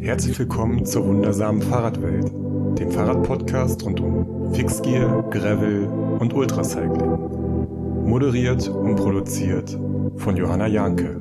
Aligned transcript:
Herzlich 0.00 0.38
willkommen 0.38 0.86
zur 0.86 1.06
wundersamen 1.06 1.60
Fahrradwelt, 1.60 2.30
dem 2.78 2.90
Fahrradpodcast 2.92 3.84
rund 3.84 4.00
um 4.00 4.54
Fixgear, 4.54 5.28
Gravel 5.30 5.86
und 6.20 6.32
Ultracycling. 6.32 8.06
Moderiert 8.06 8.68
und 8.68 8.94
produziert 8.94 9.76
von 10.16 10.36
Johanna 10.36 10.68
Janke. 10.68 11.20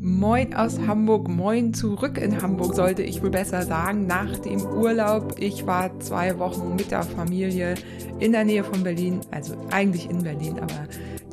Moin 0.00 0.54
aus 0.54 0.78
Hamburg, 0.86 1.28
moin 1.28 1.74
zurück 1.74 2.16
in 2.16 2.40
Hamburg, 2.40 2.74
sollte 2.74 3.02
ich 3.02 3.22
wohl 3.22 3.30
besser 3.30 3.62
sagen, 3.62 4.06
nach 4.06 4.38
dem 4.38 4.60
Urlaub. 4.66 5.34
Ich 5.38 5.66
war 5.66 5.98
zwei 5.98 6.38
Wochen 6.38 6.76
mit 6.76 6.92
der 6.92 7.02
Familie 7.02 7.74
in 8.20 8.32
der 8.32 8.44
Nähe 8.44 8.62
von 8.62 8.84
Berlin, 8.84 9.20
also 9.32 9.54
eigentlich 9.70 10.08
in 10.08 10.22
Berlin, 10.22 10.60
aber 10.60 10.86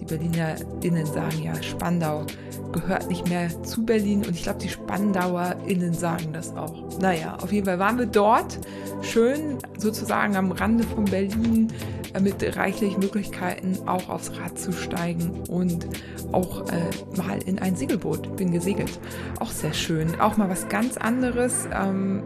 BerlinerInnen 0.07 1.05
sagen 1.05 1.43
ja, 1.43 1.61
Spandau 1.61 2.25
gehört 2.71 3.09
nicht 3.09 3.27
mehr 3.29 3.63
zu 3.63 3.85
Berlin 3.85 4.25
und 4.25 4.35
ich 4.35 4.43
glaube, 4.43 4.59
die 4.59 4.69
SpandauerInnen 4.69 5.93
sagen 5.93 6.33
das 6.33 6.55
auch. 6.55 6.99
Naja, 6.99 7.37
auf 7.41 7.51
jeden 7.51 7.65
Fall 7.65 7.79
waren 7.79 7.97
wir 7.97 8.05
dort, 8.05 8.59
schön 9.01 9.57
sozusagen 9.77 10.35
am 10.35 10.51
Rande 10.51 10.83
von 10.83 11.05
Berlin, 11.05 11.71
äh, 12.13 12.19
mit 12.19 12.55
reichlich 12.55 12.97
Möglichkeiten 12.97 13.77
auch 13.87 14.09
aufs 14.09 14.31
Rad 14.37 14.57
zu 14.57 14.71
steigen 14.71 15.43
und 15.49 15.87
auch 16.31 16.67
äh, 16.69 17.17
mal 17.17 17.39
in 17.45 17.59
ein 17.59 17.75
Segelboot 17.75 18.35
bin 18.35 18.51
gesegelt. 18.51 18.99
Auch 19.39 19.51
sehr 19.51 19.73
schön. 19.73 20.19
Auch 20.19 20.37
mal 20.37 20.49
was 20.49 20.67
ganz 20.67 20.97
anderes. 20.97 21.67
Ähm, 21.73 22.23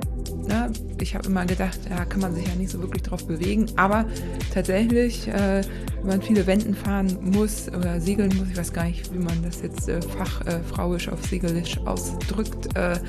ne? 0.47 0.71
Ich 0.99 1.15
habe 1.15 1.27
immer 1.27 1.45
gedacht, 1.45 1.79
da 1.89 2.05
kann 2.05 2.21
man 2.21 2.33
sich 2.35 2.47
ja 2.47 2.55
nicht 2.55 2.71
so 2.71 2.79
wirklich 2.79 3.03
drauf 3.03 3.25
bewegen. 3.25 3.67
Aber 3.75 4.05
tatsächlich, 4.53 5.27
äh, 5.27 5.61
wenn 6.01 6.07
man 6.07 6.21
viele 6.21 6.45
Wänden 6.47 6.75
fahren 6.75 7.17
muss 7.21 7.67
oder 7.69 7.99
segeln 7.99 8.35
muss, 8.37 8.49
ich 8.49 8.57
weiß 8.57 8.73
gar 8.73 8.85
nicht, 8.85 9.13
wie 9.13 9.19
man 9.19 9.41
das 9.43 9.61
jetzt 9.61 9.89
äh, 9.89 10.01
fachfrauisch 10.01 11.07
äh, 11.07 11.11
auf 11.11 11.25
Segelisch 11.25 11.77
ausdrückt. 11.85 12.75
Äh, 12.75 12.99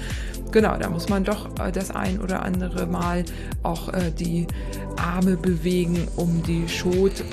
genau, 0.51 0.77
da 0.77 0.89
muss 0.91 1.09
man 1.09 1.25
doch 1.25 1.49
äh, 1.59 1.73
das 1.73 1.91
ein 1.91 2.21
oder 2.21 2.43
andere 2.43 2.87
Mal 2.87 3.25
auch 3.63 3.93
äh, 3.93 4.11
die 4.11 4.47
Arme 4.97 5.37
bewegen, 5.37 6.09
um 6.17 6.43
die 6.43 6.69
Schot 6.69 7.25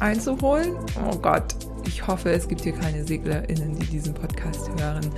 einzuholen. 0.00 0.74
Oh 1.08 1.16
Gott, 1.16 1.54
ich 1.86 2.06
hoffe, 2.06 2.30
es 2.30 2.48
gibt 2.48 2.62
hier 2.62 2.72
keine 2.72 3.04
SeglerInnen, 3.04 3.78
die 3.78 3.86
diesen 3.86 4.14
Podcast 4.14 4.70
hören. 4.78 5.10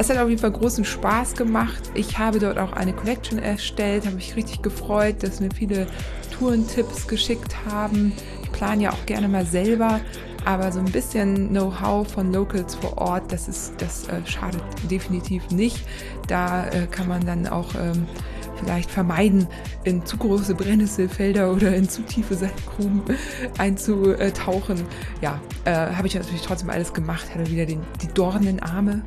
Es 0.00 0.08
hat 0.08 0.16
auf 0.16 0.30
jeden 0.30 0.40
Fall 0.40 0.52
großen 0.52 0.86
Spaß 0.86 1.34
gemacht. 1.34 1.90
Ich 1.92 2.16
habe 2.16 2.38
dort 2.38 2.56
auch 2.56 2.72
eine 2.72 2.94
Collection 2.94 3.38
erstellt, 3.38 4.06
habe 4.06 4.16
mich 4.16 4.34
richtig 4.34 4.62
gefreut, 4.62 5.16
dass 5.22 5.40
mir 5.40 5.50
viele 5.54 5.86
Tourentipps 6.30 7.06
geschickt 7.06 7.54
haben. 7.70 8.14
Ich 8.42 8.50
plane 8.50 8.84
ja 8.84 8.92
auch 8.92 9.04
gerne 9.04 9.28
mal 9.28 9.44
selber, 9.44 10.00
aber 10.46 10.72
so 10.72 10.78
ein 10.78 10.90
bisschen 10.90 11.50
Know-how 11.50 12.10
von 12.10 12.32
Locals 12.32 12.76
vor 12.76 12.96
Ort, 12.96 13.30
das 13.30 13.46
ist, 13.46 13.74
das 13.76 14.08
äh, 14.08 14.24
schadet 14.24 14.62
definitiv 14.90 15.50
nicht. 15.50 15.84
Da 16.28 16.66
äh, 16.68 16.86
kann 16.90 17.06
man 17.06 17.26
dann 17.26 17.46
auch 17.46 17.74
ähm, 17.74 18.06
vielleicht 18.58 18.90
vermeiden, 18.90 19.48
in 19.84 20.06
zu 20.06 20.16
große 20.16 20.54
Brennnesselfelder 20.54 21.52
oder 21.52 21.74
in 21.74 21.86
zu 21.90 22.00
tiefe 22.06 22.36
Sandgruben 22.36 23.02
einzutauchen. 23.58 24.82
Ja, 25.20 25.38
äh, 25.66 25.72
habe 25.72 26.06
ich 26.06 26.14
natürlich 26.14 26.40
trotzdem 26.40 26.70
alles 26.70 26.94
gemacht, 26.94 27.26
hatte 27.34 27.50
wieder 27.50 27.66
den, 27.66 27.82
die 28.00 28.08
Dornenarme 28.08 29.02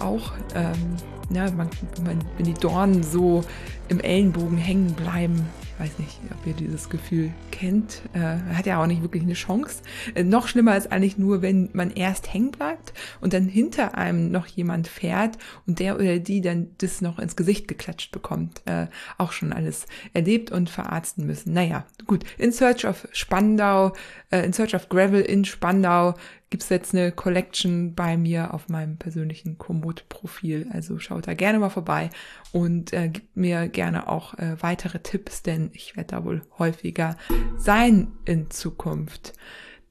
auch. 0.00 0.32
Ähm, 0.54 0.96
ja, 1.30 1.50
man, 1.50 1.68
man, 2.04 2.24
wenn 2.36 2.46
die 2.46 2.54
Dornen 2.54 3.02
so 3.02 3.44
im 3.88 4.00
Ellenbogen 4.00 4.58
hängen 4.58 4.92
bleiben, 4.92 5.46
weiß 5.78 5.98
nicht, 5.98 6.20
ob 6.30 6.46
ihr 6.46 6.54
dieses 6.54 6.88
Gefühl 6.88 7.32
kennt. 7.50 8.02
Äh, 8.14 8.38
hat 8.54 8.66
ja 8.66 8.82
auch 8.82 8.86
nicht 8.86 9.02
wirklich 9.02 9.22
eine 9.22 9.34
Chance. 9.34 9.82
Äh, 10.14 10.24
noch 10.24 10.48
schlimmer 10.48 10.76
ist 10.76 10.90
eigentlich 10.90 11.18
nur, 11.18 11.42
wenn 11.42 11.68
man 11.72 11.90
erst 11.90 12.32
hängen 12.32 12.50
bleibt 12.50 12.94
und 13.20 13.32
dann 13.32 13.46
hinter 13.46 13.96
einem 13.96 14.30
noch 14.30 14.46
jemand 14.46 14.88
fährt 14.88 15.36
und 15.66 15.78
der 15.78 15.96
oder 15.96 16.18
die 16.18 16.40
dann 16.40 16.68
das 16.78 17.00
noch 17.00 17.18
ins 17.18 17.36
Gesicht 17.36 17.68
geklatscht 17.68 18.12
bekommt. 18.12 18.62
Äh, 18.64 18.86
auch 19.18 19.32
schon 19.32 19.52
alles 19.52 19.86
erlebt 20.14 20.50
und 20.50 20.70
verarzten 20.70 21.26
müssen. 21.26 21.52
Naja, 21.52 21.84
gut. 22.06 22.24
In 22.38 22.52
Search 22.52 22.86
of 22.86 23.06
Spandau, 23.12 23.92
äh, 24.30 24.44
in 24.44 24.52
Search 24.52 24.74
of 24.74 24.88
Gravel 24.88 25.20
in 25.20 25.44
Spandau 25.44 26.14
gibt's 26.50 26.68
jetzt 26.68 26.94
eine 26.94 27.12
Collection 27.12 27.94
bei 27.94 28.16
mir 28.16 28.54
auf 28.54 28.68
meinem 28.68 28.96
persönlichen 28.96 29.58
Komoot-Profil. 29.58 30.68
Also 30.72 30.98
schaut 30.98 31.26
da 31.26 31.34
gerne 31.34 31.58
mal 31.58 31.70
vorbei 31.70 32.10
und 32.52 32.92
äh, 32.92 33.08
gibt 33.08 33.36
mir 33.36 33.68
gerne 33.68 34.08
auch 34.08 34.34
äh, 34.34 34.56
weitere 34.60 35.00
Tipps, 35.00 35.42
denn 35.42 35.70
ich 35.72 35.96
werde 35.96 36.16
da 36.16 36.24
wohl 36.24 36.42
häufiger 36.58 37.16
sein 37.56 38.12
in 38.24 38.50
Zukunft. 38.50 39.32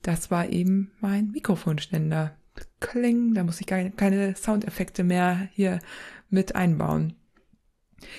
Das 0.01 0.31
war 0.31 0.49
eben 0.49 0.91
mein 1.01 1.31
Mikrofonständer. 1.31 2.35
Kling, 2.79 3.33
da 3.33 3.43
muss 3.43 3.59
ich 3.59 3.67
gar 3.67 3.83
keine 3.89 4.35
Soundeffekte 4.35 5.03
mehr 5.03 5.49
hier 5.53 5.79
mit 6.29 6.55
einbauen. 6.55 7.15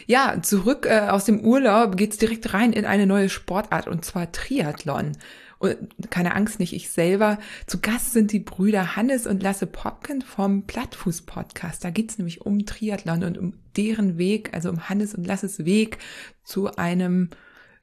Ja, 0.06 0.42
zurück 0.42 0.86
äh, 0.86 1.08
aus 1.08 1.24
dem 1.24 1.41
Urlaub 1.41 1.97
geht's 1.97 2.16
direkt 2.16 2.53
rein 2.53 2.72
in 2.72 2.84
eine 2.84 3.06
neue 3.06 3.28
Sportart 3.28 3.86
und 3.86 4.04
zwar 4.04 4.32
Triathlon. 4.32 5.12
Und 5.58 5.76
keine 6.10 6.34
Angst, 6.34 6.58
nicht 6.60 6.74
ich 6.74 6.90
selber. 6.90 7.38
Zu 7.66 7.80
Gast 7.80 8.12
sind 8.12 8.32
die 8.32 8.40
Brüder 8.40 8.96
Hannes 8.96 9.26
und 9.26 9.42
Lasse 9.42 9.66
Popken 9.66 10.22
vom 10.22 10.66
Plattfuß-Podcast. 10.66 11.84
Da 11.84 11.90
geht's 11.90 12.18
nämlich 12.18 12.42
um 12.42 12.66
Triathlon 12.66 13.24
und 13.24 13.38
um 13.38 13.54
deren 13.76 14.18
Weg, 14.18 14.50
also 14.52 14.68
um 14.68 14.88
Hannes 14.88 15.14
und 15.14 15.26
Lasses 15.26 15.64
Weg 15.64 15.98
zu 16.44 16.76
einem 16.76 17.30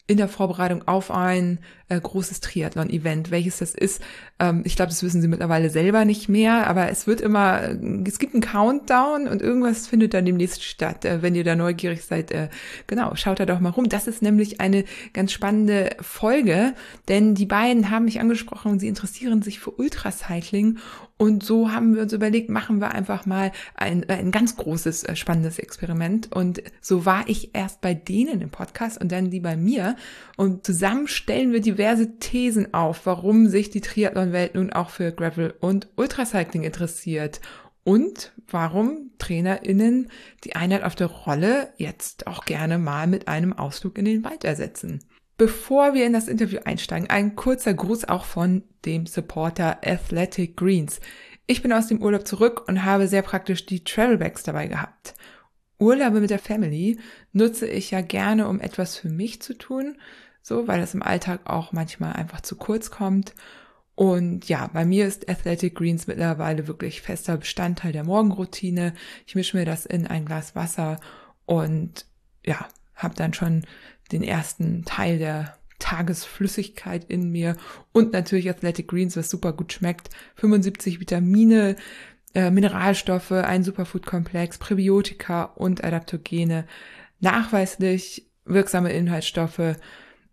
in 0.06 0.18
der 0.18 0.28
Vorbereitung 0.28 0.88
auf 0.88 1.12
ein 1.12 1.60
äh, 1.96 2.00
großes 2.02 2.42
Triathlon-Event. 2.42 3.32
Welches 3.32 3.60
das 3.60 3.74
ist, 3.74 4.02
ähm, 4.40 4.62
ich 4.66 4.76
glaube, 4.76 4.90
das 4.90 5.04
wissen 5.04 5.22
sie 5.22 5.28
mittlerweile 5.28 5.70
selber 5.70 6.06
nicht 6.06 6.30
mehr, 6.30 6.68
aber 6.68 6.90
es 6.90 7.08
wird 7.08 7.22
immer, 7.22 7.62
äh, 7.62 8.04
es 8.06 8.20
gibt 8.20 8.34
einen 8.34 8.42
Countdown 8.42 9.28
und 9.28 9.42
irgendwas 9.42 9.88
findet 9.88 10.14
dann 10.14 10.26
demnächst 10.26 10.64
statt. 10.64 11.06
Äh, 11.06 11.22
wenn 11.22 11.36
ihr 11.36 11.44
da 11.44 11.56
neugierig 11.56 12.04
seid, 12.04 12.32
äh, 12.32 12.50
genau, 12.88 13.16
schaut 13.16 13.40
da 13.40 13.46
doch 13.46 13.60
mal 13.60 13.70
rum. 13.70 13.90
Das 13.90 14.08
ist 14.08 14.22
nämlich 14.22 14.60
eine 14.60 14.86
ganz 15.14 15.32
spannende 15.32 15.96
Folge, 16.02 16.74
denn 17.08 17.36
die 17.36 17.46
beiden 17.46 17.90
haben 17.90 18.06
mich 18.06 18.20
angesprochen 18.20 18.72
und 18.72 18.80
sie 18.80 18.88
interessieren 18.88 19.42
sich 19.42 19.60
für 19.60 19.72
Ultracycling 19.72 20.80
und 21.24 21.42
so 21.42 21.72
haben 21.72 21.96
wir 21.96 22.02
uns 22.02 22.12
überlegt, 22.12 22.50
machen 22.50 22.82
wir 22.82 22.92
einfach 22.92 23.26
mal 23.26 23.52
ein, 23.76 24.10
ein 24.10 24.32
ganz 24.32 24.58
großes, 24.58 25.04
äh, 25.04 25.16
spannendes 25.16 25.58
Experiment. 25.60 26.30
Und 26.34 26.62
so 26.82 27.06
war 27.06 27.24
ich 27.28 27.56
erst 27.56 27.80
bei 27.80 27.94
denen 27.94 28.42
im 28.42 28.50
Podcast 28.50 29.00
und 29.00 29.12
dann 29.12 29.30
die 29.30 29.40
bei 29.40 29.56
mir. 29.56 29.96
Und 30.36 30.66
zusammen 30.66 31.08
stellen 31.08 31.54
wir 31.54 31.62
diverse 31.84 32.18
Thesen 32.18 32.74
auf, 32.74 33.06
warum 33.06 33.48
sich 33.48 33.70
die 33.70 33.82
Triathlon-Welt 33.82 34.56
nun 34.56 34.72
auch 34.72 34.90
für 34.90 35.12
Gravel 35.12 35.54
und 35.60 35.90
Ultracycling 35.98 36.64
interessiert. 36.64 37.42
Und 37.84 38.32
warum 38.48 39.12
TrainerInnen 39.18 40.10
die 40.46 40.56
Einheit 40.56 40.84
auf 40.84 40.96
der 40.96 41.08
Rolle 41.08 41.74
jetzt 41.76 42.26
auch 42.28 42.46
gerne 42.46 42.78
mal 42.78 43.08
mit 43.08 43.28
einem 43.28 43.52
Ausflug 43.52 43.98
in 43.98 44.06
den 44.06 44.24
Wald 44.24 44.46
ersetzen. 44.46 45.04
Bevor 45.38 45.94
wir 45.94 46.06
in 46.06 46.14
das 46.14 46.30
Interview 46.30 46.60
einsteigen, 46.64 47.10
ein 47.10 47.36
kurzer 47.36 47.74
Gruß 47.74 48.06
auch 48.06 48.24
von 48.24 48.64
dem 48.86 49.06
Supporter 49.06 49.80
Athletic 49.86 50.56
Greens. 50.56 51.02
Ich 51.48 51.62
bin 51.62 51.74
aus 51.74 51.88
dem 51.88 52.02
Urlaub 52.02 52.26
zurück 52.26 52.64
und 52.70 52.86
habe 52.86 53.10
sehr 53.10 53.24
praktisch 53.24 53.66
die 53.66 53.84
Travelbags 53.84 54.44
dabei 54.44 54.68
gehabt. 54.68 55.16
Urlaube 55.80 56.22
mit 56.22 56.30
der 56.30 56.40
Family 56.40 56.98
nutze 57.34 57.68
ich 57.68 57.92
ja 57.92 58.00
gerne, 58.00 58.48
um 58.48 58.62
etwas 58.62 58.96
für 58.96 59.10
mich 59.10 59.42
zu 59.42 59.58
tun, 59.58 59.98
so, 60.44 60.68
weil 60.68 60.82
es 60.82 60.94
im 60.94 61.02
Alltag 61.02 61.42
auch 61.46 61.72
manchmal 61.72 62.14
einfach 62.14 62.42
zu 62.42 62.56
kurz 62.58 62.92
kommt. 62.92 63.34
Und 63.96 64.50
ja, 64.50 64.70
bei 64.74 64.86
mir 64.86 65.08
ist 65.08 65.30
Athletic 65.30 65.76
Greens 65.76 66.06
mittlerweile 66.06 66.68
wirklich 66.68 67.02
fester 67.02 67.38
Bestandteil 67.38 67.94
der 67.94 68.04
Morgenroutine. 68.04 68.94
Ich 69.26 69.36
mische 69.36 69.58
mir 69.58 69.66
das 69.66 69.86
in 69.86 70.06
ein 70.06 70.26
Glas 70.26 70.56
Wasser 70.56 71.00
und 71.46 72.06
ja, 72.46 72.68
habe 72.96 73.16
dann 73.16 73.34
schon 73.34 73.64
den 74.12 74.24
ersten 74.24 74.84
Teil 74.84 75.18
der 75.18 75.58
Tagesflüssigkeit 75.80 77.06
in 77.06 77.32
mir 77.32 77.56
und 77.92 78.14
natürlich 78.14 78.50
Athletic 78.50 78.88
Greens, 78.88 79.16
was 79.16 79.30
super 79.30 79.54
gut 79.54 79.74
schmeckt. 79.74 80.10
75 80.36 81.00
Vitamine, 81.00 81.76
äh, 82.34 82.52
Mineralstoffe, 82.52 83.32
ein 83.32 83.64
Superfood-Komplex, 83.64 84.58
Präbiotika 84.58 85.44
und 85.44 85.84
Adaptogene, 85.84 86.66
nachweislich 87.20 88.30
wirksame 88.46 88.92
Inhaltsstoffe 88.92 89.78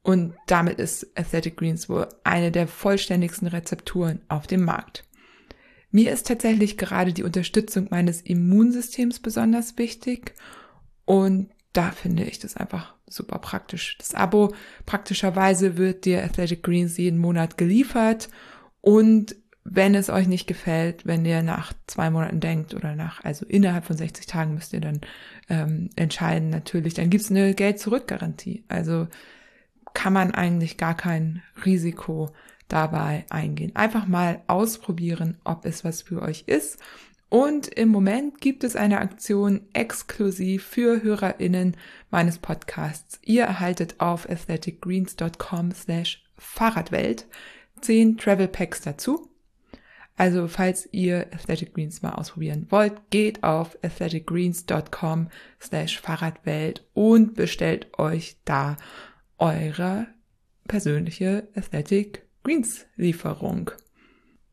und 0.03 0.35
damit 0.47 0.79
ist 0.79 1.07
Athletic 1.17 1.57
Greens 1.57 1.89
wohl 1.89 2.09
eine 2.25 2.51
der 2.51 2.67
vollständigsten 2.67 3.49
Rezepturen 3.49 4.21
auf 4.29 4.47
dem 4.47 4.65
Markt. 4.65 5.05
Mir 5.91 6.13
ist 6.13 6.27
tatsächlich 6.27 6.79
gerade 6.79 7.13
die 7.13 7.25
Unterstützung 7.25 7.89
meines 7.91 8.23
Immunsystems 8.23 9.21
besonders 9.21 9.77
wichtig 9.77 10.35
und 11.05 11.51
da 11.73 11.91
finde 11.91 12.25
ich 12.25 12.39
das 12.39 12.57
einfach 12.57 12.95
super 13.07 13.39
praktisch. 13.39 13.97
Das 13.99 14.15
Abo 14.15 14.55
praktischerweise 14.87 15.77
wird 15.77 16.05
dir 16.05 16.25
Athletic 16.25 16.63
Greens 16.63 16.97
jeden 16.97 17.19
Monat 17.19 17.59
geliefert 17.59 18.29
und 18.81 19.37
wenn 19.65 19.95
es 19.95 20.09
euch 20.09 20.27
nicht 20.27 20.47
gefällt, 20.47 21.07
wenn 21.07 21.25
ihr 21.25 21.43
nach 21.43 21.73
zwei 21.87 22.11
Monaten 22.11 22.41
denkt 22.41 22.75
oder 22.75 22.97
nach, 22.97 23.23
also 23.25 23.45
innerhalb 23.47 23.85
von 23.85 23.97
60 23.97 24.27
Tagen 24.27 24.55
müsst 24.55 24.73
ihr 24.73 24.81
dann 24.81 25.01
ähm, 25.49 25.91
entscheiden, 25.97 26.49
natürlich, 26.49 26.95
dann 26.95 27.11
gibt's 27.11 27.31
eine 27.31 27.55
Geld-Zurück-Garantie. 27.55 28.65
Also 28.69 29.07
kann 29.95 30.13
man 30.13 30.33
eigentlich 30.33 30.77
gar 30.77 30.97
kein 30.97 31.43
Risiko 31.65 32.31
dabei 32.69 33.25
eingehen. 33.31 33.75
Einfach 33.75 34.07
mal 34.07 34.43
ausprobieren, 34.47 35.39
ob 35.45 35.65
es 35.65 35.85
was 35.85 36.03
für 36.03 36.23
euch 36.23 36.45
ist 36.47 36.79
Und 37.31 37.69
im 37.69 37.91
Moment 37.91 38.41
gibt 38.41 38.65
es 38.65 38.75
eine 38.75 38.99
Aktion 38.99 39.61
exklusiv 39.73 40.65
für 40.65 41.01
HörerInnen 41.01 41.77
meines 42.11 42.39
Podcasts. 42.39 43.21
Ihr 43.23 43.45
erhaltet 43.45 44.01
auf 44.01 44.29
aestheticgreens.com 44.29 45.71
slash 45.71 46.25
Fahrradwelt 46.37 47.29
10 47.83 48.19
Travel 48.19 48.49
Packs 48.49 48.81
dazu. 48.81 49.31
Also 50.17 50.49
falls 50.49 50.89
ihr 50.93 51.29
Aesthetic 51.33 51.73
Greens 51.73 52.03
mal 52.03 52.15
ausprobieren 52.15 52.67
wollt, 52.69 52.95
geht 53.11 53.45
auf 53.45 53.79
aestheticgreens.com 53.81 55.29
slash 55.61 56.01
Fahrradwelt 56.01 56.85
und 56.95 57.37
bestellt 57.37 57.97
euch 57.97 58.37
da 58.45 58.77
eure 59.41 60.07
persönliche 60.69 61.49
Aesthetic 61.55 62.27
Greens 62.45 62.87
Lieferung. 62.97 63.71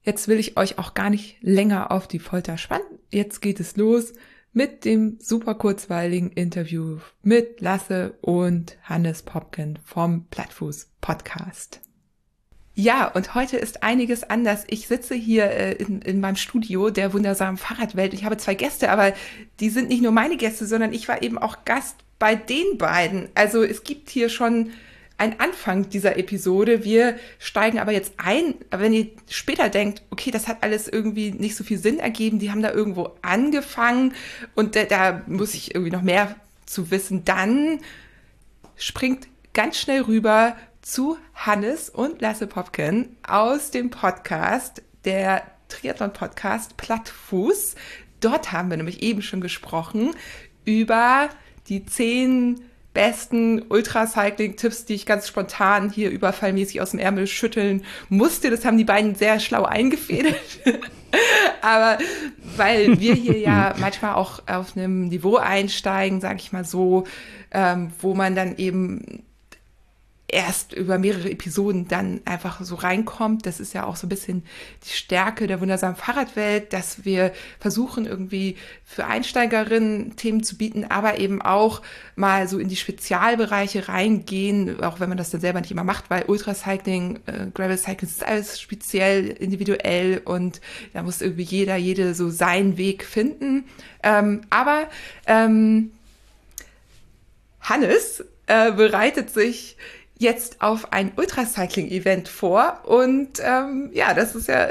Jetzt 0.02 0.28
will 0.28 0.40
ich 0.40 0.58
euch 0.58 0.80
auch 0.80 0.94
gar 0.94 1.10
nicht 1.10 1.38
länger 1.42 1.92
auf 1.92 2.08
die 2.08 2.20
Folter 2.20 2.58
spannen. 2.58 2.88
Jetzt 3.12 3.42
geht 3.42 3.60
es 3.60 3.76
los 3.76 4.14
mit 4.54 4.86
dem 4.86 5.18
super 5.20 5.56
kurzweiligen 5.56 6.32
Interview 6.32 7.00
mit 7.22 7.62
Lasse 7.62 8.18
und 8.22 8.78
Hannes 8.84 9.22
Popken 9.22 9.78
vom 9.84 10.26
Plattfuß 10.30 10.90
Podcast. 11.02 11.82
Ja, 12.74 13.08
und 13.08 13.36
heute 13.36 13.58
ist 13.58 13.84
einiges 13.84 14.24
anders. 14.24 14.64
Ich 14.68 14.88
sitze 14.88 15.16
hier 15.16 15.50
äh, 15.50 15.74
in, 15.74 16.02
in 16.02 16.20
meinem 16.20 16.36
Studio 16.36 16.90
der 16.90 17.12
wundersamen 17.12 17.58
Fahrradwelt. 17.58 18.14
Ich 18.14 18.24
habe 18.24 18.38
zwei 18.38 18.54
Gäste, 18.54 18.92
aber 18.92 19.14
die 19.60 19.70
sind 19.70 19.90
nicht 19.90 20.04
nur 20.04 20.12
meine 20.12 20.38
Gäste, 20.38 20.66
sondern 20.66 20.94
ich 20.94 21.08
war 21.08 21.22
eben 21.22 21.38
auch 21.38 21.66
Gast 21.66 21.98
bei 22.20 22.36
den 22.36 22.78
beiden. 22.78 23.30
Also 23.36 23.64
es 23.64 23.84
gibt 23.84 24.10
hier 24.10 24.30
schon 24.30 24.72
ein 25.18 25.40
Anfang 25.40 25.90
dieser 25.90 26.18
Episode. 26.18 26.84
Wir 26.84 27.18
steigen 27.40 27.80
aber 27.80 27.92
jetzt 27.92 28.14
ein. 28.18 28.56
Aber 28.70 28.84
wenn 28.84 28.94
ihr 28.94 29.08
später 29.30 29.70
denkt, 29.70 30.04
okay, 30.12 30.32
das 30.32 30.48
hat 30.48 30.62
alles 30.62 30.88
irgendwie 30.88 31.32
nicht 31.32 31.56
so 31.56 31.64
viel 31.64 31.80
Sinn 31.80 32.00
ergeben, 32.00 32.40
die 32.40 32.52
haben 32.52 32.62
da 32.62 32.72
irgendwo 32.72 33.12
angefangen 33.22 34.14
und 34.56 34.76
da, 34.76 34.84
da 34.84 35.24
muss 35.28 35.56
ich 35.56 35.74
irgendwie 35.74 35.92
noch 35.92 36.04
mehr 36.04 36.36
zu 36.66 36.92
wissen, 36.92 37.26
dann 37.26 37.80
springt 38.76 39.28
ganz 39.54 39.78
schnell 39.80 40.02
rüber 40.02 40.56
zu 40.82 41.18
Hannes 41.34 41.90
und 41.90 42.22
Lasse 42.22 42.46
Popken 42.46 43.18
aus 43.28 43.72
dem 43.72 43.90
Podcast, 43.90 44.84
der 45.04 45.44
Triathlon-Podcast 45.70 46.78
Plattfuß. 46.78 47.76
Dort 48.20 48.52
haben 48.52 48.70
wir 48.70 48.78
nämlich 48.78 49.02
eben 49.02 49.22
schon 49.22 49.42
gesprochen 49.42 50.16
über 50.64 51.30
die 51.70 51.86
zehn 51.86 52.62
besten 52.94 53.62
Ultracycling-Tipps, 53.70 54.86
die 54.86 54.96
ich 54.96 55.06
ganz 55.06 55.28
spontan 55.28 55.92
hier 55.92 56.10
überfallmäßig 56.10 56.82
aus 56.82 56.92
dem 56.92 57.00
Ärmel 57.00 57.28
schütteln 57.28 57.84
musste. 58.10 58.50
Das 58.50 58.66
haben 58.66 58.78
die 58.78 58.86
beiden 58.86 59.14
sehr 59.14 59.40
schlau 59.40 59.66
eingefädelt. 59.66 60.36
Aber 61.62 62.00
weil 62.56 63.00
wir 63.00 63.14
hier 63.14 63.38
ja 63.38 63.76
manchmal 63.80 64.16
auch 64.16 64.42
auf 64.48 64.76
einem 64.76 65.10
Niveau 65.10 65.36
einsteigen, 65.36 66.22
sage 66.22 66.40
ich 66.40 66.52
mal 66.52 66.66
so, 66.66 67.04
ähm, 67.52 67.92
wo 68.02 68.16
man 68.16 68.36
dann 68.36 68.58
eben 68.58 69.24
erst 70.30 70.74
über 70.74 70.98
mehrere 70.98 71.32
Episoden 71.32 71.88
dann 71.88 72.20
einfach 72.26 72.62
so 72.62 72.76
reinkommt. 72.76 73.46
Das 73.46 73.62
ist 73.62 73.74
ja 73.74 73.86
auch 73.86 73.96
so 73.96 74.08
ein 74.08 74.10
bisschen 74.10 74.44
die 74.84 74.94
Stärke 74.94 75.48
der 75.48 75.62
wundersamen 75.62 75.96
Fahrradwelt, 75.96 76.74
dass 76.74 77.06
wir 77.06 77.32
versuchen 77.60 78.06
irgendwie 78.06 78.58
für 78.84 79.06
Einsteigerinnen 79.06 80.18
Themen 80.18 80.44
zu 80.44 80.58
bieten, 80.58 80.84
aber 80.84 81.20
eben 81.20 81.42
auch 81.42 81.82
mal 82.18 82.50
so 82.50 82.60
in 82.60 82.68
die 82.68 82.76
Spezialbereiche 82.76 83.88
reingehen, 83.88 84.84
auch 84.84 85.00
wenn 85.00 85.08
man 85.08 85.18
das 85.18 85.30
dann 85.30 85.40
selber 85.40 85.62
nicht 85.62 85.72
immer 85.72 85.86
macht, 85.86 86.10
weil 86.10 86.26
Ultracycling, 86.28 87.20
äh, 87.26 87.48
Gravel 87.54 87.78
Cycling 87.78 88.10
ist 88.10 88.26
alles 88.26 88.60
speziell, 88.60 89.28
individuell 89.28 90.22
und 90.26 90.60
da 90.92 91.04
muss 91.04 91.22
irgendwie 91.22 91.44
jeder, 91.44 91.78
jede 91.78 92.14
so 92.14 92.30
seinen 92.30 92.78
Weg 92.78 93.06
finden. 93.06 93.64
Ähm, 94.04 94.42
aber 94.50 94.90
ähm, 95.26 95.92
Hannes 97.62 98.26
äh, 98.48 98.72
bereitet 98.72 99.30
sich 99.30 99.78
jetzt 100.20 100.62
auf 100.62 100.92
ein 100.94 101.12
Ultracycling-Event 101.16 102.28
vor. 102.28 102.80
Und 102.86 103.40
ähm, 103.40 103.90
ja, 103.94 104.14
das 104.14 104.36
ist 104.36 104.48
ja 104.48 104.70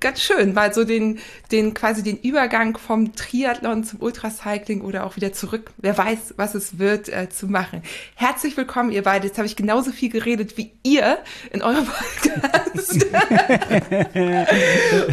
ganz 0.00 0.20
schön, 0.20 0.54
mal 0.54 0.74
so 0.74 0.84
den, 0.84 1.18
den 1.52 1.74
quasi 1.74 2.02
den 2.02 2.18
Übergang 2.18 2.76
vom 2.76 3.14
Triathlon 3.14 3.84
zum 3.84 4.02
Ultracycling 4.02 4.80
oder 4.80 5.06
auch 5.06 5.16
wieder 5.16 5.32
zurück, 5.32 5.70
wer 5.78 5.96
weiß, 5.96 6.34
was 6.36 6.54
es 6.54 6.78
wird, 6.78 7.08
äh, 7.08 7.28
zu 7.28 7.46
machen. 7.46 7.82
Herzlich 8.16 8.56
willkommen, 8.56 8.90
ihr 8.90 9.02
beide. 9.02 9.26
Jetzt 9.28 9.38
habe 9.38 9.46
ich 9.46 9.56
genauso 9.56 9.92
viel 9.92 10.10
geredet 10.10 10.56
wie 10.56 10.72
ihr 10.82 11.18
in 11.52 11.62
eurem 11.62 11.86
Podcast. 11.86 13.06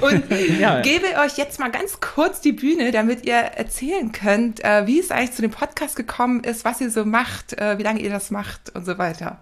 Und 0.02 0.24
ja. 0.60 0.82
gebe 0.82 1.06
euch 1.24 1.38
jetzt 1.38 1.60
mal 1.60 1.70
ganz 1.70 2.00
kurz 2.00 2.42
die 2.42 2.54
Bühne, 2.54 2.92
damit 2.92 3.26
ihr 3.26 3.36
erzählen 3.36 4.12
könnt, 4.12 4.64
äh, 4.64 4.88
wie 4.88 5.00
es 5.00 5.12
eigentlich 5.12 5.34
zu 5.34 5.42
dem 5.42 5.52
Podcast 5.52 5.96
gekommen 5.96 6.44
ist, 6.44 6.66
was 6.66 6.82
ihr 6.82 6.90
so 6.90 7.06
macht, 7.06 7.54
äh, 7.54 7.78
wie 7.78 7.84
lange 7.84 8.02
ihr 8.02 8.10
das 8.10 8.32
macht 8.32 8.76
und 8.76 8.86
so 8.86 8.98
weiter. 8.98 9.40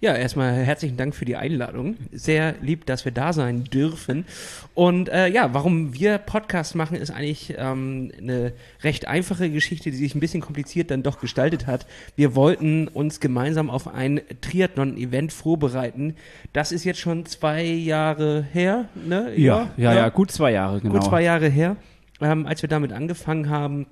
Ja, 0.00 0.14
erstmal 0.14 0.52
herzlichen 0.52 0.98
Dank 0.98 1.14
für 1.14 1.24
die 1.24 1.36
Einladung. 1.36 1.96
Sehr 2.12 2.56
lieb, 2.60 2.84
dass 2.84 3.06
wir 3.06 3.12
da 3.12 3.32
sein 3.32 3.64
dürfen. 3.64 4.26
Und 4.74 5.08
äh, 5.08 5.28
ja, 5.28 5.54
warum 5.54 5.94
wir 5.94 6.18
Podcast 6.18 6.74
machen, 6.74 6.96
ist 6.96 7.10
eigentlich 7.10 7.54
ähm, 7.56 8.12
eine 8.18 8.52
recht 8.82 9.08
einfache 9.08 9.48
Geschichte, 9.50 9.90
die 9.90 9.96
sich 9.96 10.14
ein 10.14 10.20
bisschen 10.20 10.42
kompliziert 10.42 10.90
dann 10.90 11.02
doch 11.02 11.20
gestaltet 11.20 11.66
hat. 11.66 11.86
Wir 12.16 12.34
wollten 12.34 12.88
uns 12.88 13.18
gemeinsam 13.18 13.70
auf 13.70 13.88
ein 13.88 14.20
Triathlon-Event 14.42 15.32
vorbereiten. 15.32 16.16
Das 16.52 16.70
ist 16.70 16.84
jetzt 16.84 17.00
schon 17.00 17.24
zwei 17.24 17.64
Jahre 17.64 18.44
her, 18.52 18.88
ne? 19.06 19.32
Ja, 19.36 19.70
ja, 19.76 19.92
ja, 19.92 19.94
ja 19.94 20.08
gut 20.10 20.30
zwei 20.30 20.52
Jahre, 20.52 20.80
genau. 20.80 20.94
Gut 20.94 21.04
zwei 21.04 21.22
Jahre 21.22 21.48
her, 21.48 21.76
ähm, 22.20 22.46
als 22.46 22.60
wir 22.60 22.68
damit 22.68 22.92
angefangen 22.92 23.48
haben. 23.48 23.86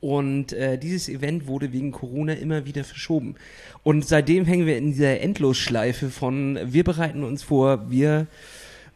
Und 0.00 0.52
äh, 0.52 0.78
dieses 0.78 1.08
Event 1.08 1.46
wurde 1.46 1.72
wegen 1.72 1.92
Corona 1.92 2.34
immer 2.34 2.66
wieder 2.66 2.84
verschoben. 2.84 3.36
Und 3.82 4.06
seitdem 4.06 4.44
hängen 4.44 4.66
wir 4.66 4.76
in 4.76 4.92
dieser 4.92 5.20
Endlosschleife 5.20 6.10
von 6.10 6.58
wir 6.64 6.84
bereiten 6.84 7.22
uns 7.22 7.42
vor, 7.42 7.90
wir 7.90 8.26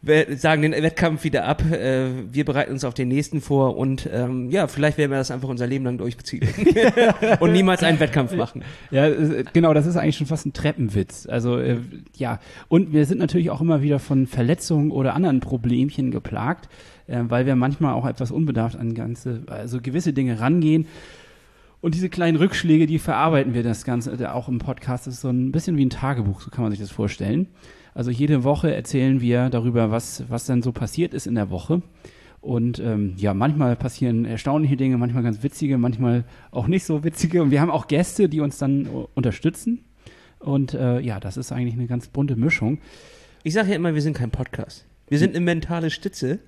sagen 0.03 0.63
den 0.63 0.71
Wettkampf 0.71 1.23
wieder 1.23 1.45
ab, 1.45 1.63
äh, 1.71 2.09
wir 2.31 2.43
bereiten 2.43 2.71
uns 2.71 2.83
auf 2.83 2.95
den 2.95 3.07
nächsten 3.07 3.39
vor 3.39 3.77
und 3.77 4.09
ähm, 4.11 4.49
ja, 4.49 4.67
vielleicht 4.67 4.97
werden 4.97 5.11
wir 5.11 5.17
das 5.17 5.29
einfach 5.29 5.47
unser 5.47 5.67
Leben 5.67 5.85
lang 5.85 5.99
durchziehen 5.99 6.47
und 7.39 7.51
niemals 7.51 7.83
einen 7.83 7.99
Wettkampf 7.99 8.35
machen. 8.35 8.63
Ja, 8.89 9.07
genau, 9.53 9.75
das 9.75 9.85
ist 9.85 9.97
eigentlich 9.97 10.17
schon 10.17 10.25
fast 10.25 10.47
ein 10.47 10.53
Treppenwitz. 10.53 11.27
Also 11.27 11.59
äh, 11.59 11.77
ja, 12.15 12.39
und 12.67 12.93
wir 12.93 13.05
sind 13.05 13.19
natürlich 13.19 13.51
auch 13.51 13.61
immer 13.61 13.83
wieder 13.83 13.99
von 13.99 14.25
Verletzungen 14.25 14.89
oder 14.89 15.13
anderen 15.13 15.39
Problemchen 15.39 16.09
geplagt 16.09 16.67
äh, 17.11 17.29
weil 17.29 17.45
wir 17.45 17.55
manchmal 17.55 17.93
auch 17.93 18.05
etwas 18.05 18.31
unbedarft 18.31 18.77
an 18.77 18.93
ganze, 18.93 19.43
also 19.47 19.81
gewisse 19.81 20.13
Dinge 20.13 20.39
rangehen. 20.39 20.87
Und 21.81 21.95
diese 21.95 22.09
kleinen 22.09 22.37
Rückschläge, 22.37 22.85
die 22.85 22.99
verarbeiten 22.99 23.53
wir 23.53 23.63
das 23.63 23.83
Ganze 23.83 24.11
äh, 24.13 24.27
auch 24.27 24.47
im 24.47 24.59
Podcast. 24.59 25.07
Das 25.07 25.15
ist 25.15 25.21
so 25.21 25.29
ein 25.29 25.51
bisschen 25.51 25.77
wie 25.77 25.85
ein 25.85 25.89
Tagebuch, 25.89 26.41
so 26.41 26.49
kann 26.49 26.63
man 26.63 26.71
sich 26.71 26.79
das 26.79 26.91
vorstellen. 26.91 27.47
Also 27.93 28.11
jede 28.11 28.43
Woche 28.43 28.73
erzählen 28.73 29.19
wir 29.19 29.49
darüber, 29.49 29.91
was, 29.91 30.23
was 30.29 30.45
dann 30.45 30.61
so 30.61 30.71
passiert 30.71 31.13
ist 31.13 31.27
in 31.27 31.35
der 31.35 31.49
Woche. 31.49 31.81
Und 32.39 32.79
ähm, 32.79 33.13
ja, 33.17 33.33
manchmal 33.33 33.75
passieren 33.75 34.25
erstaunliche 34.25 34.77
Dinge, 34.77 34.97
manchmal 34.97 35.23
ganz 35.23 35.43
witzige, 35.43 35.77
manchmal 35.77 36.23
auch 36.49 36.67
nicht 36.67 36.85
so 36.85 37.03
witzige. 37.03 37.43
Und 37.43 37.51
wir 37.51 37.61
haben 37.61 37.69
auch 37.69 37.87
Gäste, 37.87 38.29
die 38.29 38.39
uns 38.39 38.57
dann 38.57 38.87
unterstützen. 39.13 39.85
Und 40.39 40.73
äh, 40.73 40.99
ja, 40.99 41.19
das 41.19 41.37
ist 41.37 41.51
eigentlich 41.51 41.75
eine 41.75 41.87
ganz 41.87 42.07
bunte 42.07 42.35
Mischung. 42.35 42.79
Ich 43.43 43.53
sage 43.53 43.69
ja 43.69 43.75
immer, 43.75 43.93
wir 43.93 44.01
sind 44.01 44.17
kein 44.17 44.31
Podcast. 44.31 44.85
Wir 45.07 45.19
sind 45.19 45.35
eine 45.35 45.43
mentale 45.43 45.89
Stütze, 45.89 46.39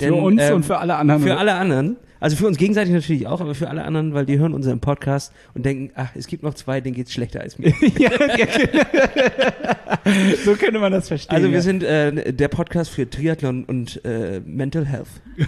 denn, 0.00 0.14
für 0.14 0.20
uns 0.20 0.42
ähm, 0.42 0.54
und 0.56 0.64
für 0.64 0.78
alle 0.78 0.96
anderen. 0.96 1.22
Für 1.22 1.36
alle 1.36 1.54
anderen. 1.54 1.96
Also 2.18 2.34
für 2.36 2.46
uns 2.46 2.56
gegenseitig 2.56 2.94
natürlich 2.94 3.26
auch, 3.26 3.42
aber 3.42 3.54
für 3.54 3.68
alle 3.68 3.84
anderen, 3.84 4.14
weil 4.14 4.24
die 4.24 4.38
hören 4.38 4.54
unseren 4.54 4.80
Podcast 4.80 5.34
und 5.54 5.66
denken, 5.66 5.92
ach, 5.94 6.08
es 6.14 6.26
gibt 6.26 6.42
noch 6.42 6.54
zwei, 6.54 6.80
denen 6.80 6.96
geht's 6.96 7.12
schlechter 7.12 7.42
als 7.42 7.58
mir. 7.58 7.70
so 10.44 10.54
könnte 10.54 10.78
man 10.78 10.92
das 10.92 11.08
verstehen. 11.08 11.36
Also 11.36 11.48
wir 11.48 11.56
ja. 11.56 11.60
sind 11.60 11.82
äh, 11.82 12.32
der 12.32 12.48
Podcast 12.48 12.90
für 12.90 13.06
Triathlon 13.08 13.64
und 13.64 14.02
äh, 14.04 14.40
Mental 14.44 14.84
Health. 14.86 15.08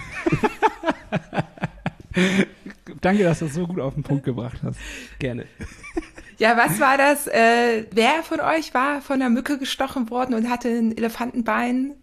Danke, 3.01 3.23
dass 3.23 3.39
du 3.39 3.47
das 3.47 3.55
so 3.55 3.67
gut 3.67 3.81
auf 3.81 3.95
den 3.95 4.03
Punkt 4.03 4.25
gebracht 4.25 4.59
hast. 4.63 4.79
Gerne. 5.19 5.47
Ja, 6.39 6.57
was 6.57 6.79
war 6.81 6.99
das? 6.99 7.27
Äh, 7.27 7.87
wer 7.93 8.23
von 8.23 8.41
euch 8.41 8.75
war 8.75 9.01
von 9.01 9.17
einer 9.17 9.31
Mücke 9.31 9.59
gestochen 9.59 10.11
worden 10.11 10.35
und 10.35 10.51
hatte 10.51 10.69
ein 10.69 10.97
Elefantenbein? 10.97 11.95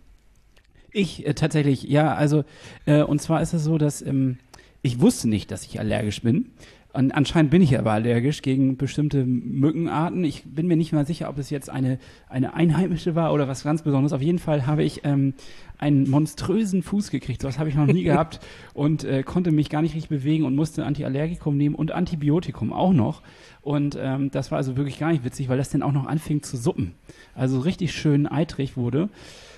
Ich 0.95 1.27
äh, 1.27 1.33
tatsächlich, 1.33 1.83
ja, 1.83 2.15
also 2.15 2.45
äh, 2.85 3.01
und 3.01 3.21
zwar 3.21 3.41
ist 3.41 3.53
es 3.53 3.65
so, 3.65 3.77
dass 3.77 4.01
ähm, 4.01 4.37
ich 4.81 5.01
wusste 5.01 5.27
nicht, 5.27 5.51
dass 5.51 5.65
ich 5.65 5.77
allergisch 5.77 6.21
bin. 6.21 6.51
Und 6.93 7.11
anscheinend 7.13 7.51
bin 7.51 7.61
ich 7.61 7.77
aber 7.77 7.91
allergisch 7.91 8.41
gegen 8.41 8.77
bestimmte 8.77 9.25
Mückenarten. 9.25 10.23
Ich 10.23 10.43
bin 10.45 10.67
mir 10.67 10.77
nicht 10.77 10.93
mal 10.93 11.05
sicher, 11.05 11.27
ob 11.27 11.37
es 11.37 11.49
jetzt 11.49 11.69
eine, 11.69 11.99
eine 12.29 12.53
einheimische 12.53 13.13
war 13.13 13.33
oder 13.33 13.49
was 13.49 13.63
ganz 13.63 13.81
Besonderes. 13.81 14.13
Auf 14.13 14.21
jeden 14.21 14.39
Fall 14.39 14.65
habe 14.65 14.85
ich 14.85 15.01
ähm, 15.03 15.33
einen 15.77 16.09
monströsen 16.09 16.81
Fuß 16.81 17.11
gekriegt. 17.11 17.41
So 17.41 17.49
was 17.49 17.59
habe 17.59 17.67
ich 17.67 17.75
noch 17.75 17.87
nie 17.87 18.03
gehabt 18.05 18.39
und 18.73 19.03
äh, 19.03 19.23
konnte 19.23 19.51
mich 19.51 19.69
gar 19.69 19.81
nicht 19.81 19.95
richtig 19.95 20.07
bewegen 20.07 20.45
und 20.45 20.55
musste 20.55 20.85
Antiallergikum 20.85 21.57
nehmen 21.57 21.75
und 21.75 21.91
Antibiotikum 21.91 22.71
auch 22.71 22.93
noch. 22.93 23.21
Und 23.61 23.97
ähm, 24.01 24.31
das 24.31 24.51
war 24.51 24.59
also 24.59 24.77
wirklich 24.77 24.97
gar 24.97 25.11
nicht 25.11 25.25
witzig, 25.25 25.49
weil 25.49 25.57
das 25.57 25.69
dann 25.69 25.83
auch 25.83 25.91
noch 25.91 26.05
anfing 26.05 26.41
zu 26.41 26.55
suppen. 26.55 26.93
Also 27.33 27.59
richtig 27.59 27.91
schön 27.91 28.27
eitrig 28.27 28.77
wurde. 28.77 29.09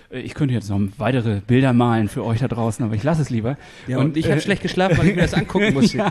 Äh, 0.09 0.19
ich 0.19 0.33
könnte 0.33 0.53
jetzt 0.53 0.69
noch 0.69 0.79
weitere 0.97 1.41
Bilder 1.41 1.73
malen 1.73 2.07
für 2.07 2.23
euch 2.25 2.39
da 2.39 2.47
draußen, 2.47 2.83
aber 2.83 2.95
ich 2.95 3.03
lasse 3.03 3.21
es 3.21 3.29
lieber. 3.29 3.57
Ja, 3.87 3.99
und, 3.99 4.17
ich 4.17 4.25
habe 4.25 4.37
äh, 4.37 4.41
schlecht 4.41 4.61
geschlafen, 4.61 4.97
weil 4.97 5.09
ich 5.09 5.15
mir 5.15 5.21
das 5.21 5.33
angucken 5.35 5.73
musste. 5.73 5.97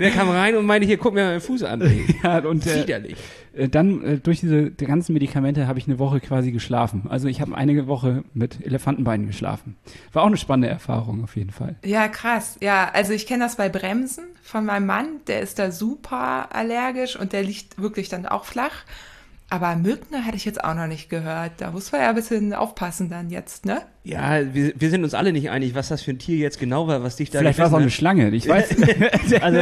Der 0.00 0.10
kam 0.10 0.28
rein 0.30 0.56
und 0.56 0.66
meinte, 0.66 0.86
hier, 0.86 0.96
guck 0.96 1.14
mir 1.14 1.24
meinen 1.24 1.40
Fuß 1.40 1.62
an. 1.62 1.76
Ja, 2.22 2.38
und 2.38 2.66
äh, 2.66 2.82
Widerlich. 2.82 3.16
äh, 3.54 3.68
dann 3.68 4.02
äh, 4.02 4.18
durch 4.18 4.40
diese 4.40 4.70
die 4.70 4.86
ganzen 4.86 5.12
Medikamente 5.12 5.66
habe 5.66 5.78
ich 5.78 5.86
eine 5.86 5.98
Woche 5.98 6.20
quasi 6.20 6.50
geschlafen. 6.50 7.04
Also 7.08 7.28
ich 7.28 7.40
habe 7.40 7.54
eine 7.56 7.86
Woche 7.86 8.24
mit 8.34 8.64
Elefantenbeinen 8.64 9.26
geschlafen. 9.26 9.76
War 10.12 10.22
auch 10.22 10.26
eine 10.28 10.36
spannende 10.36 10.68
Erfahrung 10.68 11.22
auf 11.22 11.36
jeden 11.36 11.50
Fall. 11.50 11.76
Ja, 11.84 12.08
krass. 12.08 12.56
Ja, 12.60 12.90
also 12.92 13.12
ich 13.12 13.26
kenne 13.26 13.44
das 13.44 13.56
bei 13.56 13.68
Bremsen 13.68 14.24
von 14.42 14.64
meinem 14.64 14.86
Mann. 14.86 15.06
Der 15.26 15.40
ist 15.40 15.58
da 15.58 15.70
super 15.70 16.48
allergisch 16.54 17.16
und 17.16 17.32
der 17.32 17.42
liegt 17.42 17.80
wirklich 17.80 18.08
dann 18.08 18.26
auch 18.26 18.44
flach. 18.44 18.84
Aber 19.48 19.76
Mücken 19.76 20.26
hatte 20.26 20.36
ich 20.36 20.44
jetzt 20.44 20.62
auch 20.64 20.74
noch 20.74 20.88
nicht 20.88 21.08
gehört. 21.08 21.52
Da 21.58 21.70
muss 21.70 21.92
man 21.92 22.00
ja 22.00 22.08
ein 22.08 22.16
bisschen 22.16 22.52
aufpassen 22.52 23.10
dann 23.10 23.30
jetzt, 23.30 23.64
ne? 23.64 23.82
Ja, 24.02 24.40
wir, 24.52 24.72
wir 24.76 24.90
sind 24.90 25.04
uns 25.04 25.14
alle 25.14 25.32
nicht 25.32 25.50
einig, 25.50 25.76
was 25.76 25.88
das 25.88 26.02
für 26.02 26.10
ein 26.10 26.18
Tier 26.18 26.36
jetzt 26.36 26.58
genau 26.58 26.88
war, 26.88 27.04
was 27.04 27.16
dich 27.16 27.30
da 27.30 27.38
Vielleicht 27.38 27.60
war 27.60 27.68
es 27.68 27.72
auch 27.72 27.78
eine 27.78 27.90
Schlange. 27.90 28.30
Ich 28.30 28.48
weiß. 28.48 28.70
hat. 28.70 29.42
Also, 29.42 29.60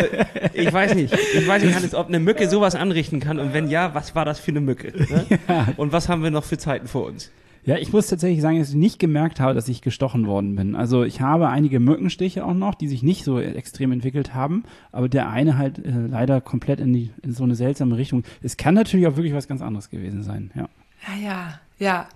ich 0.55 0.73
weiß 0.73 0.95
nicht. 0.95 1.13
Ich 1.35 1.47
weiß 1.47 1.63
nicht, 1.63 1.75
Hannes, 1.75 1.95
ob 1.95 2.09
eine 2.09 2.19
Mücke 2.19 2.49
sowas 2.49 2.75
anrichten 2.75 3.21
kann 3.21 3.39
und 3.39 3.53
wenn 3.53 3.69
ja, 3.69 3.95
was 3.95 4.15
war 4.15 4.25
das 4.25 4.41
für 4.41 4.53
eine 4.53 4.61
Mücke? 4.61 4.93
Ne? 4.97 5.27
Und 5.77 5.93
was 5.93 6.09
haben 6.09 6.23
wir 6.23 6.31
noch 6.31 6.45
für 6.45 6.57
Zeiten 6.59 6.87
vor 6.87 7.07
uns? 7.07 7.31
Ja, 7.67 7.77
ich 7.79 7.93
muss 7.93 8.09
tatsächlich 8.09 8.43
sagen, 8.43 8.59
dass 8.59 8.71
ich 8.71 8.75
nicht 8.75 8.99
gemerkt 8.99 9.41
habe, 9.41 9.55
dass 9.55 9.69
ich 9.69 9.81
gestochen 9.81 10.27
worden 10.27 10.55
bin. 10.55 10.77
Also 10.77 11.03
ich 11.03 11.21
habe 11.21 11.49
einige 11.49 11.81
Mückenstiche 11.81 12.45
auch 12.45 12.55
noch, 12.55 12.75
die 12.75 12.89
sich 12.89 13.03
nicht 13.03 13.25
so 13.25 13.41
extrem 13.41 13.91
entwickelt 13.93 14.35
haben, 14.35 14.65
aber 14.93 15.09
der 15.09 15.31
eine 15.31 15.57
halt 15.57 15.79
äh, 15.79 15.91
leider 16.09 16.41
komplett 16.41 16.81
in, 16.81 16.93
die, 16.93 17.11
in 17.23 17.33
so 17.33 17.43
eine 17.45 17.55
seltsame 17.55 17.97
Richtung. 17.97 18.25
Es 18.43 18.57
kann 18.57 18.75
natürlich 18.75 19.07
auch 19.07 19.17
wirklich 19.17 19.35
was 19.35 19.49
ganz 19.49 19.63
anderes 19.63 19.89
gewesen 19.89 20.23
sein, 20.23 20.51
ja. 20.55 20.69
Ja, 21.07 21.21
ja, 21.23 21.61
ja. 21.79 22.09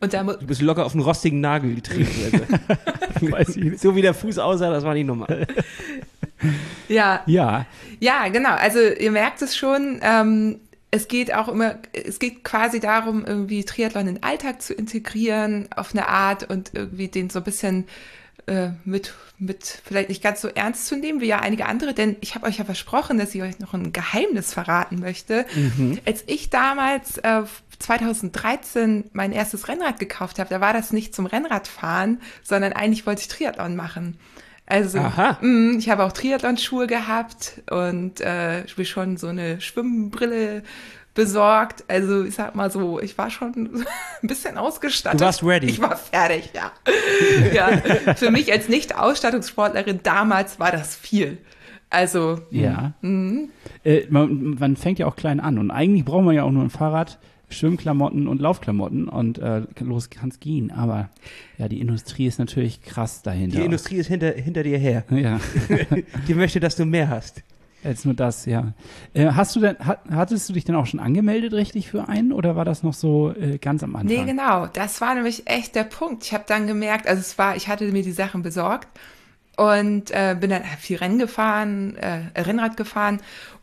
Und 0.00 0.12
da 0.12 0.22
Du 0.22 0.46
bist 0.46 0.60
locker 0.60 0.84
auf 0.84 0.92
einen 0.92 1.02
rostigen 1.02 1.40
Nagel 1.40 1.74
getreten. 1.74 2.10
Also. 3.14 3.30
Weiß 3.32 3.56
ich 3.56 3.64
nicht. 3.64 3.80
so 3.80 3.94
wie 3.94 4.02
der 4.02 4.12
Fuß 4.12 4.38
aussah, 4.38 4.70
das 4.70 4.84
war 4.84 4.92
nicht 4.92 5.06
normal. 5.06 5.46
ja, 6.88 7.22
Ja, 7.26 7.64
Ja, 8.00 8.28
genau. 8.28 8.50
Also 8.50 8.80
ihr 8.80 9.12
merkt 9.12 9.40
es 9.40 9.56
schon. 9.56 10.00
Ähm, 10.02 10.60
es 10.94 11.08
geht 11.08 11.34
auch 11.34 11.48
immer, 11.48 11.74
es 11.92 12.20
geht 12.20 12.44
quasi 12.44 12.78
darum, 12.78 13.24
irgendwie 13.26 13.64
Triathlon 13.64 14.06
in 14.06 14.14
den 14.14 14.22
Alltag 14.22 14.62
zu 14.62 14.72
integrieren 14.74 15.68
auf 15.74 15.90
eine 15.92 16.06
Art 16.06 16.48
und 16.48 16.70
irgendwie 16.72 17.08
den 17.08 17.30
so 17.30 17.40
ein 17.40 17.44
bisschen 17.44 17.88
äh, 18.46 18.68
mit, 18.84 19.12
mit 19.36 19.82
vielleicht 19.84 20.08
nicht 20.08 20.22
ganz 20.22 20.40
so 20.40 20.46
ernst 20.46 20.86
zu 20.86 20.96
nehmen 20.96 21.20
wie 21.20 21.26
ja 21.26 21.40
einige 21.40 21.66
andere, 21.66 21.94
denn 21.94 22.14
ich 22.20 22.36
habe 22.36 22.46
euch 22.46 22.58
ja 22.58 22.64
versprochen, 22.64 23.18
dass 23.18 23.34
ich 23.34 23.42
euch 23.42 23.58
noch 23.58 23.74
ein 23.74 23.92
Geheimnis 23.92 24.52
verraten 24.52 25.00
möchte. 25.00 25.46
Als 26.06 26.22
ich 26.28 26.50
damals 26.50 27.18
äh, 27.18 27.42
2013 27.80 29.10
mein 29.12 29.32
erstes 29.32 29.66
Rennrad 29.66 29.98
gekauft 29.98 30.38
habe, 30.38 30.48
da 30.48 30.60
war 30.60 30.72
das 30.72 30.92
nicht 30.92 31.12
zum 31.12 31.26
Rennradfahren, 31.26 32.20
sondern 32.44 32.72
eigentlich 32.72 33.04
wollte 33.04 33.22
ich 33.22 33.28
Triathlon 33.28 33.74
machen. 33.74 34.16
Also 34.66 34.98
Aha. 34.98 35.38
Mm, 35.42 35.78
Ich 35.78 35.88
habe 35.90 36.04
auch 36.04 36.12
Triathlon-Schuhe 36.12 36.86
gehabt 36.86 37.62
und 37.70 38.20
äh, 38.20 38.64
ich 38.64 38.76
bin 38.76 38.84
schon 38.86 39.16
so 39.16 39.26
eine 39.28 39.60
Schwimmbrille 39.60 40.62
besorgt. 41.14 41.84
Also 41.88 42.24
ich 42.24 42.34
sag 42.34 42.54
mal 42.54 42.70
so, 42.70 42.98
ich 43.00 43.16
war 43.18 43.30
schon 43.30 43.84
ein 44.22 44.26
bisschen 44.26 44.58
ausgestattet. 44.58 45.20
Du 45.20 45.24
warst 45.24 45.42
ready. 45.42 45.66
Ich 45.66 45.80
war 45.80 45.96
fertig, 45.96 46.50
ja. 46.54 46.72
ja. 47.52 48.14
Für 48.14 48.30
mich 48.30 48.50
als 48.52 48.68
Nicht-Ausstattungssportlerin 48.68 50.00
damals 50.02 50.58
war 50.58 50.72
das 50.72 50.96
viel. 50.96 51.38
Also 51.90 52.40
ja. 52.50 52.92
mhm. 53.02 53.50
Äh, 53.84 54.06
man, 54.08 54.56
man 54.58 54.76
fängt 54.76 54.98
ja 54.98 55.06
auch 55.06 55.14
klein 55.16 55.40
an 55.40 55.58
und 55.58 55.70
eigentlich 55.70 56.04
braucht 56.04 56.24
man 56.24 56.34
ja 56.34 56.42
auch 56.42 56.50
nur 56.50 56.64
ein 56.64 56.70
Fahrrad, 56.70 57.18
Schwimmklamotten 57.54 58.28
und 58.28 58.40
Laufklamotten 58.40 59.08
und 59.08 59.38
äh, 59.38 59.62
los 59.80 60.10
kann's 60.10 60.40
gehen. 60.40 60.70
Aber 60.70 61.08
ja, 61.58 61.68
die 61.68 61.80
Industrie 61.80 62.26
ist 62.26 62.38
natürlich 62.38 62.82
krass 62.82 63.22
dahinter. 63.22 63.58
Die 63.58 63.64
Industrie 63.64 63.96
ist 63.96 64.08
hinter, 64.08 64.32
hinter 64.32 64.62
dir 64.62 64.78
her. 64.78 65.04
Ja, 65.10 65.40
Die 66.28 66.34
möchte, 66.34 66.60
dass 66.60 66.76
du 66.76 66.84
mehr 66.84 67.08
hast. 67.08 67.42
jetzt 67.82 68.04
nur 68.04 68.14
das, 68.14 68.46
ja. 68.46 68.72
Äh, 69.14 69.26
hast 69.32 69.54
du 69.56 69.60
denn, 69.60 69.78
hat, 69.78 70.00
hattest 70.10 70.48
du 70.48 70.52
dich 70.52 70.64
denn 70.64 70.74
auch 70.74 70.86
schon 70.86 71.00
angemeldet 71.00 71.52
richtig 71.52 71.88
für 71.90 72.08
einen 72.08 72.32
oder 72.32 72.56
war 72.56 72.64
das 72.64 72.82
noch 72.82 72.94
so 72.94 73.32
äh, 73.34 73.58
ganz 73.58 73.82
am 73.82 73.94
Anfang? 73.96 74.16
Nee, 74.16 74.24
genau. 74.24 74.66
Das 74.66 75.00
war 75.00 75.14
nämlich 75.14 75.46
echt 75.46 75.74
der 75.74 75.84
Punkt. 75.84 76.24
Ich 76.24 76.32
habe 76.34 76.44
dann 76.46 76.66
gemerkt, 76.66 77.06
also 77.06 77.20
es 77.20 77.38
war, 77.38 77.56
ich 77.56 77.68
hatte 77.68 77.84
mir 77.92 78.02
die 78.02 78.12
Sachen 78.12 78.42
besorgt 78.42 78.88
und 79.56 80.10
äh, 80.10 80.36
bin 80.38 80.50
dann 80.50 80.62
viel 80.78 80.96
Rennen 80.96 81.18
gefahren, 81.18 81.96
äh, 81.96 82.40
Rennrad 82.40 82.76
gefahren 82.76 83.20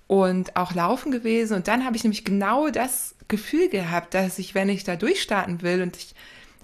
und 0.08 0.56
auch 0.56 0.74
laufen 0.74 1.12
gewesen. 1.12 1.56
Und 1.56 1.68
dann 1.68 1.86
habe 1.86 1.96
ich 1.98 2.04
nämlich 2.04 2.24
genau 2.24 2.70
das 2.70 3.16
Gefühl 3.32 3.70
gehabt, 3.70 4.14
dass 4.14 4.38
ich, 4.38 4.54
wenn 4.54 4.70
ich 4.70 4.84
da 4.84 4.96
durchstarten 4.96 5.64
will 5.64 5.82
und 5.82 5.98
ich 5.98 6.14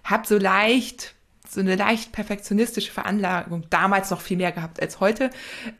habe 0.03 0.27
so 0.27 0.37
leicht 0.37 1.15
so 1.49 1.61
eine 1.61 1.75
leicht 1.75 2.11
perfektionistische 2.11 2.91
Veranlagung, 2.91 3.65
damals 3.69 4.09
noch 4.09 4.21
viel 4.21 4.37
mehr 4.37 4.51
gehabt 4.51 4.81
als 4.81 4.99
heute, 4.99 5.29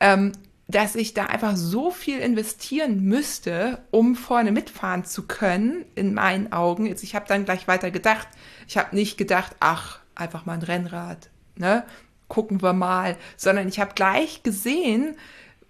ähm, 0.00 0.32
dass 0.66 0.94
ich 0.94 1.14
da 1.14 1.26
einfach 1.26 1.56
so 1.56 1.90
viel 1.90 2.18
investieren 2.18 3.02
müsste, 3.02 3.82
um 3.90 4.16
vorne 4.16 4.52
mitfahren 4.52 5.04
zu 5.04 5.26
können, 5.26 5.84
in 5.94 6.12
meinen 6.12 6.52
Augen. 6.52 6.86
Jetzt, 6.86 7.02
ich 7.02 7.14
habe 7.14 7.24
dann 7.26 7.46
gleich 7.46 7.66
weiter 7.68 7.90
gedacht. 7.90 8.28
Ich 8.66 8.76
habe 8.76 8.94
nicht 8.94 9.16
gedacht, 9.16 9.56
ach, 9.60 10.00
einfach 10.14 10.44
mal 10.44 10.54
ein 10.54 10.62
Rennrad, 10.62 11.30
ne? 11.56 11.84
Gucken 12.28 12.60
wir 12.60 12.74
mal, 12.74 13.16
sondern 13.38 13.68
ich 13.68 13.80
habe 13.80 13.94
gleich 13.94 14.42
gesehen, 14.42 15.16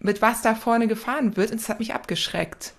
mit 0.01 0.21
was 0.21 0.43
da 0.43 0.57
vorne 0.57 0.89
gefahren 0.89 1.37
wird 1.37 1.53
und 1.53 1.61
es 1.61 1.69
hat 1.69 1.79
mich 1.79 1.95
abgeschreckt. 1.95 2.75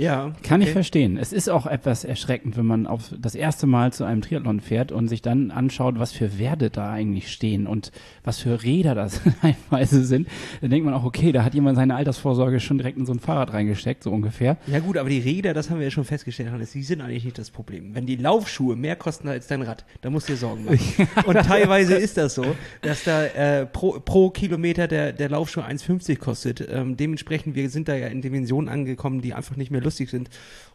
Ja. 0.00 0.32
Kann 0.42 0.62
ich 0.62 0.70
verstehen. 0.70 1.18
Es 1.18 1.32
ist 1.32 1.50
auch 1.50 1.66
etwas 1.66 2.04
erschreckend, 2.04 2.56
wenn 2.56 2.64
man 2.64 2.86
auf 2.86 3.14
das 3.18 3.34
erste 3.34 3.66
Mal 3.66 3.92
zu 3.92 4.04
einem 4.04 4.22
Triathlon 4.22 4.60
fährt 4.60 4.92
und 4.92 5.08
sich 5.08 5.20
dann 5.20 5.50
anschaut, 5.50 5.98
was 5.98 6.12
für 6.12 6.38
Werte 6.38 6.70
da 6.70 6.90
eigentlich 6.90 7.30
stehen 7.30 7.66
und 7.66 7.92
was 8.24 8.38
für 8.38 8.62
Räder 8.62 8.94
das 8.94 9.20
teilweise 9.40 10.04
sind. 10.04 10.26
Dann 10.62 10.70
denkt 10.70 10.86
man 10.86 10.94
auch, 10.94 11.04
okay, 11.04 11.32
da 11.32 11.44
hat 11.44 11.52
jemand 11.52 11.76
seine 11.76 11.96
Altersvorsorge 11.96 12.60
schon 12.60 12.78
direkt 12.78 12.96
in 12.96 13.04
so 13.04 13.12
ein 13.12 13.20
Fahrrad 13.20 13.52
reingesteckt, 13.52 14.02
so 14.02 14.10
ungefähr. 14.10 14.56
Ja 14.66 14.78
gut, 14.78 14.96
aber 14.96 15.10
die 15.10 15.18
Räder, 15.18 15.52
das 15.52 15.68
haben 15.68 15.78
wir 15.78 15.84
ja 15.84 15.90
schon 15.90 16.04
festgestellt, 16.04 16.50
Hannes, 16.50 16.72
die 16.72 16.82
sind 16.82 17.02
eigentlich 17.02 17.24
nicht 17.24 17.38
das 17.38 17.50
Problem. 17.50 17.94
Wenn 17.94 18.06
die 18.06 18.16
Laufschuhe 18.16 18.76
mehr 18.76 18.96
kosten 18.96 19.28
als 19.28 19.48
dein 19.48 19.60
Rad, 19.60 19.84
dann 20.00 20.14
musst 20.14 20.28
du 20.28 20.32
dir 20.32 20.38
Sorgen 20.38 20.64
machen. 20.64 21.08
Und 21.26 21.36
teilweise 21.42 21.94
ist 21.94 22.16
das 22.16 22.34
so, 22.34 22.46
dass 22.80 23.04
da 23.04 23.26
äh, 23.26 23.66
pro, 23.66 24.00
pro 24.00 24.30
Kilometer 24.30 24.88
der, 24.88 25.12
der 25.12 25.28
Laufschuh 25.28 25.60
1,50 25.60 26.16
kostet. 26.16 26.66
Ähm, 26.70 26.96
dementsprechend, 26.96 27.54
wir 27.54 27.68
sind 27.68 27.88
da 27.88 27.94
ja 27.94 28.06
in 28.06 28.22
Dimensionen 28.22 28.70
angekommen, 28.70 29.20
die 29.20 29.34
einfach 29.34 29.56
nicht 29.56 29.70
mehr 29.70 29.82
lustig 29.82 29.89
sind. 29.96 30.30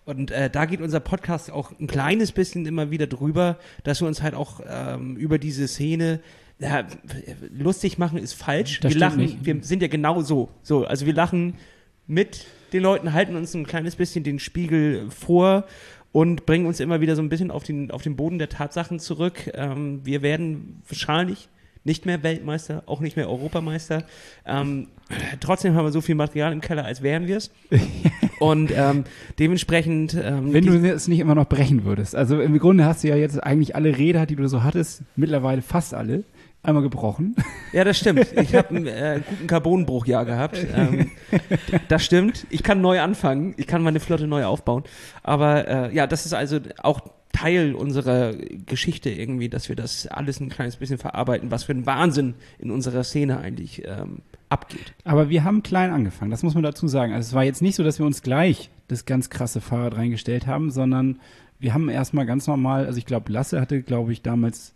Und 0.05 0.31
äh, 0.31 0.49
da 0.49 0.65
geht 0.65 0.81
unser 0.81 0.99
Podcast 0.99 1.51
auch 1.51 1.71
ein 1.79 1.87
kleines 1.87 2.31
bisschen 2.31 2.65
immer 2.65 2.91
wieder 2.91 3.07
drüber, 3.07 3.57
dass 3.83 4.01
wir 4.01 4.07
uns 4.07 4.21
halt 4.21 4.35
auch 4.35 4.61
ähm, 4.67 5.17
über 5.17 5.39
diese 5.39 5.67
Szene 5.67 6.19
ja, 6.59 6.85
lustig 7.51 7.97
machen 7.97 8.17
ist 8.17 8.33
falsch. 8.33 8.79
Das 8.79 8.93
wir 8.93 8.99
lachen, 8.99 9.17
nicht. 9.17 9.45
wir 9.45 9.57
sind 9.61 9.81
ja 9.81 9.87
genau 9.87 10.21
so. 10.21 10.49
So, 10.61 10.85
also 10.85 11.05
wir 11.05 11.13
lachen 11.13 11.55
mit 12.07 12.45
den 12.71 12.83
Leuten, 12.83 13.13
halten 13.13 13.35
uns 13.35 13.53
ein 13.53 13.65
kleines 13.65 13.95
bisschen 13.95 14.23
den 14.23 14.39
Spiegel 14.39 15.09
vor 15.09 15.65
und 16.11 16.45
bringen 16.45 16.65
uns 16.65 16.79
immer 16.79 17.01
wieder 17.01 17.15
so 17.15 17.21
ein 17.21 17.29
bisschen 17.29 17.51
auf 17.51 17.63
den, 17.63 17.91
auf 17.91 18.03
den 18.03 18.15
Boden 18.15 18.39
der 18.39 18.49
Tatsachen 18.49 18.99
zurück. 18.99 19.51
Ähm, 19.53 20.01
wir 20.05 20.21
werden 20.21 20.81
wahrscheinlich 20.87 21.49
nicht 21.85 22.05
mehr 22.05 22.23
Weltmeister, 22.23 22.83
auch 22.87 22.99
nicht 22.99 23.15
mehr 23.15 23.29
Europameister. 23.29 24.03
Ähm, 24.45 24.87
trotzdem 25.39 25.75
haben 25.75 25.85
wir 25.85 25.91
so 25.91 26.01
viel 26.01 26.15
Material 26.15 26.51
im 26.51 26.59
Keller, 26.59 26.83
als 26.83 27.01
wären 27.01 27.27
wir 27.27 27.37
es. 27.37 27.51
Und 28.39 28.71
ähm, 28.75 29.05
dementsprechend. 29.39 30.15
Ähm, 30.21 30.51
Wenn 30.51 30.65
du 30.65 30.73
es 30.73 31.07
nicht 31.07 31.19
immer 31.19 31.35
noch 31.35 31.47
brechen 31.47 31.85
würdest. 31.85 32.15
Also 32.15 32.41
im 32.41 32.57
Grunde 32.57 32.85
hast 32.85 33.03
du 33.03 33.07
ja 33.07 33.15
jetzt 33.15 33.41
eigentlich 33.41 33.75
alle 33.75 33.97
Räder, 33.97 34.25
die 34.25 34.35
du 34.35 34.47
so 34.49 34.63
hattest, 34.63 35.03
mittlerweile 35.15 35.61
fast 35.61 35.93
alle, 35.93 36.23
einmal 36.63 36.83
gebrochen. 36.83 37.35
Ja, 37.71 37.83
das 37.83 37.97
stimmt. 37.97 38.27
Ich 38.35 38.55
habe 38.55 38.69
einen 38.69 38.87
äh, 38.87 39.21
guten 39.27 39.47
Carbonbruch 39.47 40.07
ja 40.07 40.23
gehabt. 40.23 40.57
Ähm, 40.75 41.11
das 41.87 42.03
stimmt. 42.03 42.47
Ich 42.49 42.63
kann 42.63 42.81
neu 42.81 42.99
anfangen. 42.99 43.53
Ich 43.57 43.67
kann 43.67 43.83
meine 43.83 43.99
Flotte 43.99 44.27
neu 44.27 44.45
aufbauen. 44.45 44.83
Aber 45.21 45.67
äh, 45.67 45.95
ja, 45.95 46.07
das 46.07 46.25
ist 46.25 46.33
also 46.33 46.59
auch 46.81 47.01
Teil 47.35 47.75
unserer 47.75 48.33
Geschichte 48.65 49.09
irgendwie, 49.09 49.49
dass 49.49 49.67
wir 49.67 49.75
das 49.75 50.07
alles 50.07 50.39
ein 50.39 50.47
kleines 50.47 50.77
bisschen 50.77 50.97
verarbeiten, 50.97 51.51
was 51.51 51.65
für 51.65 51.73
ein 51.73 51.85
Wahnsinn 51.85 52.35
in 52.59 52.71
unserer 52.71 53.03
Szene 53.03 53.39
eigentlich 53.39 53.83
ähm, 53.85 54.19
abgeht. 54.47 54.93
Aber 55.03 55.29
wir 55.29 55.43
haben 55.43 55.61
klein 55.61 55.91
angefangen, 55.91 56.31
das 56.31 56.43
muss 56.43 56.53
man 56.53 56.63
dazu 56.63 56.87
sagen. 56.87 57.11
Also 57.11 57.27
es 57.27 57.33
war 57.33 57.43
jetzt 57.43 57.61
nicht 57.61 57.75
so, 57.75 57.83
dass 57.83 57.99
wir 57.99 58.05
uns 58.05 58.21
gleich 58.21 58.69
das 58.87 59.05
ganz 59.05 59.29
krasse 59.29 59.59
Fahrrad 59.59 59.97
reingestellt 59.97 60.47
haben, 60.47 60.71
sondern 60.71 61.19
wir 61.59 61.73
haben 61.73 61.89
erstmal 61.89 62.25
ganz 62.25 62.47
normal, 62.47 62.85
also 62.85 62.97
ich 62.97 63.05
glaube, 63.05 63.29
Lasse 63.33 63.59
hatte, 63.59 63.81
glaube 63.81 64.13
ich, 64.13 64.21
damals 64.21 64.73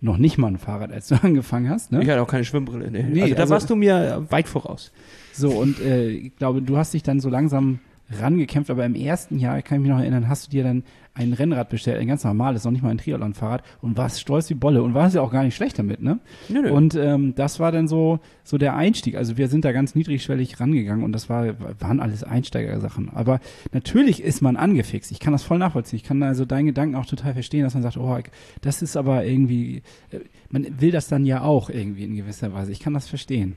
noch 0.00 0.16
nicht 0.16 0.36
mal 0.36 0.48
ein 0.48 0.58
Fahrrad, 0.58 0.90
als 0.90 1.06
du 1.06 1.14
angefangen 1.22 1.70
hast. 1.70 1.92
Ne? 1.92 2.02
Ich 2.02 2.08
hatte 2.08 2.22
auch 2.22 2.26
keine 2.28 2.44
Schwimmbrille. 2.44 2.90
Nee. 2.90 3.04
Nee, 3.04 3.22
also 3.22 3.34
da 3.34 3.40
also- 3.42 3.54
warst 3.54 3.70
du 3.70 3.76
mir 3.76 4.26
weit 4.30 4.48
voraus. 4.48 4.90
So, 5.32 5.50
und 5.50 5.78
äh, 5.80 6.08
ich 6.08 6.36
glaube, 6.36 6.60
du 6.60 6.76
hast 6.76 6.92
dich 6.92 7.04
dann 7.04 7.20
so 7.20 7.28
langsam 7.28 7.78
rangekämpft, 8.10 8.70
aber 8.70 8.84
im 8.84 8.94
ersten 8.94 9.38
Jahr, 9.38 9.62
kann 9.62 9.78
ich 9.78 9.82
mich 9.82 9.90
noch 9.90 10.00
erinnern, 10.00 10.28
hast 10.28 10.46
du 10.46 10.50
dir 10.50 10.64
dann 10.64 10.84
ein 11.14 11.32
Rennrad 11.32 11.68
bestellt, 11.68 11.98
ein 11.98 12.06
ganz 12.06 12.24
normales, 12.24 12.64
noch 12.64 12.70
nicht 12.70 12.82
mal 12.82 12.90
ein 12.90 12.98
Triathlon-Fahrrad 12.98 13.62
und 13.80 13.96
warst 13.96 14.20
stolz 14.20 14.48
wie 14.50 14.54
Bolle 14.54 14.82
und 14.82 14.94
warst 14.94 15.14
ja 15.14 15.22
auch 15.22 15.32
gar 15.32 15.42
nicht 15.42 15.56
schlecht 15.56 15.78
damit, 15.78 16.02
ne? 16.02 16.20
Nö, 16.48 16.62
nö. 16.62 16.70
Und 16.70 16.94
ähm, 16.94 17.34
das 17.34 17.60
war 17.60 17.72
dann 17.72 17.88
so, 17.88 18.20
so 18.44 18.58
der 18.58 18.76
Einstieg. 18.76 19.16
Also 19.16 19.36
wir 19.36 19.48
sind 19.48 19.64
da 19.64 19.72
ganz 19.72 19.94
niedrigschwellig 19.94 20.60
rangegangen 20.60 21.04
und 21.04 21.12
das 21.12 21.28
war, 21.28 21.58
waren 21.80 22.00
alles 22.00 22.22
Einsteigersachen. 22.22 23.10
Aber 23.10 23.40
natürlich 23.72 24.22
ist 24.22 24.40
man 24.40 24.56
angefixt. 24.56 25.10
Ich 25.10 25.20
kann 25.20 25.32
das 25.32 25.42
voll 25.42 25.58
nachvollziehen. 25.58 25.98
Ich 25.98 26.04
kann 26.04 26.22
also 26.22 26.44
deinen 26.44 26.66
Gedanken 26.66 26.94
auch 26.94 27.06
total 27.06 27.34
verstehen, 27.34 27.64
dass 27.64 27.74
man 27.74 27.82
sagt, 27.82 27.96
oh, 27.96 28.18
das 28.60 28.82
ist 28.82 28.96
aber 28.96 29.24
irgendwie, 29.24 29.82
äh, 30.10 30.20
man 30.48 30.80
will 30.80 30.92
das 30.92 31.08
dann 31.08 31.26
ja 31.26 31.42
auch 31.42 31.70
irgendwie 31.70 32.04
in 32.04 32.16
gewisser 32.16 32.52
Weise. 32.52 32.72
Ich 32.72 32.80
kann 32.80 32.94
das 32.94 33.08
verstehen. 33.08 33.56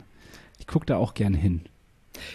Ich 0.59 0.67
gucke 0.67 0.85
da 0.85 0.97
auch 0.97 1.13
gerne 1.13 1.37
hin. 1.37 1.61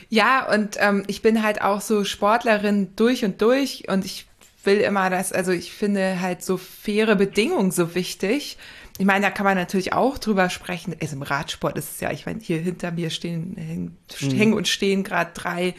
Ja, 0.09 0.51
und 0.53 0.77
ähm, 0.79 1.05
ich 1.07 1.23
bin 1.23 1.43
halt 1.43 1.63
auch 1.63 1.81
so 1.81 2.05
Sportlerin 2.05 2.95
durch 2.97 3.25
und 3.25 3.41
durch 3.41 3.89
und 3.89 4.05
ich 4.05 4.27
will 4.65 4.79
immer 4.79 5.11
das, 5.11 5.33
also 5.33 5.53
ich 5.53 5.73
finde 5.73 6.21
halt 6.21 6.43
so 6.43 6.57
faire 6.57 7.17
Bedingungen 7.17 7.71
so 7.71 7.95
wichtig. 7.95 8.59
Ich 8.99 9.07
meine, 9.07 9.27
da 9.27 9.31
kann 9.31 9.45
man 9.45 9.57
natürlich 9.57 9.93
auch 9.93 10.19
drüber 10.19 10.51
sprechen. 10.51 10.97
Also 11.01 11.15
im 11.15 11.23
Radsport 11.23 11.79
ist 11.79 11.93
es 11.93 12.01
ja, 12.01 12.11
ich 12.11 12.27
meine, 12.27 12.41
hier 12.41 12.59
hinter 12.59 12.91
mir 12.91 13.11
stehen, 13.11 13.55
hängen, 13.57 13.97
hängen 14.19 14.55
und 14.55 14.67
stehen 14.67 15.05
gerade 15.05 15.31
drei 15.35 15.75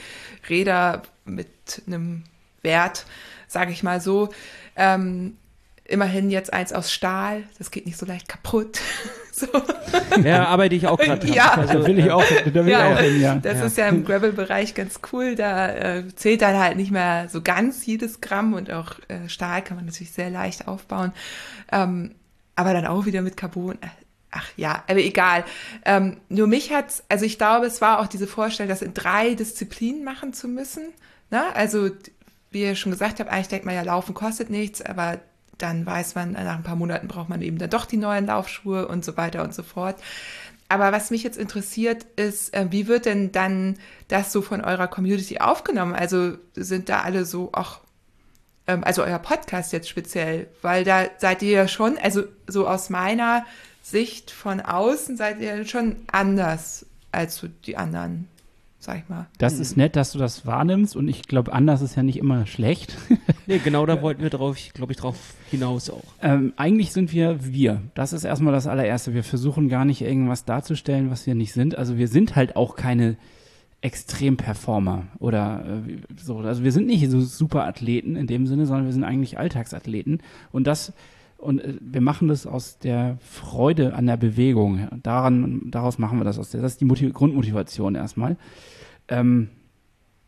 Räder 0.49 1.03
mit 1.25 1.83
einem 1.85 2.23
Wert, 2.61 3.05
sage 3.47 3.71
ich 3.71 3.83
mal 3.83 3.99
so. 3.99 4.29
Ähm, 4.77 5.35
immerhin 5.83 6.31
jetzt 6.31 6.53
eins 6.53 6.71
aus 6.71 6.93
Stahl, 6.93 7.43
das 7.57 7.71
geht 7.71 7.85
nicht 7.85 7.97
so 7.97 8.05
leicht 8.05 8.29
kaputt. 8.29 8.79
so. 9.31 9.47
Ja, 10.23 10.45
arbeite 10.47 10.75
ich 10.75 10.87
auch 10.87 10.97
gerade. 10.97 11.27
Ja. 11.27 11.53
Also, 11.53 11.79
Da 11.79 11.87
will 11.87 11.99
ich 11.99 12.11
auch, 12.11 12.23
da 12.45 12.53
will 12.53 12.67
ich 12.67 12.71
Ja, 12.71 12.93
auch 12.93 12.99
hin, 12.99 13.21
ja. 13.21 13.35
Das 13.35 13.59
Ja. 13.59 13.65
ist 13.65 13.77
ja 13.77 13.87
im 13.87 14.03
Gravel-Bereich 14.05 14.73
ganz 14.75 14.99
cool. 15.11 15.35
Da 15.35 15.69
äh, 15.69 16.03
zählt 16.15 16.41
dann 16.41 16.57
halt 16.57 16.77
nicht 16.77 16.91
mehr 16.91 17.27
so 17.29 17.41
ganz 17.41 17.85
jedes 17.85 18.21
Gramm 18.21 18.53
und 18.53 18.71
auch 18.71 18.95
äh, 19.07 19.27
Stahl 19.29 19.61
kann 19.61 19.77
man 19.77 19.85
natürlich 19.85 20.11
sehr 20.11 20.29
leicht 20.29 20.67
aufbauen. 20.67 21.13
Ähm, 21.71 22.15
aber 22.55 22.73
dann 22.73 22.85
auch 22.87 23.05
wieder 23.05 23.21
mit 23.21 23.37
Carbon. 23.37 23.75
Äh, 23.81 23.87
Ach 24.31 24.45
ja, 24.57 24.83
aber 24.87 24.99
egal. 24.99 25.43
Ähm, 25.85 26.17
nur 26.29 26.45
mich 26.45 26.71
hat's, 26.71 27.03
also 27.09 27.25
ich 27.25 27.39
glaube, 27.39 27.65
es 27.65 27.81
war 27.81 27.99
auch 27.99 28.05
diese 28.05 28.27
Vorstellung, 28.27 28.69
das 28.69 28.83
in 28.83 28.93
drei 28.93 29.33
Disziplinen 29.33 30.03
machen 30.03 30.33
zu 30.33 30.47
müssen. 30.47 30.83
Ne? 31.31 31.41
Also, 31.55 31.89
wie 32.51 32.61
ihr 32.61 32.75
schon 32.75 32.91
gesagt 32.91 33.19
habt, 33.19 33.31
eigentlich 33.31 33.47
denkt 33.47 33.65
man 33.65 33.73
ja, 33.73 33.81
Laufen 33.81 34.13
kostet 34.13 34.51
nichts, 34.51 34.83
aber 34.83 35.17
dann 35.59 35.85
weiß 35.85 36.15
man, 36.15 36.31
nach 36.31 36.55
ein 36.55 36.63
paar 36.63 36.75
Monaten 36.75 37.07
braucht 37.07 37.29
man 37.29 37.41
eben 37.41 37.57
dann 37.57 37.69
doch 37.69 37.85
die 37.85 37.97
neuen 37.97 38.25
Laufschuhe 38.25 38.87
und 38.87 39.05
so 39.05 39.17
weiter 39.17 39.43
und 39.43 39.53
so 39.53 39.63
fort. 39.63 39.97
Aber 40.69 40.91
was 40.91 41.09
mich 41.09 41.23
jetzt 41.23 41.37
interessiert, 41.37 42.05
ist, 42.15 42.53
äh, 42.53 42.67
wie 42.69 42.87
wird 42.87 43.05
denn 43.05 43.31
dann 43.31 43.77
das 44.07 44.31
so 44.31 44.41
von 44.41 44.61
eurer 44.61 44.87
Community 44.87 45.39
aufgenommen? 45.39 45.95
Also 45.95 46.37
sind 46.55 46.89
da 46.89 47.01
alle 47.01 47.25
so, 47.25 47.49
ach, 47.53 47.79
ähm, 48.67 48.83
also 48.83 49.03
euer 49.03 49.17
Podcast 49.17 49.73
jetzt 49.73 49.89
speziell, 49.89 50.47
weil 50.61 50.83
da 50.83 51.05
seid 51.17 51.41
ihr 51.41 51.51
ja 51.51 51.67
schon, 51.67 51.97
also 51.97 52.23
so 52.45 52.67
aus 52.67 52.91
meiner 52.91 53.45
Sicht 53.81 54.29
von 54.29 54.61
außen 54.61 55.17
seid 55.17 55.39
ihr 55.39 55.65
schon 55.65 55.95
anders 56.11 56.85
als 57.11 57.43
die 57.65 57.75
anderen, 57.75 58.27
sag 58.79 58.97
ich 58.97 59.09
mal. 59.09 59.27
Das 59.37 59.59
ist 59.59 59.75
nett, 59.75 59.95
dass 59.95 60.13
du 60.13 60.19
das 60.19 60.45
wahrnimmst 60.45 60.95
und 60.95 61.07
ich 61.09 61.23
glaube, 61.23 61.51
anders 61.51 61.81
ist 61.81 61.95
ja 61.95 62.03
nicht 62.03 62.17
immer 62.17 62.47
schlecht. 62.47 62.97
nee, 63.47 63.59
genau 63.59 63.85
da 63.85 64.01
wollten 64.01 64.23
wir 64.23 64.29
drauf, 64.29 64.57
glaube 64.73 64.93
ich, 64.93 64.97
drauf 64.97 65.17
hinaus 65.51 65.89
auch. 65.89 66.03
Ähm, 66.21 66.53
eigentlich 66.55 66.93
sind 66.93 67.11
wir 67.11 67.45
wir. 67.45 67.81
Das 67.93 68.13
ist 68.13 68.23
erstmal 68.23 68.53
das 68.53 68.67
allererste. 68.67 69.13
Wir 69.13 69.23
versuchen 69.23 69.67
gar 69.67 69.83
nicht 69.83 70.01
irgendwas 70.01 70.45
darzustellen, 70.45 71.11
was 71.11 71.27
wir 71.27 71.35
nicht 71.35 71.53
sind. 71.53 71.77
Also 71.77 71.97
wir 71.97 72.07
sind 72.07 72.37
halt 72.37 72.55
auch 72.55 72.77
keine 72.77 73.17
Extremperformer 73.81 75.07
oder 75.19 75.65
äh, 75.65 75.97
so. 76.17 76.37
Also 76.39 76.63
wir 76.63 76.71
sind 76.71 76.87
nicht 76.87 77.09
so 77.09 77.19
Superathleten 77.19 78.15
in 78.15 78.27
dem 78.27 78.47
Sinne, 78.47 78.65
sondern 78.65 78.85
wir 78.85 78.93
sind 78.93 79.03
eigentlich 79.03 79.37
Alltagsathleten. 79.37 80.21
Und 80.51 80.67
das 80.67 80.93
und 81.39 81.59
äh, 81.59 81.75
wir 81.79 82.01
machen 82.01 82.27
das 82.27 82.45
aus 82.45 82.77
der 82.79 83.17
Freude 83.21 83.93
an 83.93 84.05
der 84.05 84.17
Bewegung. 84.17 84.87
Daran, 85.03 85.61
daraus 85.71 85.97
machen 85.97 86.19
wir 86.19 86.25
das 86.25 86.37
aus 86.37 86.51
der. 86.51 86.61
Das 86.61 86.73
ist 86.73 86.81
die 86.81 86.85
Motiv 86.85 87.13
Grundmotivation 87.13 87.95
erstmal. 87.95 88.37
Ähm, 89.07 89.49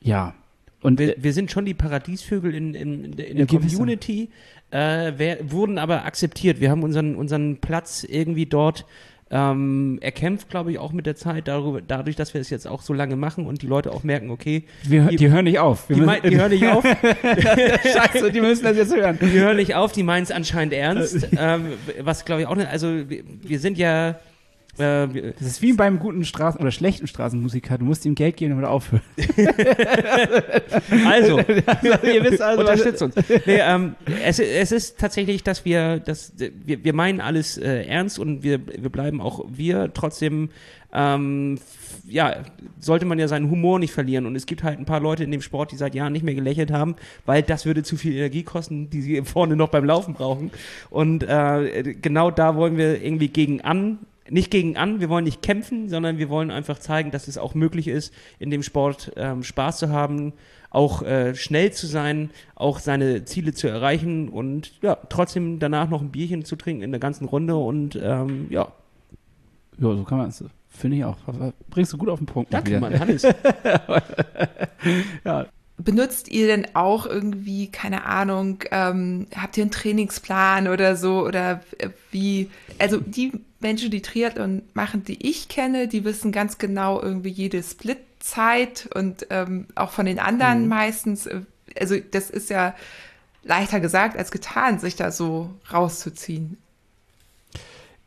ja. 0.01 0.33
Und 0.81 0.99
Wir, 0.99 1.15
wir 1.17 1.33
sind 1.33 1.51
schon 1.51 1.65
die 1.65 1.75
Paradiesvögel 1.75 2.55
in, 2.55 2.73
in, 2.73 3.05
in 3.05 3.11
der, 3.11 3.27
in 3.27 3.37
der 3.37 3.45
Community, 3.45 4.29
äh, 4.71 5.13
wer, 5.15 5.51
wurden 5.51 5.77
aber 5.77 6.05
akzeptiert. 6.05 6.59
Wir 6.59 6.71
haben 6.71 6.81
unseren, 6.81 7.15
unseren 7.15 7.57
Platz 7.57 8.03
irgendwie 8.03 8.47
dort 8.47 8.87
ähm, 9.31 9.97
erkämpft, 10.01 10.49
glaube 10.49 10.71
ich, 10.71 10.77
auch 10.79 10.91
mit 10.91 11.05
der 11.05 11.15
Zeit, 11.15 11.47
darüber, 11.47 11.81
dadurch, 11.81 12.15
dass 12.17 12.33
wir 12.33 12.41
es 12.41 12.49
jetzt 12.49 12.67
auch 12.67 12.81
so 12.81 12.93
lange 12.93 13.15
machen 13.15 13.45
und 13.45 13.61
die 13.61 13.67
Leute 13.67 13.91
auch 13.93 14.03
merken, 14.03 14.29
okay, 14.29 14.63
wir, 14.83 15.03
die, 15.07 15.29
hören 15.29 15.45
nicht 15.45 15.59
auf. 15.59 15.87
Wir 15.89 15.95
die, 15.95 16.01
müssen- 16.01 16.29
die 16.29 16.37
hören 16.37 16.51
nicht 16.51 16.67
auf, 16.67 16.83
Scheiße, 17.83 18.31
die 18.31 18.41
müssen 18.41 18.63
das 18.63 18.77
jetzt 18.77 18.93
hören. 18.95 19.17
die 19.21 19.31
hören 19.39 19.55
nicht 19.57 19.75
auf, 19.75 19.91
die 19.91 20.03
meinen 20.03 20.23
es 20.23 20.31
anscheinend 20.31 20.73
ernst. 20.73 21.27
ähm, 21.37 21.65
was 22.01 22.25
glaube 22.25 22.41
ich 22.41 22.47
auch 22.47 22.55
nicht, 22.55 22.67
also 22.69 23.09
wir, 23.09 23.23
wir 23.41 23.59
sind 23.59 23.77
ja, 23.77 24.19
äh, 24.77 25.33
Das 25.37 25.47
ist 25.47 25.61
wie 25.61 25.73
beim 25.73 25.99
guten 25.99 26.23
Straßen- 26.23 26.59
oder 26.59 26.71
schlechten 26.71 27.07
Straßenmusiker. 27.07 27.77
Du 27.77 27.85
musst 27.85 28.05
ihm 28.05 28.15
Geld 28.15 28.37
geben, 28.37 28.51
damit 28.51 28.65
er 28.65 28.71
aufhört. 28.71 29.03
also, 31.05 31.39
Ihr 32.03 32.23
wisst 32.23 32.41
also, 32.41 32.61
unterstützt 32.61 33.01
uns. 33.01 33.15
Nee, 33.45 33.59
ähm, 33.59 33.95
es, 34.23 34.39
es 34.39 34.71
ist 34.71 34.99
tatsächlich, 34.99 35.43
dass 35.43 35.65
wir, 35.65 35.99
dass 35.99 36.33
wir, 36.37 36.83
wir 36.83 36.93
meinen 36.93 37.21
alles 37.21 37.57
äh, 37.57 37.83
ernst 37.85 38.19
und 38.19 38.43
wir, 38.43 38.65
wir 38.65 38.89
bleiben 38.89 39.21
auch 39.21 39.45
wir. 39.49 39.91
Trotzdem, 39.93 40.49
ähm, 40.93 41.59
ja, 42.07 42.43
sollte 42.79 43.05
man 43.05 43.19
ja 43.19 43.27
seinen 43.27 43.49
Humor 43.49 43.79
nicht 43.79 43.93
verlieren. 43.93 44.25
Und 44.25 44.35
es 44.35 44.45
gibt 44.45 44.63
halt 44.63 44.79
ein 44.79 44.85
paar 44.85 44.99
Leute 44.99 45.23
in 45.23 45.31
dem 45.31 45.41
Sport, 45.41 45.71
die 45.71 45.77
seit 45.77 45.95
Jahren 45.95 46.13
nicht 46.13 46.23
mehr 46.23 46.35
gelächelt 46.35 46.71
haben, 46.71 46.95
weil 47.25 47.43
das 47.43 47.65
würde 47.65 47.83
zu 47.83 47.97
viel 47.97 48.13
Energie 48.13 48.43
kosten, 48.43 48.89
die 48.89 49.01
sie 49.01 49.21
vorne 49.23 49.55
noch 49.55 49.69
beim 49.69 49.85
Laufen 49.85 50.13
brauchen. 50.13 50.51
Und 50.89 51.23
äh, 51.23 51.95
genau 52.01 52.31
da 52.31 52.55
wollen 52.55 52.77
wir 52.77 53.01
irgendwie 53.01 53.29
gegen 53.29 53.61
an. 53.61 53.99
Nicht 54.29 54.51
gegen 54.51 54.77
an, 54.77 54.99
wir 54.99 55.09
wollen 55.09 55.25
nicht 55.25 55.41
kämpfen, 55.41 55.89
sondern 55.89 56.17
wir 56.17 56.29
wollen 56.29 56.51
einfach 56.51 56.79
zeigen, 56.79 57.11
dass 57.11 57.27
es 57.27 57.37
auch 57.37 57.55
möglich 57.55 57.87
ist, 57.87 58.13
in 58.39 58.51
dem 58.51 58.63
Sport 58.63 59.11
ähm, 59.15 59.43
Spaß 59.43 59.79
zu 59.79 59.89
haben, 59.89 60.33
auch 60.69 61.01
äh, 61.01 61.35
schnell 61.35 61.73
zu 61.73 61.87
sein, 61.87 62.29
auch 62.55 62.79
seine 62.79 63.25
Ziele 63.25 63.53
zu 63.53 63.67
erreichen 63.67 64.29
und 64.29 64.73
ja, 64.81 64.95
trotzdem 65.09 65.59
danach 65.59 65.89
noch 65.89 66.01
ein 66.01 66.11
Bierchen 66.11 66.45
zu 66.45 66.55
trinken 66.55 66.83
in 66.83 66.91
der 66.91 66.99
ganzen 66.99 67.25
Runde 67.25 67.55
und 67.55 67.99
ähm, 68.01 68.47
ja, 68.49 68.71
Ja, 69.79 69.95
so 69.95 70.03
kann 70.03 70.19
man 70.19 70.29
es. 70.29 70.43
Finde 70.69 70.97
ich 70.97 71.03
auch. 71.03 71.17
Bringst 71.69 71.91
du 71.91 71.97
gut 71.97 72.09
auf 72.09 72.19
den 72.19 72.27
Punkt. 72.27 72.53
danke. 72.53 72.79
Mann, 72.79 72.97
Hannes. 72.97 73.23
Ja, 75.25 75.45
Benutzt 75.83 76.29
ihr 76.29 76.47
denn 76.47 76.67
auch 76.75 77.05
irgendwie, 77.05 77.67
keine 77.67 78.05
Ahnung, 78.05 78.63
ähm, 78.71 79.27
habt 79.35 79.57
ihr 79.57 79.63
einen 79.63 79.71
Trainingsplan 79.71 80.67
oder 80.67 80.95
so? 80.95 81.25
Oder 81.25 81.61
äh, 81.77 81.89
wie, 82.11 82.49
also 82.79 82.99
die 82.99 83.31
Menschen, 83.59 83.91
die 83.91 84.01
Triathlon 84.01 84.63
machen, 84.73 85.03
die 85.03 85.27
ich 85.27 85.47
kenne, 85.47 85.87
die 85.87 86.03
wissen 86.03 86.31
ganz 86.31 86.57
genau 86.57 87.01
irgendwie 87.01 87.29
jede 87.29 87.61
Split-Zeit 87.63 88.89
und 88.93 89.27
ähm, 89.29 89.67
auch 89.75 89.91
von 89.91 90.05
den 90.05 90.19
anderen 90.19 90.67
meistens. 90.67 91.25
äh, 91.27 91.41
Also 91.79 91.95
das 92.11 92.29
ist 92.29 92.49
ja 92.49 92.75
leichter 93.43 93.79
gesagt 93.79 94.17
als 94.17 94.31
getan, 94.31 94.79
sich 94.79 94.95
da 94.95 95.11
so 95.11 95.49
rauszuziehen. 95.71 96.57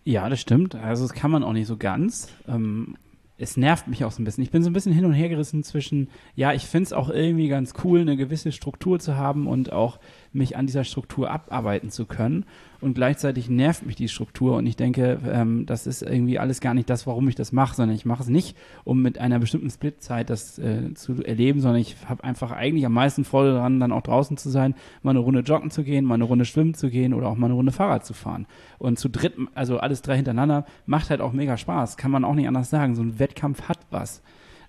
ja, 0.05 0.29
das 0.29 0.41
stimmt. 0.41 0.75
Also, 0.75 1.07
das 1.07 1.15
kann 1.15 1.31
man 1.31 1.43
auch 1.43 1.53
nicht 1.53 1.67
so 1.67 1.77
ganz. 1.77 2.29
Ähm, 2.47 2.97
es 3.37 3.57
nervt 3.57 3.89
mich 3.89 4.05
auch 4.05 4.13
so 4.13 4.23
ein 4.23 4.25
bisschen. 4.25 4.45
Ich 4.45 4.51
bin 4.51 4.63
so 4.63 4.71
ein 4.71 4.73
bisschen 4.73 4.93
hin 4.93 5.05
und 5.05 5.13
her 5.13 5.29
gerissen 5.29 5.65
zwischen, 5.65 6.09
ja, 6.37 6.53
ich 6.53 6.67
finde 6.67 6.85
es 6.85 6.93
auch 6.93 7.11
irgendwie 7.11 7.49
ganz 7.49 7.75
cool, 7.83 8.01
eine 8.01 8.17
gewisse 8.17 8.53
Struktur 8.53 9.01
zu 9.01 9.17
haben 9.17 9.49
und 9.49 9.73
auch 9.73 9.99
mich 10.35 10.57
an 10.57 10.67
dieser 10.67 10.85
Struktur 10.85 11.31
abarbeiten 11.31 11.91
zu 11.91 12.07
können. 12.07 12.45
Und 12.81 12.95
gleichzeitig 12.95 13.49
nervt 13.49 13.87
mich 13.87 13.97
die 13.97 14.09
Struktur 14.09 14.57
und 14.57 14.67
ich 14.67 14.77
denke, 14.77 15.19
ähm, 15.27 15.65
das 15.65 15.87
ist 15.87 16.03
irgendwie 16.03 16.39
alles 16.39 16.61
gar 16.61 16.75
nicht 16.75 16.91
das, 16.91 17.07
warum 17.07 17.27
ich 17.29 17.35
das 17.35 17.51
mache, 17.51 17.75
sondern 17.75 17.97
ich 17.97 18.05
mache 18.05 18.23
es 18.23 18.29
nicht, 18.29 18.57
um 18.85 19.01
mit 19.01 19.19
einer 19.19 19.39
bestimmten 19.39 19.71
Splitzeit 19.71 20.29
das 20.29 20.59
äh, 20.59 20.93
zu 20.93 21.23
erleben, 21.25 21.61
sondern 21.61 21.81
ich 21.81 21.97
habe 22.07 22.25
einfach 22.25 22.51
eigentlich 22.51 22.85
am 22.85 22.93
meisten 22.93 23.25
Freude 23.25 23.55
daran, 23.55 23.81
dann 23.81 23.93
auch 23.93 24.03
draußen 24.03 24.37
zu 24.37 24.51
sein, 24.51 24.75
mal 25.03 25.11
eine 25.11 25.21
Runde 25.21 25.41
joggen 25.41 25.71
zu 25.71 25.83
gehen, 25.83 26.05
mal 26.05 26.15
eine 26.15 26.25
Runde 26.25 26.45
schwimmen 26.45 26.75
zu 26.75 26.91
gehen 26.91 27.15
oder 27.15 27.29
auch 27.29 27.37
mal 27.37 27.47
eine 27.47 27.55
Runde 27.55 27.73
Fahrrad 27.73 28.05
zu 28.05 28.13
fahren. 28.13 28.47
Und 28.79 28.99
zu 28.99 29.09
dritt, 29.09 29.35
also 29.55 29.79
alles 29.79 30.03
drei 30.03 30.17
hintereinander, 30.17 30.67
macht 30.85 31.09
halt 31.09 31.23
auch 31.23 31.33
mega 31.33 31.57
Spaß. 31.57 31.97
Kann 31.97 32.11
man 32.11 32.25
auch 32.25 32.35
nicht 32.35 32.49
anders 32.49 32.69
sagen. 32.69 32.97
So 32.97 33.03
ein 33.03 33.19
Wettkampf 33.19 33.63
hat 33.63 33.79
was. 33.91 34.21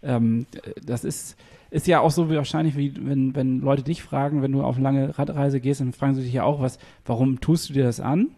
Ähm, 0.04 0.46
das 0.86 1.04
ist, 1.04 1.36
ist 1.70 1.88
ja 1.88 2.00
auch 2.00 2.12
so 2.12 2.30
wahrscheinlich, 2.30 2.78
wie 2.78 2.94
wenn, 2.96 3.36
wenn 3.36 3.60
Leute 3.60 3.84
dich 3.84 4.04
fragen, 4.04 4.42
wenn 4.42 4.52
du 4.52 4.64
auf 4.64 4.76
eine 4.76 4.84
lange 4.84 5.18
Radreise 5.18 5.60
gehst, 5.60 5.82
dann 5.82 5.94
fragen 5.94 6.16
sie 6.16 6.24
dich 6.24 6.34
ja 6.34 6.44
auch, 6.44 6.62
was, 6.62 6.80
warum 7.06 7.42
tust 7.42 7.70
du 7.70 7.74
dir 7.74 7.84
das 7.84 8.00
an? 8.00 8.30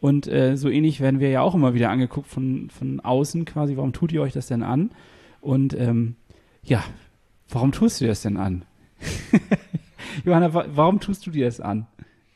Und 0.00 0.28
äh, 0.28 0.56
so 0.56 0.68
ähnlich 0.68 1.00
werden 1.00 1.20
wir 1.20 1.30
ja 1.30 1.42
auch 1.42 1.54
immer 1.54 1.74
wieder 1.74 1.90
angeguckt 1.90 2.28
von, 2.28 2.70
von 2.70 3.00
außen 3.00 3.44
quasi, 3.44 3.76
warum 3.76 3.92
tut 3.92 4.12
ihr 4.12 4.22
euch 4.22 4.32
das 4.32 4.46
denn 4.46 4.62
an? 4.62 4.90
Und 5.40 5.78
ähm, 5.78 6.16
ja, 6.62 6.84
warum 7.48 7.72
tust 7.72 8.00
du 8.00 8.04
dir 8.04 8.10
das 8.10 8.22
denn 8.22 8.36
an? 8.36 8.64
Johanna, 10.24 10.54
wa 10.54 10.64
warum 10.68 11.00
tust 11.00 11.26
du 11.26 11.30
dir 11.30 11.46
das 11.46 11.60
an? 11.60 11.86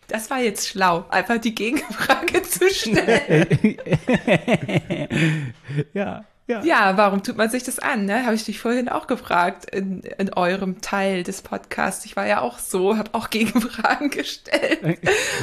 Das 0.08 0.30
war 0.30 0.40
jetzt 0.40 0.68
schlau, 0.68 1.06
einfach 1.08 1.38
die 1.38 1.54
Gegenfrage 1.54 2.42
zu 2.42 2.68
stellen. 2.68 3.46
ja, 5.94 6.24
ja, 6.52 6.64
Ja. 6.64 6.96
warum 6.96 7.22
tut 7.22 7.36
man 7.36 7.50
sich 7.50 7.62
das 7.62 7.78
an? 7.78 8.04
Ne? 8.04 8.24
Habe 8.24 8.34
ich 8.34 8.44
dich 8.44 8.60
vorhin 8.60 8.88
auch 8.88 9.06
gefragt 9.06 9.74
in, 9.74 10.00
in 10.18 10.32
eurem 10.34 10.80
Teil 10.80 11.22
des 11.22 11.42
Podcasts. 11.42 12.04
Ich 12.04 12.16
war 12.16 12.26
ja 12.26 12.40
auch 12.40 12.58
so, 12.58 12.96
habe 12.96 13.10
auch 13.12 13.30
Gegenfragen 13.30 14.10
gestellt. 14.10 14.98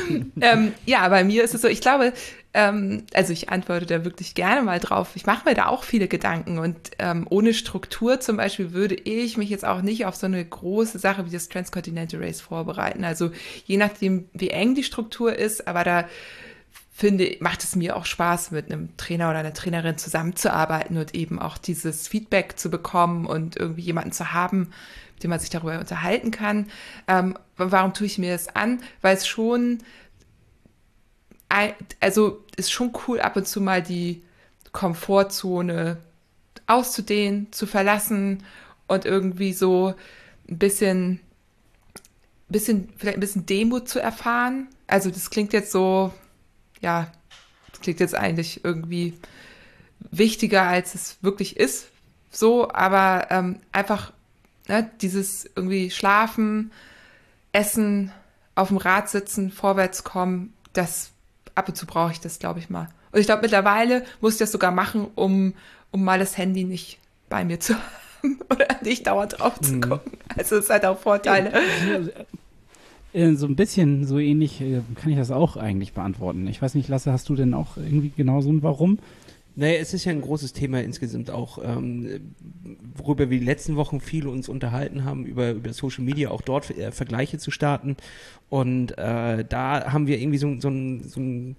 ähm, 0.41 0.73
ja, 0.85 1.07
bei 1.09 1.23
mir 1.23 1.43
ist 1.43 1.53
es 1.53 1.61
so, 1.61 1.67
ich 1.67 1.81
glaube, 1.81 2.13
ähm, 2.53 3.03
also 3.13 3.31
ich 3.31 3.49
antworte 3.49 3.85
da 3.85 4.03
wirklich 4.05 4.33
gerne 4.33 4.61
mal 4.63 4.79
drauf. 4.79 5.09
Ich 5.15 5.25
mache 5.25 5.47
mir 5.47 5.55
da 5.55 5.67
auch 5.67 5.83
viele 5.83 6.07
Gedanken 6.07 6.57
und 6.57 6.77
ähm, 6.97 7.27
ohne 7.29 7.53
Struktur 7.53 8.19
zum 8.19 8.37
Beispiel 8.37 8.73
würde 8.73 8.95
ich 8.95 9.37
mich 9.37 9.49
jetzt 9.49 9.65
auch 9.65 9.81
nicht 9.81 10.05
auf 10.05 10.15
so 10.15 10.25
eine 10.25 10.43
große 10.43 10.97
Sache 10.97 11.25
wie 11.25 11.31
das 11.31 11.49
Transcontinental 11.49 12.23
Race 12.23 12.41
vorbereiten. 12.41 13.03
Also 13.03 13.31
je 13.65 13.77
nachdem, 13.77 14.29
wie 14.33 14.49
eng 14.49 14.73
die 14.73 14.83
Struktur 14.83 15.35
ist, 15.35 15.67
aber 15.67 15.83
da 15.83 16.05
finde, 16.99 17.37
macht 17.39 17.63
es 17.63 17.77
mir 17.77 17.95
auch 17.95 18.05
Spaß, 18.05 18.51
mit 18.51 18.65
einem 18.65 18.95
Trainer 18.97 19.29
oder 19.29 19.39
einer 19.39 19.53
Trainerin 19.53 19.97
zusammenzuarbeiten 19.97 20.97
und 20.97 21.15
eben 21.15 21.39
auch 21.39 21.57
dieses 21.57 22.09
Feedback 22.09 22.59
zu 22.59 22.69
bekommen 22.69 23.25
und 23.25 23.55
irgendwie 23.55 23.83
jemanden 23.83 24.11
zu 24.11 24.33
haben, 24.33 24.71
mit 25.13 25.23
dem 25.23 25.29
man 25.29 25.39
sich 25.39 25.49
darüber 25.49 25.79
unterhalten 25.79 26.31
kann. 26.31 26.67
Ähm, 27.07 27.37
warum 27.55 27.93
tue 27.93 28.05
ich 28.05 28.17
mir 28.17 28.33
das 28.33 28.53
an? 28.53 28.81
Weil 29.01 29.15
es 29.15 29.25
schon, 29.25 29.77
also 32.01 32.43
ist 32.57 32.69
schon 32.69 32.91
cool, 33.07 33.21
ab 33.21 33.37
und 33.37 33.47
zu 33.47 33.61
mal 33.61 33.81
die 33.81 34.21
Komfortzone 34.73 35.99
auszudehnen, 36.67 37.47
zu 37.53 37.65
verlassen 37.65 38.43
und 38.87 39.05
irgendwie 39.05 39.53
so 39.53 39.95
ein 40.49 40.57
bisschen, 40.57 41.21
bisschen, 42.49 42.89
vielleicht 42.97 43.17
ein 43.17 43.21
bisschen 43.21 43.45
Demut 43.45 43.87
zu 43.87 44.01
erfahren. 44.01 44.67
Also 44.85 45.09
das 45.09 45.29
klingt 45.29 45.53
jetzt 45.53 45.71
so 45.71 46.11
ja, 46.81 47.11
das 47.71 47.81
klingt 47.81 47.99
jetzt 47.99 48.15
eigentlich 48.15 48.63
irgendwie 48.63 49.17
wichtiger, 50.11 50.63
als 50.63 50.95
es 50.95 51.17
wirklich 51.21 51.57
ist. 51.57 51.87
So, 52.31 52.69
aber 52.71 53.27
ähm, 53.29 53.59
einfach 53.71 54.13
ne, 54.67 54.89
dieses 55.01 55.45
irgendwie 55.55 55.91
Schlafen, 55.91 56.71
Essen, 57.51 58.11
auf 58.55 58.67
dem 58.67 58.77
Rad 58.77 59.09
sitzen, 59.09 59.51
vorwärts 59.51 60.03
kommen, 60.03 60.53
das 60.73 61.11
ab 61.55 61.69
und 61.69 61.75
zu 61.75 61.85
brauche 61.85 62.11
ich 62.11 62.19
das, 62.19 62.39
glaube 62.39 62.59
ich 62.59 62.69
mal. 62.69 62.89
Und 63.11 63.19
ich 63.19 63.25
glaube, 63.25 63.41
mittlerweile 63.41 64.05
muss 64.21 64.33
ich 64.33 64.39
das 64.39 64.51
sogar 64.51 64.71
machen, 64.71 65.07
um, 65.15 65.53
um 65.91 66.03
mal 66.03 66.19
das 66.19 66.37
Handy 66.37 66.63
nicht 66.63 66.99
bei 67.29 67.43
mir 67.43 67.59
zu 67.59 67.75
haben 68.23 68.39
oder 68.49 68.67
nicht 68.81 69.07
dauernd 69.07 69.39
drauf 69.39 69.59
zu 69.59 69.73
mhm. 69.73 69.81
gucken. 69.81 70.11
Mhm. 70.13 70.37
Also 70.37 70.57
es 70.57 70.69
hat 70.69 70.85
auch 70.85 70.99
Vorteile. 70.99 71.51
Äh, 71.53 72.25
so 73.13 73.47
ein 73.47 73.55
bisschen 73.55 74.05
so 74.05 74.19
ähnlich 74.19 74.61
äh, 74.61 74.81
kann 74.95 75.11
ich 75.11 75.17
das 75.17 75.31
auch 75.31 75.57
eigentlich 75.57 75.93
beantworten. 75.93 76.47
Ich 76.47 76.61
weiß 76.61 76.75
nicht, 76.75 76.89
Lasse, 76.89 77.11
hast 77.11 77.29
du 77.29 77.35
denn 77.35 77.53
auch 77.53 77.77
irgendwie 77.77 78.11
genau 78.15 78.41
so 78.41 78.51
ein 78.51 78.61
Warum? 78.61 78.99
Naja, 79.55 79.79
es 79.79 79.93
ist 79.93 80.05
ja 80.05 80.11
ein 80.11 80.21
großes 80.21 80.53
Thema 80.53 80.81
insgesamt 80.81 81.31
auch, 81.31 81.59
ähm, 81.61 82.33
worüber 82.95 83.29
wir 83.29 83.39
die 83.39 83.45
letzten 83.45 83.75
Wochen 83.75 83.99
viel 83.99 84.27
uns 84.27 84.47
unterhalten 84.47 85.03
haben, 85.03 85.25
über, 85.25 85.51
über 85.51 85.73
Social 85.73 86.03
Media, 86.03 86.29
auch 86.29 86.41
dort 86.41 86.69
äh, 86.77 86.91
Vergleiche 86.91 87.39
zu 87.39 87.51
starten. 87.51 87.97
Und 88.49 88.97
äh, 88.97 89.43
da 89.43 89.91
haben 89.91 90.07
wir 90.07 90.19
irgendwie 90.19 90.37
so, 90.37 90.59
so 90.59 90.69
ein, 90.69 91.03
so 91.03 91.19
ein 91.19 91.55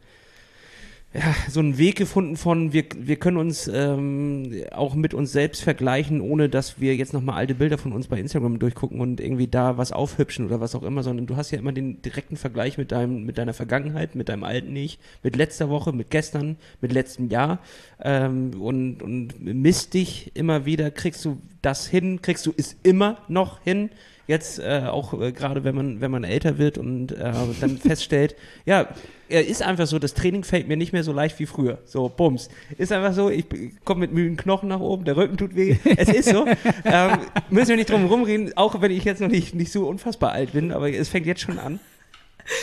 ja, 1.13 1.35
so 1.49 1.59
einen 1.59 1.77
Weg 1.77 1.97
gefunden 1.97 2.37
von, 2.37 2.73
wir, 2.73 2.85
wir 2.97 3.17
können 3.17 3.37
uns 3.37 3.67
ähm, 3.67 4.63
auch 4.71 4.95
mit 4.95 5.13
uns 5.13 5.33
selbst 5.33 5.61
vergleichen, 5.61 6.21
ohne 6.21 6.49
dass 6.49 6.81
wir 6.81 6.95
jetzt 6.95 7.13
nochmal 7.13 7.35
alte 7.35 7.57
Bilder 7.57 7.79
von 7.79 7.93
uns 7.93 8.07
bei 8.07 8.21
Instagram 8.21 8.61
durchgucken 8.61 9.01
und 9.01 9.21
irgendwie 9.21 9.49
da 9.49 9.77
was 9.77 9.91
aufhübschen 9.91 10.47
oder 10.47 10.61
was 10.61 10.77
auch 10.77 10.85
immer, 10.85 11.03
sondern 11.03 11.27
du 11.27 11.35
hast 11.35 11.51
ja 11.51 11.59
immer 11.59 11.73
den 11.73 12.01
direkten 12.03 12.37
Vergleich 12.37 12.79
mit 12.79 12.93
deinem, 12.93 13.25
mit 13.25 13.39
deiner 13.39 13.55
Vergangenheit, 13.55 14.15
mit 14.15 14.29
deinem 14.29 14.45
alten 14.45 14.77
Ich, 14.77 15.01
mit 15.25 15.35
letzter 15.35 15.69
Woche, 15.69 15.93
mit 15.93 16.11
gestern, 16.11 16.57
mit 16.81 16.93
letztem 16.93 17.29
Jahr 17.29 17.59
ähm, 18.01 18.61
und, 18.61 19.03
und 19.03 19.41
misst 19.41 19.95
dich 19.95 20.31
immer 20.35 20.65
wieder, 20.65 20.93
kriegst 20.93 21.25
du 21.25 21.39
das 21.61 21.89
hin, 21.89 22.23
kriegst 22.23 22.47
du 22.47 22.55
es 22.57 22.77
immer 22.85 23.19
noch 23.27 23.61
hin, 23.65 23.91
jetzt 24.31 24.61
äh, 24.61 24.85
auch 24.87 25.21
äh, 25.21 25.33
gerade 25.33 25.65
wenn 25.65 25.75
man 25.75 26.01
wenn 26.01 26.11
man 26.11 26.25
älter 26.25 26.57
wird 26.57 26.79
und 26.79 27.13
äh, 27.13 27.33
dann 27.61 27.77
feststellt, 27.77 28.37
ja, 28.65 28.89
er 29.29 29.47
ist 29.47 29.63
einfach 29.63 29.87
so, 29.87 29.99
das 29.99 30.15
Training 30.15 30.45
fällt 30.45 30.69
mir 30.69 30.77
nicht 30.77 30.93
mehr 30.93 31.05
so 31.05 31.13
leicht 31.13 31.39
wie 31.39 31.47
früher. 31.47 31.79
So, 31.85 32.09
bums. 32.09 32.49
Ist 32.79 32.93
einfach 32.93 33.13
so, 33.13 33.29
ich 33.29 33.45
komme 33.85 34.01
mit 34.01 34.13
müden 34.13 34.37
Knochen 34.37 34.69
nach 34.69 34.81
oben, 34.81 35.05
der 35.05 35.17
Rücken 35.17 35.37
tut 35.37 35.55
weh. 35.55 35.77
Es 35.97 36.09
ist 36.09 36.31
so. 36.31 36.47
ähm, 36.85 37.19
müssen 37.51 37.71
wir 37.71 37.77
nicht 37.77 37.91
drum 37.91 38.07
rumreden, 38.07 38.57
auch 38.57 38.81
wenn 38.81 38.91
ich 38.91 39.05
jetzt 39.05 39.21
noch 39.21 39.29
nicht, 39.29 39.55
nicht 39.55 39.73
so 39.73 39.87
unfassbar 39.89 40.33
alt 40.33 40.53
bin, 40.53 40.73
aber 40.73 40.91
es 40.93 41.09
fängt 41.09 41.27
jetzt 41.27 41.43
schon 41.43 41.59
an. 41.59 41.81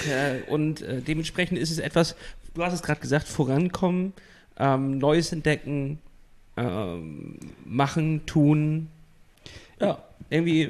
Äh, 0.10 0.49
und 0.49 0.82
äh, 0.82 1.01
dementsprechend 1.01 1.60
ist 1.60 1.71
es 1.71 1.80
etwas, 1.80 2.15
du 2.53 2.63
hast 2.63 2.73
es 2.73 2.82
gerade 2.82 2.99
gesagt, 2.99 3.27
vorankommen, 3.27 4.13
ähm, 4.58 4.97
Neues 4.97 5.32
entdecken, 5.32 5.99
ähm, 6.58 7.39
machen, 7.65 8.25
tun. 8.25 8.88
Ja 9.80 9.99
irgendwie, 10.29 10.69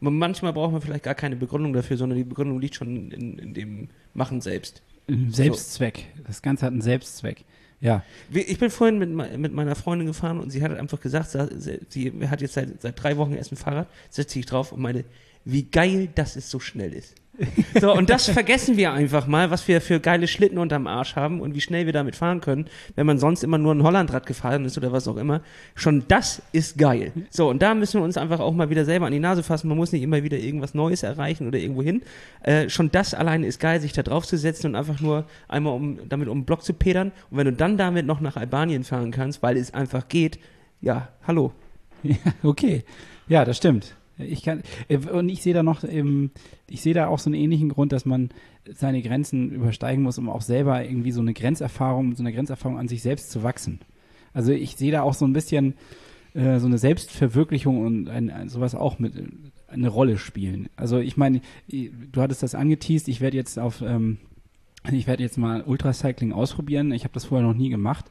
manchmal 0.00 0.52
braucht 0.52 0.72
man 0.72 0.80
vielleicht 0.80 1.04
gar 1.04 1.14
keine 1.14 1.36
Begründung 1.36 1.72
dafür, 1.72 1.96
sondern 1.96 2.18
die 2.18 2.24
Begründung 2.24 2.60
liegt 2.60 2.74
schon 2.74 3.10
in, 3.10 3.38
in 3.38 3.54
dem 3.54 3.88
Machen 4.14 4.40
selbst. 4.40 4.82
Selbstzweck. 5.28 6.06
So. 6.16 6.22
Das 6.24 6.42
Ganze 6.42 6.66
hat 6.66 6.72
einen 6.72 6.82
Selbstzweck. 6.82 7.44
Ja. 7.80 8.04
Ich 8.32 8.58
bin 8.58 8.70
vorhin 8.70 8.98
mit, 8.98 9.10
mit 9.38 9.52
meiner 9.52 9.74
Freundin 9.74 10.06
gefahren 10.06 10.38
und 10.38 10.50
sie 10.50 10.62
hat 10.62 10.76
einfach 10.76 11.00
gesagt, 11.00 11.30
sie 11.30 12.12
hat 12.28 12.40
jetzt 12.40 12.54
seit, 12.54 12.80
seit 12.80 13.02
drei 13.02 13.16
Wochen 13.16 13.32
erst 13.32 13.50
ein 13.50 13.56
Fahrrad, 13.56 13.88
setze 14.08 14.38
ich 14.38 14.46
drauf 14.46 14.70
und 14.70 14.80
meine, 14.80 15.04
wie 15.44 15.64
geil, 15.64 16.08
dass 16.14 16.36
es 16.36 16.50
so 16.50 16.60
schnell 16.60 16.92
ist. 16.92 17.14
So, 17.80 17.92
und 17.92 18.10
das 18.10 18.28
vergessen 18.28 18.76
wir 18.76 18.92
einfach 18.92 19.26
mal, 19.26 19.50
was 19.50 19.66
wir 19.66 19.80
für 19.80 19.98
geile 19.98 20.28
Schlitten 20.28 20.58
unterm 20.58 20.86
Arsch 20.86 21.16
haben 21.16 21.40
und 21.40 21.54
wie 21.54 21.60
schnell 21.60 21.86
wir 21.86 21.92
damit 21.92 22.16
fahren 22.16 22.40
können, 22.40 22.66
wenn 22.94 23.06
man 23.06 23.18
sonst 23.18 23.42
immer 23.42 23.58
nur 23.58 23.74
ein 23.74 23.82
Hollandrad 23.82 24.26
gefahren 24.26 24.64
ist 24.64 24.76
oder 24.76 24.92
was 24.92 25.08
auch 25.08 25.16
immer. 25.16 25.40
Schon 25.74 26.04
das 26.08 26.42
ist 26.52 26.78
geil. 26.78 27.12
So, 27.30 27.48
und 27.48 27.62
da 27.62 27.74
müssen 27.74 28.00
wir 28.00 28.04
uns 28.04 28.16
einfach 28.16 28.40
auch 28.40 28.52
mal 28.52 28.70
wieder 28.70 28.84
selber 28.84 29.06
an 29.06 29.12
die 29.12 29.18
Nase 29.18 29.42
fassen. 29.42 29.68
Man 29.68 29.78
muss 29.78 29.92
nicht 29.92 30.02
immer 30.02 30.22
wieder 30.22 30.36
irgendwas 30.36 30.74
Neues 30.74 31.02
erreichen 31.02 31.48
oder 31.48 31.58
irgendwo 31.58 31.82
hin. 31.82 32.02
Äh, 32.42 32.68
schon 32.68 32.90
das 32.90 33.14
alleine 33.14 33.46
ist 33.46 33.58
geil, 33.58 33.80
sich 33.80 33.92
da 33.92 34.02
drauf 34.02 34.26
zu 34.26 34.36
setzen 34.36 34.68
und 34.68 34.76
einfach 34.76 35.00
nur 35.00 35.26
einmal 35.48 35.74
um, 35.74 35.98
damit 36.08 36.28
um 36.28 36.40
den 36.40 36.44
Block 36.44 36.62
zu 36.62 36.74
pedern. 36.74 37.12
Und 37.30 37.38
wenn 37.38 37.46
du 37.46 37.52
dann 37.52 37.78
damit 37.78 38.06
noch 38.06 38.20
nach 38.20 38.36
Albanien 38.36 38.84
fahren 38.84 39.10
kannst, 39.10 39.42
weil 39.42 39.56
es 39.56 39.72
einfach 39.72 40.08
geht, 40.08 40.38
ja, 40.80 41.08
hallo. 41.26 41.52
Ja, 42.04 42.16
okay. 42.42 42.82
Ja, 43.28 43.44
das 43.44 43.58
stimmt. 43.58 43.94
Ich 44.18 44.42
kann, 44.42 44.62
äh, 44.88 44.96
und 44.96 45.28
ich 45.28 45.42
sehe 45.42 45.54
da 45.54 45.62
noch, 45.62 45.84
ich 45.84 46.82
sehe 46.82 46.94
da 46.94 47.06
auch 47.08 47.18
so 47.18 47.28
einen 47.28 47.40
ähnlichen 47.40 47.68
Grund, 47.68 47.92
dass 47.92 48.04
man 48.04 48.30
seine 48.72 49.02
Grenzen 49.02 49.50
übersteigen 49.50 50.02
muss, 50.02 50.18
um 50.18 50.28
auch 50.28 50.42
selber 50.42 50.84
irgendwie 50.84 51.12
so 51.12 51.20
eine 51.20 51.34
Grenzerfahrung, 51.34 52.14
so 52.14 52.22
eine 52.22 52.32
Grenzerfahrung 52.32 52.78
an 52.78 52.88
sich 52.88 53.02
selbst 53.02 53.30
zu 53.30 53.42
wachsen. 53.42 53.80
Also 54.32 54.52
ich 54.52 54.76
sehe 54.76 54.92
da 54.92 55.02
auch 55.02 55.14
so 55.14 55.26
ein 55.26 55.32
bisschen 55.32 55.74
äh, 56.34 56.58
so 56.58 56.66
eine 56.66 56.78
Selbstverwirklichung 56.78 57.84
und 57.84 58.08
ein, 58.08 58.30
ein, 58.30 58.48
sowas 58.48 58.74
auch 58.74 58.98
mit 58.98 59.16
äh, 59.16 59.24
eine 59.68 59.88
Rolle 59.88 60.18
spielen. 60.18 60.68
Also 60.76 60.98
ich 60.98 61.16
meine, 61.16 61.40
du 61.68 62.20
hattest 62.20 62.42
das 62.42 62.54
angeteased, 62.54 63.08
ich 63.08 63.20
werde 63.20 63.36
jetzt 63.36 63.58
auf, 63.58 63.82
ähm, 63.82 64.18
ich 64.90 65.06
werde 65.06 65.22
jetzt 65.22 65.38
mal 65.38 65.62
Ultracycling 65.62 66.32
ausprobieren. 66.32 66.92
Ich 66.92 67.04
habe 67.04 67.14
das 67.14 67.26
vorher 67.26 67.46
noch 67.46 67.54
nie 67.54 67.68
gemacht. 67.68 68.06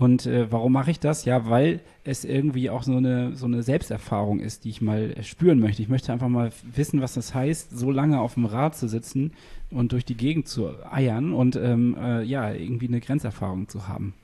Und 0.00 0.24
äh, 0.24 0.50
warum 0.50 0.72
mache 0.72 0.90
ich 0.90 0.98
das? 0.98 1.26
Ja, 1.26 1.50
weil 1.50 1.80
es 2.04 2.24
irgendwie 2.24 2.70
auch 2.70 2.84
so 2.84 2.96
eine, 2.96 3.36
so 3.36 3.44
eine 3.44 3.62
Selbsterfahrung 3.62 4.40
ist, 4.40 4.64
die 4.64 4.70
ich 4.70 4.80
mal 4.80 5.14
spüren 5.22 5.60
möchte. 5.60 5.82
Ich 5.82 5.90
möchte 5.90 6.10
einfach 6.10 6.30
mal 6.30 6.52
wissen, 6.74 7.02
was 7.02 7.12
das 7.12 7.34
heißt, 7.34 7.78
so 7.78 7.90
lange 7.90 8.18
auf 8.18 8.32
dem 8.32 8.46
Rad 8.46 8.74
zu 8.74 8.88
sitzen 8.88 9.34
und 9.70 9.92
durch 9.92 10.06
die 10.06 10.16
Gegend 10.16 10.48
zu 10.48 10.70
eiern 10.90 11.34
und 11.34 11.54
ähm, 11.56 11.98
äh, 12.00 12.22
ja, 12.22 12.50
irgendwie 12.50 12.88
eine 12.88 13.00
Grenzerfahrung 13.00 13.68
zu 13.68 13.88
haben. 13.88 14.14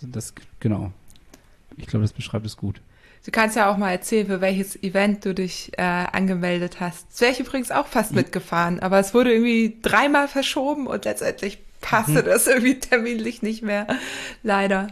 Das, 0.00 0.32
genau. 0.58 0.90
Ich 1.76 1.86
glaube, 1.86 2.04
das 2.04 2.14
beschreibt 2.14 2.46
es 2.46 2.56
gut. 2.56 2.80
Du 3.26 3.30
kannst 3.30 3.56
ja 3.56 3.70
auch 3.70 3.76
mal 3.76 3.90
erzählen, 3.90 4.26
für 4.26 4.40
welches 4.40 4.82
Event 4.82 5.26
du 5.26 5.34
dich 5.34 5.72
äh, 5.76 5.82
angemeldet 5.82 6.80
hast. 6.80 7.08
Das 7.12 7.20
wäre 7.20 7.32
ich 7.32 7.40
übrigens 7.40 7.70
auch 7.70 7.86
fast 7.86 8.14
mitgefahren, 8.14 8.80
aber 8.80 8.98
es 8.98 9.12
wurde 9.12 9.34
irgendwie 9.34 9.76
dreimal 9.82 10.28
verschoben 10.28 10.86
und 10.86 11.04
letztendlich 11.04 11.58
passte 11.80 12.22
mhm. 12.22 12.24
das 12.26 12.46
irgendwie 12.46 12.78
terminlich 12.78 13.42
nicht 13.42 13.62
mehr. 13.62 13.86
Leider. 14.42 14.88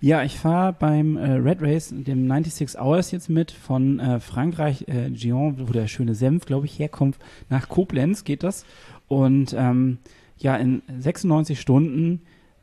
Ja, 0.00 0.22
ich 0.22 0.38
fahre 0.38 0.72
beim 0.72 1.16
äh, 1.16 1.32
Red 1.32 1.60
Race, 1.60 1.88
dem 1.88 2.28
96 2.28 2.80
Hours 2.80 3.10
jetzt 3.10 3.28
mit 3.28 3.50
von 3.50 3.98
äh, 3.98 4.20
Frankreich, 4.20 4.86
äh, 4.86 5.10
Gion, 5.10 5.68
wo 5.68 5.72
der 5.72 5.88
schöne 5.88 6.14
Senf, 6.14 6.46
glaube 6.46 6.66
ich, 6.66 6.78
herkommt, 6.78 7.16
nach 7.50 7.68
Koblenz 7.68 8.22
geht 8.22 8.44
das. 8.44 8.64
Und 9.08 9.56
ähm, 9.58 9.98
ja, 10.38 10.54
in 10.56 10.82
96 11.00 11.60
Stunden 11.60 12.22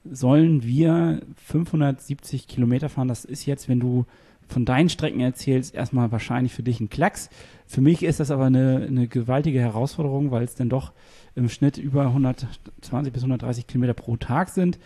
sollen 0.09 0.63
wir 0.63 1.21
570 1.35 2.47
Kilometer 2.47 2.87
fahren. 2.87 3.09
Das 3.09 3.25
ist 3.25 3.45
jetzt, 3.45 3.67
wenn 3.67 3.81
du 3.81 4.05
von 4.47 4.63
deinen 4.63 4.89
Strecken 4.89 5.19
erzählst, 5.19 5.75
erstmal 5.75 6.11
wahrscheinlich 6.11 6.53
für 6.53 6.63
dich 6.63 6.79
ein 6.79 6.89
Klacks. 6.89 7.29
Für 7.65 7.81
mich 7.81 8.03
ist 8.03 8.19
das 8.19 8.31
aber 8.31 8.45
eine, 8.45 8.85
eine 8.87 9.07
gewaltige 9.07 9.59
Herausforderung, 9.59 10.31
weil 10.31 10.43
es 10.43 10.55
dann 10.55 10.69
doch 10.69 10.93
im 11.35 11.49
Schnitt 11.49 11.77
über 11.77 12.03
120 12.03 13.13
bis 13.13 13.23
130 13.23 13.67
Kilometer 13.67 13.93
pro 13.93 14.15
Tag 14.17 14.49
sind 14.49 14.79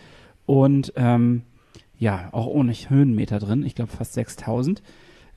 und 0.46 0.92
ähm, 0.96 1.42
ja, 1.98 2.28
auch 2.32 2.46
ohne 2.46 2.72
Höhenmeter 2.72 3.38
drin, 3.38 3.64
ich 3.64 3.74
glaube 3.74 3.92
fast 3.92 4.14
6000. 4.14 4.82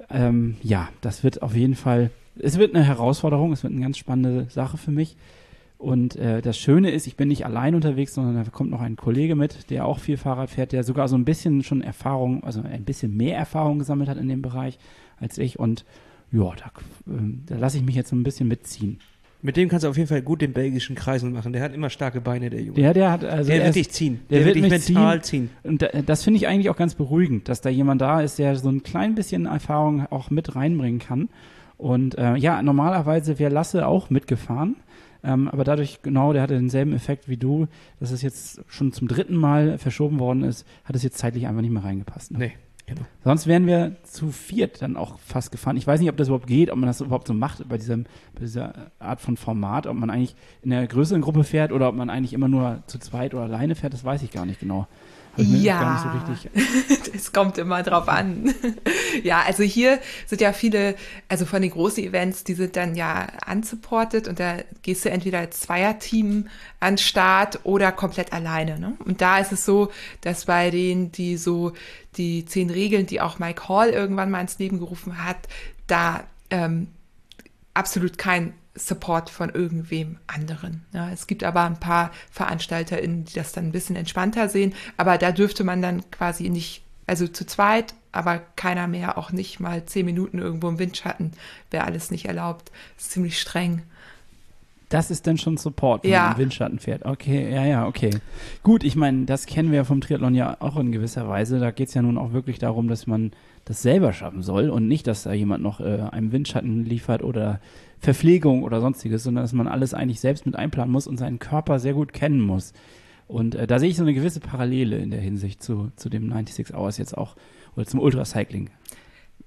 Ähm, 0.09 0.55
ja, 0.63 0.89
das 1.01 1.23
wird 1.23 1.41
auf 1.41 1.55
jeden 1.55 1.75
Fall, 1.75 2.09
es 2.37 2.57
wird 2.57 2.73
eine 2.73 2.83
Herausforderung, 2.83 3.51
es 3.51 3.63
wird 3.63 3.73
eine 3.73 3.81
ganz 3.81 3.97
spannende 3.97 4.49
Sache 4.49 4.77
für 4.77 4.91
mich. 4.91 5.17
Und 5.77 6.15
äh, 6.15 6.41
das 6.41 6.57
Schöne 6.57 6.91
ist, 6.91 7.07
ich 7.07 7.17
bin 7.17 7.27
nicht 7.27 7.45
allein 7.45 7.75
unterwegs, 7.75 8.13
sondern 8.13 8.41
da 8.41 8.49
kommt 8.49 8.71
noch 8.71 8.79
ein 8.79 8.95
Kollege 8.95 9.35
mit, 9.35 9.69
der 9.69 9.85
auch 9.85 9.99
viel 9.99 10.15
Fahrrad 10.15 10.49
fährt, 10.49 10.71
der 10.71 10.85
sogar 10.85 11.09
so 11.09 11.17
ein 11.17 11.25
bisschen 11.25 11.61
schon 11.61 11.81
Erfahrung, 11.81 12.43
also 12.45 12.61
ein 12.61 12.85
bisschen 12.85 13.17
mehr 13.17 13.37
Erfahrung 13.37 13.79
gesammelt 13.79 14.09
hat 14.09 14.17
in 14.17 14.29
dem 14.29 14.41
Bereich 14.41 14.79
als 15.19 15.37
ich. 15.37 15.59
Und 15.59 15.83
ja, 16.31 16.53
da, 16.55 16.67
äh, 17.11 17.19
da 17.47 17.57
lasse 17.57 17.77
ich 17.77 17.83
mich 17.83 17.95
jetzt 17.95 18.09
so 18.09 18.15
ein 18.15 18.23
bisschen 18.23 18.47
mitziehen. 18.47 18.99
Mit 19.45 19.57
dem 19.57 19.67
kannst 19.67 19.83
du 19.83 19.89
auf 19.89 19.97
jeden 19.97 20.07
Fall 20.07 20.21
gut 20.21 20.41
den 20.41 20.53
belgischen 20.53 20.95
Kreisel 20.95 21.29
machen. 21.29 21.51
Der 21.51 21.61
hat 21.61 21.73
immer 21.73 21.89
starke 21.89 22.21
Beine, 22.21 22.49
der 22.49 22.61
Junge. 22.61 22.75
Der, 22.75 22.93
der 22.93 23.11
hat, 23.11 23.25
also 23.25 23.49
der 23.49 23.59
er 23.59 23.65
wird 23.65 23.75
dich 23.75 23.91
ziehen. 23.91 24.21
der 24.29 24.39
Der, 24.39 24.45
wird 24.45 24.55
wird 24.55 24.71
dich 24.71 24.95
mental 24.95 25.21
ziehen. 25.21 25.49
Und 25.63 25.81
da, 25.81 25.87
das 26.05 26.23
finde 26.23 26.37
ich 26.37 26.47
eigentlich 26.47 26.69
auch 26.69 26.77
ganz 26.77 26.95
beruhigend, 26.95 27.49
dass 27.49 27.59
da 27.59 27.69
jemand 27.69 27.99
da 27.99 28.21
ist, 28.21 28.39
der 28.39 28.55
so 28.55 28.69
ein 28.69 28.83
klein 28.83 29.15
bisschen 29.15 29.45
Erfahrung 29.45 30.07
auch 30.09 30.29
mit 30.29 30.55
reinbringen 30.55 30.99
kann. 30.99 31.27
Und 31.77 32.17
äh, 32.17 32.35
ja, 32.37 32.61
normalerweise 32.61 33.37
wäre 33.37 33.51
Lasse 33.51 33.85
auch 33.85 34.09
mitgefahren. 34.09 34.77
Ähm, 35.25 35.49
aber 35.49 35.65
dadurch, 35.65 36.01
genau, 36.01 36.31
der 36.31 36.41
hatte 36.41 36.53
denselben 36.53 36.93
Effekt 36.93 37.27
wie 37.27 37.37
du, 37.37 37.67
dass 37.99 38.11
es 38.11 38.21
jetzt 38.21 38.61
schon 38.67 38.93
zum 38.93 39.09
dritten 39.09 39.35
Mal 39.35 39.77
verschoben 39.77 40.19
worden 40.19 40.43
ist, 40.43 40.65
hat 40.85 40.95
es 40.95 41.03
jetzt 41.03 41.17
zeitlich 41.17 41.47
einfach 41.47 41.61
nicht 41.61 41.71
mehr 41.71 41.83
reingepasst. 41.83 42.31
Ne? 42.31 42.39
Nee, 42.39 42.51
genau. 42.85 43.01
Sonst 43.23 43.47
wären 43.47 43.67
wir 43.67 43.95
zu 44.03 44.31
viert 44.31 44.81
dann 44.81 44.97
auch 44.97 45.19
fast 45.19 45.51
gefahren. 45.51 45.77
Ich 45.77 45.87
weiß 45.87 45.99
nicht, 45.99 46.09
ob 46.09 46.17
das 46.17 46.27
überhaupt 46.27 46.47
geht, 46.47 46.69
ob 46.69 46.77
man 46.77 46.87
das 46.87 47.01
überhaupt 47.01 47.27
so 47.27 47.33
macht 47.33 47.67
bei, 47.67 47.77
diesem, 47.77 48.05
bei 48.33 48.41
dieser 48.41 48.91
Art 48.99 49.21
von 49.21 49.37
Format, 49.37 49.87
ob 49.87 49.95
man 49.95 50.09
eigentlich 50.09 50.35
in 50.61 50.73
einer 50.73 50.87
größeren 50.87 51.21
Gruppe 51.21 51.43
fährt 51.43 51.71
oder 51.71 51.89
ob 51.89 51.95
man 51.95 52.09
eigentlich 52.09 52.33
immer 52.33 52.47
nur 52.47 52.83
zu 52.87 52.99
zweit 52.99 53.33
oder 53.33 53.43
alleine 53.43 53.75
fährt, 53.75 53.93
das 53.93 54.03
weiß 54.03 54.23
ich 54.23 54.31
gar 54.31 54.45
nicht 54.45 54.59
genau. 54.59 54.87
Ja. 55.37 56.25
nicht 56.29 56.43
so. 56.43 56.49
Es 57.15 57.31
kommt 57.31 57.57
immer 57.57 57.83
drauf 57.83 58.07
an. 58.07 58.53
ja, 59.23 59.43
also 59.45 59.63
hier 59.63 59.99
sind 60.25 60.41
ja 60.41 60.51
viele, 60.51 60.95
also 61.29 61.45
von 61.45 61.61
den 61.61 61.71
großen 61.71 62.03
Events, 62.03 62.43
die 62.43 62.53
sind 62.53 62.75
dann 62.75 62.95
ja 62.95 63.27
unsupported 63.49 64.27
und 64.27 64.39
da 64.39 64.57
gehst 64.81 65.05
du 65.05 65.09
entweder 65.09 65.39
als 65.39 65.61
Zweierteam 65.61 66.47
an 66.79 66.97
Start 66.97 67.59
oder 67.63 67.91
komplett 67.91 68.33
alleine. 68.33 68.79
Ne? 68.79 68.95
Und 69.05 69.21
da 69.21 69.37
ist 69.37 69.51
es 69.51 69.63
so, 69.63 69.91
dass 70.21 70.45
bei 70.45 70.69
denen, 70.69 71.11
die 71.11 71.37
so 71.37 71.73
die 72.17 72.45
zehn 72.45 72.69
Regeln, 72.69 73.05
die 73.05 73.21
auch 73.21 73.39
Mike 73.39 73.69
Hall 73.69 73.89
irgendwann 73.89 74.31
mal 74.31 74.41
ins 74.41 74.59
Leben 74.59 74.79
gerufen 74.79 75.23
hat, 75.23 75.37
da 75.87 76.23
ähm, 76.49 76.87
absolut 77.73 78.17
kein 78.17 78.53
Support 78.75 79.29
von 79.29 79.49
irgendwem 79.49 80.17
anderen. 80.27 80.83
Ja, 80.93 81.09
es 81.11 81.27
gibt 81.27 81.43
aber 81.43 81.63
ein 81.63 81.79
paar 81.79 82.11
VeranstalterInnen, 82.31 83.25
die 83.25 83.33
das 83.33 83.51
dann 83.51 83.65
ein 83.67 83.71
bisschen 83.71 83.95
entspannter 83.95 84.49
sehen, 84.49 84.73
aber 84.97 85.17
da 85.17 85.31
dürfte 85.31 85.63
man 85.63 85.81
dann 85.81 86.09
quasi 86.09 86.49
nicht, 86.49 86.81
also 87.05 87.27
zu 87.27 87.45
zweit, 87.45 87.93
aber 88.11 88.41
keiner 88.55 88.87
mehr, 88.87 89.17
auch 89.17 89.31
nicht 89.31 89.59
mal 89.59 89.85
zehn 89.85 90.05
Minuten 90.05 90.39
irgendwo 90.39 90.69
im 90.69 90.79
Windschatten, 90.79 91.31
wäre 91.71 91.85
alles 91.85 92.09
nicht 92.11 92.25
erlaubt. 92.25 92.71
Das 92.95 93.05
ist 93.05 93.11
ziemlich 93.11 93.39
streng. 93.39 93.83
Das 94.89 95.09
ist 95.09 95.25
dann 95.25 95.37
schon 95.39 95.57
Support, 95.57 96.03
wenn 96.03 96.11
Ja. 96.11 96.23
man 96.25 96.31
im 96.33 96.37
Windschatten 96.37 96.77
fährt. 96.79 97.03
Okay, 97.05 97.51
ja, 97.51 97.65
ja, 97.65 97.87
okay. 97.87 98.11
Gut, 98.61 98.83
ich 98.83 98.95
meine, 98.95 99.25
das 99.25 99.47
kennen 99.47 99.71
wir 99.71 99.85
vom 99.85 100.01
Triathlon 100.01 100.35
ja 100.35 100.57
auch 100.59 100.77
in 100.77 100.91
gewisser 100.91 101.27
Weise. 101.27 101.59
Da 101.59 101.71
geht 101.71 101.87
es 101.87 101.95
ja 101.95 102.03
nun 102.03 102.17
auch 102.19 102.31
wirklich 102.31 102.59
darum, 102.59 102.87
dass 102.87 103.07
man 103.07 103.31
das 103.65 103.81
selber 103.81 104.13
schaffen 104.13 104.43
soll 104.43 104.69
und 104.69 104.87
nicht, 104.87 105.07
dass 105.07 105.23
da 105.23 105.33
jemand 105.33 105.63
noch 105.63 105.79
äh, 105.79 106.01
einem 106.11 106.31
Windschatten 106.31 106.85
liefert 106.85 107.23
oder 107.23 107.59
Verpflegung 108.03 108.63
oder 108.63 108.81
sonstiges, 108.81 109.23
sondern 109.23 109.45
dass 109.45 109.53
man 109.53 109.67
alles 109.67 109.93
eigentlich 109.93 110.19
selbst 110.19 110.45
mit 110.45 110.57
einplanen 110.57 110.91
muss 110.91 111.07
und 111.07 111.17
seinen 111.17 111.39
Körper 111.39 111.79
sehr 111.79 111.93
gut 111.93 112.11
kennen 112.11 112.41
muss. 112.41 112.73
Und 113.27 113.55
äh, 113.55 113.65
da 113.65 113.79
sehe 113.79 113.89
ich 113.89 113.95
so 113.95 114.03
eine 114.03 114.13
gewisse 114.13 114.41
Parallele 114.41 114.97
in 114.97 115.09
der 115.09 115.21
Hinsicht 115.21 115.63
zu, 115.63 115.91
zu 115.95 116.09
dem 116.09 116.29
96 116.29 116.75
Hours 116.75 116.97
jetzt 116.97 117.17
auch 117.17 117.37
oder 117.75 117.85
zum 117.85 118.01
Ultracycling. 118.01 118.69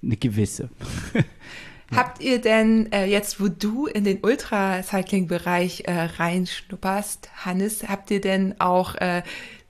Eine 0.01 0.17
gewisse. 0.17 0.69
Habt 1.95 2.21
ihr 2.21 2.41
denn 2.41 2.91
äh, 2.91 3.05
jetzt, 3.05 3.39
wo 3.39 3.47
du 3.47 3.85
in 3.85 4.03
den 4.03 4.19
Ultracycling-Bereich 4.21 5.83
äh, 5.85 5.93
reinschnupperst, 6.17 7.29
Hannes, 7.45 7.87
habt 7.87 8.11
ihr 8.11 8.19
denn 8.19 8.59
auch 8.59 8.95
äh, 8.95 9.23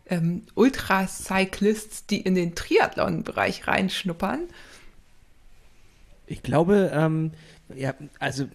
ähm, 0.08 0.42
Ultracyclists, 0.56 2.08
die 2.08 2.22
in 2.22 2.34
den 2.34 2.56
Triathlon-Bereich 2.56 3.68
reinschnuppern? 3.68 4.48
Ich 6.26 6.42
glaube, 6.42 6.92
ähm, 6.92 7.34
ja, 7.76 7.94
also 8.18 8.46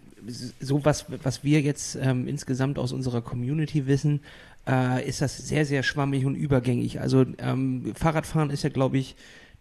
so 0.61 0.85
was, 0.85 1.07
was 1.23 1.45
wir 1.45 1.61
jetzt 1.61 1.97
ähm, 2.01 2.29
insgesamt 2.29 2.79
aus 2.79 2.93
unserer 2.93 3.23
Community 3.23 3.87
wissen, 3.87 4.21
äh, 4.69 5.07
ist 5.09 5.21
das 5.21 5.37
sehr, 5.37 5.67
sehr 5.67 5.83
schwammig 5.83 6.25
und 6.25 6.35
übergängig. 6.35 7.01
Also 7.01 7.25
ähm, 7.39 7.93
Fahrradfahren 7.95 8.51
ist 8.51 8.63
ja, 8.63 8.71
glaube 8.71 8.99
ich, 8.99 9.17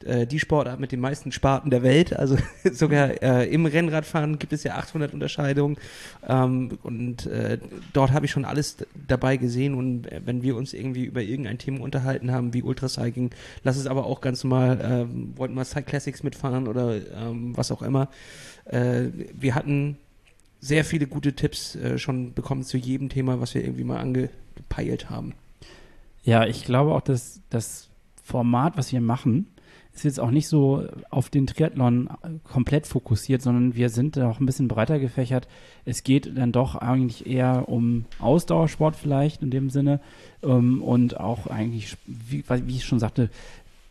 äh, 0.05 0.25
die 0.27 0.39
Sportart 0.39 0.79
mit 0.79 0.91
den 0.91 0.99
meisten 0.99 1.31
Sparten 1.31 1.69
der 1.69 1.83
Welt. 1.83 2.13
Also 2.17 2.37
sogar 2.71 3.21
äh, 3.21 3.45
im 3.45 3.65
Rennradfahren 3.65 4.39
gibt 4.39 4.53
es 4.53 4.63
ja 4.63 4.75
800 4.75 5.13
Unterscheidungen. 5.13 5.77
Ähm, 6.27 6.77
und 6.83 7.25
äh, 7.25 7.57
dort 7.93 8.11
habe 8.11 8.25
ich 8.25 8.31
schon 8.31 8.45
alles 8.45 8.77
dabei 9.07 9.37
gesehen. 9.37 9.73
Und 9.75 10.11
äh, 10.11 10.21
wenn 10.25 10.43
wir 10.43 10.55
uns 10.55 10.73
irgendwie 10.73 11.05
über 11.05 11.21
irgendein 11.21 11.57
Thema 11.57 11.81
unterhalten 11.81 12.31
haben, 12.31 12.53
wie 12.53 12.63
Ultracycling, 12.63 13.31
lass 13.63 13.77
es 13.77 13.87
aber 13.87 14.05
auch 14.05 14.21
ganz 14.21 14.43
normal, 14.43 14.79
ähm, 14.83 15.33
wollten 15.35 15.55
wir 15.55 15.65
Cyclassics 15.65 16.23
mitfahren 16.23 16.67
oder 16.67 16.95
ähm, 16.95 17.55
was 17.57 17.71
auch 17.71 17.81
immer. 17.81 18.09
Äh, 18.65 19.07
wir 19.33 19.55
hatten 19.55 19.97
sehr 20.61 20.85
viele 20.85 21.07
gute 21.07 21.33
Tipps 21.33 21.75
äh, 21.75 21.97
schon 21.97 22.33
bekommen 22.33 22.63
zu 22.63 22.77
jedem 22.77 23.09
Thema, 23.09 23.41
was 23.41 23.55
wir 23.55 23.63
irgendwie 23.63 23.83
mal 23.83 23.99
angepeilt 23.99 25.09
haben. 25.09 25.33
Ja, 26.23 26.45
ich 26.45 26.63
glaube 26.63 26.93
auch, 26.93 27.01
dass 27.01 27.41
das 27.49 27.89
Format, 28.23 28.77
was 28.77 28.93
wir 28.93 29.01
machen, 29.01 29.47
ist 29.93 30.05
jetzt 30.05 30.19
auch 30.19 30.31
nicht 30.31 30.47
so 30.47 30.87
auf 31.09 31.29
den 31.29 31.47
Triathlon 31.47 32.09
äh, 32.21 32.29
komplett 32.43 32.87
fokussiert, 32.87 33.41
sondern 33.41 33.75
wir 33.75 33.89
sind 33.89 34.17
auch 34.19 34.39
ein 34.39 34.45
bisschen 34.45 34.67
breiter 34.67 34.99
gefächert. 34.99 35.47
Es 35.83 36.03
geht 36.03 36.37
dann 36.37 36.51
doch 36.51 36.75
eigentlich 36.75 37.25
eher 37.25 37.67
um 37.67 38.05
Ausdauersport 38.19 38.95
vielleicht 38.95 39.41
in 39.41 39.49
dem 39.49 39.69
Sinne 39.69 39.99
ähm, 40.43 40.81
und 40.81 41.19
auch 41.19 41.47
eigentlich, 41.47 41.97
wie 42.05 42.43
ich 42.67 42.85
schon 42.85 42.99
sagte, 42.99 43.29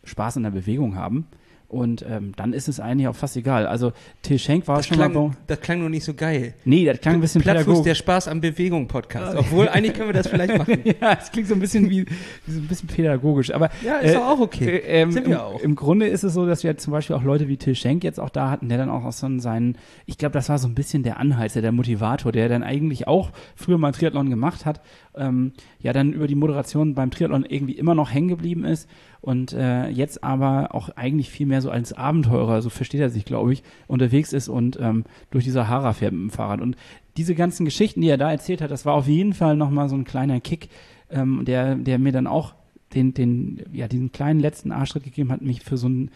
Spaß 0.03 0.37
in 0.37 0.43
der 0.43 0.51
Bewegung 0.51 0.95
haben. 0.95 1.27
Und 1.71 2.05
ähm, 2.05 2.33
dann 2.35 2.51
ist 2.51 2.67
es 2.67 2.81
eigentlich 2.81 3.07
auch 3.07 3.15
fast 3.15 3.37
egal. 3.37 3.65
Also 3.65 3.93
Till 4.23 4.37
Schenk 4.37 4.67
war 4.67 4.75
Das 4.75 4.87
schon 4.87 4.97
mal 4.97 5.09
klang, 5.09 5.29
bei, 5.29 5.37
das 5.47 5.61
klang 5.61 5.79
nur 5.79 5.89
nicht 5.89 6.03
so 6.03 6.13
geil. 6.13 6.53
Nee, 6.65 6.83
das 6.83 6.99
klang 6.99 7.15
ein 7.15 7.21
bisschen 7.21 7.41
Plattfuß, 7.41 7.63
pädagogisch. 7.63 7.83
der 7.85 7.95
Spaß 7.95 8.27
am 8.27 8.41
Bewegung 8.41 8.89
Podcast. 8.89 9.37
Obwohl, 9.37 9.69
eigentlich 9.69 9.93
können 9.93 10.09
wir 10.09 10.13
das 10.13 10.27
vielleicht 10.27 10.57
machen. 10.57 10.79
ja, 11.01 11.17
es 11.17 11.31
klingt 11.31 11.47
so 11.47 11.53
ein 11.53 11.61
bisschen 11.61 11.89
wie, 11.89 12.05
wie 12.45 12.51
so 12.51 12.59
ein 12.59 12.67
bisschen 12.67 12.89
pädagogisch. 12.89 13.53
Aber 13.53 13.69
Ja, 13.85 13.99
ist 13.99 14.15
Äh, 14.15 14.17
auch 14.17 14.41
okay. 14.41 14.79
Äh, 14.79 15.01
ähm, 15.01 15.11
Sind 15.13 15.23
im, 15.23 15.31
wir 15.31 15.45
auch. 15.45 15.61
Im 15.61 15.75
Grunde 15.75 16.07
ist 16.07 16.23
es 16.25 16.33
so, 16.33 16.45
dass 16.45 16.65
wir 16.65 16.75
zum 16.77 16.91
Beispiel 16.91 17.15
auch 17.15 17.23
Leute 17.23 17.47
wie 17.47 17.55
Till 17.55 17.75
Schenk 17.75 18.03
jetzt 18.03 18.19
auch 18.19 18.29
da 18.29 18.49
hatten, 18.51 18.67
der 18.67 18.77
dann 18.77 18.89
auch 18.89 19.05
aus 19.05 19.19
so 19.19 19.39
seinen, 19.39 19.77
ich 20.05 20.17
glaube, 20.17 20.33
das 20.33 20.49
war 20.49 20.57
so 20.57 20.67
ein 20.67 20.75
bisschen 20.75 21.03
der 21.03 21.19
Anheizer, 21.21 21.61
der 21.61 21.71
Motivator, 21.71 22.33
der 22.33 22.49
dann 22.49 22.63
eigentlich 22.63 23.07
auch 23.07 23.31
früher 23.55 23.77
mal 23.77 23.93
Triathlon 23.93 24.29
gemacht 24.29 24.65
hat, 24.65 24.81
ähm, 25.15 25.53
ja 25.79 25.93
dann 25.93 26.13
über 26.13 26.27
die 26.27 26.35
Moderation 26.35 26.95
beim 26.95 27.11
Triathlon 27.11 27.45
irgendwie 27.45 27.73
immer 27.73 27.95
noch 27.95 28.13
hängen 28.13 28.29
geblieben 28.29 28.65
ist 28.65 28.89
und 29.21 29.53
äh, 29.53 29.87
jetzt 29.89 30.23
aber 30.23 30.73
auch 30.73 30.89
eigentlich 30.89 31.29
viel 31.29 31.45
mehr 31.45 31.61
so 31.61 31.69
als 31.69 31.93
Abenteurer, 31.93 32.61
so 32.61 32.69
versteht 32.69 33.01
er 33.01 33.09
sich, 33.09 33.25
glaube 33.25 33.53
ich, 33.53 33.63
unterwegs 33.87 34.33
ist 34.33 34.49
und 34.49 34.79
ähm, 34.79 35.05
durch 35.29 35.43
die 35.43 35.51
Sahara 35.51 35.93
fährt 35.93 36.13
mit 36.13 36.21
dem 36.21 36.29
Fahrrad. 36.29 36.61
Und 36.61 36.75
diese 37.17 37.35
ganzen 37.35 37.65
Geschichten, 37.65 38.01
die 38.01 38.09
er 38.09 38.17
da 38.17 38.31
erzählt 38.31 38.61
hat, 38.61 38.71
das 38.71 38.85
war 38.85 38.93
auf 38.93 39.07
jeden 39.07 39.33
Fall 39.33 39.55
nochmal 39.55 39.89
so 39.89 39.95
ein 39.95 40.05
kleiner 40.05 40.39
Kick, 40.39 40.69
ähm, 41.09 41.45
der, 41.45 41.75
der 41.75 41.99
mir 41.99 42.11
dann 42.11 42.27
auch 42.27 42.55
den, 42.93 43.13
den, 43.13 43.63
ja, 43.71 43.87
diesen 43.87 44.11
kleinen 44.11 44.39
letzten 44.39 44.71
Arschtritt 44.71 45.03
gegeben 45.03 45.31
hat, 45.31 45.41
mich 45.41 45.61
für 45.61 45.77
so, 45.77 45.87
ein, 45.87 46.11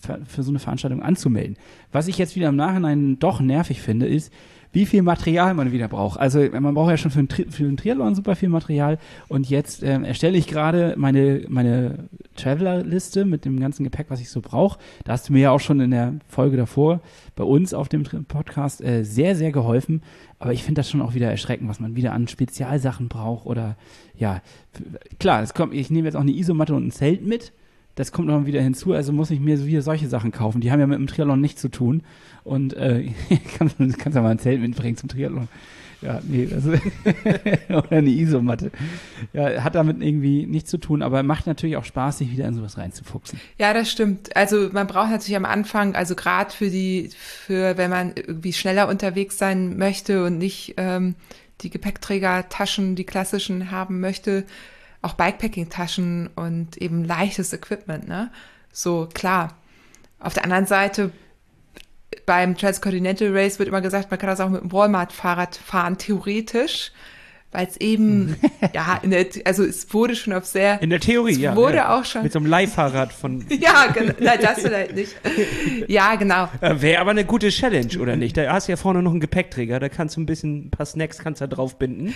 für, 0.00 0.20
für 0.26 0.42
so 0.42 0.50
eine 0.50 0.58
Veranstaltung 0.58 1.02
anzumelden. 1.02 1.56
Was 1.92 2.08
ich 2.08 2.18
jetzt 2.18 2.36
wieder 2.36 2.48
im 2.48 2.56
Nachhinein 2.56 3.18
doch 3.18 3.40
nervig 3.40 3.80
finde, 3.80 4.06
ist, 4.06 4.32
wie 4.72 4.86
viel 4.86 5.02
Material 5.02 5.54
man 5.54 5.72
wieder 5.72 5.88
braucht. 5.88 6.20
Also 6.20 6.40
man 6.52 6.74
braucht 6.74 6.90
ja 6.90 6.96
schon 6.96 7.10
für 7.10 7.18
einen, 7.18 7.28
Tri 7.28 7.44
Triathlon 7.44 8.14
super 8.14 8.36
viel 8.36 8.48
Material 8.48 8.98
und 9.28 9.50
jetzt 9.50 9.82
ähm, 9.82 10.04
erstelle 10.04 10.38
ich 10.38 10.46
gerade 10.46 10.94
meine, 10.96 11.44
meine 11.48 12.08
Traveler-Liste 12.36 13.24
mit 13.24 13.44
dem 13.44 13.58
ganzen 13.58 13.82
Gepäck, 13.84 14.06
was 14.10 14.20
ich 14.20 14.30
so 14.30 14.40
brauche. 14.40 14.78
Da 15.04 15.12
hast 15.12 15.28
du 15.28 15.32
mir 15.32 15.40
ja 15.40 15.50
auch 15.50 15.60
schon 15.60 15.80
in 15.80 15.90
der 15.90 16.14
Folge 16.28 16.56
davor 16.56 17.00
bei 17.34 17.44
uns 17.44 17.74
auf 17.74 17.88
dem 17.88 18.04
Podcast 18.04 18.82
äh, 18.82 19.02
sehr, 19.02 19.34
sehr 19.34 19.50
geholfen. 19.50 20.02
Aber 20.38 20.52
ich 20.52 20.62
finde 20.62 20.80
das 20.80 20.90
schon 20.90 21.02
auch 21.02 21.14
wieder 21.14 21.30
erschreckend, 21.30 21.68
was 21.68 21.80
man 21.80 21.96
wieder 21.96 22.12
an 22.12 22.28
Spezialsachen 22.28 23.08
braucht 23.08 23.46
oder 23.46 23.76
ja, 24.16 24.40
klar, 25.18 25.42
es 25.42 25.52
kommt, 25.52 25.74
ich 25.74 25.90
nehme 25.90 26.06
jetzt 26.06 26.14
auch 26.14 26.20
eine 26.20 26.30
Isomatte 26.30 26.74
und 26.74 26.86
ein 26.86 26.90
Zelt 26.92 27.26
mit. 27.26 27.52
Das 27.94 28.12
kommt 28.12 28.28
noch 28.28 28.46
wieder 28.46 28.62
hinzu, 28.62 28.92
also 28.92 29.12
muss 29.12 29.30
ich 29.30 29.40
mir 29.40 29.58
so 29.58 29.66
wieder 29.66 29.82
solche 29.82 30.08
Sachen 30.08 30.32
kaufen. 30.32 30.60
Die 30.60 30.70
haben 30.70 30.80
ja 30.80 30.86
mit 30.86 30.98
dem 30.98 31.06
Triathlon 31.06 31.40
nichts 31.40 31.60
zu 31.60 31.68
tun. 31.68 32.02
Und 32.44 32.74
äh, 32.74 33.10
kannst, 33.58 33.78
kannst 33.78 34.16
ja 34.16 34.22
mal 34.22 34.30
ein 34.30 34.38
Zelt 34.38 34.60
mitbringen 34.60 34.96
zum 34.96 35.08
Triathlon. 35.08 35.48
Ja, 36.02 36.20
nee, 36.26 36.46
das 36.46 36.64
oder 37.68 37.92
eine 37.92 38.08
Isomatte. 38.08 38.70
Ja, 39.34 39.62
hat 39.62 39.74
damit 39.74 40.02
irgendwie 40.02 40.46
nichts 40.46 40.70
zu 40.70 40.78
tun, 40.78 41.02
aber 41.02 41.22
macht 41.22 41.46
natürlich 41.46 41.76
auch 41.76 41.84
Spaß, 41.84 42.18
sich 42.18 42.30
wieder 42.32 42.46
in 42.46 42.54
sowas 42.54 42.78
reinzufuchsen. 42.78 43.38
Ja, 43.58 43.74
das 43.74 43.90
stimmt. 43.90 44.34
Also 44.34 44.70
man 44.72 44.86
braucht 44.86 45.10
natürlich 45.10 45.36
am 45.36 45.44
Anfang, 45.44 45.94
also 45.94 46.14
gerade 46.14 46.50
für 46.50 46.70
die, 46.70 47.10
für 47.18 47.76
wenn 47.76 47.90
man 47.90 48.12
irgendwie 48.16 48.54
schneller 48.54 48.88
unterwegs 48.88 49.36
sein 49.36 49.76
möchte 49.76 50.24
und 50.24 50.38
nicht 50.38 50.74
ähm, 50.78 51.16
die 51.60 51.70
Gepäckträgertaschen, 51.70 52.96
die 52.96 53.04
klassischen 53.04 53.70
haben 53.70 54.00
möchte, 54.00 54.44
auch 55.02 55.14
Bikepacking-Taschen 55.14 56.30
und 56.34 56.76
eben 56.76 57.04
leichtes 57.04 57.52
Equipment, 57.52 58.06
ne? 58.08 58.30
So, 58.72 59.08
klar. 59.12 59.56
Auf 60.18 60.34
der 60.34 60.44
anderen 60.44 60.66
Seite, 60.66 61.10
beim 62.26 62.56
Transcontinental 62.56 63.36
Race 63.36 63.58
wird 63.58 63.68
immer 63.68 63.80
gesagt, 63.80 64.10
man 64.10 64.18
kann 64.18 64.28
das 64.28 64.40
auch 64.40 64.50
mit 64.50 64.60
dem 64.60 64.72
Walmart-Fahrrad 64.72 65.56
fahren, 65.56 65.96
theoretisch. 65.96 66.92
weil 67.50 67.66
es 67.66 67.78
eben, 67.78 68.36
ja, 68.74 69.00
in 69.02 69.10
der, 69.10 69.26
also 69.44 69.64
es 69.64 69.92
wurde 69.94 70.14
schon 70.14 70.34
auf 70.34 70.44
sehr, 70.44 70.82
In 70.82 70.90
der 70.90 71.00
Theorie, 71.00 71.32
es 71.32 71.38
ja. 71.38 71.56
wurde 71.56 71.78
ja. 71.78 71.98
auch 71.98 72.04
schon, 72.04 72.22
Mit 72.22 72.32
so 72.32 72.38
einem 72.38 72.46
Leihfahrrad 72.46 73.12
von. 73.12 73.46
ja, 73.48 73.86
genau, 73.86 74.12
nein, 74.20 74.38
das 74.40 74.60
vielleicht 74.60 74.94
nicht. 74.94 75.16
Ja, 75.88 76.14
genau. 76.16 76.48
Äh, 76.60 76.80
Wäre 76.82 77.00
aber 77.00 77.10
eine 77.12 77.24
gute 77.24 77.48
Challenge, 77.48 77.98
oder 77.98 78.16
nicht? 78.16 78.36
Da 78.36 78.52
hast 78.52 78.68
du 78.68 78.72
ja 78.72 78.76
vorne 78.76 79.02
noch 79.02 79.12
einen 79.12 79.20
Gepäckträger, 79.20 79.80
da 79.80 79.88
kannst 79.88 80.16
du 80.16 80.20
ein 80.20 80.26
bisschen, 80.26 80.66
ein 80.66 80.70
paar 80.70 80.86
Snacks 80.86 81.18
kannst 81.18 81.40
du 81.40 81.48
da 81.48 81.56
drauf 81.56 81.78
binden. 81.78 82.14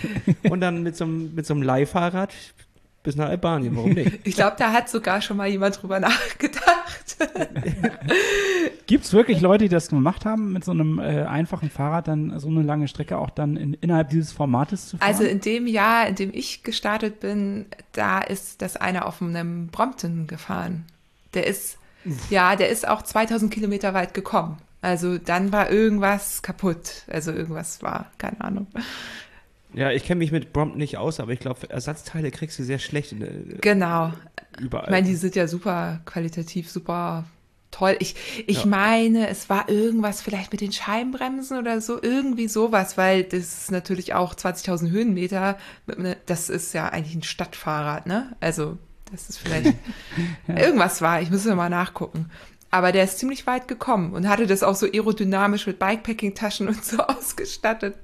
Und 0.49 0.61
dann 0.61 0.83
mit 0.83 0.97
so 0.97 1.05
einem, 1.05 1.35
mit 1.35 1.47
so 1.47 1.55
einem 1.55 1.62
Leihfahrrad 1.62 2.33
bis 3.05 3.17
nach 3.17 3.29
Albanien, 3.29 3.77
warum 3.77 3.93
nicht? 3.93 4.21
Ich 4.25 4.35
glaube, 4.35 4.57
da 4.59 4.73
hat 4.73 4.88
sogar 4.88 5.21
schon 5.21 5.37
mal 5.37 5.47
jemand 5.47 5.81
drüber 5.81 6.01
nachgedacht. 6.01 7.17
Gibt 8.87 9.05
es 9.05 9.12
wirklich 9.12 9.40
Leute, 9.43 9.64
die 9.64 9.69
das 9.69 9.88
gemacht 9.88 10.25
haben, 10.25 10.53
mit 10.55 10.64
so 10.64 10.73
einem 10.73 10.99
äh, 10.99 11.23
einfachen 11.23 11.71
Fahrrad 11.71 12.09
dann 12.09 12.40
so 12.40 12.49
eine 12.49 12.62
lange 12.62 12.88
Strecke 12.88 13.19
auch 13.19 13.31
dann 13.31 13.57
in, 13.57 13.75
innerhalb 13.75 14.09
dieses 14.09 14.33
Formates 14.33 14.88
zu 14.88 14.97
fahren? 14.97 15.07
Also 15.07 15.25
in 15.25 15.40
dem 15.40 15.67
Jahr, 15.67 16.09
in 16.09 16.14
dem 16.14 16.31
ich 16.33 16.62
gestartet 16.62 17.21
bin, 17.21 17.67
da 17.93 18.21
ist 18.21 18.62
das 18.62 18.77
einer 18.77 19.07
auf 19.07 19.21
einem 19.21 19.69
Brompton 19.69 20.27
gefahren. 20.27 20.87
Der 21.35 21.47
ist, 21.47 21.77
ja, 22.31 22.57
der 22.57 22.71
ist 22.71 22.88
auch 22.88 23.03
2000 23.03 23.53
Kilometer 23.53 23.93
weit 23.93 24.14
gekommen. 24.14 24.57
Also 24.81 25.19
dann 25.19 25.53
war 25.53 25.71
irgendwas 25.71 26.43
kaputt. 26.43 27.05
Also 27.11 27.33
irgendwas 27.33 27.83
war, 27.83 28.11
keine 28.17 28.40
Ahnung. 28.40 28.67
Ja, 29.74 29.90
ich 29.90 30.04
kenne 30.04 30.18
mich 30.20 30.32
mit 30.32 30.52
Brompton 30.52 30.78
nicht 30.78 30.98
aus, 30.98 31.20
aber 31.20 31.32
ich 31.32 31.40
glaube, 31.40 31.68
Ersatzteile 31.68 32.30
kriegst 32.30 32.58
du 32.58 32.62
sehr 32.64 32.78
schlecht 32.78 33.12
in, 33.12 33.58
Genau. 33.60 34.12
überall. 34.60 34.84
Ich 34.84 34.90
meine, 34.90 35.06
die 35.06 35.16
sind 35.16 35.34
ja 35.37 35.48
super 35.48 36.00
qualitativ, 36.04 36.70
super 36.70 37.24
toll. 37.72 37.96
Ich, 37.98 38.14
ich 38.46 38.60
Ja. 38.60 38.66
meine, 38.66 39.28
es 39.28 39.50
war 39.50 39.68
irgendwas 39.68 40.22
vielleicht 40.22 40.52
mit 40.52 40.60
den 40.60 40.70
Scheibenbremsen 40.70 41.58
oder 41.58 41.80
so, 41.80 42.00
irgendwie 42.00 42.46
sowas, 42.46 42.96
weil 42.96 43.24
das 43.24 43.40
ist 43.40 43.70
natürlich 43.72 44.14
auch 44.14 44.34
20.000 44.34 44.90
Höhenmeter. 44.90 45.58
mit 45.87 45.98
ne- 45.98 46.16
Das 46.26 46.50
ist 46.50 46.72
ja 46.72 46.88
eigentlich 46.90 47.16
ein 47.16 47.24
Stadtfahrrad, 47.24 48.06
ne? 48.06 48.37
Also, 48.40 48.78
das 49.10 49.28
ist 49.28 49.38
vielleicht 49.38 49.74
irgendwas 50.48 51.02
war. 51.02 51.20
Ich 51.20 51.30
muss 51.32 51.44
mal 51.46 51.68
nachgucken. 51.68 52.30
Aber 52.74 52.90
der 52.90 53.04
ist 53.04 53.20
ziemlich 53.20 53.46
weit 53.46 53.68
gekommen 53.68 54.14
und 54.14 54.28
hatte 54.28 54.48
das 54.48 54.64
auch 54.64 54.74
so 54.74 54.87
aerodynamisch 54.87 55.64
mit 55.68 55.78
Bikepacking-Taschen 55.78 56.66
und 56.66 56.84
so 56.84 56.98
ausgestattet. 56.98 57.94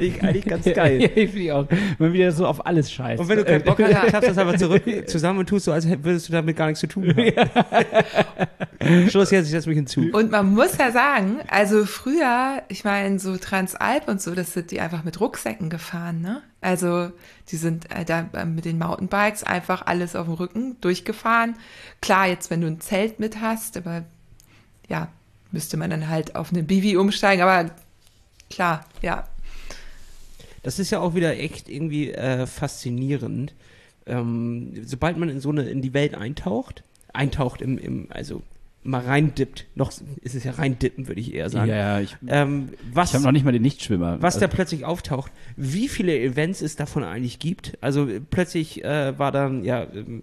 Ich, 0.00 0.22
eigentlich 0.22 0.44
ganz 0.44 0.66
geil. 0.66 1.02
ja, 1.02 1.08
ich 1.16 1.30
finde 1.32 1.56
auch. 1.56 1.66
Man 1.98 2.12
wieder 2.12 2.30
so 2.30 2.46
auf 2.46 2.64
alles 2.64 2.92
scheißt. 2.92 3.20
Und 3.20 3.28
wenn 3.28 3.38
du 3.38 3.44
keinen 3.44 3.64
Bock 3.64 3.82
hast, 3.82 3.90
Ja. 3.90 4.04
klappst 4.04 4.30
das 4.30 4.38
einfach 4.38 4.56
zurück 4.60 4.84
zusammen 5.08 5.40
und 5.40 5.48
tust 5.48 5.64
so, 5.64 5.72
als 5.72 5.84
würdest 5.88 6.28
du 6.28 6.32
damit 6.32 6.56
gar 6.56 6.68
nichts 6.68 6.78
zu 6.78 6.86
tun 6.86 7.08
haben. 7.08 9.10
Schluss 9.10 9.32
jetzt, 9.32 9.46
ich 9.46 9.50
setze 9.50 9.68
mich 9.68 9.78
hinzu. 9.78 10.02
Und 10.12 10.30
man 10.30 10.54
muss 10.54 10.78
ja 10.78 10.92
sagen, 10.92 11.38
also 11.48 11.86
früher, 11.86 12.62
ich 12.68 12.84
meine, 12.84 13.18
so 13.18 13.36
Transalp 13.36 14.06
und 14.06 14.22
so, 14.22 14.32
das 14.36 14.52
sind 14.52 14.70
die 14.70 14.78
einfach 14.78 15.02
mit 15.02 15.20
Rucksäcken 15.20 15.70
gefahren, 15.70 16.20
ne? 16.20 16.40
Also 16.60 17.10
die 17.48 17.56
sind 17.56 17.90
äh, 17.90 18.04
da 18.04 18.28
äh, 18.32 18.44
mit 18.44 18.64
den 18.64 18.78
Mountainbikes 18.78 19.44
einfach 19.44 19.86
alles 19.86 20.14
auf 20.14 20.26
dem 20.26 20.34
Rücken 20.34 20.76
durchgefahren. 20.80 21.56
Klar, 22.00 22.28
jetzt 22.28 22.50
wenn 22.50 22.60
du 22.60 22.66
ein 22.66 22.80
Zelt 22.80 23.18
mit 23.18 23.40
hast, 23.40 23.76
aber 23.76 24.04
ja, 24.88 25.08
müsste 25.52 25.76
man 25.76 25.90
dann 25.90 26.08
halt 26.08 26.36
auf 26.36 26.52
eine 26.52 26.62
Bivi 26.62 26.96
umsteigen, 26.96 27.42
aber 27.42 27.70
klar, 28.50 28.84
ja. 29.02 29.26
Das 30.62 30.78
ist 30.78 30.90
ja 30.90 31.00
auch 31.00 31.14
wieder 31.14 31.38
echt 31.38 31.68
irgendwie 31.68 32.12
äh, 32.12 32.46
faszinierend. 32.46 33.54
Ähm, 34.06 34.72
sobald 34.84 35.16
man 35.16 35.28
in 35.28 35.40
so 35.40 35.50
eine, 35.50 35.62
in 35.62 35.80
die 35.80 35.94
Welt 35.94 36.14
eintaucht, 36.14 36.82
eintaucht 37.12 37.62
im, 37.62 37.78
im 37.78 38.08
also 38.10 38.42
mal 38.82 39.00
reindippt, 39.02 39.66
noch 39.74 39.92
ist 40.22 40.34
es 40.34 40.44
ja 40.44 40.52
reindippen, 40.52 41.06
würde 41.06 41.20
ich 41.20 41.34
eher 41.34 41.50
sagen. 41.50 41.68
ja, 41.68 42.00
ich, 42.00 42.16
Ähm, 42.26 42.70
was 42.92 43.10
ich 43.10 43.14
habe 43.14 43.24
noch 43.24 43.32
nicht 43.32 43.44
mal 43.44 43.52
den 43.52 43.62
Nichtschwimmer. 43.62 44.22
was 44.22 44.38
da 44.38 44.46
Also, 44.46 44.56
plötzlich 44.56 44.84
auftaucht, 44.84 45.30
wie 45.56 45.88
viele 45.88 46.18
Events 46.18 46.62
es 46.62 46.76
davon 46.76 47.04
eigentlich 47.04 47.38
gibt. 47.38 47.76
Also 47.82 48.08
äh, 48.08 48.20
plötzlich 48.20 48.82
äh, 48.84 49.18
war 49.18 49.32
dann, 49.32 49.64
ja, 49.64 49.86
ähm, 49.94 50.22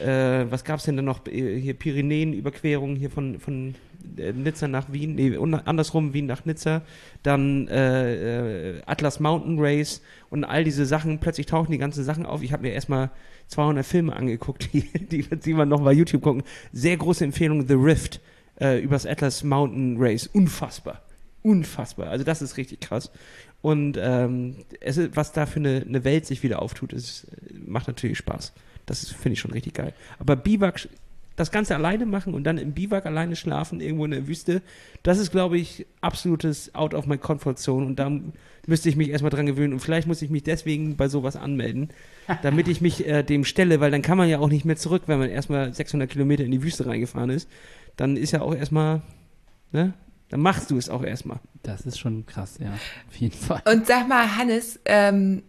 äh, 0.00 0.46
was 0.50 0.64
gab 0.64 0.78
es 0.78 0.84
denn 0.84 0.94
dann 0.96 1.06
noch? 1.06 1.26
Äh, 1.26 1.58
Hier 1.60 1.74
Pyrenäen-Überquerung 1.74 2.94
hier 2.94 3.10
von, 3.10 3.40
von 3.40 3.74
äh, 4.16 4.32
Nizza 4.32 4.68
nach 4.68 4.92
Wien, 4.92 5.16
nee, 5.16 5.36
andersrum 5.64 6.14
Wien 6.14 6.26
nach 6.26 6.44
Nizza, 6.44 6.82
dann 7.24 7.66
äh, 7.66 8.80
Atlas 8.86 9.18
Mountain 9.18 9.56
Race 9.58 10.02
und 10.30 10.44
all 10.44 10.62
diese 10.62 10.86
Sachen, 10.86 11.18
plötzlich 11.18 11.46
tauchen 11.46 11.72
die 11.72 11.78
ganzen 11.78 12.04
Sachen 12.04 12.26
auf. 12.26 12.42
Ich 12.44 12.52
habe 12.52 12.62
mir 12.62 12.72
erstmal 12.72 13.10
200 13.48 13.84
Filme 13.84 14.14
angeguckt, 14.14 14.70
die, 14.72 14.82
die, 14.82 15.22
die 15.22 15.54
man 15.54 15.68
noch 15.68 15.82
bei 15.82 15.92
YouTube 15.92 16.22
gucken. 16.22 16.42
Sehr 16.72 16.96
große 16.96 17.24
Empfehlung, 17.24 17.66
The 17.66 17.74
Rift, 17.74 18.20
äh, 18.60 18.80
übers 18.80 19.06
Atlas 19.06 19.42
Mountain 19.42 19.96
Race. 19.98 20.26
Unfassbar. 20.26 21.02
Unfassbar. 21.42 22.08
Also 22.08 22.24
das 22.24 22.42
ist 22.42 22.56
richtig 22.56 22.80
krass. 22.80 23.10
Und 23.60 23.98
ähm, 24.00 24.56
es 24.80 24.96
ist, 24.96 25.16
was 25.16 25.32
da 25.32 25.46
für 25.46 25.60
eine, 25.60 25.84
eine 25.86 26.04
Welt 26.04 26.26
sich 26.26 26.42
wieder 26.42 26.62
auftut, 26.62 26.92
ist, 26.92 27.26
macht 27.66 27.88
natürlich 27.88 28.18
Spaß. 28.18 28.52
Das 28.86 29.08
finde 29.10 29.34
ich 29.34 29.40
schon 29.40 29.52
richtig 29.52 29.74
geil. 29.74 29.94
Aber 30.18 30.36
Biwak, 30.36 30.88
das 31.38 31.52
Ganze 31.52 31.76
alleine 31.76 32.04
machen 32.04 32.34
und 32.34 32.42
dann 32.44 32.58
im 32.58 32.72
Biwak 32.72 33.06
alleine 33.06 33.36
schlafen, 33.36 33.80
irgendwo 33.80 34.04
in 34.04 34.10
der 34.10 34.26
Wüste, 34.26 34.60
das 35.04 35.18
ist, 35.18 35.30
glaube 35.30 35.56
ich, 35.56 35.86
absolutes 36.00 36.74
Out 36.74 36.94
of 36.94 37.06
my 37.06 37.16
Comfort 37.16 37.54
Zone. 37.54 37.86
Und 37.86 38.00
da 38.00 38.10
müsste 38.66 38.88
ich 38.88 38.96
mich 38.96 39.10
erstmal 39.10 39.30
dran 39.30 39.46
gewöhnen. 39.46 39.72
Und 39.72 39.78
vielleicht 39.78 40.08
muss 40.08 40.20
ich 40.20 40.30
mich 40.30 40.42
deswegen 40.42 40.96
bei 40.96 41.06
sowas 41.06 41.36
anmelden, 41.36 41.90
damit 42.42 42.66
ich 42.66 42.80
mich 42.80 43.06
äh, 43.06 43.22
dem 43.22 43.44
stelle, 43.44 43.78
weil 43.78 43.92
dann 43.92 44.02
kann 44.02 44.18
man 44.18 44.28
ja 44.28 44.40
auch 44.40 44.48
nicht 44.48 44.64
mehr 44.64 44.76
zurück, 44.76 45.04
wenn 45.06 45.20
man 45.20 45.30
erstmal 45.30 45.72
600 45.72 46.10
Kilometer 46.10 46.42
in 46.42 46.50
die 46.50 46.62
Wüste 46.64 46.86
reingefahren 46.86 47.30
ist. 47.30 47.48
Dann 47.96 48.16
ist 48.16 48.32
ja 48.32 48.40
auch 48.40 48.54
erstmal, 48.54 49.02
ne? 49.70 49.94
Dann 50.30 50.40
machst 50.40 50.70
du 50.70 50.76
es 50.76 50.90
auch 50.90 51.04
erstmal. 51.04 51.38
das 51.62 51.86
ist 51.86 51.98
schon 51.98 52.26
krass, 52.26 52.58
ja. 52.60 52.72
Auf 53.08 53.16
jeden 53.16 53.34
Fall. 53.34 53.62
Und 53.64 53.86
sag 53.86 54.08
mal, 54.08 54.36
Hannes, 54.36 54.78
ähm, 54.84 55.44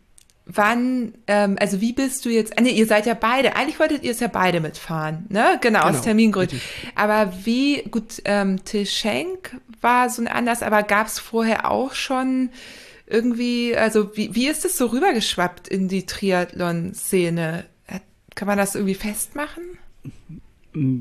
wann, 0.51 1.13
ähm, 1.27 1.57
also 1.59 1.79
wie 1.79 1.93
bist 1.93 2.25
du 2.25 2.29
jetzt, 2.29 2.59
nee, 2.59 2.71
ihr 2.71 2.87
seid 2.87 3.05
ja 3.05 3.13
beide, 3.13 3.55
eigentlich 3.55 3.79
wolltet 3.79 4.03
ihr 4.03 4.11
es 4.11 4.19
ja 4.19 4.27
beide 4.27 4.59
mitfahren, 4.59 5.25
ne? 5.29 5.59
Genau, 5.61 5.81
aus 5.81 5.91
Genau, 5.91 6.03
Termingründen. 6.03 6.59
Aber 6.95 7.31
wie, 7.43 7.83
gut, 7.83 8.21
ähm, 8.25 8.63
Tischenk 8.65 9.57
war 9.81 10.09
so 10.09 10.21
ein 10.21 10.27
Anlass, 10.27 10.63
aber 10.63 10.83
gab 10.83 11.07
es 11.07 11.19
vorher 11.19 11.69
auch 11.69 11.93
schon 11.93 12.49
irgendwie, 13.05 13.75
also 13.75 14.15
wie, 14.15 14.35
wie 14.35 14.47
ist 14.47 14.65
das 14.65 14.77
so 14.77 14.87
rübergeschwappt 14.87 15.67
in 15.67 15.87
die 15.87 16.05
Triathlon-Szene? 16.05 17.65
Kann 18.35 18.47
man 18.47 18.57
das 18.57 18.75
irgendwie 18.75 18.95
festmachen? 18.95 19.63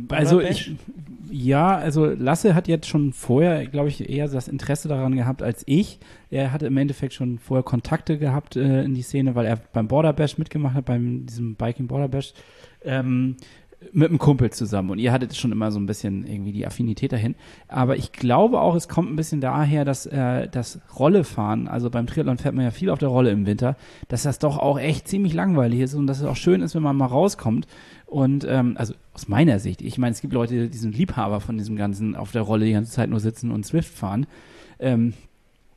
Also 0.08 0.40
ich, 0.40 0.72
ja, 1.30 1.76
also 1.76 2.06
Lasse 2.06 2.54
hat 2.54 2.68
jetzt 2.68 2.86
schon 2.86 3.12
vorher, 3.12 3.66
glaube 3.66 3.88
ich, 3.88 4.08
eher 4.08 4.28
das 4.28 4.48
Interesse 4.48 4.88
daran 4.88 5.16
gehabt 5.16 5.42
als 5.42 5.62
ich. 5.66 5.98
Er 6.30 6.52
hatte 6.52 6.66
im 6.66 6.76
Endeffekt 6.76 7.14
schon 7.14 7.38
vorher 7.38 7.62
Kontakte 7.62 8.18
gehabt 8.18 8.56
äh, 8.56 8.82
in 8.84 8.94
die 8.94 9.02
Szene, 9.02 9.34
weil 9.34 9.46
er 9.46 9.56
beim 9.72 9.88
Border 9.88 10.12
Bash 10.12 10.38
mitgemacht 10.38 10.74
hat, 10.74 10.84
beim 10.84 11.26
diesem 11.26 11.54
Biking 11.54 11.86
Border 11.86 12.08
Bash, 12.08 12.34
ähm, 12.84 13.36
mit 13.92 14.08
einem 14.08 14.18
Kumpel 14.18 14.50
zusammen. 14.50 14.90
Und 14.90 14.98
ihr 14.98 15.12
hattet 15.12 15.36
schon 15.36 15.52
immer 15.52 15.70
so 15.70 15.78
ein 15.78 15.86
bisschen 15.86 16.26
irgendwie 16.26 16.52
die 16.52 16.66
Affinität 16.66 17.12
dahin. 17.12 17.36
Aber 17.68 17.96
ich 17.96 18.12
glaube 18.12 18.60
auch, 18.60 18.74
es 18.74 18.88
kommt 18.88 19.10
ein 19.10 19.16
bisschen 19.16 19.40
daher, 19.40 19.84
dass 19.84 20.06
äh, 20.06 20.48
das 20.48 20.80
Rollefahren, 20.98 21.68
also 21.68 21.88
beim 21.88 22.06
Triathlon 22.06 22.38
fährt 22.38 22.54
man 22.54 22.64
ja 22.64 22.70
viel 22.70 22.90
auf 22.90 22.98
der 22.98 23.08
Rolle 23.08 23.30
im 23.30 23.46
Winter, 23.46 23.76
dass 24.08 24.24
das 24.24 24.38
doch 24.38 24.58
auch 24.58 24.78
echt 24.78 25.06
ziemlich 25.08 25.32
langweilig 25.32 25.80
ist 25.80 25.94
und 25.94 26.06
dass 26.06 26.20
es 26.20 26.26
auch 26.26 26.36
schön 26.36 26.60
ist, 26.60 26.74
wenn 26.74 26.82
man 26.82 26.96
mal 26.96 27.06
rauskommt. 27.06 27.66
Und 28.08 28.46
ähm, 28.48 28.74
also 28.78 28.94
aus 29.12 29.28
meiner 29.28 29.58
Sicht, 29.58 29.82
ich 29.82 29.98
meine, 29.98 30.12
es 30.12 30.22
gibt 30.22 30.32
Leute, 30.32 30.68
die 30.68 30.78
sind 30.78 30.96
Liebhaber 30.96 31.40
von 31.40 31.58
diesem 31.58 31.76
ganzen 31.76 32.16
auf 32.16 32.32
der 32.32 32.40
Rolle 32.40 32.64
die 32.64 32.72
ganze 32.72 32.90
Zeit 32.90 33.10
nur 33.10 33.20
sitzen 33.20 33.50
und 33.50 33.66
Swift 33.66 33.92
fahren. 33.92 34.26
Ähm, 34.78 35.12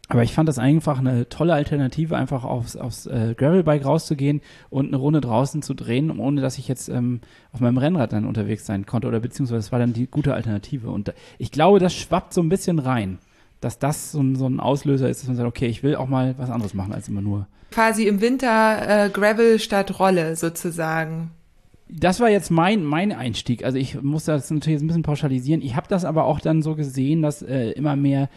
aber 0.07 0.23
ich 0.23 0.33
fand 0.33 0.47
das 0.47 0.57
einfach 0.57 0.99
eine 0.99 1.27
tolle 1.27 1.53
Alternative, 1.53 2.15
einfach 2.15 2.45
aufs, 2.45 2.77
aufs 2.77 3.05
äh, 3.05 3.33
Gravelbike 3.37 3.85
rauszugehen 3.85 4.41
und 4.69 4.87
eine 4.87 4.97
Runde 4.97 5.19
draußen 5.19 5.61
zu 5.61 5.73
drehen, 5.73 6.09
ohne 6.19 6.39
dass 6.39 6.57
ich 6.57 6.69
jetzt 6.69 6.87
ähm, 6.87 7.19
auf 7.51 7.59
meinem 7.59 7.77
Rennrad 7.77 8.13
dann 8.13 8.25
unterwegs 8.25 8.65
sein 8.65 8.85
konnte. 8.85 9.09
Oder 9.09 9.19
beziehungsweise 9.19 9.59
es 9.59 9.71
war 9.73 9.79
dann 9.79 9.91
die 9.91 10.07
gute 10.07 10.33
Alternative. 10.33 10.89
Und 10.89 11.13
ich 11.37 11.51
glaube, 11.51 11.79
das 11.79 11.93
schwappt 11.93 12.33
so 12.33 12.41
ein 12.41 12.49
bisschen 12.49 12.79
rein, 12.79 13.19
dass 13.59 13.77
das 13.77 14.13
so 14.13 14.21
ein, 14.21 14.37
so 14.37 14.47
ein 14.47 14.61
Auslöser 14.61 15.09
ist, 15.09 15.21
dass 15.21 15.27
man 15.27 15.35
sagt, 15.35 15.47
okay, 15.49 15.67
ich 15.67 15.83
will 15.83 15.97
auch 15.97 16.07
mal 16.07 16.35
was 16.37 16.49
anderes 16.49 16.73
machen 16.73 16.93
als 16.93 17.09
immer 17.09 17.21
nur. 17.21 17.47
Quasi 17.71 18.07
im 18.07 18.21
Winter 18.21 19.05
äh, 19.05 19.09
Gravel 19.09 19.59
statt 19.59 19.99
Rolle 19.99 20.37
sozusagen. 20.37 21.31
Das 21.93 22.21
war 22.21 22.29
jetzt 22.29 22.51
mein, 22.51 22.85
mein 22.85 23.11
Einstieg. 23.11 23.65
Also 23.65 23.77
ich 23.77 24.01
muss 24.01 24.25
das 24.25 24.49
natürlich 24.49 24.81
ein 24.81 24.87
bisschen 24.87 25.03
pauschalisieren. 25.03 25.61
Ich 25.61 25.75
habe 25.75 25.87
das 25.89 26.05
aber 26.05 26.23
auch 26.23 26.39
dann 26.39 26.61
so 26.61 26.75
gesehen, 26.75 27.21
dass 27.21 27.41
äh, 27.41 27.71
immer 27.71 27.97
mehr, 27.97 28.29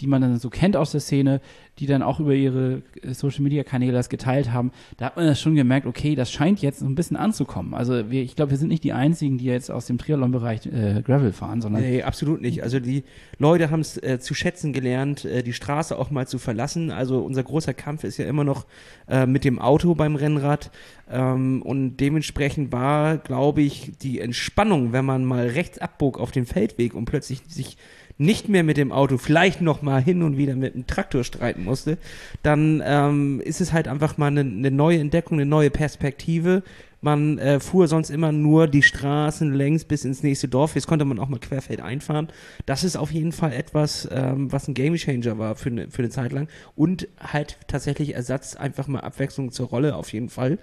die 0.00 0.06
man 0.06 0.22
dann 0.22 0.38
so 0.38 0.50
kennt 0.50 0.76
aus 0.76 0.92
der 0.92 1.00
Szene, 1.00 1.40
die 1.78 1.86
dann 1.86 2.02
auch 2.02 2.20
über 2.20 2.34
ihre 2.34 2.82
äh, 3.02 3.14
Social-Media-Kanäle 3.14 3.92
das 3.92 4.08
geteilt 4.08 4.52
haben, 4.52 4.70
da 4.98 5.06
hat 5.06 5.16
man 5.16 5.26
das 5.26 5.40
schon 5.40 5.54
gemerkt, 5.54 5.86
okay, 5.86 6.14
das 6.14 6.30
scheint 6.30 6.60
jetzt 6.60 6.80
so 6.80 6.86
ein 6.86 6.94
bisschen 6.94 7.16
anzukommen. 7.16 7.74
Also 7.74 8.10
wir, 8.10 8.22
ich 8.22 8.36
glaube, 8.36 8.50
wir 8.50 8.58
sind 8.58 8.68
nicht 8.68 8.84
die 8.84 8.92
Einzigen, 8.92 9.38
die 9.38 9.46
jetzt 9.46 9.70
aus 9.70 9.86
dem 9.86 9.98
Triathlon-Bereich 9.98 10.66
äh, 10.66 11.02
Gravel 11.02 11.32
fahren, 11.32 11.60
sondern 11.62 11.82
Nee, 11.82 12.02
absolut 12.02 12.42
nicht. 12.42 12.62
Also 12.62 12.80
die 12.80 13.04
Leute 13.38 13.70
haben 13.70 13.80
es 13.80 13.96
äh, 14.02 14.18
zu 14.20 14.34
schätzen 14.34 14.72
gelernt, 14.72 15.24
äh, 15.24 15.42
die 15.42 15.52
Straße 15.52 15.98
auch 15.98 16.10
mal 16.10 16.28
zu 16.28 16.38
verlassen. 16.38 16.90
Also 16.90 17.20
unser 17.20 17.42
großer 17.42 17.74
Kampf 17.74 18.04
ist 18.04 18.18
ja 18.18 18.26
immer 18.26 18.44
noch 18.44 18.66
äh, 19.08 19.26
mit 19.26 19.44
dem 19.44 19.58
Auto 19.58 19.94
beim 19.94 20.16
Rennrad. 20.16 20.70
Ähm, 21.10 21.62
und 21.62 21.96
dementsprechend 21.96 22.72
war, 22.72 23.18
glaube 23.18 23.62
ich, 23.62 23.92
die 24.02 24.20
Entspannung, 24.20 24.92
wenn 24.92 25.04
man 25.04 25.24
mal 25.24 25.46
rechts 25.46 25.78
abbog 25.78 26.20
auf 26.20 26.30
den 26.30 26.46
Feldweg 26.46 26.94
und 26.94 27.06
plötzlich 27.06 27.42
sich 27.48 27.76
nicht 28.20 28.50
mehr 28.50 28.62
mit 28.62 28.76
dem 28.76 28.92
Auto, 28.92 29.16
vielleicht 29.16 29.62
noch 29.62 29.80
mal 29.80 30.02
hin 30.02 30.22
und 30.22 30.36
wieder 30.36 30.54
mit 30.54 30.74
dem 30.74 30.86
Traktor 30.86 31.24
streiten 31.24 31.64
musste, 31.64 31.96
dann 32.42 32.82
ähm, 32.84 33.40
ist 33.42 33.62
es 33.62 33.72
halt 33.72 33.88
einfach 33.88 34.18
mal 34.18 34.26
eine, 34.26 34.40
eine 34.40 34.70
neue 34.70 34.98
Entdeckung, 34.98 35.38
eine 35.38 35.46
neue 35.46 35.70
Perspektive. 35.70 36.62
Man 37.00 37.38
äh, 37.38 37.60
fuhr 37.60 37.88
sonst 37.88 38.10
immer 38.10 38.30
nur 38.30 38.66
die 38.66 38.82
Straßen 38.82 39.54
längs 39.54 39.84
bis 39.84 40.04
ins 40.04 40.22
nächste 40.22 40.48
Dorf. 40.48 40.74
Jetzt 40.74 40.86
konnte 40.86 41.06
man 41.06 41.18
auch 41.18 41.30
mal 41.30 41.40
querfeld 41.40 41.80
einfahren. 41.80 42.28
Das 42.66 42.84
ist 42.84 42.96
auf 42.96 43.10
jeden 43.10 43.32
Fall 43.32 43.54
etwas, 43.54 44.06
ähm, 44.12 44.52
was 44.52 44.68
ein 44.68 44.74
Gamechanger 44.74 45.38
war 45.38 45.54
für 45.54 45.70
eine, 45.70 45.90
für 45.90 46.02
eine 46.02 46.10
Zeit 46.10 46.32
lang. 46.32 46.48
Und 46.76 47.08
halt 47.20 47.56
tatsächlich 47.68 48.14
Ersatz, 48.14 48.54
einfach 48.54 48.86
mal 48.86 49.00
Abwechslung 49.00 49.50
zur 49.50 49.68
Rolle 49.68 49.96
auf 49.96 50.12
jeden 50.12 50.28
Fall. 50.28 50.58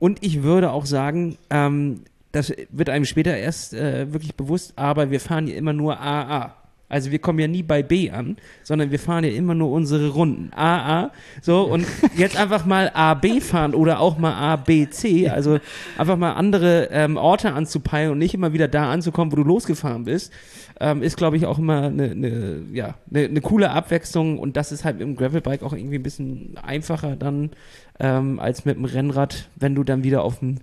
Und 0.00 0.24
ich 0.24 0.42
würde 0.42 0.72
auch 0.72 0.86
sagen, 0.86 1.38
ähm, 1.50 2.00
das 2.32 2.52
wird 2.70 2.90
einem 2.90 3.04
später 3.04 3.36
erst 3.36 3.74
äh, 3.74 4.12
wirklich 4.12 4.34
bewusst, 4.34 4.72
aber 4.74 5.12
wir 5.12 5.20
fahren 5.20 5.46
hier 5.46 5.56
immer 5.56 5.72
nur 5.72 6.00
AA. 6.00 6.65
Also 6.88 7.10
wir 7.10 7.18
kommen 7.18 7.40
ja 7.40 7.48
nie 7.48 7.64
bei 7.64 7.82
B 7.82 8.10
an, 8.10 8.36
sondern 8.62 8.92
wir 8.92 9.00
fahren 9.00 9.24
ja 9.24 9.30
immer 9.30 9.54
nur 9.54 9.70
unsere 9.72 10.10
Runden. 10.10 10.52
AA, 10.54 11.10
so 11.42 11.62
und 11.62 11.84
jetzt 12.16 12.36
einfach 12.36 12.64
mal 12.64 12.90
AB 12.94 13.40
fahren 13.40 13.74
oder 13.74 13.98
auch 13.98 14.18
mal 14.18 14.34
ABC, 14.34 15.28
also 15.28 15.58
einfach 15.98 16.16
mal 16.16 16.34
andere 16.34 16.88
ähm, 16.92 17.16
Orte 17.16 17.52
anzupeilen 17.52 18.12
und 18.12 18.18
nicht 18.18 18.34
immer 18.34 18.52
wieder 18.52 18.68
da 18.68 18.92
anzukommen, 18.92 19.32
wo 19.32 19.36
du 19.36 19.42
losgefahren 19.42 20.04
bist, 20.04 20.32
ähm, 20.78 21.02
ist 21.02 21.16
glaube 21.16 21.36
ich 21.36 21.46
auch 21.46 21.58
immer 21.58 21.84
eine, 21.86 22.10
eine 22.10 22.62
ja, 22.72 22.94
eine, 23.10 23.24
eine 23.24 23.40
coole 23.40 23.70
Abwechslung. 23.70 24.38
Und 24.38 24.56
das 24.56 24.70
ist 24.70 24.84
halt 24.84 25.00
im 25.00 25.16
Gravelbike 25.16 25.64
auch 25.64 25.72
irgendwie 25.72 25.96
ein 25.96 26.04
bisschen 26.04 26.56
einfacher 26.62 27.16
dann 27.16 27.50
ähm, 27.98 28.38
als 28.38 28.64
mit 28.64 28.76
dem 28.76 28.84
Rennrad, 28.84 29.48
wenn 29.56 29.74
du 29.74 29.82
dann 29.82 30.04
wieder 30.04 30.22
auf 30.22 30.38
dem 30.38 30.58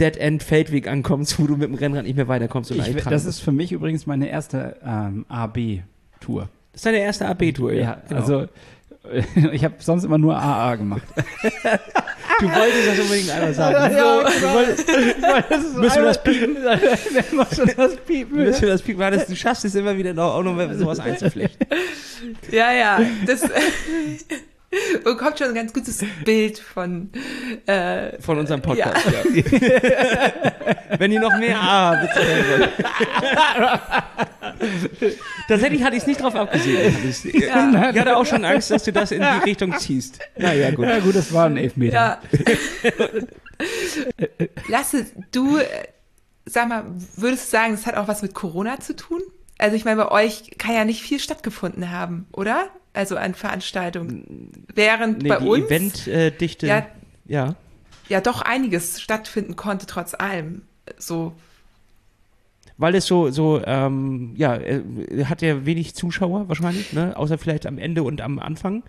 Dead-End-Feldweg 0.00 0.88
ankommst, 0.88 1.38
wo 1.38 1.46
du 1.46 1.56
mit 1.56 1.68
dem 1.68 1.74
Rennrad 1.74 2.04
nicht 2.04 2.16
mehr 2.16 2.28
weiterkommst. 2.28 2.70
Und 2.72 2.86
Ich, 2.86 3.04
das 3.04 3.24
ist 3.24 3.40
für 3.40 3.52
mich 3.52 3.72
übrigens 3.72 4.06
meine 4.06 4.28
erste 4.28 4.76
ähm, 4.84 5.26
AB-Tour. 5.28 6.48
Das 6.72 6.80
ist 6.80 6.86
deine 6.86 6.98
erste 6.98 7.26
AB-Tour, 7.28 7.72
ja. 7.72 7.80
Ja, 7.82 8.02
genau. 8.08 8.20
also 8.20 8.46
ich 9.52 9.64
habe 9.64 9.74
sonst 9.78 10.04
immer 10.04 10.18
nur 10.18 10.36
AA 10.36 10.76
gemacht. 10.76 11.02
du 12.40 12.46
wolltest 12.46 12.88
das 12.88 12.98
unbedingt 13.00 13.30
einmal 13.30 13.54
sagen. 13.54 13.96
Ja, 13.96 14.22
Müssen 15.78 15.96
wir 15.96 16.02
das 16.02 16.22
piepen? 16.22 16.56
das 16.64 17.96
piepen? 18.06 18.36
Müssen 18.38 18.62
wir 18.62 18.68
das 18.68 18.82
piepen? 18.82 19.10
Das- 19.12 19.26
Du 19.26 19.36
schaffst 19.36 19.64
es 19.64 19.74
immer 19.74 19.96
wieder 19.96 20.12
noch, 20.14 20.34
auch 20.34 20.42
noch 20.42 20.56
sowas 20.74 21.00
einzuflechten. 21.00 21.66
Ja, 22.50 22.72
ja, 22.72 23.00
das 23.26 23.42
bekommt 25.04 25.38
schon 25.38 25.48
ein 25.48 25.54
ganz 25.54 25.72
gutes 25.72 26.04
Bild 26.24 26.58
von 26.58 27.10
äh, 27.66 28.20
Von 28.20 28.38
unserem 28.38 28.62
Podcast, 28.62 29.04
ja. 29.06 29.24
Wenn 30.98 31.10
ihr 31.12 31.20
noch 31.20 31.36
mehr 31.38 31.60
A 31.60 31.96
bezahlen 31.96 32.44
wollt. 32.50 32.70
Tatsächlich 35.48 35.82
hatte 35.82 35.96
ich 35.96 36.02
es 36.02 36.06
nicht 36.06 36.20
drauf 36.20 36.34
abgesehen. 36.34 36.96
Ich, 37.08 37.24
ich 37.24 37.52
hatte 37.52 38.16
auch 38.16 38.26
schon 38.26 38.44
Angst, 38.44 38.70
dass 38.70 38.84
du 38.84 38.92
das 38.92 39.10
in 39.10 39.20
die 39.20 39.48
Richtung 39.48 39.76
ziehst. 39.78 40.20
Naja, 40.36 40.70
gut. 40.70 40.86
Ja 40.86 41.00
gut, 41.00 41.16
das 41.16 41.32
war 41.32 41.46
ein 41.46 41.56
Elfmeter. 41.56 42.20
Ja. 42.20 42.20
Lasse, 44.68 45.06
du, 45.32 45.58
äh, 45.58 45.64
sag 46.44 46.68
mal, 46.68 46.84
würdest 47.16 47.46
du 47.46 47.50
sagen, 47.50 47.72
das 47.72 47.86
hat 47.86 47.96
auch 47.96 48.08
was 48.08 48.22
mit 48.22 48.34
Corona 48.34 48.78
zu 48.80 48.94
tun? 48.94 49.20
Also 49.60 49.76
ich 49.76 49.84
meine, 49.84 50.04
bei 50.04 50.10
euch 50.10 50.56
kann 50.58 50.74
ja 50.74 50.84
nicht 50.84 51.02
viel 51.02 51.20
stattgefunden 51.20 51.90
haben, 51.90 52.26
oder? 52.32 52.68
Also 52.94 53.16
an 53.16 53.34
Veranstaltungen. 53.34 54.64
Während 54.74 55.22
Nee, 55.22 55.28
bei 55.28 55.36
die 55.36 55.46
uns 55.46 56.06
Eventdichte. 56.06 56.66
Ja. 56.66 56.86
ja. 57.26 57.54
ja 58.08 58.20
doch 58.20 58.42
einiges 58.42 59.00
stattfinden 59.00 59.56
konnte, 59.56 59.86
trotz 59.86 60.14
allem. 60.14 60.62
So, 60.98 61.34
Weil 62.78 62.94
es 62.94 63.06
so, 63.06 63.30
so, 63.30 63.62
ähm, 63.64 64.32
ja, 64.36 64.54
er 64.56 65.28
hat 65.28 65.42
ja 65.42 65.66
wenig 65.66 65.94
Zuschauer 65.94 66.48
wahrscheinlich, 66.48 66.92
ne? 66.92 67.16
Außer 67.16 67.36
vielleicht 67.36 67.66
am 67.66 67.76
Ende 67.78 68.02
und 68.02 68.22
am 68.22 68.38
Anfang. 68.38 68.82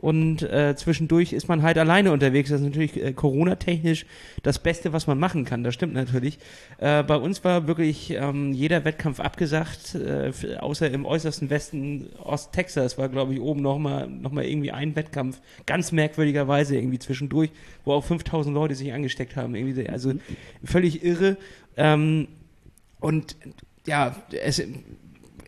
Und 0.00 0.42
äh, 0.42 0.74
zwischendurch 0.76 1.34
ist 1.34 1.48
man 1.48 1.62
halt 1.62 1.76
alleine 1.76 2.10
unterwegs. 2.10 2.48
Das 2.48 2.60
ist 2.60 2.66
natürlich 2.66 3.02
äh, 3.02 3.12
Corona-technisch 3.12 4.06
das 4.42 4.58
Beste, 4.58 4.94
was 4.94 5.06
man 5.06 5.18
machen 5.18 5.44
kann. 5.44 5.62
Das 5.62 5.74
stimmt 5.74 5.92
natürlich. 5.92 6.38
Äh, 6.78 7.02
bei 7.02 7.16
uns 7.16 7.44
war 7.44 7.66
wirklich 7.66 8.12
ähm, 8.12 8.52
jeder 8.54 8.86
Wettkampf 8.86 9.20
abgesagt, 9.20 9.94
äh, 9.94 10.32
außer 10.58 10.90
im 10.90 11.04
äußersten 11.04 11.50
Westen 11.50 12.08
Osttexas 12.18 12.96
war, 12.96 13.10
glaube 13.10 13.34
ich, 13.34 13.40
oben 13.40 13.60
nochmal 13.60 14.08
noch 14.08 14.32
mal 14.32 14.44
irgendwie 14.44 14.72
ein 14.72 14.96
Wettkampf. 14.96 15.38
Ganz 15.66 15.92
merkwürdigerweise 15.92 16.76
irgendwie 16.76 16.98
zwischendurch, 16.98 17.50
wo 17.84 17.92
auch 17.92 18.04
5000 18.04 18.54
Leute 18.54 18.74
sich 18.74 18.94
angesteckt 18.94 19.36
haben. 19.36 19.54
Irgendwie, 19.54 19.86
also 19.86 20.14
völlig 20.64 21.04
irre. 21.04 21.36
Ähm, 21.76 22.28
und 23.00 23.36
ja, 23.86 24.16
es, 24.32 24.62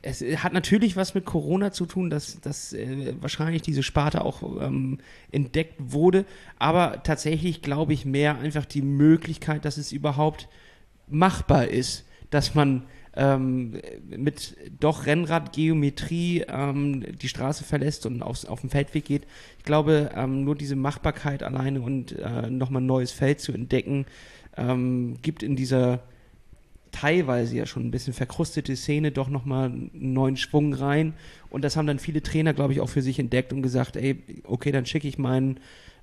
es 0.02 0.20
hat 0.42 0.52
natürlich 0.52 0.96
was 0.96 1.14
mit 1.14 1.24
Corona 1.24 1.70
zu 1.70 1.86
tun, 1.86 2.10
dass, 2.10 2.40
dass 2.40 2.72
äh, 2.72 3.14
wahrscheinlich 3.20 3.62
diese 3.62 3.84
Sparte 3.84 4.24
auch 4.24 4.42
ähm, 4.60 4.98
entdeckt 5.30 5.76
wurde. 5.78 6.24
Aber 6.58 7.02
tatsächlich 7.04 7.62
glaube 7.62 7.92
ich 7.92 8.04
mehr 8.04 8.38
einfach 8.38 8.64
die 8.64 8.82
Möglichkeit, 8.82 9.64
dass 9.64 9.76
es 9.76 9.92
überhaupt 9.92 10.48
machbar 11.08 11.68
ist, 11.68 12.04
dass 12.30 12.54
man 12.54 12.82
ähm, 13.14 13.80
mit 14.08 14.56
doch 14.80 15.06
Rennradgeometrie 15.06 16.46
ähm, 16.48 17.04
die 17.18 17.28
Straße 17.28 17.62
verlässt 17.62 18.06
und 18.06 18.22
aufs, 18.22 18.44
auf 18.44 18.62
den 18.62 18.70
Feldweg 18.70 19.04
geht. 19.04 19.26
Ich 19.58 19.64
glaube, 19.64 20.10
ähm, 20.14 20.44
nur 20.44 20.56
diese 20.56 20.76
Machbarkeit 20.76 21.42
alleine 21.42 21.80
und 21.80 22.12
äh, 22.12 22.50
nochmal 22.50 22.82
ein 22.82 22.86
neues 22.86 23.12
Feld 23.12 23.40
zu 23.40 23.52
entdecken, 23.52 24.06
ähm, 24.56 25.16
gibt 25.22 25.42
in 25.42 25.56
dieser 25.56 26.00
teilweise 26.92 27.56
ja 27.56 27.66
schon 27.66 27.84
ein 27.84 27.90
bisschen 27.90 28.12
verkrustete 28.12 28.76
Szene 28.76 29.10
doch 29.10 29.28
nochmal 29.28 29.66
einen 29.66 29.90
neuen 29.92 30.36
Schwung 30.36 30.74
rein. 30.74 31.14
Und 31.50 31.64
das 31.64 31.76
haben 31.76 31.86
dann 31.86 31.98
viele 31.98 32.22
Trainer, 32.22 32.52
glaube 32.52 32.72
ich, 32.72 32.80
auch 32.80 32.88
für 32.88 33.02
sich 33.02 33.18
entdeckt 33.18 33.52
und 33.52 33.62
gesagt, 33.62 33.96
ey, 33.96 34.22
okay, 34.44 34.70
dann 34.70 34.86
schicke 34.86 35.08
ich 35.08 35.18
meinen 35.18 35.58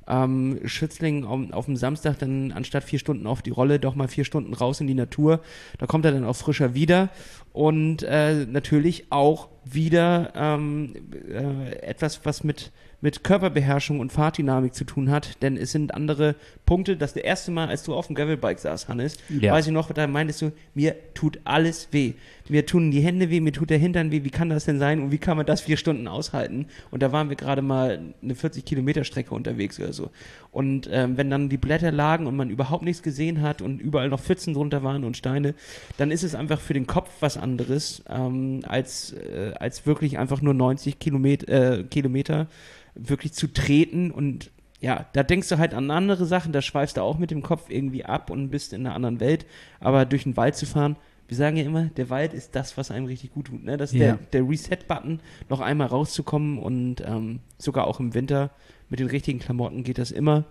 ähm, 0.07 0.59
Schützling 0.65 1.23
auf, 1.23 1.39
auf 1.51 1.65
dem 1.65 1.77
Samstag 1.77 2.17
dann 2.19 2.51
anstatt 2.51 2.83
vier 2.83 2.99
Stunden 2.99 3.27
auf 3.27 3.41
die 3.41 3.51
Rolle 3.51 3.79
doch 3.79 3.95
mal 3.95 4.07
vier 4.07 4.25
Stunden 4.25 4.53
raus 4.53 4.81
in 4.81 4.87
die 4.87 4.95
Natur. 4.95 5.41
Da 5.77 5.85
kommt 5.85 6.03
er 6.05 6.11
dann 6.11 6.25
auch 6.25 6.35
frischer 6.35 6.73
wieder. 6.73 7.09
Und 7.53 8.03
äh, 8.03 8.45
natürlich 8.45 9.11
auch 9.11 9.49
wieder 9.63 10.33
ähm, 10.35 10.93
äh, 11.29 11.75
etwas, 11.81 12.25
was 12.25 12.43
mit, 12.43 12.71
mit 13.01 13.23
Körperbeherrschung 13.23 13.99
und 13.99 14.11
Fahrtdynamik 14.11 14.73
zu 14.73 14.83
tun 14.83 15.09
hat. 15.09 15.41
Denn 15.41 15.55
es 15.57 15.71
sind 15.71 15.93
andere 15.93 16.35
Punkte. 16.65 16.97
Das 16.97 17.13
der 17.13 17.23
erste 17.25 17.51
Mal, 17.51 17.69
als 17.69 17.83
du 17.83 17.93
auf 17.95 18.07
dem 18.07 18.15
Gravelbike 18.15 18.59
saß, 18.59 18.87
Hannes, 18.89 19.17
Ja. 19.29 19.53
weiß 19.53 19.67
ich 19.67 19.73
noch, 19.73 19.91
da 19.91 20.05
meintest 20.07 20.41
du, 20.41 20.51
mir 20.73 20.95
tut 21.13 21.39
alles 21.45 21.87
weh. 21.91 22.13
Mir 22.49 22.65
tun 22.65 22.91
die 22.91 23.01
Hände 23.01 23.29
weh, 23.29 23.39
mir 23.39 23.51
tut 23.51 23.69
der 23.69 23.77
Hintern 23.77 24.11
weh. 24.11 24.23
Wie 24.23 24.29
kann 24.29 24.49
das 24.49 24.65
denn 24.65 24.79
sein? 24.79 25.01
Und 25.01 25.11
wie 25.11 25.17
kann 25.17 25.37
man 25.37 25.45
das 25.45 25.61
vier 25.61 25.77
Stunden 25.77 26.07
aushalten? 26.07 26.65
Und 26.91 27.03
da 27.03 27.11
waren 27.11 27.29
wir 27.29 27.35
gerade 27.35 27.61
mal 27.61 28.13
eine 28.21 28.35
40 28.35 28.65
Kilometer 28.65 29.03
Strecke 29.03 29.33
unterwegs 29.33 29.79
oder 29.79 29.93
so. 29.93 30.09
Und 30.51 30.89
ähm, 30.91 31.17
wenn 31.17 31.29
dann 31.29 31.49
die 31.49 31.57
Blätter 31.57 31.91
lagen 31.91 32.27
und 32.27 32.35
man 32.35 32.49
überhaupt 32.49 32.83
nichts 32.83 33.03
gesehen 33.03 33.41
hat 33.41 33.61
und 33.61 33.79
überall 33.79 34.09
noch 34.09 34.19
Pfützen 34.19 34.53
drunter 34.53 34.83
waren 34.83 35.03
und 35.03 35.15
Steine, 35.15 35.53
dann 35.97 36.11
ist 36.11 36.23
es 36.23 36.35
einfach 36.35 36.59
für 36.59 36.73
den 36.73 36.87
Kopf 36.87 37.09
was 37.19 37.37
anderes, 37.37 38.03
ähm, 38.09 38.61
als, 38.67 39.13
äh, 39.13 39.53
als 39.59 39.85
wirklich 39.85 40.17
einfach 40.17 40.41
nur 40.41 40.53
90 40.53 40.99
Kilometer, 40.99 41.79
äh, 41.79 41.83
Kilometer 41.83 42.47
wirklich 42.95 43.33
zu 43.33 43.47
treten 43.47 44.11
und 44.11 44.51
ja, 44.81 45.07
da 45.13 45.23
denkst 45.23 45.49
du 45.49 45.57
halt 45.57 45.73
an 45.73 45.91
andere 45.91 46.25
Sachen, 46.25 46.53
da 46.53 46.61
schweifst 46.61 46.97
du 46.97 47.01
auch 47.01 47.17
mit 47.17 47.31
dem 47.31 47.41
Kopf 47.41 47.69
irgendwie 47.69 48.05
ab 48.05 48.29
und 48.29 48.49
bist 48.49 48.71
in 48.71 48.85
einer 48.85 48.95
anderen 48.95 49.19
Welt. 49.19 49.45
Aber 49.81 50.05
durch 50.05 50.23
den 50.23 50.37
Wald 50.37 50.55
zu 50.55 50.65
fahren, 50.65 50.95
wir 51.29 51.37
sagen 51.37 51.55
ja 51.57 51.63
immer, 51.63 51.85
der 51.85 52.09
Wald 52.09 52.33
ist 52.33 52.55
das, 52.55 52.75
was 52.75 52.91
einem 52.91 53.05
richtig 53.05 53.31
gut 53.33 53.45
tut. 53.47 53.63
Ne? 53.63 53.77
Das 53.77 53.91
ist 53.93 53.99
Ja. 53.99 54.17
der, 54.17 54.41
der 54.43 54.49
Reset-Button, 54.49 55.21
noch 55.47 55.61
einmal 55.61 55.87
rauszukommen 55.87 56.57
und 56.59 57.01
ähm, 57.05 57.39
sogar 57.57 57.87
auch 57.87 57.99
im 58.01 58.13
Winter 58.13 58.49
mit 58.89 58.99
den 58.99 59.07
richtigen 59.07 59.39
Klamotten 59.39 59.83
geht 59.83 59.97
das 59.99 60.11
immer. 60.11 60.43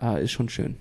Äh, 0.00 0.24
ist 0.24 0.30
schon 0.32 0.48
schön. 0.48 0.76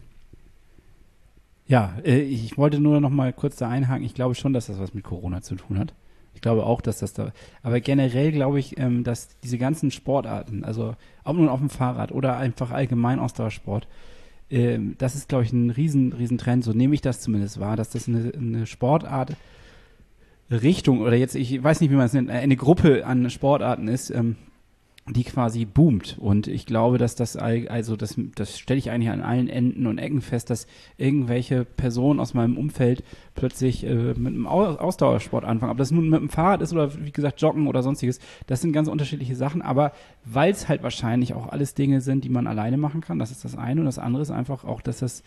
Ja, 1.68 1.97
äh, 2.04 2.20
ich 2.22 2.58
wollte 2.58 2.80
nur 2.80 3.00
noch 3.02 3.10
mal 3.10 3.34
kurz 3.34 3.58
da 3.58 3.70
einhaken. 3.70 4.06
Ich 4.06 4.14
glaube 4.14 4.36
schon, 4.36 4.54
dass 4.54 4.68
das 4.68 4.80
was 4.80 4.93
mit 4.93 5.04
Corona 5.04 5.41
zu 5.41 5.56
tun 5.56 5.78
hat. 5.78 5.93
Ich 6.34 6.41
glaube 6.41 6.66
auch, 6.66 6.80
dass 6.82 7.00
das 7.00 7.14
da. 7.14 7.32
Aber 7.64 7.80
generell 7.82 8.32
glaube 8.32 8.60
ich, 8.60 8.78
ähm, 8.80 9.04
dass 9.04 9.30
diese 9.43 9.58
ganzen 9.58 9.91
Sportarten, 9.91 10.64
also 10.64 10.95
ob 11.24 11.36
nun 11.36 11.50
auf 11.50 11.60
dem 11.60 11.70
Fahrrad 11.70 12.12
oder 12.12 12.38
einfach 12.38 12.72
allgemein 12.72 13.20
Ausdauersport, 13.20 13.88
ähm, 14.50 14.95
das 14.97 15.16
ist, 15.16 15.30
glaube 15.30 15.43
ich, 15.43 15.54
ein 15.54 15.70
riesen, 15.70 16.14
riesen 16.14 16.38
Trend. 16.38 16.64
So 16.64 16.74
nehme 16.74 16.95
ich 16.95 17.02
das 17.02 17.22
zumindest 17.22 17.60
wahr, 17.60 17.76
dass 17.76 17.89
das 17.89 18.08
eine, 18.08 18.32
eine 18.36 18.66
Sportart 18.66 19.36
Richtung 20.52 21.02
oder 21.02 21.16
jetzt, 21.16 21.36
ich 21.36 21.64
weiß 21.64 21.80
nicht, 21.82 21.91
wie 21.91 21.95
man 21.95 22.06
es 22.06 22.14
nennt, 22.14 22.30
eine 22.30 22.56
Gruppe 22.56 23.06
an 23.06 23.30
Sportarten 23.30 23.88
ist, 23.88 24.10
ähm, 24.10 24.36
die 25.12 25.24
quasi 25.24 25.66
boomt. 25.66 26.18
Und 26.20 26.47
ich 26.47 26.66
glaube, 26.66 26.97
dass 26.97 27.16
das, 27.16 27.36
also 27.36 27.95
das, 27.95 28.16
das 28.36 28.60
stelle 28.60 28.78
ich 28.78 28.91
eigentlich 28.91 29.10
an 29.10 29.22
allen 29.22 29.47
Enden 29.49 29.88
und 29.88 29.97
Ecken 29.97 30.22
fest, 30.22 30.49
dass 30.49 30.68
irgendwelche 30.97 31.66
Personen 31.66 32.20
aus 32.20 32.34
meinem 32.34 32.57
Umfeld 32.57 33.03
plötzlich 33.36 33.86
äh, 33.86 34.14
mit 34.14 34.34
einem 34.34 34.45
Au- 34.47 34.76
Ausdauersport 34.76 35.45
anfangen. 35.45 35.72
Ob 35.72 35.78
das 35.78 35.91
nun 35.91 36.10
mit 36.10 36.20
dem 36.20 36.30
Fahrrad 36.30 36.62
ist 36.62 36.74
oder 36.74 36.93
wie 37.03 37.12
gesagt 37.12 37.41
Joggen 37.41 37.68
oder 37.68 37.82
sonstiges, 37.82 38.20
das 38.47 38.62
sind 38.62 38.72
ganz 38.72 38.88
unterschiedliche 38.88 39.36
Sachen. 39.36 39.62
Aber 39.62 39.93
weil 40.26 40.51
es 40.51 40.68
halt 40.70 40.84
wahrscheinlich 40.84 41.34
auch 41.34 41.47
alles 41.47 41.74
Dinge 41.74 42.01
sind, 42.01 42.24
die 42.24 42.30
man 42.30 42.47
alleine 42.47 42.78
machen 42.78 43.01
kann, 43.01 43.20
das 43.20 43.32
ist 43.32 43.43
das 43.43 43.57
eine. 43.57 43.82
Und 43.82 43.86
das 43.86 43.99
andere 43.99 44.22
ist 44.22 44.32
einfach 44.32 44.64
auch, 44.64 44.82
dass 44.82 44.99
das 44.99 45.24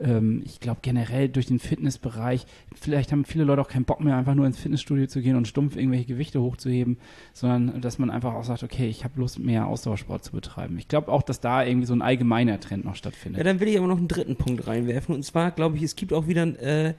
ähm, 0.00 0.42
ich 0.44 0.60
glaube 0.60 0.80
generell 0.82 1.28
durch 1.28 1.46
den 1.46 1.58
Fitnessbereich, 1.58 2.46
vielleicht 2.74 3.12
haben 3.12 3.24
viele 3.24 3.44
Leute 3.44 3.62
auch 3.62 3.68
keinen 3.68 3.84
Bock 3.84 4.00
mehr, 4.00 4.16
einfach 4.16 4.34
nur 4.34 4.46
ins 4.46 4.58
Fitnessstudio 4.58 5.06
zu 5.06 5.20
gehen 5.20 5.36
und 5.36 5.48
stumpf 5.48 5.76
irgendwelche 5.76 6.06
Gewichte 6.06 6.40
hochzuheben, 6.40 6.98
sondern 7.32 7.80
dass 7.80 7.98
man 7.98 8.10
einfach 8.10 8.34
auch 8.34 8.44
sagt, 8.44 8.62
okay, 8.62 8.88
ich 8.88 9.04
habe 9.04 9.20
Lust, 9.20 9.38
mehr 9.38 9.66
Ausdauersport 9.66 10.24
zu 10.24 10.32
betreiben. 10.32 10.78
Ich 10.78 10.88
glaube 10.88 11.10
auch, 11.10 11.22
dass 11.22 11.40
da 11.40 11.64
irgendwie 11.64 11.86
so 11.86 11.94
ein 11.94 12.02
allgemeiner 12.02 12.60
Trend 12.60 12.84
noch 12.84 12.96
stattfindet. 12.96 13.38
Ja, 13.38 13.44
dann 13.44 13.60
will 13.60 13.68
ich 13.68 13.78
aber 13.78 13.86
noch 13.86 13.98
einen 13.98 14.08
dritten 14.08 14.36
Punkt 14.36 14.66
reinwerfen. 14.66 15.14
Und 15.14 15.24
zwar, 15.24 15.50
glaube 15.50 15.76
ich, 15.76 15.82
es 15.82 15.96
gibt 15.96 16.12
auch 16.12 16.26
wieder 16.26 16.44
äh, 16.60 16.94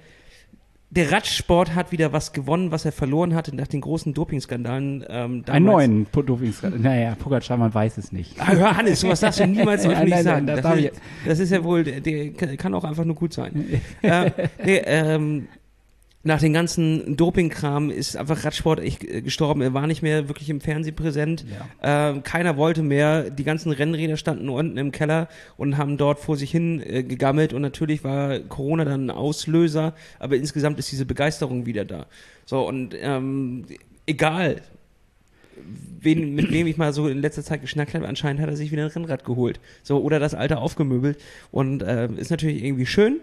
der 0.89 1.11
Radsport 1.11 1.75
hat 1.75 1.91
wieder 1.91 2.13
was 2.13 2.31
gewonnen, 2.31 2.71
was 2.71 2.85
er 2.85 2.91
verloren 2.91 3.35
hatte 3.35 3.55
nach 3.55 3.67
den 3.67 3.81
großen 3.81 4.13
Dopingskandalen. 4.13 5.03
Ähm, 5.09 5.43
Einen 5.47 5.65
neuen 5.65 6.07
Dopingskandal. 6.11 6.79
Naja, 6.79 7.15
Pogacar, 7.15 7.57
man 7.57 7.73
weiß 7.73 7.97
es 7.97 8.11
nicht. 8.11 8.39
Ah, 8.39 8.53
hör, 8.53 8.77
Hannes, 8.77 9.01
sowas 9.01 9.19
darfst 9.19 9.39
du 9.39 9.47
niemals 9.47 9.85
öffentlich 9.85 10.09
nein, 10.09 10.23
sagen. 10.23 10.45
nein, 10.45 10.55
das 10.55 10.63
das, 10.63 10.79
ist, 10.79 11.01
das 11.25 11.39
ist 11.39 11.51
ja 11.51 11.63
wohl, 11.63 11.83
der, 11.83 12.01
der 12.01 12.57
kann 12.57 12.73
auch 12.73 12.83
einfach 12.83 13.03
nur 13.03 13.15
gut 13.15 13.33
sein. 13.33 13.81
äh, 14.01 14.31
nee, 14.63 14.81
ähm, 14.85 15.47
nach 16.25 16.39
dem 16.39 16.53
ganzen 16.53 17.15
Dopingkram 17.15 17.91
ist 17.91 18.17
einfach 18.17 18.43
Radsport 18.43 18.79
echt 18.79 19.03
äh, 19.03 19.21
gestorben. 19.21 19.61
Er 19.61 19.75
war 19.75 19.85
nicht 19.85 20.01
mehr 20.01 20.27
wirklich 20.27 20.49
im 20.49 20.59
Fernsehen 20.59 20.95
präsent. 20.95 21.45
Ähm, 21.83 22.23
keiner 22.23 22.57
wollte 22.57 22.81
mehr. 22.81 23.29
Die 23.29 23.43
ganzen 23.43 23.71
Rennräder 23.71 24.17
standen 24.17 24.49
unten 24.49 24.77
im 24.77 24.91
Keller 24.91 25.29
und 25.55 25.77
haben 25.77 25.97
dort 25.97 26.19
vor 26.19 26.35
sich 26.35 26.49
hin 26.49 26.81
äh, 26.81 27.03
gegammelt. 27.03 27.53
Und 27.53 27.61
natürlich 27.61 28.03
war 28.03 28.39
Corona 28.39 28.85
dann 28.85 29.05
ein 29.05 29.11
Auslöser, 29.11 29.93
aber 30.17 30.35
insgesamt 30.35 30.79
ist 30.79 30.91
diese 30.91 31.05
Begeisterung 31.05 31.67
wieder 31.67 31.85
da. 31.85 32.07
So, 32.45 32.67
und 32.67 32.95
ähm, 32.99 33.65
egal, 34.07 34.63
wen, 35.99 36.33
mit 36.33 36.51
wem 36.51 36.65
ich 36.65 36.77
mal 36.77 36.91
so 36.91 37.07
in 37.07 37.21
letzter 37.21 37.43
Zeit 37.43 37.61
geschnackt 37.61 37.93
habe, 37.93 38.07
anscheinend 38.07 38.41
hat 38.41 38.49
er 38.49 38.55
sich 38.55 38.71
wieder 38.71 38.81
ein 38.85 38.89
Rennrad 38.89 39.25
geholt. 39.25 39.59
So, 39.83 40.01
oder 40.01 40.19
das 40.19 40.33
alte 40.33 40.57
aufgemöbelt. 40.57 41.19
Und 41.51 41.83
äh, 41.83 42.07
ist 42.17 42.31
natürlich 42.31 42.63
irgendwie 42.63 42.87
schön. 42.87 43.19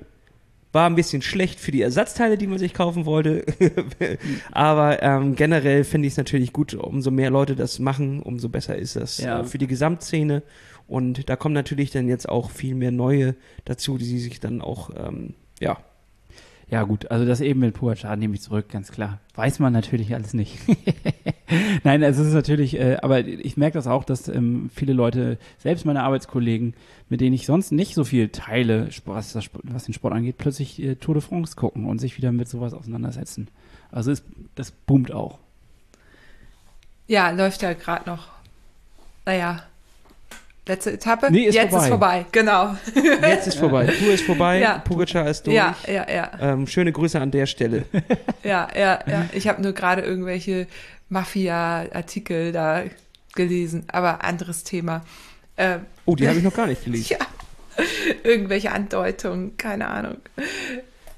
War 0.72 0.88
ein 0.88 0.94
bisschen 0.94 1.20
schlecht 1.22 1.60
für 1.60 1.70
die 1.70 1.82
Ersatzteile, 1.82 2.38
die 2.38 2.46
man 2.46 2.58
sich 2.58 2.72
kaufen 2.74 3.04
wollte. 3.04 3.44
Aber 4.52 5.02
ähm, 5.02 5.34
generell 5.36 5.84
finde 5.84 6.06
ich 6.06 6.14
es 6.14 6.16
natürlich 6.16 6.52
gut, 6.52 6.74
umso 6.74 7.10
mehr 7.10 7.30
Leute 7.30 7.56
das 7.56 7.78
machen, 7.78 8.20
umso 8.22 8.48
besser 8.48 8.76
ist 8.76 8.96
das 8.96 9.18
Ja. 9.18 9.40
äh, 9.40 9.44
für 9.44 9.58
die 9.58 9.66
Gesamtszene. 9.66 10.42
Und 10.88 11.28
da 11.28 11.36
kommen 11.36 11.54
natürlich 11.54 11.90
dann 11.90 12.08
jetzt 12.08 12.28
auch 12.28 12.50
viel 12.50 12.74
mehr 12.74 12.90
neue 12.90 13.34
dazu, 13.64 13.98
die 13.98 14.18
sich 14.18 14.40
dann 14.40 14.60
auch, 14.60 14.90
ähm, 14.96 15.34
ja, 15.60 15.78
Ja, 16.72 16.84
gut, 16.84 17.10
also 17.10 17.26
das 17.26 17.42
eben 17.42 17.60
mit 17.60 17.74
Pogacar 17.74 18.16
nehme 18.16 18.34
ich 18.34 18.40
zurück, 18.40 18.70
ganz 18.70 18.90
klar. 18.90 19.18
Weiß 19.34 19.58
man 19.58 19.74
natürlich 19.74 20.14
alles 20.14 20.32
nicht. 20.32 20.58
Nein, 21.84 22.02
es 22.02 22.16
ist 22.16 22.32
natürlich, 22.32 22.80
äh, 22.80 22.96
aber 23.02 23.26
ich 23.26 23.58
merke 23.58 23.74
das 23.74 23.86
auch, 23.86 24.04
dass 24.04 24.26
ähm, 24.28 24.70
viele 24.74 24.94
Leute, 24.94 25.36
selbst 25.58 25.84
meine 25.84 26.02
Arbeitskollegen, 26.02 26.72
mit 27.10 27.20
denen 27.20 27.34
ich 27.34 27.44
sonst 27.44 27.72
nicht 27.72 27.92
so 27.94 28.04
viel 28.04 28.30
teile, 28.30 28.88
was, 29.04 29.34
das, 29.34 29.50
was 29.64 29.84
den 29.84 29.92
Sport 29.92 30.14
angeht, 30.14 30.38
plötzlich 30.38 30.82
äh, 30.82 30.94
Tour 30.94 31.16
de 31.16 31.20
France 31.22 31.56
gucken 31.56 31.84
und 31.84 31.98
sich 31.98 32.16
wieder 32.16 32.32
mit 32.32 32.48
sowas 32.48 32.72
auseinandersetzen. 32.72 33.48
Also 33.90 34.10
es, 34.10 34.22
das 34.54 34.70
boomt 34.70 35.12
auch. 35.12 35.40
Ja, 37.06 37.32
läuft 37.32 37.60
ja 37.60 37.74
gerade 37.74 38.08
noch. 38.08 38.28
Naja, 39.26 39.62
letzte 40.66 40.92
Etappe. 40.92 41.28
Nee, 41.30 41.44
ist 41.46 41.54
Jetzt 41.54 41.70
vorbei. 41.70 41.84
ist 41.84 41.88
vorbei, 41.90 42.26
genau. 42.32 42.76
jetzt 43.22 43.46
ist 43.48 43.58
vorbei. 43.58 43.86
Tour 43.86 44.12
ist 44.12 44.24
vorbei, 44.24 44.60
Ja. 44.60 44.78
Pogacar 44.78 45.28
ist 45.28 45.46
durch. 45.46 45.56
Ja, 45.56 45.74
ja, 45.86 46.06
ja. 46.10 46.30
Ähm, 46.40 46.66
schöne 46.66 46.92
Grüße 46.92 47.20
an 47.20 47.30
der 47.30 47.46
Stelle. 47.46 47.84
Ja, 48.44 48.68
ja, 48.76 48.98
ja. 49.06 49.28
Ich 49.32 49.46
habe 49.48 49.62
nur 49.62 49.72
gerade 49.72 50.02
irgendwelche 50.02 50.66
Mafia-Artikel 51.08 52.52
da 52.52 52.82
gelesen, 53.34 53.84
aber 53.90 54.24
anderes 54.24 54.64
Thema. 54.64 55.02
Äh, 55.56 55.78
Oh, 56.04 56.16
die 56.16 56.26
habe 56.28 56.38
ich 56.38 56.44
noch 56.44 56.54
gar 56.54 56.66
nicht 56.66 56.84
gelesen. 56.84 57.16
ja, 57.18 57.84
irgendwelche 58.24 58.72
Andeutungen, 58.72 59.56
keine 59.56 59.88
Ahnung. 59.88 60.16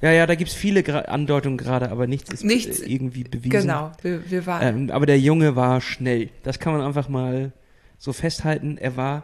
Ja, 0.03 0.11
ja, 0.13 0.27
da 0.27 0.35
gibt 0.35 0.51
es 0.51 0.57
viele 0.57 0.83
Gra 0.83 1.01
Andeutungen 1.01 1.57
gerade, 1.57 1.91
aber 1.91 2.07
nichts 2.07 2.33
ist 2.33 2.45
Nichts. 2.45 2.81
äh, 2.81 2.87
irgendwie 2.93 3.25
bewiesen. 3.25 3.51
Genau, 3.63 3.93
wir, 4.03 4.31
wir 4.31 4.47
waren. 4.47 4.87
Ähm, 4.87 4.91
aber 4.91 5.07
der 5.07 5.19
Junge 5.19 5.57
war 5.57 5.81
schnell. 5.81 6.29
Das 6.43 6.59
kann 6.59 6.75
man 6.75 6.83
einfach 6.83 7.09
mal 7.09 7.53
so 7.99 8.13
festhalten. 8.13 8.77
Er 8.79 8.97
war 8.99 9.23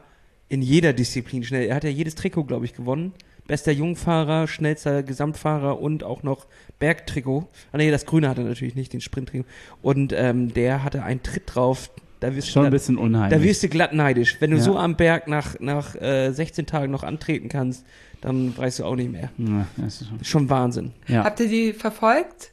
in 0.51 0.61
jeder 0.61 0.92
Disziplin 0.92 1.42
schnell. 1.44 1.66
Er 1.66 1.76
hat 1.76 1.84
ja 1.84 1.90
jedes 1.90 2.14
Trikot, 2.16 2.44
glaube 2.44 2.66
ich, 2.66 2.74
gewonnen. 2.74 3.12
Bester 3.46 3.72
Jungfahrer, 3.72 4.46
schnellster 4.46 5.03
Gesamtfahrer 5.03 5.80
und 5.80 6.05
auch 6.05 6.22
noch 6.22 6.46
Bergtrikot. 6.78 7.48
Ah 7.72 7.78
nee, 7.78 7.90
das 7.90 8.05
Grüne 8.05 8.28
hat 8.28 8.36
er 8.38 8.44
natürlich 8.44 8.74
nicht, 8.74 8.92
den 8.92 9.01
Sprinttrikot. 9.01 9.46
Und 9.82 10.12
ähm, 10.12 10.53
der 10.53 10.84
hatte 10.84 11.03
einen 11.03 11.22
Tritt 11.22 11.44
drauf. 11.55 11.90
Da 12.20 12.36
wirst, 12.36 12.51
Schon 12.51 12.62
du 12.62 12.66
ein 12.66 12.70
glatt, 12.70 12.72
bisschen 12.80 12.96
da 12.96 13.03
unheimlich. 13.03 13.42
wirst 13.48 13.62
du 13.62 13.68
glatt 13.70 13.94
neidisch. 13.94 14.36
Wenn 14.40 14.51
du 14.51 14.59
Ja. 14.59 14.62
so 14.62 14.76
am 14.76 14.94
Berg 14.96 15.26
nach, 15.26 15.59
nach 15.59 15.94
äh, 15.96 16.30
16 16.32 16.66
Tagen 16.66 16.92
noch 16.92 17.03
antreten 17.03 17.48
kannst, 17.48 17.84
dann 18.20 18.55
weißt 18.57 18.80
du 18.80 18.84
auch 18.84 18.94
nicht 18.94 19.11
mehr. 19.11 19.30
ja, 19.38 19.66
das 19.78 20.03
ist 20.03 20.09
schon- 20.09 20.24
Schon 20.24 20.51
Wahnsinn. 20.51 20.92
ja. 21.09 21.24
Habt 21.24 21.40
ihr 21.40 21.48
die 21.48 21.72
verfolgt? 21.72 22.53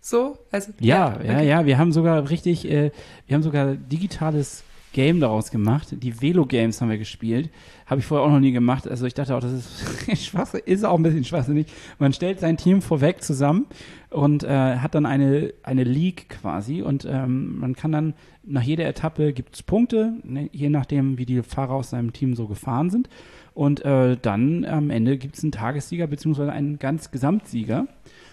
So? 0.00 0.38
Also, 0.52 0.72
Ja, 0.78 1.20
ja, 1.22 1.34
okay. 1.34 1.48
ja, 1.48 1.66
wir 1.66 1.76
haben 1.78 1.92
sogar 1.92 2.30
richtig, 2.30 2.70
äh, 2.70 2.92
wir 3.26 3.34
haben 3.34 3.42
sogar 3.42 3.74
digitales 3.74 4.62
Game 4.92 5.20
daraus 5.20 5.50
gemacht. 5.50 5.88
Die 5.90 6.20
Velo-Games 6.20 6.80
haben 6.80 6.90
wir 6.90 6.98
gespielt. 6.98 7.50
Habe 7.86 8.00
ich 8.00 8.06
vorher 8.06 8.26
auch 8.26 8.30
noch 8.30 8.40
nie 8.40 8.52
gemacht. 8.52 8.88
Also 8.88 9.06
ich 9.06 9.14
dachte 9.14 9.34
auch, 9.34 9.40
das 9.40 9.52
ist 9.52 10.24
schwachsinnig, 10.26 10.66
ist 10.66 10.84
auch 10.84 10.96
ein 10.96 11.02
bisschen 11.02 11.24
schwachsinnig. 11.24 11.66
Man 11.98 12.12
stellt 12.12 12.40
sein 12.40 12.56
Team 12.56 12.82
vorweg 12.82 13.22
zusammen 13.22 13.66
und 14.10 14.44
äh, 14.44 14.76
hat 14.76 14.94
dann 14.94 15.06
eine, 15.06 15.52
eine 15.62 15.84
League 15.84 16.28
quasi 16.28 16.82
und 16.82 17.06
ähm, 17.08 17.58
man 17.58 17.74
kann 17.74 17.92
dann 17.92 18.14
nach 18.42 18.62
jeder 18.62 18.86
Etappe 18.86 19.32
gibt 19.32 19.54
es 19.54 19.62
Punkte, 19.62 20.14
ne, 20.24 20.48
je 20.52 20.70
nachdem, 20.70 21.18
wie 21.18 21.26
die 21.26 21.42
Fahrer 21.42 21.74
aus 21.74 21.90
seinem 21.90 22.12
Team 22.12 22.34
so 22.34 22.46
gefahren 22.46 22.90
sind. 22.90 23.08
Und 23.54 23.84
äh, 23.84 24.16
dann 24.20 24.64
am 24.64 24.90
Ende 24.90 25.18
gibt 25.18 25.36
es 25.36 25.42
einen 25.42 25.52
Tagessieger 25.52 26.06
beziehungsweise 26.06 26.52
einen 26.52 26.78
ganz 26.78 27.10
Gesamtsieger. 27.10 27.86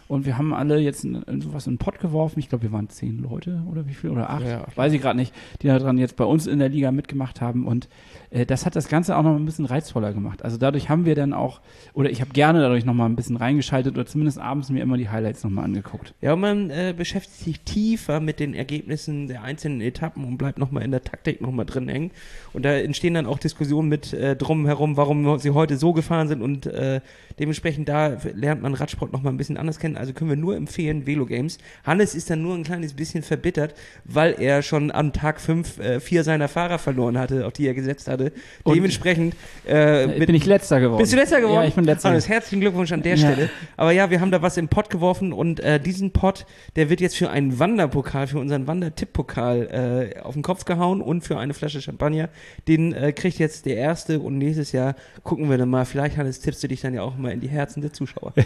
Und 0.08 0.26
wir 0.26 0.38
haben 0.38 0.54
alle 0.54 0.78
jetzt 0.80 1.04
in, 1.04 1.16
in 1.24 1.42
sowas 1.42 1.66
in 1.68 1.74
den 1.74 1.80
Pott 1.80 2.00
geworfen. 2.00 2.40
Ich 2.40 2.50
glaube, 2.50 2.64
wir 2.64 2.72
waren 2.72 2.90
zehn 2.90 3.18
Leute 3.20 3.64
oder 3.72 3.88
wie 3.88 3.94
viel 3.94 4.12
oder 4.12 4.30
acht, 4.30 4.46
Ja. 4.46 4.66
weiß 4.76 4.94
ich 4.94 5.02
gerade 5.02 5.18
nicht, 5.18 5.34
die 5.62 5.68
daran 5.68 5.98
jetzt 5.98 6.16
bei 6.16 6.26
uns 6.26 6.46
in 6.46 6.60
der 6.60 6.70
Liga 6.70 6.92
mitgemacht 6.92 7.42
haben. 7.42 7.66
Und 7.66 7.90
äh, 8.30 8.46
das 8.46 8.66
hat 8.66 8.76
das 8.76 8.88
Ganze 8.88 9.18
auch 9.18 9.24
noch 9.24 9.36
ein 9.36 9.46
bisschen 9.46 9.66
reizvoller 9.66 10.14
gemacht. 10.14 10.44
Also 10.44 10.58
dadurch 10.58 10.90
haben 10.90 11.06
wir 11.06 11.16
dann 11.16 11.34
auch, 11.34 11.60
oder 11.94 12.10
ich 12.12 12.22
habe 12.22 12.32
gerne 12.32 12.60
dadurch 12.62 12.86
noch 12.86 12.94
mal 12.94 13.08
ein 13.08 13.16
bisschen 13.16 13.36
reingeschaltet 13.36 13.96
oder 13.96 14.06
zumindest 14.06 14.38
abends 14.40 14.70
mir 14.70 14.84
immer 14.84 14.98
die 14.98 15.10
Highlights 15.10 15.44
noch 15.44 15.52
mal 15.52 15.64
angeguckt. 15.64 16.14
Ja, 16.22 16.34
und 16.34 16.40
man 16.42 16.70
äh, 16.70 16.94
beschäftigt 16.96 17.40
sich 17.40 17.62
tiefer 17.62 18.20
mit 18.20 18.40
den 18.40 18.54
Ergebnissen 18.54 19.28
der 19.28 19.42
einzelnen 19.44 19.82
Etappen 19.82 20.24
und 20.24 20.38
bleibt 20.38 20.60
nochmal 20.60 20.84
in 20.84 20.92
der 20.92 21.04
Taktik 21.04 21.42
nochmal 21.42 21.66
drin 21.66 21.88
hängen. 21.88 22.12
Und 22.54 22.64
da 22.64 22.74
entstehen 22.74 23.16
dann 23.16 23.26
auch 23.26 23.40
Diskussionen 23.40 23.90
mit 23.90 24.14
äh, 24.14 24.36
drum 24.36 24.66
herum, 24.66 24.98
warum 24.98 25.40
sie 25.40 25.52
heute 25.52 25.78
so 25.78 25.94
gefahren 25.94 26.28
sind 26.28 26.42
und 26.42 26.68
äh, 26.68 27.02
dementsprechend 27.40 27.90
da 27.90 28.18
lernt 28.34 28.62
man 28.62 28.74
Radsport 28.76 29.12
nochmal 29.12 29.34
ein 29.34 29.38
bisschen 29.38 29.58
anders 29.58 29.80
kennen. 29.80 29.95
Also 29.96 30.14
können 30.14 30.30
wir 30.30 30.38
nur 30.38 30.56
empfehlen, 30.56 31.06
Velo 31.08 31.26
Games. 31.26 31.58
Hannes 31.84 32.16
ist 32.16 32.30
dann 32.30 32.42
nur 32.42 32.56
ein 32.56 32.64
kleines 32.64 32.94
bisschen 32.94 33.24
verbittert, 33.24 33.74
weil 34.04 34.36
er 34.40 34.62
schon 34.62 34.92
am 34.92 35.14
Tag 35.14 35.40
fünf 35.42 35.80
äh, 35.80 36.00
vier 36.00 36.24
seiner 36.24 36.48
Fahrer 36.48 36.78
verloren 36.80 37.18
hatte, 37.18 37.46
auf 37.46 37.54
die 37.54 37.68
er 37.68 37.74
gesetzt 37.74 38.08
hatte. 38.08 38.32
Und- 38.64 38.76
dementsprechend 38.76 39.36
äh, 39.68 40.04
Äh, 40.04 40.26
bin 40.26 40.36
ich 40.36 40.46
letzter 40.46 40.80
geworden. 40.80 41.00
bist 41.00 41.14
du 41.14 41.18
letzter 41.18 41.42
geworden? 41.42 41.62
Ja, 41.62 41.68
ich 41.68 41.74
bin 41.76 41.86
letzter. 41.86 42.10
Hannes, 42.10 42.28
herzlichen 42.30 42.62
Glückwunsch 42.62 42.92
an 42.92 43.02
der 43.02 43.16
Ja. 43.16 43.32
Stelle. 43.32 43.50
Aber 43.78 43.92
ja, 43.92 44.10
wir 44.10 44.22
haben 44.22 44.32
da 44.32 44.42
was 44.42 44.58
im 44.58 44.68
Pott 44.68 44.90
geworfen 44.90 45.34
und 45.34 45.60
äh, 45.60 45.80
diesen 45.80 46.12
Pott, 46.12 46.46
der 46.76 46.90
wird 46.90 47.02
jetzt 47.02 47.16
für 47.18 47.30
einen 47.30 47.58
Wanderpokal, 47.60 48.28
für 48.28 48.40
unseren 48.40 48.68
Wandertipp-Pokal 48.68 50.12
äh, 50.16 50.20
auf 50.22 50.34
den 50.34 50.44
Kopf 50.44 50.66
gehauen 50.66 51.02
und 51.02 51.22
für 51.22 51.38
eine 51.38 51.54
Flasche 51.54 51.82
Champagner. 51.82 52.30
Den 52.68 52.94
äh, 52.94 53.12
kriegt 53.14 53.40
jetzt 53.40 53.66
der 53.66 53.78
Erste 53.78 54.20
und 54.20 54.38
nächstes 54.38 54.72
Jahr 54.72 54.96
gucken 55.24 55.50
wir 55.50 55.58
dann 55.58 55.70
mal. 55.70 55.86
Vielleicht, 55.86 56.18
Hannes, 56.18 56.40
tippst 56.40 56.64
du 56.64 56.68
dich 56.68 56.82
dann 56.82 56.94
ja 56.94 57.02
auch 57.02 57.18
mal 57.18 57.32
in 57.32 57.40
die 57.40 57.48
Herzen 57.50 57.82
der 57.82 57.94
Zuschauer. 57.94 58.34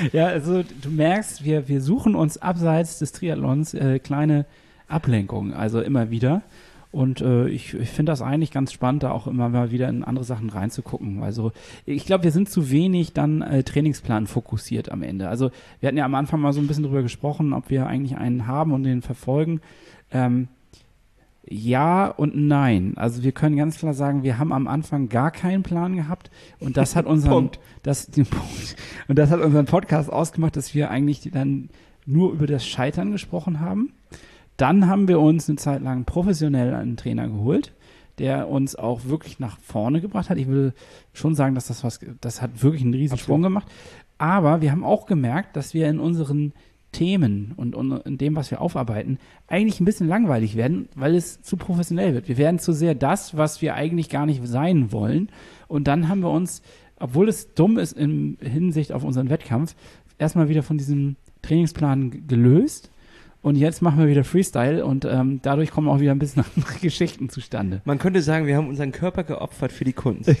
Ja, 0.12 0.26
also 0.26 0.62
du 0.62 0.90
merkst, 0.90 1.44
wir, 1.44 1.68
wir 1.68 1.80
suchen 1.80 2.14
uns 2.14 2.38
abseits 2.38 2.98
des 2.98 3.12
Triathlons 3.12 3.74
äh, 3.74 3.98
kleine 3.98 4.46
Ablenkungen, 4.88 5.52
also 5.52 5.80
immer 5.80 6.10
wieder. 6.10 6.42
Und 6.92 7.20
äh, 7.20 7.48
ich, 7.48 7.74
ich 7.74 7.88
finde 7.88 8.10
das 8.10 8.20
eigentlich 8.20 8.50
ganz 8.50 8.72
spannend, 8.72 9.04
da 9.04 9.12
auch 9.12 9.28
immer 9.28 9.48
mal 9.48 9.70
wieder 9.70 9.88
in 9.88 10.02
andere 10.02 10.24
Sachen 10.24 10.50
reinzugucken. 10.50 11.22
Also 11.22 11.52
ich 11.86 12.04
glaube, 12.04 12.24
wir 12.24 12.32
sind 12.32 12.50
zu 12.50 12.70
wenig 12.70 13.12
dann 13.12 13.42
äh, 13.42 13.62
Trainingsplan 13.62 14.26
fokussiert 14.26 14.90
am 14.90 15.02
Ende. 15.02 15.28
Also 15.28 15.50
wir 15.78 15.86
hatten 15.86 15.98
ja 15.98 16.04
am 16.04 16.16
Anfang 16.16 16.40
mal 16.40 16.52
so 16.52 16.60
ein 16.60 16.66
bisschen 16.66 16.82
drüber 16.82 17.02
gesprochen, 17.02 17.52
ob 17.52 17.70
wir 17.70 17.86
eigentlich 17.86 18.16
einen 18.16 18.48
haben 18.48 18.72
und 18.72 18.82
den 18.82 19.02
verfolgen. 19.02 19.60
Ähm, 20.10 20.48
ja 21.48 22.06
und 22.06 22.36
nein. 22.36 22.94
Also 22.96 23.22
wir 23.22 23.32
können 23.32 23.56
ganz 23.56 23.78
klar 23.78 23.94
sagen, 23.94 24.22
wir 24.22 24.38
haben 24.38 24.52
am 24.52 24.66
Anfang 24.66 25.08
gar 25.08 25.30
keinen 25.30 25.62
Plan 25.62 25.96
gehabt 25.96 26.30
und 26.58 26.76
das 26.76 26.96
hat 26.96 27.06
unseren 27.06 27.32
Punkt. 27.32 27.60
das 27.82 28.06
den 28.10 28.26
Punkt 28.26 28.76
und 29.08 29.18
das 29.18 29.30
hat 29.30 29.40
unseren 29.40 29.66
Podcast 29.66 30.12
ausgemacht, 30.12 30.56
dass 30.56 30.74
wir 30.74 30.90
eigentlich 30.90 31.28
dann 31.32 31.70
nur 32.06 32.32
über 32.32 32.46
das 32.46 32.66
Scheitern 32.66 33.12
gesprochen 33.12 33.60
haben. 33.60 33.92
Dann 34.56 34.86
haben 34.86 35.08
wir 35.08 35.20
uns 35.20 35.48
eine 35.48 35.56
Zeit 35.56 35.82
lang 35.82 36.04
professionell 36.04 36.74
einen 36.74 36.96
Trainer 36.96 37.28
geholt, 37.28 37.72
der 38.18 38.48
uns 38.48 38.76
auch 38.76 39.06
wirklich 39.06 39.38
nach 39.38 39.58
vorne 39.60 40.00
gebracht 40.02 40.28
hat. 40.28 40.36
Ich 40.36 40.48
will 40.48 40.74
schon 41.14 41.34
sagen, 41.34 41.54
dass 41.54 41.68
das 41.68 41.82
was, 41.82 42.00
das 42.20 42.42
hat 42.42 42.62
wirklich 42.62 42.82
einen 42.82 42.94
riesen 42.94 43.16
Sprung 43.16 43.40
gemacht. 43.40 43.66
Aber 44.18 44.60
wir 44.60 44.70
haben 44.70 44.84
auch 44.84 45.06
gemerkt, 45.06 45.56
dass 45.56 45.72
wir 45.72 45.88
in 45.88 45.98
unseren 45.98 46.52
Themen 46.92 47.52
und, 47.56 47.74
und 47.74 47.92
in 48.06 48.18
dem, 48.18 48.36
was 48.36 48.50
wir 48.50 48.60
aufarbeiten, 48.60 49.18
eigentlich 49.46 49.80
ein 49.80 49.84
bisschen 49.84 50.08
langweilig 50.08 50.56
werden, 50.56 50.88
weil 50.94 51.14
es 51.14 51.40
zu 51.42 51.56
professionell 51.56 52.14
wird. 52.14 52.28
Wir 52.28 52.36
werden 52.36 52.58
zu 52.58 52.72
sehr 52.72 52.94
das, 52.94 53.36
was 53.36 53.62
wir 53.62 53.74
eigentlich 53.74 54.08
gar 54.08 54.26
nicht 54.26 54.46
sein 54.46 54.92
wollen. 54.92 55.30
Und 55.68 55.86
dann 55.86 56.08
haben 56.08 56.20
wir 56.20 56.30
uns 56.30 56.62
obwohl 57.00 57.28
es 57.28 57.54
dumm 57.54 57.78
ist 57.78 57.92
in 57.92 58.36
Hinsicht 58.40 58.92
auf 58.92 59.02
unseren 59.02 59.30
Wettkampf, 59.30 59.74
erstmal 60.18 60.48
wieder 60.48 60.62
von 60.62 60.78
diesem 60.78 61.16
Trainingsplan 61.42 62.28
gelöst. 62.28 62.89
Und 63.42 63.56
jetzt 63.56 63.80
machen 63.80 63.98
wir 63.98 64.06
wieder 64.06 64.24
Freestyle 64.24 64.84
und 64.84 65.04
ähm, 65.04 65.40
dadurch 65.42 65.70
kommen 65.70 65.88
auch 65.88 66.00
wieder 66.00 66.12
ein 66.12 66.18
bisschen 66.18 66.44
andere 66.56 66.78
Geschichten 66.80 67.30
zustande. 67.30 67.80
Man 67.84 67.98
könnte 67.98 68.22
sagen, 68.22 68.46
wir 68.46 68.56
haben 68.56 68.68
unseren 68.68 68.92
Körper 68.92 69.24
geopfert 69.24 69.72
für 69.72 69.84
die 69.84 69.92
Kunst. 69.92 70.30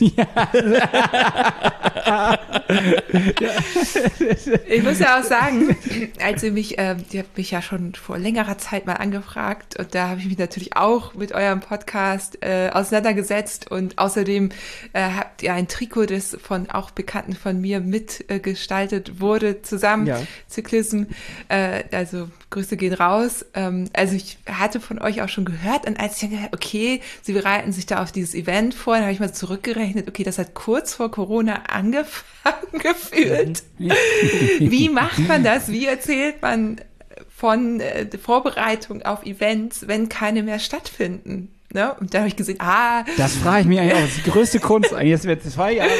Ich 4.68 4.82
muss 4.82 4.98
ja 4.98 5.18
auch 5.18 5.24
sagen, 5.24 5.76
als 6.22 6.42
ihr 6.42 6.52
mich, 6.52 6.74
ähm, 6.78 6.98
ihr 7.10 7.20
habt 7.20 7.36
mich 7.36 7.50
ja 7.50 7.62
schon 7.62 7.94
vor 7.94 8.18
längerer 8.18 8.58
Zeit 8.58 8.86
mal 8.86 8.94
angefragt 8.94 9.78
und 9.78 9.94
da 9.94 10.08
habe 10.08 10.20
ich 10.20 10.26
mich 10.26 10.38
natürlich 10.38 10.76
auch 10.76 11.14
mit 11.14 11.32
eurem 11.32 11.60
Podcast 11.60 12.38
äh, 12.42 12.70
auseinandergesetzt 12.72 13.70
und 13.70 13.98
außerdem 13.98 14.50
äh, 14.92 15.10
habt 15.16 15.42
ihr 15.42 15.54
ein 15.54 15.68
Trikot, 15.68 16.06
das 16.06 16.36
von 16.40 16.70
auch 16.70 16.90
Bekannten 16.90 17.34
von 17.34 17.60
mir 17.60 17.80
mitgestaltet 17.80 18.30
äh, 18.30 18.40
gestaltet 18.40 19.20
wurde, 19.20 19.62
zusammen, 19.62 20.06
Ja. 20.06 20.18
Zyklism, 20.48 21.04
äh, 21.48 21.84
also 21.92 22.28
Grüße 22.50 22.76
gehen 22.76 22.94
raus. 22.94 23.46
Ähm, 23.54 23.88
also 23.92 24.14
ich 24.14 24.38
hatte 24.46 24.80
von 24.80 24.98
euch 24.98 25.22
auch 25.22 25.28
schon 25.28 25.44
gehört 25.44 25.86
und 25.86 25.98
als 25.98 26.14
ich 26.14 26.20
dann 26.20 26.30
gehört, 26.30 26.54
okay, 26.54 27.00
sie 27.22 27.32
bereiten 27.32 27.72
sich 27.72 27.86
da 27.86 28.02
auf 28.02 28.12
dieses 28.12 28.34
Event 28.34 28.74
vor, 28.74 28.94
dann 28.94 29.04
habe 29.04 29.12
ich 29.12 29.20
mal 29.20 29.32
zurückgerechnet, 29.32 30.08
okay, 30.08 30.24
das 30.24 30.38
hat 30.38 30.54
kurz 30.54 30.94
vor 30.94 31.10
Corona 31.10 31.62
angefangen 31.68 32.72
gefühlt. 32.72 33.62
Wie 33.78 34.88
macht 34.88 35.26
man 35.28 35.44
das? 35.44 35.70
Wie 35.70 35.86
erzählt 35.86 36.42
man 36.42 36.80
von 37.28 37.80
äh, 37.80 38.06
Vorbereitung 38.18 39.02
auf 39.02 39.24
Events, 39.24 39.86
wenn 39.86 40.08
keine 40.08 40.42
mehr 40.42 40.58
stattfinden? 40.58 41.54
Ne? 41.72 41.94
Und 42.00 42.12
da 42.12 42.18
habe 42.18 42.28
ich 42.28 42.34
gesehen, 42.34 42.58
ah, 42.58 43.04
Das 43.16 43.36
frage 43.36 43.60
ich 43.60 43.66
mich 43.66 43.78
eigentlich 43.78 43.94
auch. 43.94 44.00
Das 44.00 44.16
ist 44.16 44.26
die 44.26 44.30
größte 44.30 44.58
Kunst 44.58 44.92
eigentlich, 44.92 45.12
dass 45.12 45.24
wir 45.24 45.40
zwei 45.40 45.74
Jahre 45.74 45.90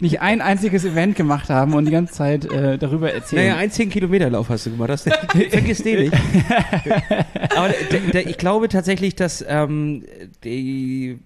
nicht 0.00 0.20
ein 0.20 0.40
einziges 0.40 0.84
Event 0.84 1.14
gemacht 1.14 1.48
haben 1.48 1.74
und 1.74 1.84
die 1.84 1.92
ganze 1.92 2.12
Zeit 2.12 2.44
äh, 2.44 2.76
darüber 2.76 3.12
erzählen. 3.12 3.50
Naja, 3.50 3.56
ein 3.56 3.70
10-Kilometer-Lauf 3.70 4.48
hast 4.48 4.66
du 4.66 4.70
gemacht. 4.70 4.90
Das, 4.90 5.02
vergiss 5.50 5.84
den 5.84 6.00
nicht. 6.00 6.14
Aber 7.56 7.68
der, 7.92 8.00
der, 8.00 8.26
ich 8.26 8.36
glaube 8.36 8.68
tatsächlich, 8.68 9.14
dass 9.14 9.44
ähm, 9.46 10.04
die. 10.42 11.20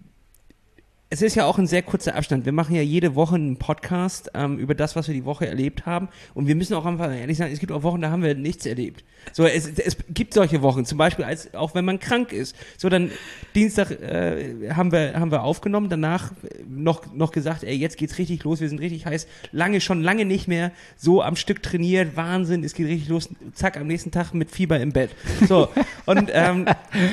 Es 1.17 1.23
ist 1.23 1.35
ja 1.35 1.47
auch 1.47 1.57
ein 1.57 1.67
sehr 1.67 1.81
kurzer 1.81 2.15
Abstand. 2.15 2.45
Wir 2.45 2.53
machen 2.53 2.75
ja 2.75 2.83
jede 2.83 3.15
Woche 3.15 3.37
einen 3.37 3.57
Podcast 3.57 4.31
ähm, 4.35 4.59
über 4.59 4.75
das, 4.75 4.97
was 4.97 5.09
wir 5.09 5.15
die 5.15 5.25
Woche 5.25 5.47
erlebt 5.47 5.87
haben. 5.87 6.11
Und 6.35 6.47
wir 6.47 6.55
müssen 6.55 6.75
auch 6.75 6.85
einfach 6.85 7.11
ehrlich 7.11 7.39
sagen, 7.39 7.55
es 7.55 7.59
gibt 7.59 7.73
auch 7.73 7.83
Wochen, 7.85 8.03
da 8.03 8.11
haben 8.11 8.23
wir 8.23 8.35
nichts 8.35 8.67
erlebt. 8.67 9.03
So, 9.33 9.47
es, 9.47 9.67
es 9.67 9.97
gibt 10.11 10.35
solche 10.35 10.61
Wochen, 10.61 10.85
zum 10.85 10.99
Beispiel 10.99 11.25
als, 11.25 11.55
auch 11.55 11.75
wenn 11.75 11.87
man 11.87 12.01
krank 12.01 12.33
ist. 12.33 12.55
So, 12.77 12.91
dann 12.91 13.11
Dienstag 13.55 13.93
äh, 13.93 14.71
haben, 14.75 14.93
wir, 14.93 15.19
haben 15.19 15.31
wir 15.31 15.43
aufgenommen, 15.43 15.89
danach 15.89 16.33
noch, 16.69 17.15
noch 17.15 17.33
gesagt, 17.33 17.65
ey, 17.65 17.75
jetzt 17.75 17.97
geht's 17.97 18.19
richtig 18.19 18.45
los, 18.45 18.61
wir 18.61 18.69
sind 18.69 18.83
richtig 18.83 19.07
heiß. 19.07 19.27
Lange, 19.53 19.81
schon 19.81 20.03
lange 20.03 20.27
nicht 20.27 20.49
mehr 20.49 20.71
so 20.99 21.23
am 21.23 21.35
Stück 21.35 21.63
trainiert, 21.63 22.15
Wahnsinn, 22.17 22.63
es 22.63 22.75
geht 22.75 22.89
richtig 22.89 23.09
los. 23.09 23.31
Zack, 23.55 23.79
am 23.79 23.87
nächsten 23.87 24.11
Tag 24.11 24.35
mit 24.35 24.51
Fieber 24.51 24.79
im 24.81 24.93
Bett. 24.93 25.13
So, 25.49 25.71
und 26.05 26.31
ähm, 26.35 26.67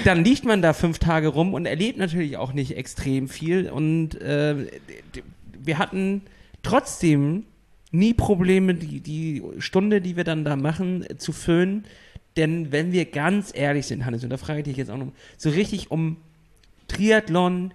dann 0.04 0.26
liegt 0.26 0.44
man 0.44 0.62
da 0.62 0.74
fünf 0.74 1.00
Tage 1.00 1.30
rum 1.30 1.54
und 1.54 1.66
erlebt 1.66 1.98
natürlich 1.98 2.36
auch 2.36 2.52
nicht 2.52 2.76
extrem 2.76 3.30
viel. 3.30 3.70
Und 3.70 3.93
äh, 4.16 4.56
d- 4.56 4.70
d- 5.16 5.24
wir 5.64 5.78
hatten 5.78 6.22
trotzdem 6.62 7.46
nie 7.92 8.14
Probleme, 8.14 8.74
die, 8.76 9.00
die 9.00 9.44
Stunde, 9.60 10.02
die 10.02 10.16
wir 10.16 10.24
dann 10.24 10.44
da 10.44 10.56
machen, 10.56 11.04
äh, 11.10 11.18
zu 11.18 11.32
füllen. 11.32 11.86
Denn 12.36 12.72
wenn 12.72 12.92
wir 12.92 13.06
ganz 13.06 13.52
ehrlich 13.54 13.86
sind, 13.86 14.06
Hannes, 14.06 14.24
und 14.24 14.30
da 14.32 14.38
frage 14.38 14.60
ich 14.60 14.66
dich 14.66 14.78
jetzt 14.78 14.90
auch 14.90 14.98
noch, 14.98 15.12
so 15.38 15.50
richtig 15.52 15.92
um 15.92 16.18
Triathlon 16.88 17.74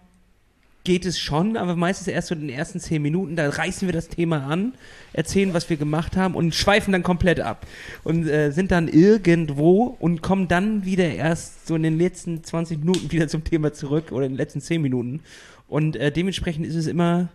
geht 0.89 1.05
es 1.05 1.19
schon, 1.19 1.59
aber 1.59 1.77
meistens 1.77 2.09
erst 2.09 2.29
so 2.29 2.35
in 2.35 2.41
den 2.41 2.49
ersten 2.49 2.81
zehn 2.81 3.03
Minuten, 3.03 3.37
da 3.37 3.47
reißen 3.47 3.87
wir 3.87 3.93
das 3.93 4.09
Thema 4.09 4.47
an, 4.47 4.73
erzählen, 5.13 5.53
was 5.53 5.69
wir 5.69 5.77
gemacht 5.77 6.17
haben 6.17 6.35
und 6.35 6.55
schweifen 6.55 6.93
dann 6.93 7.03
komplett 7.03 7.41
ab 7.41 7.67
und 8.05 8.27
äh, 8.27 8.53
sind 8.53 8.71
dann 8.71 8.89
irgendwo 8.89 9.99
und 10.01 10.23
kommen 10.23 10.49
dann 10.49 10.87
wieder 10.87 11.11
erst 11.11 11.67
so 11.67 11.77
in 11.77 11.83
den 11.83 11.99
letzten 11.99 12.43
20 12.43 12.79
Minuten 12.79 13.13
wieder 13.13 13.29
zum 13.29 13.45
Thema 13.45 13.75
zurück 13.75 14.13
oder 14.13 14.25
in 14.25 14.33
den 14.33 14.39
letzten 14.39 14.63
10 14.63 14.81
Minuten 14.81 15.21
und 15.69 15.95
äh, 15.95 16.11
dementsprechend 16.11 16.67
ist 16.67 16.75
es 16.75 16.87
immer 16.87 17.29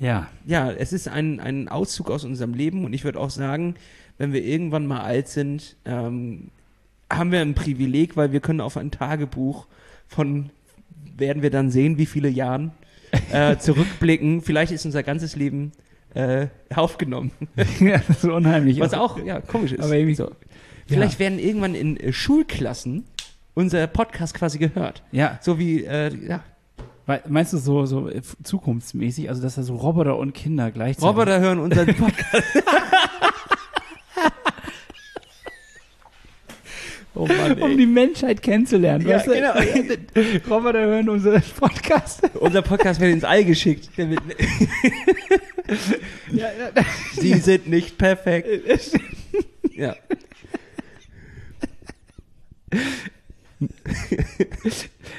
ja. 0.00 0.26
ja, 0.44 0.72
es 0.72 0.92
ist 0.92 1.06
ein, 1.06 1.38
ein 1.38 1.68
Auszug 1.68 2.10
aus 2.10 2.24
unserem 2.24 2.54
Leben 2.54 2.84
und 2.84 2.92
ich 2.92 3.04
würde 3.04 3.20
auch 3.20 3.30
sagen, 3.30 3.76
wenn 4.18 4.32
wir 4.32 4.42
irgendwann 4.42 4.88
mal 4.88 5.02
alt 5.02 5.28
sind, 5.28 5.76
ähm, 5.84 6.48
haben 7.08 7.30
wir 7.30 7.40
ein 7.40 7.54
Privileg, 7.54 8.16
weil 8.16 8.32
wir 8.32 8.40
können 8.40 8.60
auf 8.60 8.76
ein 8.76 8.90
Tagebuch 8.90 9.68
von, 10.08 10.50
werden 11.16 11.42
wir 11.42 11.50
dann 11.50 11.70
sehen, 11.70 11.98
wie 11.98 12.06
viele 12.06 12.28
Jahren 12.28 12.72
äh, 13.32 13.56
zurückblicken. 13.56 14.40
Vielleicht 14.42 14.72
ist 14.72 14.84
unser 14.86 15.02
ganzes 15.02 15.36
Leben 15.36 15.72
äh, 16.14 16.46
aufgenommen. 16.74 17.32
ja, 17.80 17.98
das 17.98 18.08
ist 18.10 18.22
so 18.22 18.34
unheimlich. 18.34 18.80
Was 18.80 18.94
auch 18.94 19.22
ja, 19.24 19.40
komisch 19.40 19.72
ist. 19.72 19.82
Aber 19.84 19.94
irgendwie- 19.94 20.14
so. 20.14 20.30
Vielleicht 20.86 21.20
werden 21.20 21.38
irgendwann 21.38 21.76
in 21.76 21.96
äh, 21.98 22.12
Schulklassen 22.12 23.04
unser 23.54 23.86
Podcast 23.86 24.34
quasi 24.34 24.58
gehört. 24.58 25.02
Ja, 25.12 25.38
So 25.40 25.58
wie, 25.58 25.84
äh, 25.84 26.10
ja, 26.26 26.42
meinst 27.28 27.52
du 27.52 27.58
so, 27.58 27.86
so 27.86 28.08
äh, 28.08 28.22
zukunftsmäßig, 28.42 29.28
also 29.28 29.42
dass 29.42 29.54
da 29.54 29.62
so 29.62 29.76
Roboter 29.76 30.16
und 30.16 30.32
Kinder 30.34 30.70
gleichzeitig. 30.70 31.08
Roboter 31.08 31.40
hören 31.40 31.58
unseren 31.60 31.94
Podcast. 31.94 32.44
oh 37.14 37.26
Mann, 37.26 37.60
um 37.60 37.76
die 37.76 37.86
Menschheit 37.86 38.42
kennenzulernen. 38.42 39.06
Ja, 39.06 39.16
weißt 39.16 39.26
du? 39.26 39.32
genau. 39.32 39.52
Roboter 40.54 40.80
hören 40.80 41.08
unseren 41.08 41.42
Podcast. 41.58 42.22
Unser 42.34 42.62
Podcast 42.62 43.00
wird 43.00 43.12
ins 43.12 43.24
All 43.24 43.44
geschickt. 43.44 43.90
Ja, 46.32 46.46
ja. 46.46 46.82
Sie 47.12 47.34
sind 47.34 47.68
nicht 47.68 47.96
perfekt. 47.98 48.48
Ja. 49.72 49.94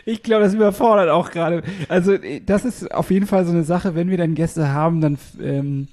Ich 0.05 0.21
glaube, 0.21 0.43
das 0.43 0.53
überfordert 0.53 1.09
auch 1.09 1.31
gerade. 1.31 1.63
Also, 1.87 2.17
das 2.45 2.65
ist 2.65 2.91
auf 2.91 3.09
jeden 3.09 3.25
Fall 3.27 3.45
so 3.45 3.51
eine 3.51 3.63
Sache, 3.63 3.95
wenn 3.95 4.09
wir 4.09 4.17
dann 4.17 4.35
Gäste 4.35 4.69
haben, 4.69 5.01
dann 5.01 5.17
ähm, 5.41 5.87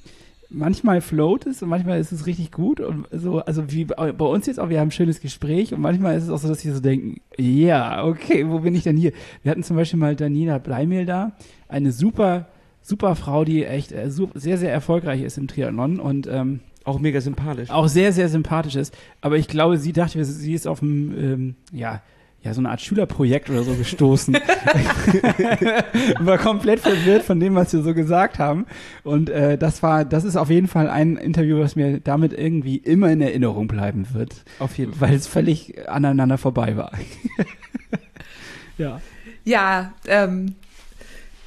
manchmal 0.51 1.01
float 1.01 1.47
es 1.47 1.63
und 1.63 1.69
manchmal 1.69 2.01
ist 2.01 2.13
es 2.13 2.27
richtig 2.27 2.53
gut. 2.53 2.81
Und 2.81 3.07
so, 3.13 3.41
also 3.41 3.71
wie 3.71 3.85
bei 3.85 4.11
uns 4.11 4.47
jetzt 4.47 4.59
auch, 4.61 4.69
wir 4.69 4.81
haben 4.81 4.89
ein 4.89 4.93
schönes 4.93 5.21
Gespräch 5.21 5.75
und 5.75 5.81
manchmal 5.81 6.17
ist 6.17 6.25
es 6.25 6.31
auch 6.31 6.39
so, 6.39 6.49
dass 6.49 6.65
wir 6.65 6.75
so 6.75 6.81
denken, 6.81 7.21
ja, 7.37 8.05
okay, 8.05 8.49
wo 8.49 8.61
bin 8.61 8.75
ich 8.75 8.83
denn 8.85 8.97
hier? 8.97 9.13
Wir 9.43 9.51
hatten 9.51 9.63
zum 9.63 9.77
Beispiel 9.77 9.99
mal 9.99 10.17
Daniela 10.17 10.59
Bleimehl 10.59 11.05
da, 11.07 11.33
eine 11.69 11.93
super, 11.93 12.49
super 12.81 13.15
Frau, 13.17 13.45
die 13.45 13.65
echt 13.65 13.93
äh, 13.93 14.11
sehr, 14.35 14.59
sehr 14.59 14.73
erfolgreich 14.73 15.23
ist 15.23 15.37
im 15.39 15.49
Triathlon 15.49 16.01
und 16.01 16.27
ähm, 16.27 16.61
Auch 16.85 16.99
mega 16.99 17.21
sympathisch. 17.21 17.71
auch 17.71 17.89
sehr, 17.89 18.13
sehr 18.13 18.29
sympathisch 18.31 18.77
ist. 18.77 18.97
Aber 19.21 19.37
ich 19.37 19.49
glaube, 19.49 19.77
sie 19.77 19.93
dachte, 19.93 20.25
sie 20.25 20.55
ist 20.55 20.67
auf 20.67 20.83
einem, 20.83 21.15
ähm, 21.19 21.55
ja, 21.73 22.01
ja, 22.43 22.55
so 22.55 22.61
eine 22.61 22.71
Art 22.71 22.81
Schülerprojekt 22.81 23.51
oder 23.51 23.65
so 23.65 23.75
gestoßen. 23.75 24.35
war 26.21 26.39
komplett 26.39 26.81
verwirrt 26.81 27.25
von 27.25 27.41
dem, 27.41 27.57
was 27.57 27.73
wir 27.73 27.83
so 27.83 27.95
gesagt 27.95 28.39
haben. 28.39 28.67
Und 29.03 29.29
äh, 29.29 29.59
das 29.59 29.83
war, 29.83 30.05
das 30.05 30.23
ist 30.25 30.37
auf 30.37 30.49
jeden 30.49 30.69
Fall 30.69 30.89
ein 30.89 31.17
Interview, 31.17 31.59
was 31.59 31.75
mir 31.75 31.99
damit 31.99 32.33
irgendwie 32.33 32.77
immer 32.77 33.11
in 33.11 33.21
Erinnerung 33.21 33.67
bleiben 33.67 34.07
wird, 34.13 34.45
Auf 34.61 34.79
jeden 34.79 34.95
Fall. 34.95 35.09
weil 35.11 35.17
es 35.17 35.27
völlig 35.27 35.89
aneinander 35.89 36.39
vorbei 36.39 36.77
war. 36.77 36.93
ja. 38.79 39.01
Ja, 39.45 39.93
ähm, 40.07 40.55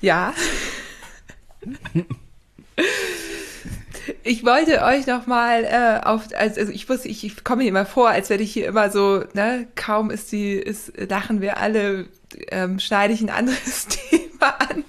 ja. 0.01 0.33
Ich 4.23 4.45
wollte 4.45 4.83
euch 4.83 5.07
noch 5.07 5.27
mal 5.27 5.63
äh, 5.63 6.05
auf, 6.05 6.27
also, 6.35 6.59
also 6.59 6.71
ich 6.71 6.89
wusste, 6.89 7.07
ich, 7.07 7.23
ich 7.23 7.43
komme 7.43 7.63
mir 7.63 7.69
immer 7.69 7.85
vor, 7.85 8.09
als 8.09 8.29
wenn 8.29 8.41
ich 8.41 8.53
hier 8.53 8.67
immer 8.67 8.89
so, 8.89 9.23
ne, 9.33 9.67
kaum 9.75 10.11
ist 10.11 10.31
die, 10.31 10.53
ist, 10.53 10.93
lachen 11.09 11.41
wir 11.41 11.57
alle, 11.57 12.05
ähm, 12.49 12.79
schneide 12.79 13.13
ich 13.13 13.21
ein 13.21 13.29
anderes 13.29 13.87
Thema 14.09 14.55
an. 14.59 14.83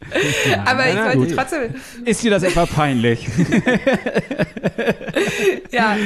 Aber 0.64 0.88
ich 0.88 0.96
wollte 0.96 1.18
gut. 1.18 1.36
trotzdem, 1.36 1.74
Ist 2.04 2.22
dir 2.22 2.30
das 2.30 2.42
etwa 2.42 2.66
peinlich? 2.66 3.28
ja, 5.70 5.96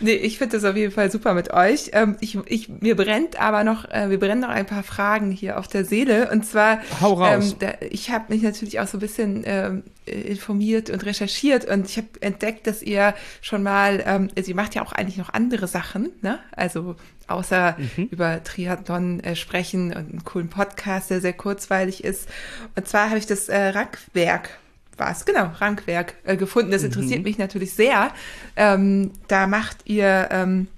nee, 0.00 0.14
ich 0.14 0.38
finde 0.38 0.56
das 0.56 0.64
auf 0.64 0.76
jeden 0.76 0.92
Fall 0.92 1.10
super 1.10 1.34
mit 1.34 1.52
euch. 1.52 1.90
Ähm, 1.92 2.16
ich, 2.20 2.38
ich, 2.46 2.68
mir 2.68 2.96
brennt 2.96 3.40
aber 3.40 3.62
noch, 3.62 3.88
äh, 3.90 4.08
wir 4.08 4.18
brennen 4.18 4.40
noch 4.40 4.48
ein 4.48 4.66
paar 4.66 4.82
Fragen 4.82 5.30
hier 5.30 5.58
auf 5.58 5.68
der 5.68 5.84
Seele. 5.84 6.30
Und 6.30 6.46
zwar, 6.46 6.80
Hau 7.00 7.14
raus. 7.14 7.52
Ähm, 7.52 7.58
da, 7.60 7.72
ich 7.90 8.10
habe 8.10 8.32
mich 8.32 8.42
natürlich 8.42 8.80
auch 8.80 8.86
so 8.86 8.96
ein 8.96 9.00
bisschen 9.00 9.42
ähm, 9.46 9.82
äh, 10.06 10.20
informiert 10.20 10.90
und 10.90 11.04
recherchiert 11.04 11.66
und 11.66 11.88
ich 11.88 11.98
habe 11.98 12.08
entdeckt, 12.20 12.66
dass 12.66 12.82
ihr 12.82 13.14
schon 13.42 13.62
mal, 13.62 14.02
ähm, 14.06 14.28
also 14.36 14.50
ihr 14.50 14.56
macht 14.56 14.74
ja 14.74 14.82
auch 14.82 14.92
eigentlich 14.92 15.18
noch 15.18 15.32
andere 15.32 15.68
Sachen, 15.68 16.10
ne? 16.22 16.38
Also 16.56 16.96
außer 17.28 17.76
Mhm. 17.78 18.04
über 18.10 18.42
Triathlon 18.44 19.20
äh, 19.20 19.36
sprechen 19.36 19.88
und 19.90 19.96
einen 20.10 20.24
coolen 20.24 20.48
Podcast, 20.48 21.10
der 21.10 21.20
sehr 21.20 21.32
kurzweilig 21.32 22.04
ist. 22.04 22.28
Und 22.76 22.86
zwar 22.88 23.06
habe 23.08 23.18
ich 23.18 23.26
das 23.26 23.48
äh, 23.48 23.68
Rankwerk 23.68 24.50
war 24.96 25.10
es, 25.10 25.24
genau, 25.24 25.50
Rankwerk 25.58 26.14
äh, 26.24 26.36
gefunden. 26.36 26.70
Das 26.70 26.84
interessiert 26.84 27.18
Mhm. 27.18 27.24
mich 27.24 27.36
natürlich 27.38 27.72
sehr. 27.74 28.12
Ähm, 28.54 29.10
da 29.26 29.48
macht 29.48 29.78
ihr, 29.86 30.28
ähm, 30.30 30.68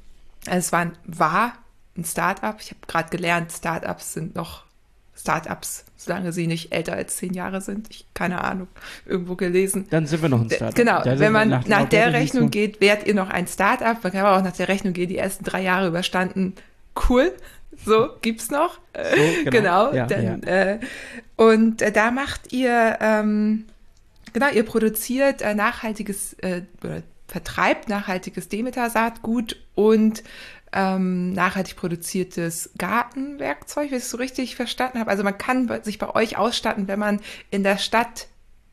also 0.47 0.59
es 0.59 0.73
war, 0.73 0.81
ein- 0.81 0.97
war 1.05 1.53
ein 1.99 2.05
Startup. 2.05 2.57
Ich 2.61 2.71
habe 2.71 2.81
gerade 2.87 3.11
gelernt, 3.11 3.53
Startups 3.53 4.15
sind 4.15 4.35
noch 4.35 4.65
Startups, 5.27 5.85
solange 5.97 6.33
sie 6.33 6.47
nicht 6.47 6.73
älter 6.73 6.93
als 6.95 7.17
zehn 7.17 7.35
Jahre 7.35 7.61
sind. 7.61 7.89
Ich 7.91 8.07
keine 8.15 8.45
Ahnung, 8.45 8.69
irgendwo 9.07 9.35
gelesen. 9.35 9.87
Dann 9.91 10.07
sind 10.07 10.23
wir 10.23 10.29
noch 10.29 10.41
ein 10.41 10.49
Startup. 10.51 10.75
Genau, 10.77 11.03
Da 11.03 11.19
wenn 11.19 11.33
man 11.33 11.49
nach, 11.49 11.67
nach- 11.67 11.89
der 11.89 12.13
Rechnung 12.13 12.51
geht, 12.51 12.81
wärt 12.81 13.07
ihr 13.07 13.15
noch 13.15 13.29
ein 13.31 13.47
Startup. 13.49 14.03
Man 14.03 14.13
kann 14.13 14.25
aber 14.25 14.37
auch 14.39 14.43
nach 14.45 14.57
der 14.57 14.69
Rechnung 14.69 14.93
gehen, 14.93 15.09
die 15.09 15.19
ersten 15.19 15.43
drei 15.45 15.63
Jahre 15.63 15.89
überstanden. 15.89 16.55
Cool. 17.09 17.33
So, 17.85 18.09
gibt's 18.23 18.51
noch. 18.51 18.79
So, 18.95 19.51
genau. 19.51 19.93
Ja. 19.95 20.07
dann, 20.07 20.43
Äh, 20.45 20.79
und 21.37 21.83
äh, 21.83 21.91
da 21.93 22.11
macht 22.13 22.53
ihr, 22.53 22.97
ähm, 23.01 23.65
genau, 24.33 24.49
ihr 24.51 24.63
produziert 24.63 25.43
äh, 25.43 25.55
nachhaltiges 25.55 26.35
äh, 26.35 26.63
oder 26.85 27.03
vertreibt 27.29 27.89
nachhaltiges 27.89 28.49
Demeter-Saatgut 28.49 29.57
und 29.75 30.23
ähm, 30.73 31.33
nachhaltig 31.33 31.77
produziertes 31.77 32.71
Gartenwerkzeug, 32.79 33.91
wenn 33.91 33.99
ich 33.99 34.05
es 34.05 34.11
so 34.11 34.17
richtig 34.17 34.57
verstanden 34.57 34.99
habe. 34.99 35.11
Also 35.11 35.23
man 35.23 35.39
kann 35.39 35.71
sich 35.83 35.99
bei 35.99 36.15
euch 36.15 36.37
ausstatten, 36.37 36.89
wenn 36.89 36.99
man 36.99 37.21
in 37.51 37.63
der 37.63 37.79
Stadt 37.79 38.29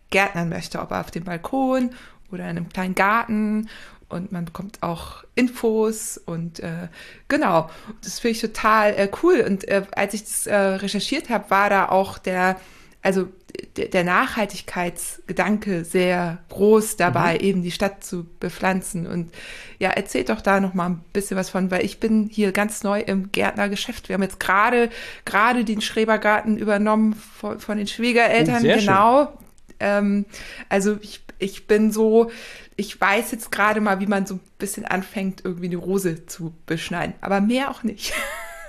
gärtnern 0.09 0.49
möchte, 0.49 0.79
ob 0.79 0.91
auf 0.91 1.11
dem 1.11 1.23
Balkon 1.23 1.91
oder 2.31 2.43
in 2.43 2.57
einem 2.57 2.69
kleinen 2.69 2.95
Garten. 2.95 3.69
Und 4.09 4.31
man 4.31 4.45
bekommt 4.45 4.83
auch 4.83 5.23
Infos 5.33 6.19
und 6.19 6.59
äh, 6.59 6.87
genau, 7.29 7.69
das 8.03 8.19
finde 8.19 8.33
ich 8.33 8.41
total 8.41 8.93
äh, 8.93 9.09
cool. 9.23 9.43
Und 9.47 9.67
äh, 9.67 9.83
als 9.91 10.13
ich 10.13 10.23
das 10.23 10.45
äh, 10.45 10.55
recherchiert 10.55 11.29
habe, 11.29 11.49
war 11.49 11.71
da 11.71 11.89
auch 11.89 12.19
der, 12.19 12.59
also 13.01 13.29
der, 13.75 14.03
Nachhaltigkeitsgedanke 14.03 15.85
sehr 15.85 16.39
groß 16.49 16.97
dabei, 16.97 17.37
eben 17.37 17.63
die 17.63 17.71
Stadt 17.71 18.03
zu 18.03 18.25
bepflanzen. 18.39 19.07
Und 19.07 19.33
ja, 19.79 19.89
erzählt 19.89 20.29
doch 20.29 20.41
da 20.41 20.59
noch 20.59 20.73
mal 20.73 20.87
ein 20.87 21.03
bisschen 21.13 21.37
was 21.37 21.49
von, 21.49 21.71
weil 21.71 21.85
ich 21.85 21.99
bin 21.99 22.29
hier 22.31 22.51
ganz 22.51 22.83
neu 22.83 22.99
im 22.99 23.31
Gärtnergeschäft. 23.31 24.09
Wir 24.09 24.15
haben 24.15 24.23
jetzt 24.23 24.39
gerade 24.39 24.89
gerade 25.25 25.65
den 25.65 25.81
Schrebergarten 25.81 26.57
übernommen 26.57 27.13
von, 27.13 27.59
von 27.59 27.77
den 27.77 27.87
Schwiegereltern, 27.87 28.63
Oh, 28.63 28.75
genau. 28.75 29.37
Ähm, 29.79 30.25
also 30.69 30.97
ich, 31.01 31.21
ich 31.39 31.67
bin 31.67 31.91
so, 31.91 32.31
ich 32.75 32.99
weiß 32.99 33.31
jetzt 33.31 33.51
gerade 33.51 33.81
mal, 33.81 33.99
wie 33.99 34.07
man 34.07 34.25
so 34.25 34.35
ein 34.35 34.39
bisschen 34.57 34.85
anfängt, 34.85 35.41
irgendwie 35.43 35.67
eine 35.67 35.77
Rose 35.77 36.25
zu 36.25 36.53
beschneiden. 36.65 37.15
Aber 37.21 37.41
mehr 37.41 37.69
auch 37.69 37.83
nicht. 37.83 38.13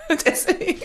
Deswegen. 0.27 0.83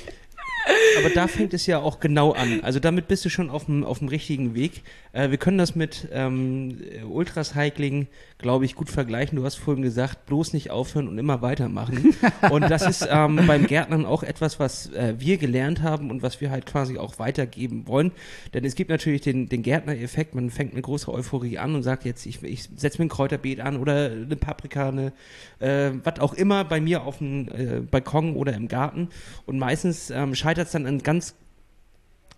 Aber 0.98 1.10
da 1.10 1.28
fängt 1.28 1.54
es 1.54 1.66
ja 1.66 1.80
auch 1.80 2.00
genau 2.00 2.32
an. 2.32 2.62
Also 2.62 2.80
damit 2.80 3.08
bist 3.08 3.26
du 3.26 3.30
schon 3.30 3.50
auf 3.50 3.66
dem, 3.66 3.84
richtigen 4.08 4.56
Weg. 4.56 4.84
Äh, 5.12 5.32
wir 5.32 5.38
können 5.38 5.58
das 5.58 5.76
mit 5.76 6.08
ähm, 6.12 6.78
Ultracycling, 7.10 8.08
glaube 8.38 8.66
ich, 8.66 8.76
gut 8.76 8.90
vergleichen. 8.90 9.38
Du 9.38 9.46
hast 9.46 9.56
vorhin 9.56 9.84
gesagt, 9.84 10.26
bloß 10.26 10.54
nicht 10.54 10.72
aufhören 10.72 11.08
und 11.08 11.18
immer 11.18 11.42
weitermachen. 11.42 12.16
und 12.52 12.70
das 12.70 12.86
ist 12.86 13.08
ähm, 13.10 13.42
beim 13.48 13.68
Gärtnern 13.68 14.06
auch 14.06 14.24
etwas, 14.24 14.60
was 14.60 14.92
äh, 14.94 15.16
wir 15.18 15.38
gelernt 15.38 15.82
haben 15.82 16.12
und 16.12 16.22
was 16.22 16.42
wir 16.42 16.52
halt 16.52 16.66
quasi 16.66 16.98
auch 16.98 17.20
weitergeben 17.20 17.88
wollen. 17.88 18.12
Denn 18.54 18.66
es 18.66 18.76
gibt 18.76 18.90
natürlich 18.90 19.22
den, 19.22 19.50
den 19.50 19.64
Gärtner-Effekt. 19.64 20.36
Man 20.36 20.50
fängt 20.50 20.74
eine 20.74 20.82
große 20.82 21.12
Euphorie 21.12 21.58
an 21.58 21.76
und 21.76 21.84
sagt 21.84 22.06
jetzt, 22.06 22.26
ich, 22.26 22.44
ich 22.44 22.70
setze 22.76 23.00
mir 23.00 23.06
ein 23.06 23.10
Kräuterbeet 23.10 23.60
an 23.60 23.78
oder 23.78 24.12
eine 24.12 24.36
Paprika, 24.36 24.90
eine, 24.90 25.14
äh, 25.60 25.92
was 26.04 26.20
auch 26.20 26.34
immer 26.34 26.64
bei 26.64 26.80
mir 26.80 27.04
auf 27.04 27.18
dem 27.18 27.48
äh, 27.50 27.80
Balkon 27.82 28.36
oder 28.36 28.54
im 28.54 28.68
Garten. 28.68 29.10
Und 29.46 29.58
meistens 29.58 30.10
ähm, 30.10 30.36
scheitert 30.36 30.68
es 30.68 30.74
dann 30.74 30.86
an 30.86 31.00
ganz 31.00 31.36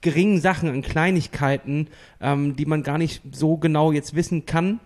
geringen 0.02 0.42
Sachen, 0.42 0.70
an 0.70 0.82
Kleinigkeiten, 0.82 1.88
ähm, 2.20 2.56
die 2.56 2.66
man 2.66 2.84
gar 2.84 2.98
nicht 2.98 3.22
so 3.32 3.58
genau 3.58 3.92
jetzt 3.92 4.16
wissen 4.16 4.46
kann, 4.46 4.80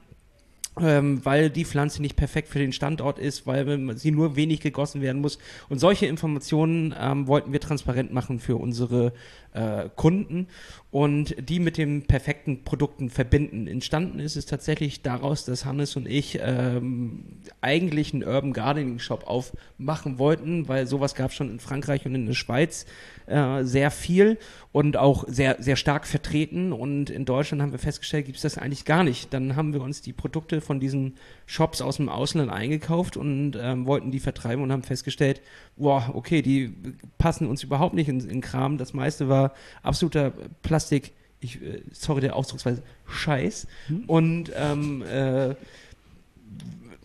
ähm, 0.79 1.23
weil 1.23 1.49
die 1.49 1.65
Pflanze 1.65 2.01
nicht 2.01 2.15
perfekt 2.15 2.49
für 2.49 2.59
den 2.59 2.73
Standort 2.73 3.17
ist, 3.17 3.47
weil 3.47 3.95
sie 3.97 4.11
nur 4.11 4.35
wenig 4.35 4.59
gegossen 4.59 5.01
werden 5.01 5.21
muss. 5.21 5.37
Und 5.69 5.79
solche 5.79 6.05
Informationen 6.05 6.93
ähm, 6.99 7.27
wollten 7.27 7.53
wir 7.53 7.61
transparent 7.61 8.13
machen 8.13 8.39
für 8.39 8.57
unsere 8.57 9.13
äh, 9.55 9.89
Kunden 9.95 10.47
und 10.91 11.35
die 11.49 11.59
mit 11.59 11.77
den 11.77 12.03
perfekten 12.03 12.63
Produkten 12.63 13.09
verbinden. 13.09 13.67
Entstanden 13.67 14.19
ist 14.19 14.35
es 14.35 14.45
tatsächlich 14.45 15.01
daraus, 15.01 15.45
dass 15.45 15.65
Hannes 15.65 15.95
und 15.95 16.07
ich 16.07 16.39
ähm, 16.41 17.25
eigentlich 17.61 18.13
einen 18.13 18.23
Urban 18.23 18.53
Gardening 18.53 18.99
Shop 18.99 19.25
aufmachen 19.27 20.19
wollten, 20.19 20.67
weil 20.67 20.87
sowas 20.87 21.15
gab 21.15 21.31
es 21.31 21.35
schon 21.35 21.49
in 21.49 21.59
Frankreich 21.59 22.05
und 22.05 22.15
in 22.15 22.25
der 22.25 22.33
Schweiz 22.33 22.85
äh, 23.27 23.63
sehr 23.63 23.91
viel 23.91 24.37
und 24.71 24.97
auch 24.97 25.25
sehr, 25.27 25.57
sehr 25.59 25.75
stark 25.75 26.05
vertreten. 26.05 26.71
Und 26.71 27.09
in 27.09 27.25
Deutschland 27.25 27.61
haben 27.61 27.71
wir 27.71 27.79
festgestellt, 27.79 28.25
gibt 28.25 28.37
es 28.37 28.43
das 28.43 28.57
eigentlich 28.57 28.85
gar 28.85 29.03
nicht. 29.03 29.33
Dann 29.33 29.55
haben 29.55 29.73
wir 29.73 29.81
uns 29.81 30.01
die 30.01 30.13
Produkte 30.13 30.61
von 30.61 30.79
diesen 30.79 31.15
Shops 31.45 31.81
aus 31.81 31.97
dem 31.97 32.09
Ausland 32.09 32.51
eingekauft 32.51 33.17
und 33.17 33.57
ähm, 33.59 33.85
wollten 33.85 34.11
die 34.11 34.19
vertreiben 34.19 34.63
und 34.63 34.71
haben 34.71 34.83
festgestellt, 34.83 35.41
boah, 35.75 36.11
okay, 36.13 36.41
die 36.41 36.73
passen 37.17 37.47
uns 37.47 37.63
überhaupt 37.63 37.93
nicht 37.93 38.09
in, 38.09 38.19
in 38.27 38.41
Kram. 38.41 38.77
Das 38.77 38.93
meiste 38.93 39.29
war 39.29 39.53
absoluter 39.83 40.33
Plastik, 40.63 41.13
ich, 41.39 41.61
äh, 41.61 41.81
sorry 41.91 42.21
der 42.21 42.35
Ausdrucksweise, 42.35 42.81
Scheiß. 43.07 43.67
Und 44.07 44.51
ähm, 44.55 45.03
äh, 45.03 45.55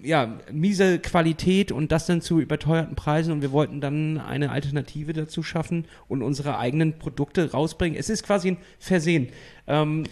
ja, 0.02 0.38
miese 0.50 0.98
Qualität 0.98 1.72
und 1.72 1.92
das 1.92 2.06
dann 2.06 2.22
zu 2.22 2.40
überteuerten 2.40 2.96
Preisen 2.96 3.32
und 3.32 3.42
wir 3.42 3.52
wollten 3.52 3.80
dann 3.80 4.18
eine 4.18 4.50
Alternative 4.50 5.12
dazu 5.12 5.42
schaffen 5.42 5.84
und 6.08 6.22
unsere 6.22 6.58
eigenen 6.58 6.98
Produkte 6.98 7.50
rausbringen. 7.52 7.98
Es 7.98 8.08
ist 8.08 8.22
quasi 8.22 8.52
ein 8.52 8.56
Versehen. 8.78 9.28
Ähm, 9.66 10.04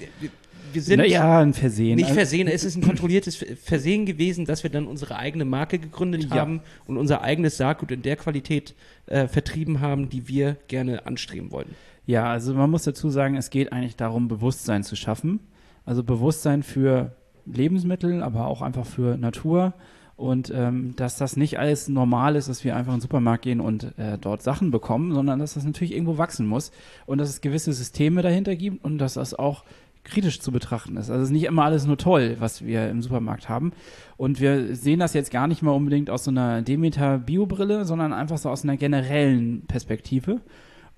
wir, 0.73 0.83
sind 0.83 0.99
naja, 0.99 1.41
ein 1.41 1.55
Versehen. 1.55 1.97
nicht 1.97 2.07
Also- 2.07 2.15
Versehen, 2.17 2.49
es 2.49 2.65
ist 2.65 2.77
ein 2.77 2.83
kontrolliertes 2.83 3.37
Versehen 3.63 4.07
gewesen, 4.07 4.45
dass 4.45 4.63
wir 4.63 4.71
dann 4.71 4.87
unsere 4.87 5.17
eigene 5.17 5.45
Marke 5.45 5.79
gegründet 5.79 6.25
Ja. 6.31 6.37
haben 6.37 6.61
und 6.87 6.97
unser 6.97 7.23
eigenes 7.23 7.57
Saatgut 7.57 7.91
in 7.91 8.03
der 8.03 8.17
Qualität 8.17 8.75
äh, 9.07 9.27
vertrieben 9.29 9.81
haben, 9.81 10.09
die 10.09 10.29
wir 10.29 10.57
gerne 10.69 11.07
anstreben 11.07 11.51
wollten. 11.51 11.75
Ja, 12.07 12.27
also 12.31 12.55
man 12.55 12.71
muss 12.71 12.85
dazu 12.85 13.11
sagen, 13.11 13.37
es 13.37 13.51
geht 13.51 13.73
eigentlich 13.73 13.97
darum, 13.97 14.29
Bewusstsein 14.29 14.83
zu 14.83 14.97
schaffen. 14.97 15.41
Also 15.85 16.03
Bewusstsein 16.03 16.63
für 16.63 17.13
Lebensmittel, 17.47 18.23
aber 18.23 18.47
auch 18.47 18.63
einfach 18.63 18.87
für 18.87 19.17
Natur. 19.17 19.75
Und 20.17 20.51
ähm, 20.55 20.95
dass 20.97 21.17
das 21.17 21.37
nicht 21.37 21.61
alles 21.61 21.89
normal 21.89 22.35
ist, 22.35 22.49
dass 22.49 22.65
wir 22.65 22.75
einfach 22.75 22.93
in 22.93 22.99
den 22.99 23.03
Supermarkt 23.03 23.45
gehen 23.45 23.61
und 23.61 23.97
äh, 23.99 24.19
dort 24.21 24.43
Sachen 24.43 24.73
bekommen, 24.73 25.15
sondern 25.15 25.39
dass 25.39 25.55
das 25.55 25.65
natürlich 25.65 25.93
irgendwo 25.95 26.19
wachsen 26.19 26.45
muss 26.47 26.73
und 27.07 27.19
dass 27.19 27.29
es 27.29 27.41
gewisse 27.41 27.73
Systeme 27.73 28.21
dahinter 28.23 28.57
gibt 28.57 28.85
und 28.85 28.99
dass 28.99 29.15
das 29.15 29.33
auch 29.33 29.63
kritisch 30.05 30.41
zu 30.41 30.53
betrachten 30.53 30.97
ist. 30.97 31.11
Also 31.11 31.23
es 31.23 31.29
ist 31.29 31.33
nicht 31.33 31.45
immer 31.45 31.65
alles 31.65 31.87
nur 31.87 31.99
toll, 31.99 32.37
was 32.39 32.65
wir 32.65 32.89
im 32.89 33.03
Supermarkt 33.03 33.49
haben. 33.49 33.73
Und 34.17 34.41
wir 34.41 34.75
sehen 34.75 35.01
das 35.01 35.15
jetzt 35.15 35.31
gar 35.31 35.47
nicht 35.47 35.63
mal 35.63 35.73
unbedingt 35.73 36.11
aus 36.11 36.25
so 36.25 36.31
einer 36.31 36.63
Demeter-Bio-Brille, 36.63 37.85
sondern 37.85 38.13
einfach 38.13 38.39
so 38.39 38.51
aus 38.51 38.65
einer 38.65 38.77
generellen 38.77 39.63
Perspektive. 39.67 40.41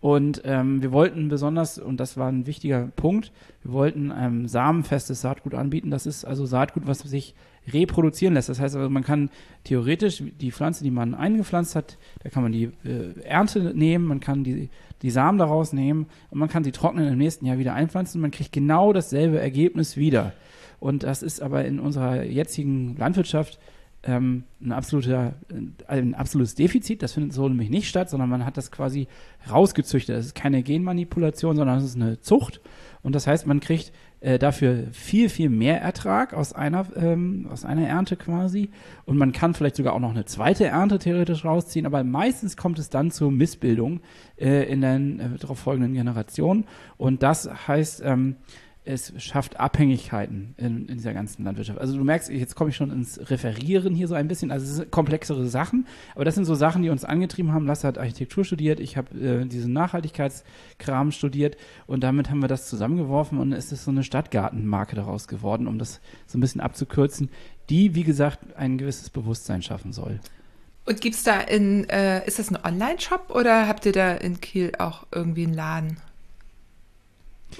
Und 0.00 0.40
ähm, 0.44 0.80
wir 0.80 0.92
wollten 0.92 1.28
besonders, 1.28 1.78
und 1.78 2.00
das 2.00 2.16
war 2.16 2.28
ein 2.28 2.46
wichtiger 2.46 2.86
Punkt, 2.96 3.32
wir 3.62 3.72
wollten 3.72 4.10
ähm, 4.16 4.48
samenfestes 4.48 5.20
Saatgut 5.20 5.54
anbieten. 5.54 5.90
Das 5.90 6.06
ist 6.06 6.24
also 6.24 6.46
Saatgut, 6.46 6.86
was 6.86 7.00
sich 7.00 7.34
reproduzieren 7.70 8.34
lässt. 8.34 8.48
Das 8.48 8.60
heißt 8.60 8.76
also, 8.76 8.88
man 8.88 9.04
kann 9.04 9.28
theoretisch 9.64 10.22
die 10.40 10.52
Pflanze, 10.52 10.84
die 10.84 10.90
man 10.90 11.14
eingepflanzt 11.14 11.76
hat, 11.76 11.98
da 12.22 12.30
kann 12.30 12.42
man 12.42 12.52
die 12.52 12.70
äh, 12.84 13.20
Ernte 13.24 13.74
nehmen, 13.74 14.06
man 14.06 14.20
kann 14.20 14.42
die, 14.42 14.70
die 15.02 15.10
Samen 15.10 15.38
daraus 15.38 15.72
nehmen 15.72 16.06
und 16.30 16.38
man 16.38 16.48
kann 16.48 16.64
sie 16.64 16.72
trocknen 16.72 17.08
im 17.08 17.18
nächsten 17.18 17.46
Jahr 17.46 17.58
wieder 17.58 17.74
einpflanzen 17.74 18.18
und 18.18 18.22
man 18.22 18.30
kriegt 18.30 18.52
genau 18.52 18.92
dasselbe 18.92 19.40
Ergebnis 19.40 19.96
wieder. 19.96 20.32
Und 20.78 21.02
das 21.02 21.22
ist 21.22 21.42
aber 21.42 21.64
in 21.64 21.78
unserer 21.78 22.24
jetzigen 22.24 22.96
Landwirtschaft 22.96 23.58
ähm, 24.02 24.44
ein, 24.62 24.72
absoluter, 24.72 25.34
ein 25.86 26.14
absolutes 26.14 26.54
Defizit. 26.54 27.02
Das 27.02 27.12
findet 27.12 27.34
so 27.34 27.48
nämlich 27.48 27.68
nicht 27.68 27.88
statt, 27.88 28.08
sondern 28.08 28.30
man 28.30 28.46
hat 28.46 28.56
das 28.56 28.70
quasi 28.70 29.08
rausgezüchtet. 29.50 30.16
Das 30.16 30.26
ist 30.26 30.34
keine 30.34 30.62
Genmanipulation, 30.62 31.56
sondern 31.56 31.78
es 31.78 31.84
ist 31.84 31.96
eine 31.96 32.20
Zucht. 32.20 32.60
Und 33.02 33.14
das 33.14 33.26
heißt, 33.26 33.46
man 33.46 33.60
kriegt 33.60 33.92
äh, 34.20 34.38
dafür 34.38 34.84
viel, 34.92 35.28
viel 35.28 35.48
mehr 35.48 35.80
Ertrag 35.80 36.34
aus 36.34 36.52
einer, 36.52 36.86
ähm, 36.94 37.48
aus 37.50 37.64
einer 37.64 37.88
Ernte 37.88 38.16
quasi. 38.16 38.70
Und 39.06 39.16
man 39.16 39.32
kann 39.32 39.54
vielleicht 39.54 39.76
sogar 39.76 39.94
auch 39.94 40.00
noch 40.00 40.10
eine 40.10 40.26
zweite 40.26 40.66
Ernte 40.66 40.98
theoretisch 40.98 41.44
rausziehen. 41.44 41.86
Aber 41.86 42.04
meistens 42.04 42.56
kommt 42.56 42.78
es 42.78 42.90
dann 42.90 43.10
zur 43.10 43.32
Missbildung 43.32 44.00
äh, 44.36 44.70
in 44.70 44.82
den 44.82 45.20
äh, 45.20 45.38
darauf 45.38 45.58
folgenden 45.58 45.94
Generationen. 45.94 46.66
Und 46.98 47.22
das 47.22 47.48
heißt, 47.66 48.02
ähm, 48.04 48.36
es 48.90 49.12
schafft 49.18 49.58
Abhängigkeiten 49.58 50.54
in, 50.56 50.86
in 50.86 50.96
dieser 50.96 51.14
ganzen 51.14 51.44
Landwirtschaft. 51.44 51.80
Also 51.80 51.96
du 51.96 52.04
merkst, 52.04 52.30
jetzt 52.30 52.54
komme 52.56 52.70
ich 52.70 52.76
schon 52.76 52.90
ins 52.90 53.30
Referieren 53.30 53.94
hier 53.94 54.08
so 54.08 54.14
ein 54.14 54.28
bisschen. 54.28 54.50
Also 54.50 54.66
es 54.66 54.76
sind 54.76 54.90
komplexere 54.90 55.46
Sachen, 55.46 55.86
aber 56.14 56.24
das 56.24 56.34
sind 56.34 56.44
so 56.44 56.54
Sachen, 56.54 56.82
die 56.82 56.90
uns 56.90 57.04
angetrieben 57.04 57.52
haben. 57.52 57.66
Lasse 57.66 57.86
hat 57.86 57.98
Architektur 57.98 58.44
studiert, 58.44 58.80
ich 58.80 58.96
habe 58.96 59.16
äh, 59.18 59.46
diesen 59.46 59.72
Nachhaltigkeitskram 59.72 61.12
studiert 61.12 61.56
und 61.86 62.02
damit 62.02 62.30
haben 62.30 62.40
wir 62.40 62.48
das 62.48 62.68
zusammengeworfen 62.68 63.38
und 63.38 63.52
es 63.52 63.72
ist 63.72 63.84
so 63.84 63.90
eine 63.90 64.02
Stadtgartenmarke 64.02 64.96
daraus 64.96 65.28
geworden, 65.28 65.66
um 65.66 65.78
das 65.78 66.00
so 66.26 66.38
ein 66.38 66.40
bisschen 66.40 66.60
abzukürzen, 66.60 67.30
die, 67.68 67.94
wie 67.94 68.04
gesagt, 68.04 68.56
ein 68.56 68.78
gewisses 68.78 69.10
Bewusstsein 69.10 69.62
schaffen 69.62 69.92
soll. 69.92 70.20
Und 70.86 71.00
gibt's 71.00 71.22
da 71.22 71.40
in, 71.40 71.88
äh, 71.88 72.26
ist 72.26 72.38
das 72.38 72.50
ein 72.50 72.58
Online-Shop 72.64 73.30
oder 73.30 73.68
habt 73.68 73.86
ihr 73.86 73.92
da 73.92 74.14
in 74.14 74.40
Kiel 74.40 74.72
auch 74.78 75.06
irgendwie 75.12 75.44
einen 75.44 75.54
Laden? 75.54 75.98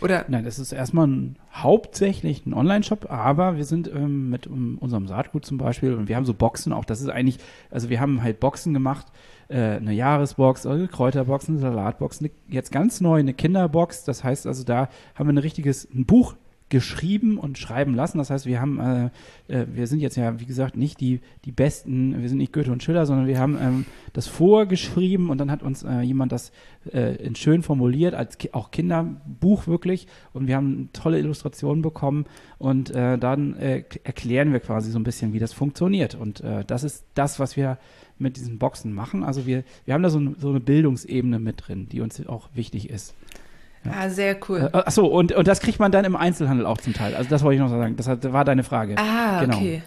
Oder? 0.00 0.24
Nein, 0.28 0.44
das 0.44 0.58
ist 0.58 0.72
erstmal 0.72 1.06
ein, 1.06 1.36
hauptsächlich 1.52 2.46
ein 2.46 2.54
Online-Shop, 2.54 3.10
aber 3.10 3.56
wir 3.56 3.64
sind 3.64 3.88
ähm, 3.88 4.30
mit 4.30 4.46
um, 4.46 4.78
unserem 4.78 5.06
Saatgut 5.06 5.44
zum 5.44 5.58
Beispiel 5.58 5.94
und 5.94 6.08
wir 6.08 6.16
haben 6.16 6.24
so 6.24 6.34
Boxen 6.34 6.72
auch. 6.72 6.84
Das 6.84 7.00
ist 7.00 7.08
eigentlich, 7.08 7.38
also 7.70 7.90
wir 7.90 8.00
haben 8.00 8.22
halt 8.22 8.40
Boxen 8.40 8.72
gemacht, 8.72 9.06
äh, 9.48 9.76
eine 9.76 9.92
Jahresbox, 9.92 10.66
also 10.66 10.86
Kräuterbox, 10.86 11.48
eine 11.48 11.58
Salatbox, 11.58 12.20
eine, 12.20 12.30
jetzt 12.48 12.72
ganz 12.72 13.00
neu 13.00 13.18
eine 13.18 13.34
Kinderbox. 13.34 14.04
Das 14.04 14.22
heißt 14.22 14.46
also, 14.46 14.64
da 14.64 14.88
haben 15.14 15.28
wir 15.28 15.34
ein 15.34 15.38
richtiges 15.38 15.88
ein 15.92 16.06
Buch 16.06 16.34
geschrieben 16.70 17.36
und 17.36 17.58
schreiben 17.58 17.94
lassen. 17.94 18.18
Das 18.18 18.30
heißt, 18.30 18.46
wir 18.46 18.60
haben, 18.60 18.80
äh, 18.80 19.10
äh, 19.48 19.66
wir 19.70 19.86
sind 19.86 20.00
jetzt 20.00 20.16
ja, 20.16 20.40
wie 20.40 20.46
gesagt, 20.46 20.76
nicht 20.76 21.00
die, 21.00 21.20
die 21.44 21.52
besten, 21.52 22.20
wir 22.22 22.28
sind 22.28 22.38
nicht 22.38 22.52
Goethe 22.52 22.72
und 22.72 22.82
Schiller, 22.82 23.04
sondern 23.04 23.26
wir 23.26 23.38
haben 23.38 23.58
ähm, 23.60 23.86
das 24.12 24.28
vorgeschrieben 24.28 25.28
und 25.28 25.38
dann 25.38 25.50
hat 25.50 25.62
uns 25.62 25.82
äh, 25.82 26.00
jemand 26.00 26.32
das 26.32 26.52
äh, 26.92 27.16
in 27.16 27.34
schön 27.34 27.62
formuliert, 27.62 28.14
als 28.14 28.38
ki 28.38 28.50
auch 28.52 28.70
Kinderbuch 28.70 29.66
wirklich. 29.66 30.06
Und 30.32 30.46
wir 30.46 30.56
haben 30.56 30.88
tolle 30.92 31.18
Illustrationen 31.18 31.82
bekommen 31.82 32.24
und 32.58 32.90
äh, 32.90 33.18
dann 33.18 33.56
erklären 33.56 34.52
wir 34.52 34.60
quasi 34.60 34.90
so 34.90 34.98
ein 34.98 35.04
bisschen, 35.04 35.32
wie 35.32 35.38
das 35.38 35.52
funktioniert. 35.52 36.14
Und 36.14 36.42
das 36.66 36.84
ist 36.84 37.04
das, 37.14 37.40
was 37.40 37.56
wir 37.56 37.78
mit 38.18 38.36
diesen 38.36 38.58
Boxen 38.58 38.92
machen. 38.92 39.24
Also 39.24 39.46
wir, 39.46 39.64
wir 39.84 39.94
haben 39.94 40.02
da 40.02 40.10
so, 40.10 40.20
so 40.38 40.50
eine 40.50 40.60
Bildungsebene 40.60 41.38
mit 41.38 41.66
drin, 41.66 41.88
die 41.90 42.00
uns 42.00 42.24
auch 42.26 42.48
wichtig 42.54 42.90
ist. 42.90 43.14
Ja. 43.84 43.92
Ah, 43.92 44.10
sehr 44.10 44.36
cool. 44.48 44.70
Äh, 44.72 44.76
achso, 44.76 45.06
und, 45.06 45.32
und 45.32 45.48
das 45.48 45.60
kriegt 45.60 45.78
man 45.78 45.90
dann 45.90 46.04
im 46.04 46.16
Einzelhandel 46.16 46.66
auch 46.66 46.78
zum 46.78 46.92
Teil. 46.92 47.14
Also 47.14 47.30
das 47.30 47.42
wollte 47.42 47.54
ich 47.54 47.60
noch 47.60 47.70
sagen. 47.70 47.96
Das 47.96 48.06
war 48.06 48.44
deine 48.44 48.62
Frage. 48.62 48.96
Ah, 48.98 49.40
genau. 49.40 49.56
okay. 49.56 49.82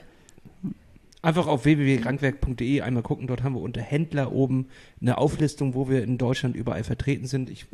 Einfach 1.21 1.47
auf 1.47 1.63
www.krankwerk.de 1.63 2.81
einmal 2.81 3.03
gucken. 3.03 3.27
Dort 3.27 3.43
haben 3.43 3.55
wir 3.55 3.61
unter 3.61 3.81
Händler 3.81 4.33
oben 4.33 4.67
eine 4.99 5.17
Auflistung, 5.17 5.73
wo 5.73 5.87
wir 5.89 6.03
in 6.03 6.17
Deutschland 6.17 6.55
überall 6.55 6.83
vertreten 6.83 7.27
sind. 7.27 7.49
Ich 7.49 7.67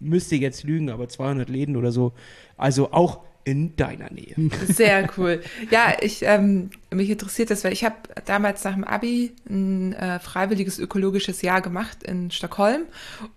müsste 0.00 0.36
jetzt 0.36 0.62
lügen, 0.62 0.90
aber 0.90 1.08
200 1.08 1.48
Läden 1.48 1.76
oder 1.76 1.92
so. 1.92 2.12
Also 2.56 2.92
auch 2.92 3.20
in 3.48 3.74
deiner 3.76 4.12
Nähe. 4.12 4.34
Sehr 4.66 5.08
cool. 5.16 5.40
Ja, 5.70 5.94
ich 6.02 6.22
ähm, 6.22 6.68
mich 6.90 7.08
interessiert 7.08 7.50
das, 7.50 7.64
weil 7.64 7.72
ich 7.72 7.82
habe 7.82 7.96
damals 8.26 8.62
nach 8.62 8.74
dem 8.74 8.84
Abi 8.84 9.32
ein 9.48 9.94
äh, 9.94 10.18
freiwilliges 10.18 10.78
ökologisches 10.78 11.40
Jahr 11.40 11.62
gemacht 11.62 12.02
in 12.02 12.30
Stockholm 12.30 12.82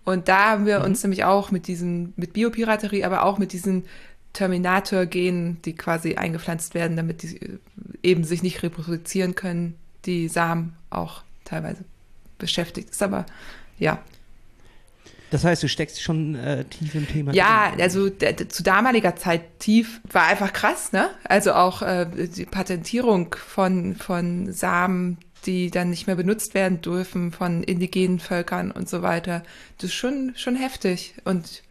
und 0.04 0.28
da 0.28 0.50
haben 0.50 0.66
wir 0.66 0.80
mhm. 0.80 0.84
uns 0.84 1.02
nämlich 1.02 1.24
auch 1.24 1.50
mit 1.50 1.66
diesen 1.66 2.12
mit 2.16 2.34
Biopiraterie, 2.34 3.04
aber 3.04 3.24
auch 3.24 3.38
mit 3.38 3.54
diesen 3.54 3.84
Terminator-Genen, 4.34 5.62
die 5.62 5.74
quasi 5.74 6.16
eingepflanzt 6.16 6.74
werden, 6.74 6.98
damit 6.98 7.22
die 7.22 7.36
äh, 7.36 7.58
eben 8.02 8.24
sich 8.24 8.42
nicht 8.42 8.62
reproduzieren 8.62 9.34
können, 9.34 9.76
die 10.04 10.28
Samen 10.28 10.74
auch 10.90 11.22
teilweise 11.46 11.84
beschäftigt. 12.36 12.90
Ist 12.90 13.02
aber 13.02 13.24
ja, 13.78 14.02
das 15.32 15.44
heißt, 15.44 15.62
du 15.62 15.68
steckst 15.68 16.02
schon 16.02 16.34
äh, 16.34 16.66
tief 16.66 16.94
im 16.94 17.08
Thema. 17.08 17.32
Ja, 17.32 17.70
drin. 17.70 17.80
also 17.80 18.10
zu 18.10 18.62
damaliger 18.62 19.16
Zeit 19.16 19.60
tief 19.60 20.02
war 20.12 20.26
einfach 20.26 20.52
krass, 20.52 20.92
ne? 20.92 21.08
Also 21.24 21.54
auch 21.54 21.80
äh, 21.80 22.06
die 22.28 22.44
Patentierung 22.44 23.34
von, 23.34 23.96
von 23.96 24.52
Samen, 24.52 25.16
die 25.46 25.70
dann 25.70 25.88
nicht 25.88 26.06
mehr 26.06 26.16
benutzt 26.16 26.52
werden 26.52 26.82
dürfen 26.82 27.32
von 27.32 27.62
indigenen 27.62 28.20
Völkern 28.20 28.70
und 28.70 28.90
so 28.90 29.00
weiter. 29.00 29.42
Das 29.78 29.84
ist 29.86 29.94
schon, 29.94 30.34
schon 30.36 30.54
heftig. 30.54 31.14
Und 31.24 31.62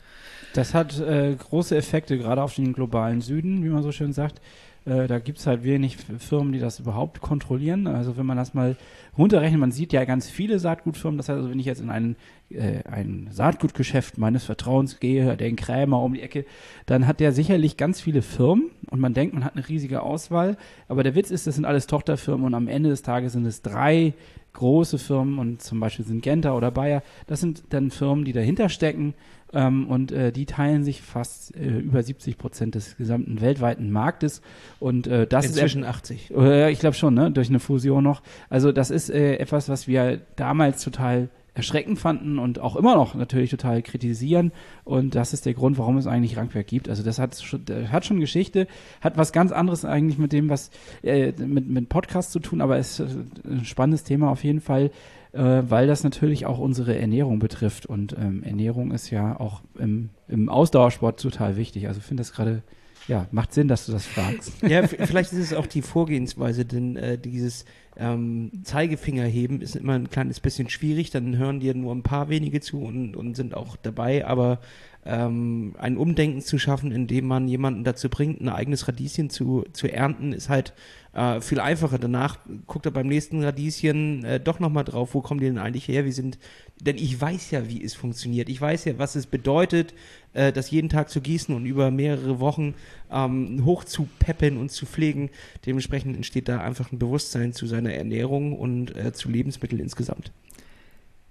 das 0.53 0.73
hat 0.73 0.99
äh, 0.99 1.35
große 1.35 1.77
Effekte, 1.77 2.17
gerade 2.17 2.41
auf 2.41 2.55
den 2.55 2.73
globalen 2.73 3.21
Süden, 3.21 3.63
wie 3.63 3.69
man 3.69 3.83
so 3.83 3.91
schön 3.91 4.11
sagt. 4.11 4.41
Äh, 4.85 5.07
da 5.07 5.19
gibt 5.19 5.37
es 5.37 5.45
halt 5.45 5.63
wenig 5.63 5.97
Firmen, 5.97 6.53
die 6.53 6.59
das 6.59 6.79
überhaupt 6.79 7.21
kontrollieren. 7.21 7.85
Also 7.87 8.17
wenn 8.17 8.25
man 8.25 8.37
das 8.37 8.53
mal 8.53 8.75
runterrechnet, 9.17 9.59
man 9.59 9.71
sieht 9.71 9.93
ja 9.93 10.05
ganz 10.05 10.29
viele 10.29 10.57
Saatgutfirmen. 10.59 11.17
Das 11.17 11.29
heißt, 11.29 11.37
also, 11.37 11.51
wenn 11.51 11.59
ich 11.59 11.67
jetzt 11.67 11.81
in 11.81 11.89
ein, 11.89 12.15
äh, 12.49 12.83
ein 12.89 13.27
Saatgutgeschäft 13.31 14.17
meines 14.17 14.43
Vertrauens 14.43 14.99
gehe, 14.99 15.37
den 15.37 15.55
Krämer 15.55 16.01
um 16.01 16.13
die 16.13 16.21
Ecke, 16.21 16.45
dann 16.87 17.05
hat 17.05 17.19
der 17.19 17.31
sicherlich 17.31 17.77
ganz 17.77 18.01
viele 18.01 18.23
Firmen 18.23 18.71
und 18.89 18.99
man 18.99 19.13
denkt, 19.13 19.33
man 19.35 19.45
hat 19.45 19.55
eine 19.55 19.67
riesige 19.67 20.01
Auswahl. 20.01 20.57
Aber 20.87 21.03
der 21.03 21.15
Witz 21.15 21.29
ist, 21.29 21.45
das 21.45 21.55
sind 21.55 21.65
alles 21.65 21.85
Tochterfirmen 21.85 22.45
und 22.45 22.55
am 22.55 22.67
Ende 22.67 22.89
des 22.89 23.03
Tages 23.03 23.33
sind 23.33 23.45
es 23.45 23.61
drei 23.61 24.13
große 24.53 24.97
Firmen 24.97 25.39
und 25.39 25.61
zum 25.61 25.79
Beispiel 25.79 26.05
sind 26.05 26.23
Genta 26.23 26.53
oder 26.53 26.71
Bayer. 26.71 27.03
Das 27.27 27.39
sind 27.39 27.63
dann 27.69 27.91
Firmen, 27.91 28.25
die 28.25 28.33
dahinter 28.33 28.67
stecken 28.67 29.13
ähm, 29.53 29.87
und 29.87 30.11
äh, 30.11 30.31
die 30.31 30.45
teilen 30.45 30.83
sich 30.83 31.01
fast 31.01 31.55
äh, 31.55 31.79
über 31.79 32.01
70 32.01 32.37
Prozent 32.37 32.75
des 32.75 32.97
gesamten 32.97 33.41
weltweiten 33.41 33.91
Marktes. 33.91 34.41
Und 34.79 35.07
äh, 35.07 35.27
das 35.27 35.45
Inzwischen 35.45 35.83
ist. 35.83 35.89
80. 35.89 36.31
Äh, 36.31 36.71
ich 36.71 36.79
glaube 36.79 36.95
schon, 36.95 37.13
ne? 37.13 37.31
Durch 37.31 37.49
eine 37.49 37.59
Fusion 37.59 38.03
noch. 38.03 38.21
Also, 38.49 38.71
das 38.71 38.91
ist 38.91 39.09
äh, 39.09 39.35
etwas, 39.37 39.69
was 39.69 39.87
wir 39.87 40.21
damals 40.35 40.83
total 40.83 41.29
erschreckend 41.53 41.99
fanden 41.99 42.39
und 42.39 42.59
auch 42.59 42.77
immer 42.77 42.95
noch 42.95 43.13
natürlich 43.13 43.49
total 43.49 43.81
kritisieren. 43.81 44.53
Und 44.85 45.15
das 45.15 45.33
ist 45.33 45.45
der 45.45 45.53
Grund, 45.53 45.77
warum 45.77 45.97
es 45.97 46.07
eigentlich 46.07 46.37
Rankwerk 46.37 46.67
gibt. 46.67 46.87
Also 46.87 47.03
das 47.03 47.19
hat 47.19 47.35
schon, 47.41 47.65
hat 47.91 48.05
schon 48.05 48.21
Geschichte, 48.21 48.67
hat 49.01 49.17
was 49.17 49.33
ganz 49.33 49.51
anderes 49.51 49.83
eigentlich 49.83 50.17
mit 50.17 50.31
dem, 50.31 50.49
was 50.49 50.71
äh, 51.03 51.33
mit, 51.33 51.67
mit 51.67 51.89
Podcast 51.89 52.31
zu 52.31 52.39
tun, 52.39 52.61
aber 52.61 52.77
ist 52.77 53.01
äh, 53.01 53.05
ein 53.45 53.65
spannendes 53.65 54.03
Thema 54.03 54.29
auf 54.29 54.45
jeden 54.45 54.61
Fall 54.61 54.91
äh, 55.33 55.63
weil 55.67 55.87
das 55.87 56.03
natürlich 56.03 56.45
auch 56.45 56.59
unsere 56.59 56.97
Ernährung 56.97 57.39
betrifft. 57.39 57.85
Und 57.85 58.15
ähm, 58.19 58.43
Ernährung 58.43 58.91
ist 58.91 59.09
ja 59.09 59.39
auch 59.39 59.61
im, 59.77 60.09
im 60.27 60.49
Ausdauersport 60.49 61.19
total 61.19 61.57
wichtig. 61.57 61.87
Also 61.87 62.01
finde 62.01 62.21
das 62.21 62.33
gerade, 62.33 62.63
ja, 63.07 63.27
macht 63.31 63.53
Sinn, 63.53 63.67
dass 63.67 63.85
du 63.85 63.91
das 63.91 64.05
fragst. 64.05 64.51
Ja, 64.67 64.85
vielleicht 64.87 65.31
ist 65.33 65.39
es 65.39 65.53
auch 65.53 65.67
die 65.67 65.81
Vorgehensweise, 65.81 66.65
denn 66.65 66.95
äh, 66.97 67.17
dieses 67.17 67.65
ähm, 67.97 68.51
Zeigefingerheben 68.63 69.61
ist 69.61 69.75
immer 69.75 69.93
ein 69.93 70.09
kleines 70.09 70.39
bisschen 70.39 70.69
schwierig. 70.69 71.11
Dann 71.11 71.37
hören 71.37 71.59
dir 71.59 71.73
nur 71.75 71.93
ein 71.95 72.03
paar 72.03 72.29
wenige 72.29 72.61
zu 72.61 72.81
und, 72.81 73.15
und 73.15 73.35
sind 73.35 73.55
auch 73.55 73.77
dabei, 73.77 74.25
aber 74.25 74.59
ähm, 75.05 75.73
ein 75.79 75.97
Umdenken 75.97 76.41
zu 76.41 76.59
schaffen, 76.59 76.91
indem 76.91 77.25
man 77.25 77.47
jemanden 77.47 77.83
dazu 77.83 78.09
bringt, 78.09 78.39
ein 78.41 78.49
eigenes 78.49 78.87
Radieschen 78.87 79.29
zu, 79.29 79.65
zu 79.73 79.91
ernten, 79.91 80.31
ist 80.31 80.49
halt 80.49 80.73
äh, 81.13 81.41
viel 81.41 81.59
einfacher. 81.59 81.97
Danach 81.97 82.37
guckt 82.67 82.85
er 82.85 82.91
beim 82.91 83.07
nächsten 83.07 83.43
Radieschen 83.43 84.23
äh, 84.23 84.39
doch 84.39 84.59
nochmal 84.59 84.83
drauf, 84.83 85.13
wo 85.13 85.21
kommen 85.21 85.39
die 85.39 85.47
denn 85.47 85.57
eigentlich 85.57 85.87
her? 85.87 86.05
Wie 86.05 86.11
sind, 86.11 86.37
denn 86.79 86.97
ich 86.97 87.19
weiß 87.19 87.51
ja, 87.51 87.67
wie 87.67 87.83
es 87.83 87.95
funktioniert. 87.95 88.47
Ich 88.47 88.61
weiß 88.61 88.85
ja, 88.85 88.99
was 88.99 89.15
es 89.15 89.25
bedeutet, 89.25 89.93
äh, 90.33 90.53
das 90.53 90.69
jeden 90.69 90.89
Tag 90.89 91.09
zu 91.09 91.19
gießen 91.19 91.53
und 91.55 91.65
über 91.65 91.89
mehrere 91.89 92.39
Wochen 92.39 92.75
ähm, 93.11 93.65
hoch 93.65 93.83
zu 93.83 94.07
peppeln 94.19 94.57
und 94.57 94.71
zu 94.71 94.85
pflegen. 94.85 95.31
Dementsprechend 95.65 96.15
entsteht 96.15 96.47
da 96.47 96.61
einfach 96.61 96.91
ein 96.91 96.99
Bewusstsein 96.99 97.53
zu 97.53 97.65
seiner 97.65 97.93
Ernährung 97.93 98.57
und 98.57 98.95
äh, 98.95 99.13
zu 99.13 99.29
Lebensmitteln 99.29 99.81
insgesamt. 99.81 100.31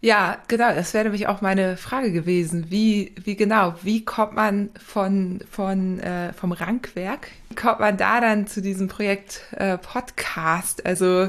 Ja, 0.03 0.39
genau, 0.49 0.75
das 0.75 0.95
wäre 0.95 1.05
nämlich 1.05 1.27
auch 1.27 1.43
meine 1.43 1.77
Frage 1.77 2.11
gewesen. 2.11 2.71
Wie, 2.71 3.13
wie 3.23 3.37
genau, 3.37 3.75
wie 3.83 4.03
kommt 4.03 4.35
man 4.35 4.71
von, 4.83 5.41
von, 5.51 6.01
äh, 6.01 6.33
vom 6.33 6.53
Rankwerk, 6.53 7.29
wie 7.51 7.55
kommt 7.55 7.81
man 7.81 7.99
da 7.99 8.21
dann 8.21 8.47
zu 8.47 8.63
diesem 8.63 8.89
Projekt 8.89 9.43
äh, 9.57 9.77
Podcast? 9.77 10.87
Also, 10.87 11.29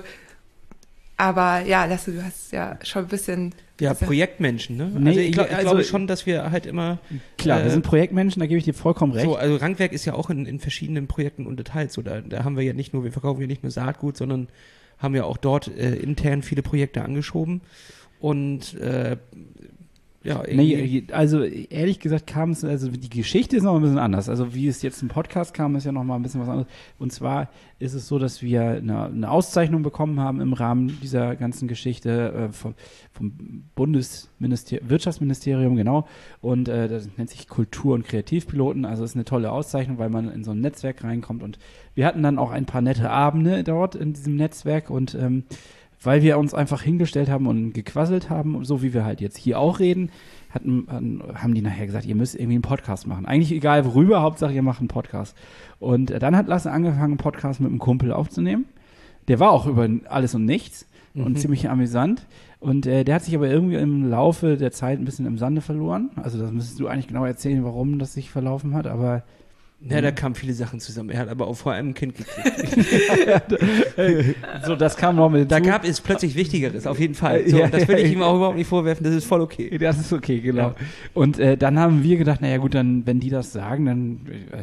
aber 1.18 1.62
ja, 1.62 1.84
Lasse, 1.84 2.14
du 2.14 2.24
hast 2.24 2.54
ja 2.54 2.80
schon 2.84 3.04
ein 3.04 3.08
bisschen. 3.10 3.54
Ja, 3.82 3.94
Projektmenschen, 3.94 4.78
ne? 4.78 4.92
Nee, 4.94 5.10
also 5.10 5.20
ich, 5.20 5.32
glaub, 5.34 5.48
ich 5.48 5.56
also, 5.56 5.70
glaube 5.70 5.84
schon, 5.84 6.08
dass 6.08 6.26
wir 6.26 6.52
halt 6.52 6.66
immer. 6.66 7.00
Klar, 7.38 7.60
äh, 7.60 7.64
wir 7.66 7.72
sind 7.72 7.84
Projektmenschen, 7.84 8.40
da 8.40 8.46
gebe 8.46 8.58
ich 8.58 8.64
dir 8.64 8.74
vollkommen 8.74 9.12
recht. 9.12 9.26
So, 9.26 9.36
also 9.36 9.58
Rankwerk 9.58 9.92
ist 9.92 10.06
ja 10.06 10.14
auch 10.14 10.30
in, 10.30 10.46
in 10.46 10.60
verschiedenen 10.60 11.08
Projekten 11.08 11.46
unterteilt. 11.46 11.92
So, 11.92 12.02
da, 12.02 12.22
da 12.22 12.46
haben 12.46 12.56
wir 12.56 12.64
ja 12.64 12.74
nicht 12.74 12.94
nur, 12.94 13.04
wir 13.04 13.12
verkaufen 13.12 13.42
ja 13.42 13.48
nicht 13.48 13.64
nur 13.64 13.72
Saatgut, 13.72 14.16
sondern 14.16 14.48
haben 14.98 15.16
ja 15.16 15.26
auch 15.26 15.38
dort 15.38 15.68
äh, 15.68 15.96
intern 15.96 16.42
viele 16.42 16.62
Projekte 16.62 17.04
angeschoben. 17.04 17.62
Und 18.22 18.76
äh, 18.76 19.18
ja, 20.24 20.44
nee, 20.48 21.04
also 21.12 21.42
ehrlich 21.42 22.00
gesagt 22.00 22.28
kam 22.28 22.52
es, 22.52 22.64
also 22.64 22.90
die 22.90 23.10
Geschichte 23.10 23.58
ist 23.58 23.64
noch 23.64 23.74
ein 23.74 23.82
bisschen 23.82 23.98
anders. 23.98 24.30
Also 24.30 24.54
wie 24.54 24.68
es 24.68 24.84
jetzt 24.84 25.02
im 25.02 25.08
Podcast 25.08 25.56
kam, 25.56 25.76
ist 25.76 25.86
ja 25.86 25.92
noch 25.92 26.04
mal 26.04 26.16
ein 26.16 26.22
bisschen 26.22 26.42
was 26.42 26.50
anderes. 26.50 26.68
Und 27.00 27.12
zwar 27.12 27.50
ist 27.80 27.96
es 27.96 28.08
so, 28.08 28.20
dass 28.20 28.44
wir 28.44 28.62
eine, 28.62 29.06
eine 29.06 29.32
Auszeichnung 29.32 29.82
bekommen 29.82 30.20
haben 30.20 30.40
im 30.40 30.54
Rahmen 30.54 31.00
dieser 31.02 31.36
ganzen 31.36 31.68
Geschichte 31.68 32.34
äh, 32.34 32.54
vom, 32.54 32.76
vom 33.14 33.64
Bundeswirtschaftsministerium, 33.74 35.76
genau. 35.76 36.08
Und 36.40 36.70
äh, 36.70 36.88
das 36.88 37.10
nennt 37.18 37.32
sich 37.32 37.48
Kultur- 37.48 37.96
und 37.96 38.06
Kreativpiloten. 38.06 38.86
Also 38.86 39.04
ist 39.04 39.16
eine 39.16 39.26
tolle 39.26 39.52
Auszeichnung, 39.52 39.98
weil 39.98 40.12
man 40.12 40.32
in 40.32 40.44
so 40.44 40.52
ein 40.52 40.62
Netzwerk 40.62 41.04
reinkommt. 41.04 41.42
Und 41.42 41.58
wir 41.96 42.06
hatten 42.06 42.22
dann 42.22 42.38
auch 42.38 42.52
ein 42.52 42.68
paar 42.68 42.82
nette 42.82 43.10
Abende 43.10 43.64
dort 43.64 43.96
in 43.96 44.14
diesem 44.14 44.36
Netzwerk 44.36 44.92
und 44.92 45.16
ähm, 45.16 45.46
weil 46.04 46.22
wir 46.22 46.38
uns 46.38 46.54
einfach 46.54 46.82
hingestellt 46.82 47.30
haben 47.30 47.48
und 47.48 47.74
gequasselt 47.74 48.30
haben, 48.30 48.64
so 48.66 48.82
wie 48.82 48.94
wir 48.94 49.06
halt 49.06 49.22
jetzt 49.22 49.38
hier 49.38 49.60
auch 49.60 49.80
reden, 49.80 50.10
hatten, 50.50 51.22
haben 51.36 51.54
die 51.54 51.62
nachher 51.62 51.86
gesagt, 51.86 52.06
ihr 52.06 52.16
müsst 52.16 52.36
irgendwie 52.36 52.56
einen 52.56 52.62
Podcast 52.62 53.08
machen. 53.08 53.26
Eigentlich 53.26 53.52
egal 53.52 53.86
worüber, 53.86 54.22
Hauptsache 54.22 54.54
ihr 54.54 54.64
macht 54.64 54.80
einen 54.80 54.88
Podcast. 54.88 55.36
Und 55.80 56.10
dann 56.10 56.36
hat 56.36 56.48
Lasse 56.48 56.72
angefangen, 56.72 57.04
einen 57.04 57.18
Podcast 57.18 57.60
mit 57.62 57.70
einem 57.70 57.80
Kumpel 57.80 58.12
aufzunehmen. 58.12 58.66
Der 59.28 59.40
war 59.40 59.52
auch 59.52 59.68
über 59.68 59.88
alles 60.10 60.36
und 60.36 60.46
nichts 60.46 60.88
mhm. 61.14 61.24
und 61.24 61.40
ziemlich 61.40 61.70
amüsant. 61.70 62.26
Und 62.60 62.86
äh, 62.86 63.04
der 63.04 63.16
hat 63.16 63.24
sich 63.24 63.36
aber 63.36 63.50
irgendwie 63.50 63.76
im 63.76 64.10
Laufe 64.10 64.58
der 64.58 64.72
Zeit 64.72 65.00
ein 65.00 65.06
bisschen 65.06 65.26
im 65.26 65.38
Sande 65.38 65.62
verloren. 65.62 66.12
Also 66.16 66.40
das 66.40 66.52
müsstest 66.52 66.80
du 66.80 66.88
eigentlich 66.88 67.08
genau 67.08 67.26
erzählen, 67.26 67.64
warum 67.64 67.98
das 67.98 68.14
sich 68.14 68.30
verlaufen 68.30 68.74
hat, 68.74 68.88
aber 68.88 69.24
Ja, 69.90 70.00
da 70.00 70.12
kamen 70.12 70.36
viele 70.36 70.54
Sachen 70.54 70.80
zusammen. 70.80 71.10
Er 71.10 71.20
hat 71.20 71.30
aber 71.30 71.48
auch 71.48 71.56
vor 71.56 71.72
allem 71.72 71.90
ein 71.90 71.94
Kind 71.96 72.14
gekriegt. 72.16 73.58
so, 74.66 74.76
das 74.76 74.96
kam 74.96 75.16
noch 75.16 75.30
mit 75.30 75.52
Da 75.52 75.56
hinzu. 75.56 75.70
gab 75.72 75.84
es 75.86 76.02
plötzlich 76.02 76.36
Wichtigeres, 76.36 76.86
auf 76.88 77.00
jeden 77.00 77.16
Fall. 77.16 77.48
So, 77.48 77.58
Ja, 77.58 77.68
das 77.68 77.88
will 77.88 77.98
ich 77.98 78.12
ihm 78.14 78.22
auch 78.22 78.36
überhaupt 78.36 78.58
nicht 78.58 78.68
vorwerfen, 78.68 79.04
das 79.04 79.16
ist 79.16 79.26
voll 79.26 79.42
okay. 79.42 79.78
Das 79.78 80.00
ist 80.00 80.14
okay, 80.14 80.40
genau. 80.40 80.70
Ja. 80.70 80.76
Und 81.14 81.40
äh, 81.40 81.58
dann 81.58 81.80
haben 81.80 82.04
wir 82.04 82.18
gedacht, 82.18 82.42
naja 82.42 82.58
gut, 82.58 82.76
dann, 82.76 83.06
wenn 83.08 83.20
die 83.20 83.30
das 83.30 83.52
sagen, 83.54 83.86
dann 83.86 84.20
äh, 84.52 84.62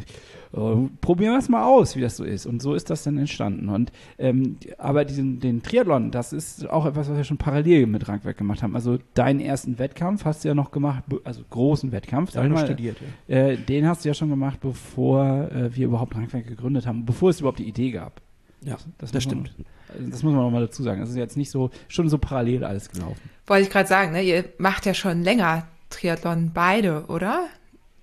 äh, 0.57 0.89
probieren 1.01 1.33
wir 1.33 1.39
es 1.39 1.49
mal 1.49 1.63
aus, 1.65 1.95
wie 1.95 2.01
das 2.01 2.15
so 2.17 2.23
ist. 2.23 2.45
Und 2.45 2.61
so 2.61 2.73
ist 2.73 2.89
das 2.89 3.03
dann 3.03 3.17
entstanden. 3.17 3.69
Und 3.69 3.91
ähm, 4.17 4.57
aber 4.77 5.05
diesen, 5.05 5.39
den 5.39 5.61
Triathlon, 5.61 6.11
das 6.11 6.33
ist 6.33 6.67
auch 6.69 6.85
etwas, 6.85 7.09
was 7.09 7.17
wir 7.17 7.23
schon 7.23 7.37
parallel 7.37 7.85
mit 7.87 8.07
Rangwerk 8.07 8.37
gemacht 8.37 8.63
haben. 8.63 8.73
Also 8.75 8.97
deinen 9.13 9.41
ersten 9.41 9.77
Wettkampf 9.79 10.25
hast 10.25 10.43
du 10.43 10.47
ja 10.47 10.55
noch 10.55 10.71
gemacht, 10.71 11.03
also 11.23 11.41
großen 11.49 11.91
Wettkampf, 11.91 12.31
Da 12.31 12.39
sag 12.41 12.47
ich 12.47 12.53
mal. 12.53 12.65
studiert. 12.65 12.97
Äh, 13.27 13.57
den 13.57 13.85
hast 13.87 14.05
du 14.05 14.09
ja 14.09 14.13
schon 14.15 14.29
gemacht, 14.29 14.59
bevor 14.61 15.08
äh, 15.17 15.75
wir 15.75 15.85
überhaupt 15.87 16.15
Rangwerk 16.15 16.47
gegründet 16.47 16.85
haben, 16.85 17.05
bevor 17.05 17.29
es 17.29 17.39
überhaupt 17.39 17.59
die 17.59 17.67
Idee 17.67 17.91
gab. 17.91 18.21
Ja, 18.61 18.77
Das, 18.97 19.11
das 19.11 19.25
muss 19.25 19.35
man- 19.35 19.45
stimmt. 19.47 19.67
also 19.93 20.09
Das 20.09 20.23
muss 20.23 20.33
man 20.33 20.43
auch 20.43 20.51
mal 20.51 20.61
dazu 20.61 20.83
sagen. 20.83 20.99
Das 21.01 21.09
ist 21.09 21.15
jetzt 21.15 21.37
nicht 21.37 21.49
so, 21.51 21.69
schon 21.87 22.09
so 22.09 22.17
parallel 22.17 22.63
alles 22.63 22.89
gelaufen. 22.89 23.21
Wollte 23.47 23.63
ich 23.63 23.69
gerade 23.69 23.87
sagen, 23.87 24.11
ne? 24.11 24.21
Ihr 24.23 24.45
macht 24.57 24.85
ja 24.85 24.93
schon 24.93 25.23
länger 25.23 25.67
Triathlon 25.89 26.51
beide, 26.53 27.05
oder? 27.07 27.47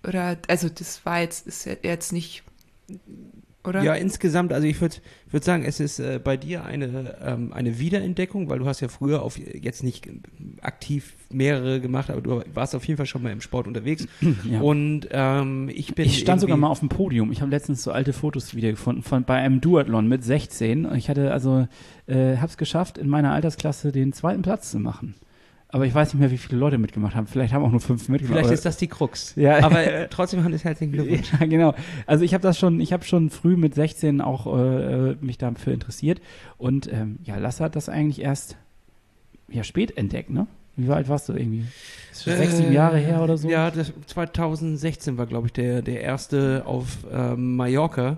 Oder, 0.07 0.36
also 0.48 0.68
das 0.68 1.04
war 1.04 1.20
jetzt, 1.20 1.46
ist 1.46 1.66
jetzt 1.82 2.12
nicht, 2.12 2.42
oder? 3.66 3.82
Ja, 3.82 3.94
insgesamt, 3.94 4.52
also 4.52 4.66
ich 4.66 4.80
würde 4.80 4.96
würd 5.30 5.44
sagen, 5.44 5.64
es 5.64 5.80
ist 5.80 5.98
äh, 5.98 6.20
bei 6.22 6.36
dir 6.36 6.64
eine, 6.64 7.16
ähm, 7.22 7.52
eine 7.52 7.78
Wiederentdeckung, 7.78 8.48
weil 8.48 8.58
du 8.58 8.66
hast 8.66 8.80
ja 8.80 8.88
früher 8.88 9.22
auf 9.22 9.38
jetzt 9.38 9.82
nicht 9.82 10.08
aktiv 10.62 11.14
mehrere 11.30 11.80
gemacht, 11.80 12.10
aber 12.10 12.20
du 12.20 12.42
warst 12.54 12.74
auf 12.74 12.84
jeden 12.86 12.96
Fall 12.96 13.06
schon 13.06 13.22
mal 13.22 13.32
im 13.32 13.40
Sport 13.40 13.66
unterwegs. 13.66 14.06
Ja. 14.46 14.60
Und 14.60 15.08
ähm, 15.10 15.70
ich 15.74 15.94
bin 15.94 16.06
Ich 16.06 16.18
stand 16.18 16.40
sogar 16.40 16.56
mal 16.56 16.68
auf 16.68 16.78
dem 16.78 16.88
Podium. 16.88 17.32
Ich 17.32 17.40
habe 17.40 17.50
letztens 17.50 17.82
so 17.82 17.90
alte 17.90 18.12
Fotos 18.12 18.54
wiedergefunden 18.54 19.02
von 19.02 19.24
bei 19.24 19.36
einem 19.36 19.60
Duathlon 19.60 20.06
mit 20.06 20.22
16. 20.22 20.86
Und 20.86 20.96
ich 20.96 21.08
hatte 21.08 21.32
also, 21.32 21.66
äh, 22.06 22.36
habe 22.36 22.46
es 22.46 22.56
geschafft, 22.56 22.98
in 22.98 23.08
meiner 23.08 23.32
Altersklasse 23.32 23.92
den 23.92 24.12
zweiten 24.12 24.42
Platz 24.42 24.70
zu 24.70 24.78
machen. 24.78 25.14
Aber 25.76 25.84
ich 25.84 25.94
weiß 25.94 26.14
nicht 26.14 26.20
mehr, 26.20 26.30
wie 26.30 26.38
viele 26.38 26.58
Leute 26.58 26.78
mitgemacht 26.78 27.14
haben. 27.14 27.26
Vielleicht 27.26 27.52
haben 27.52 27.62
auch 27.62 27.70
nur 27.70 27.80
fünf 27.80 28.08
mitgemacht. 28.08 28.38
Vielleicht 28.38 28.54
ist 28.54 28.64
das 28.64 28.78
die 28.78 28.86
Krux. 28.86 29.34
Ja. 29.36 29.62
Aber 29.62 29.86
äh, 29.86 30.08
trotzdem 30.08 30.42
Hannes, 30.42 30.64
herzlichen 30.64 30.90
Glückwunsch. 30.94 31.30
Ja, 31.38 31.44
genau. 31.46 31.74
Also 32.06 32.24
ich 32.24 32.32
habe 32.32 32.40
das 32.40 32.58
schon, 32.58 32.80
ich 32.80 32.94
habe 32.94 33.04
schon 33.04 33.28
früh 33.28 33.58
mit 33.58 33.74
16 33.74 34.22
auch 34.22 34.46
äh, 34.56 35.10
äh, 35.10 35.16
mich 35.20 35.36
dafür 35.36 35.74
interessiert. 35.74 36.22
Und 36.56 36.90
ähm, 36.90 37.18
ja, 37.24 37.36
Lasse 37.36 37.62
hat 37.62 37.76
das 37.76 37.90
eigentlich 37.90 38.22
erst 38.22 38.56
ja 39.50 39.64
spät 39.64 39.98
entdeckt, 39.98 40.30
ne? 40.30 40.46
Wie 40.76 40.88
alt 40.88 41.10
warst 41.10 41.28
du 41.28 41.34
irgendwie? 41.34 41.66
Ist 42.10 42.24
schon 42.24 42.36
sechs, 42.38 42.56
sieben 42.56 42.72
Jahre 42.72 42.96
her 42.96 43.22
oder 43.22 43.36
so? 43.36 43.46
Äh, 43.46 43.52
Ja, 43.52 43.70
das, 43.70 43.92
2016 44.06 45.18
war, 45.18 45.26
glaube 45.26 45.48
ich, 45.48 45.52
der, 45.52 45.82
der 45.82 46.00
erste 46.00 46.62
auf 46.64 46.86
ähm, 47.12 47.56
Mallorca. 47.56 48.16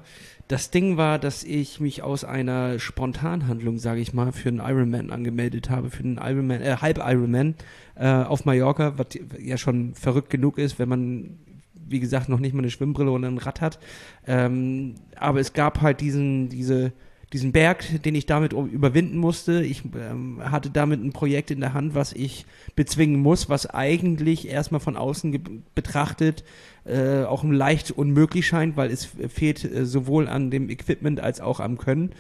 Das 0.48 0.70
Ding 0.70 0.96
war, 0.96 1.18
dass 1.18 1.44
ich 1.44 1.78
mich 1.78 2.02
aus 2.02 2.24
einer 2.24 2.78
Spontanhandlung, 2.78 3.78
sage 3.78 4.00
ich 4.00 4.14
mal, 4.14 4.32
für 4.32 4.48
einen 4.48 4.60
Ironman 4.60 5.10
angemeldet 5.10 5.68
habe, 5.68 5.90
für 5.90 6.02
einen 6.02 6.16
Ironman, 6.16 6.62
äh, 6.62 6.76
Halb-Ironman 6.80 7.54
äh, 7.96 8.08
auf 8.08 8.46
Mallorca, 8.46 8.94
was 8.96 9.08
ja 9.38 9.58
schon 9.58 9.94
verrückt 9.94 10.30
genug 10.30 10.56
ist, 10.56 10.78
wenn 10.78 10.88
man, 10.88 11.38
wie 11.74 12.00
gesagt, 12.00 12.30
noch 12.30 12.40
nicht 12.40 12.54
mal 12.54 12.60
eine 12.60 12.70
Schwimmbrille 12.70 13.10
und 13.10 13.24
ein 13.24 13.36
Rad 13.36 13.60
hat. 13.60 13.78
Ähm, 14.26 14.94
aber 15.16 15.40
es 15.40 15.52
gab 15.52 15.82
halt 15.82 16.00
diesen, 16.00 16.48
diese, 16.48 16.92
diesen 17.32 17.52
Berg, 17.52 18.02
den 18.02 18.14
ich 18.14 18.26
damit 18.26 18.52
überwinden 18.52 19.18
musste. 19.18 19.62
Ich 19.62 19.82
ähm, 19.84 20.40
hatte 20.42 20.70
damit 20.70 21.04
ein 21.04 21.12
Projekt 21.12 21.50
in 21.50 21.60
der 21.60 21.74
Hand, 21.74 21.94
was 21.94 22.12
ich 22.12 22.46
bezwingen 22.74 23.20
muss, 23.20 23.48
was 23.48 23.66
eigentlich 23.66 24.48
erstmal 24.48 24.80
von 24.80 24.96
außen 24.96 25.64
betrachtet 25.74 26.44
äh, 26.88 27.24
auch 27.24 27.44
leicht 27.44 27.90
unmöglich 27.90 28.46
scheint, 28.46 28.76
weil 28.76 28.90
es 28.90 29.04
fehlt 29.04 29.64
äh, 29.64 29.84
sowohl 29.84 30.26
an 30.28 30.50
dem 30.50 30.70
Equipment 30.70 31.20
als 31.20 31.40
auch 31.40 31.60
am 31.60 31.78
Können. 31.78 32.10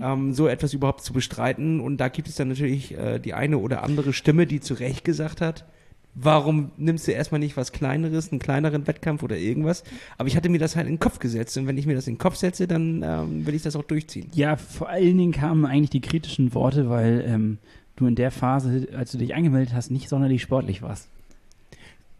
Ähm, 0.00 0.32
so 0.32 0.48
etwas 0.48 0.72
überhaupt 0.72 1.02
zu 1.02 1.12
bestreiten. 1.12 1.80
Und 1.80 1.98
da 1.98 2.08
gibt 2.08 2.28
es 2.28 2.36
dann 2.36 2.48
natürlich 2.48 2.96
äh, 2.96 3.18
die 3.18 3.34
eine 3.34 3.58
oder 3.58 3.82
andere 3.82 4.12
Stimme, 4.12 4.46
die 4.46 4.60
zu 4.60 4.74
Recht 4.74 5.04
gesagt 5.04 5.40
hat, 5.40 5.66
warum 6.14 6.70
nimmst 6.76 7.06
du 7.06 7.12
erstmal 7.12 7.38
nicht 7.38 7.56
was 7.56 7.72
Kleineres, 7.72 8.30
einen 8.30 8.38
kleineren 8.38 8.86
Wettkampf 8.86 9.22
oder 9.22 9.36
irgendwas? 9.36 9.84
Aber 10.18 10.28
ich 10.28 10.36
hatte 10.36 10.48
mir 10.48 10.58
das 10.58 10.76
halt 10.76 10.86
in 10.86 10.94
den 10.94 11.00
Kopf 11.00 11.18
gesetzt. 11.18 11.56
Und 11.56 11.66
wenn 11.66 11.78
ich 11.78 11.86
mir 11.86 11.94
das 11.94 12.06
in 12.06 12.14
den 12.14 12.18
Kopf 12.18 12.36
setze, 12.36 12.66
dann 12.66 13.02
ähm, 13.02 13.46
will 13.46 13.54
ich 13.54 13.62
das 13.62 13.76
auch 13.76 13.82
durchziehen. 13.82 14.30
Ja, 14.34 14.56
vor 14.56 14.88
allen 14.88 15.18
Dingen 15.18 15.32
kamen 15.32 15.66
eigentlich 15.66 15.90
die 15.90 16.00
kritischen 16.00 16.54
Worte, 16.54 16.88
weil 16.88 17.24
ähm, 17.26 17.58
du 17.96 18.06
in 18.06 18.14
der 18.14 18.30
Phase, 18.30 18.88
als 18.96 19.12
du 19.12 19.18
dich 19.18 19.34
angemeldet 19.34 19.74
hast, 19.74 19.90
nicht 19.90 20.08
sonderlich 20.08 20.42
sportlich 20.42 20.82
warst. 20.82 21.08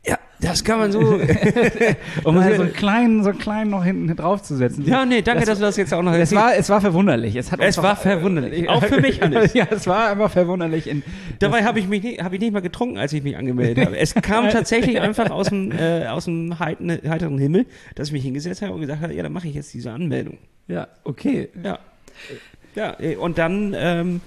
Ja, 0.06 0.18
das 0.40 0.62
kann 0.64 0.78
man 0.78 0.92
so. 0.92 1.00
Um 2.24 2.34
mal 2.34 2.54
so 2.54 2.62
einen 2.62 2.72
kleinen, 2.74 3.22
so 3.24 3.30
einen 3.30 3.38
kleinen 3.38 3.70
noch 3.70 3.84
hinten 3.84 4.14
drauf 4.14 4.42
zu 4.42 4.54
setzen. 4.56 4.84
ja, 4.86 5.04
nee, 5.06 5.22
danke, 5.22 5.40
Das- 5.40 5.48
dass 5.50 5.58
du 5.58 5.64
das 5.64 5.76
jetzt 5.78 5.94
auch 5.94 6.02
noch 6.02 6.12
Es 6.12 6.34
war, 6.34 6.54
es 6.56 6.68
war 6.68 6.80
verwunderlich. 6.80 7.36
Es, 7.36 7.50
hat 7.52 7.60
Es 7.60 7.78
war 7.82 7.96
verwunderlich. 7.96 8.68
Auch 8.68 8.84
für 8.84 9.00
mich, 9.00 9.20
Hannes. 9.22 9.54
ja, 9.54 9.66
es 9.70 9.86
war 9.86 10.10
einfach 10.10 10.30
verwunderlich. 10.30 10.86
In, 10.88 11.02
Dabei 11.38 11.64
habe 11.64 11.78
ich 11.78 11.88
mich 11.88 12.02
nicht, 12.02 12.22
habe 12.22 12.34
ich 12.34 12.40
nicht 12.42 12.52
mal 12.52 12.60
getrunken, 12.60 12.98
als 12.98 13.12
ich 13.14 13.22
mich 13.22 13.36
angemeldet 13.36 13.86
habe. 13.86 13.96
Es 13.96 14.14
kam 14.14 14.48
tatsächlich 14.50 15.00
einfach 15.00 15.30
aus 15.30 15.48
dem, 15.48 15.72
äh, 15.72 16.06
aus 16.06 16.26
dem 16.26 16.58
heiteren 16.58 17.38
Himmel, 17.38 17.64
dass 17.94 18.08
ich 18.08 18.12
mich 18.12 18.24
hingesetzt 18.24 18.60
habe 18.62 18.72
und 18.74 18.80
gesagt 18.82 19.00
habe, 19.02 19.14
ja, 19.14 19.22
dann 19.22 19.32
mache 19.32 19.48
ich 19.48 19.54
jetzt 19.54 19.72
diese 19.72 19.90
Anmeldung. 19.92 20.38
ja, 20.68 20.88
okay. 21.04 21.48
Ja. 21.62 21.78
Ja, 22.74 22.96
äh, 23.00 23.16
und 23.16 23.38
dann 23.38 23.74
ähm, 23.76 24.20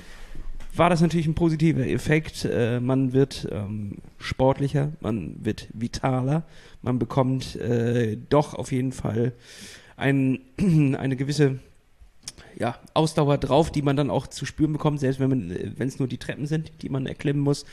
war 0.77 0.89
das 0.89 1.01
natürlich 1.01 1.27
ein 1.27 1.35
positiver 1.35 1.85
Effekt. 1.85 2.45
Äh, 2.45 2.79
man 2.79 3.13
wird 3.13 3.47
ähm, 3.51 3.97
sportlicher, 4.17 4.91
man 5.01 5.35
wird 5.43 5.67
vitaler, 5.73 6.43
man 6.81 6.99
bekommt 6.99 7.55
äh, 7.55 8.17
doch 8.29 8.53
auf 8.53 8.71
jeden 8.71 8.91
Fall 8.91 9.33
ein, 9.95 10.39
eine 10.97 11.15
gewisse 11.15 11.59
ja, 12.59 12.79
Ausdauer 12.93 13.37
drauf, 13.37 13.71
die 13.71 13.83
man 13.83 13.95
dann 13.95 14.09
auch 14.09 14.25
zu 14.25 14.45
spüren 14.45 14.73
bekommt, 14.73 14.99
selbst 14.99 15.19
wenn 15.19 15.29
man, 15.29 15.55
wenn 15.75 15.87
es 15.87 15.99
nur 15.99 16.07
die 16.07 16.17
Treppen 16.17 16.47
sind, 16.47 16.71
die 16.81 16.89
man 16.89 17.05
erklimmen 17.05 17.41
muss. 17.41 17.65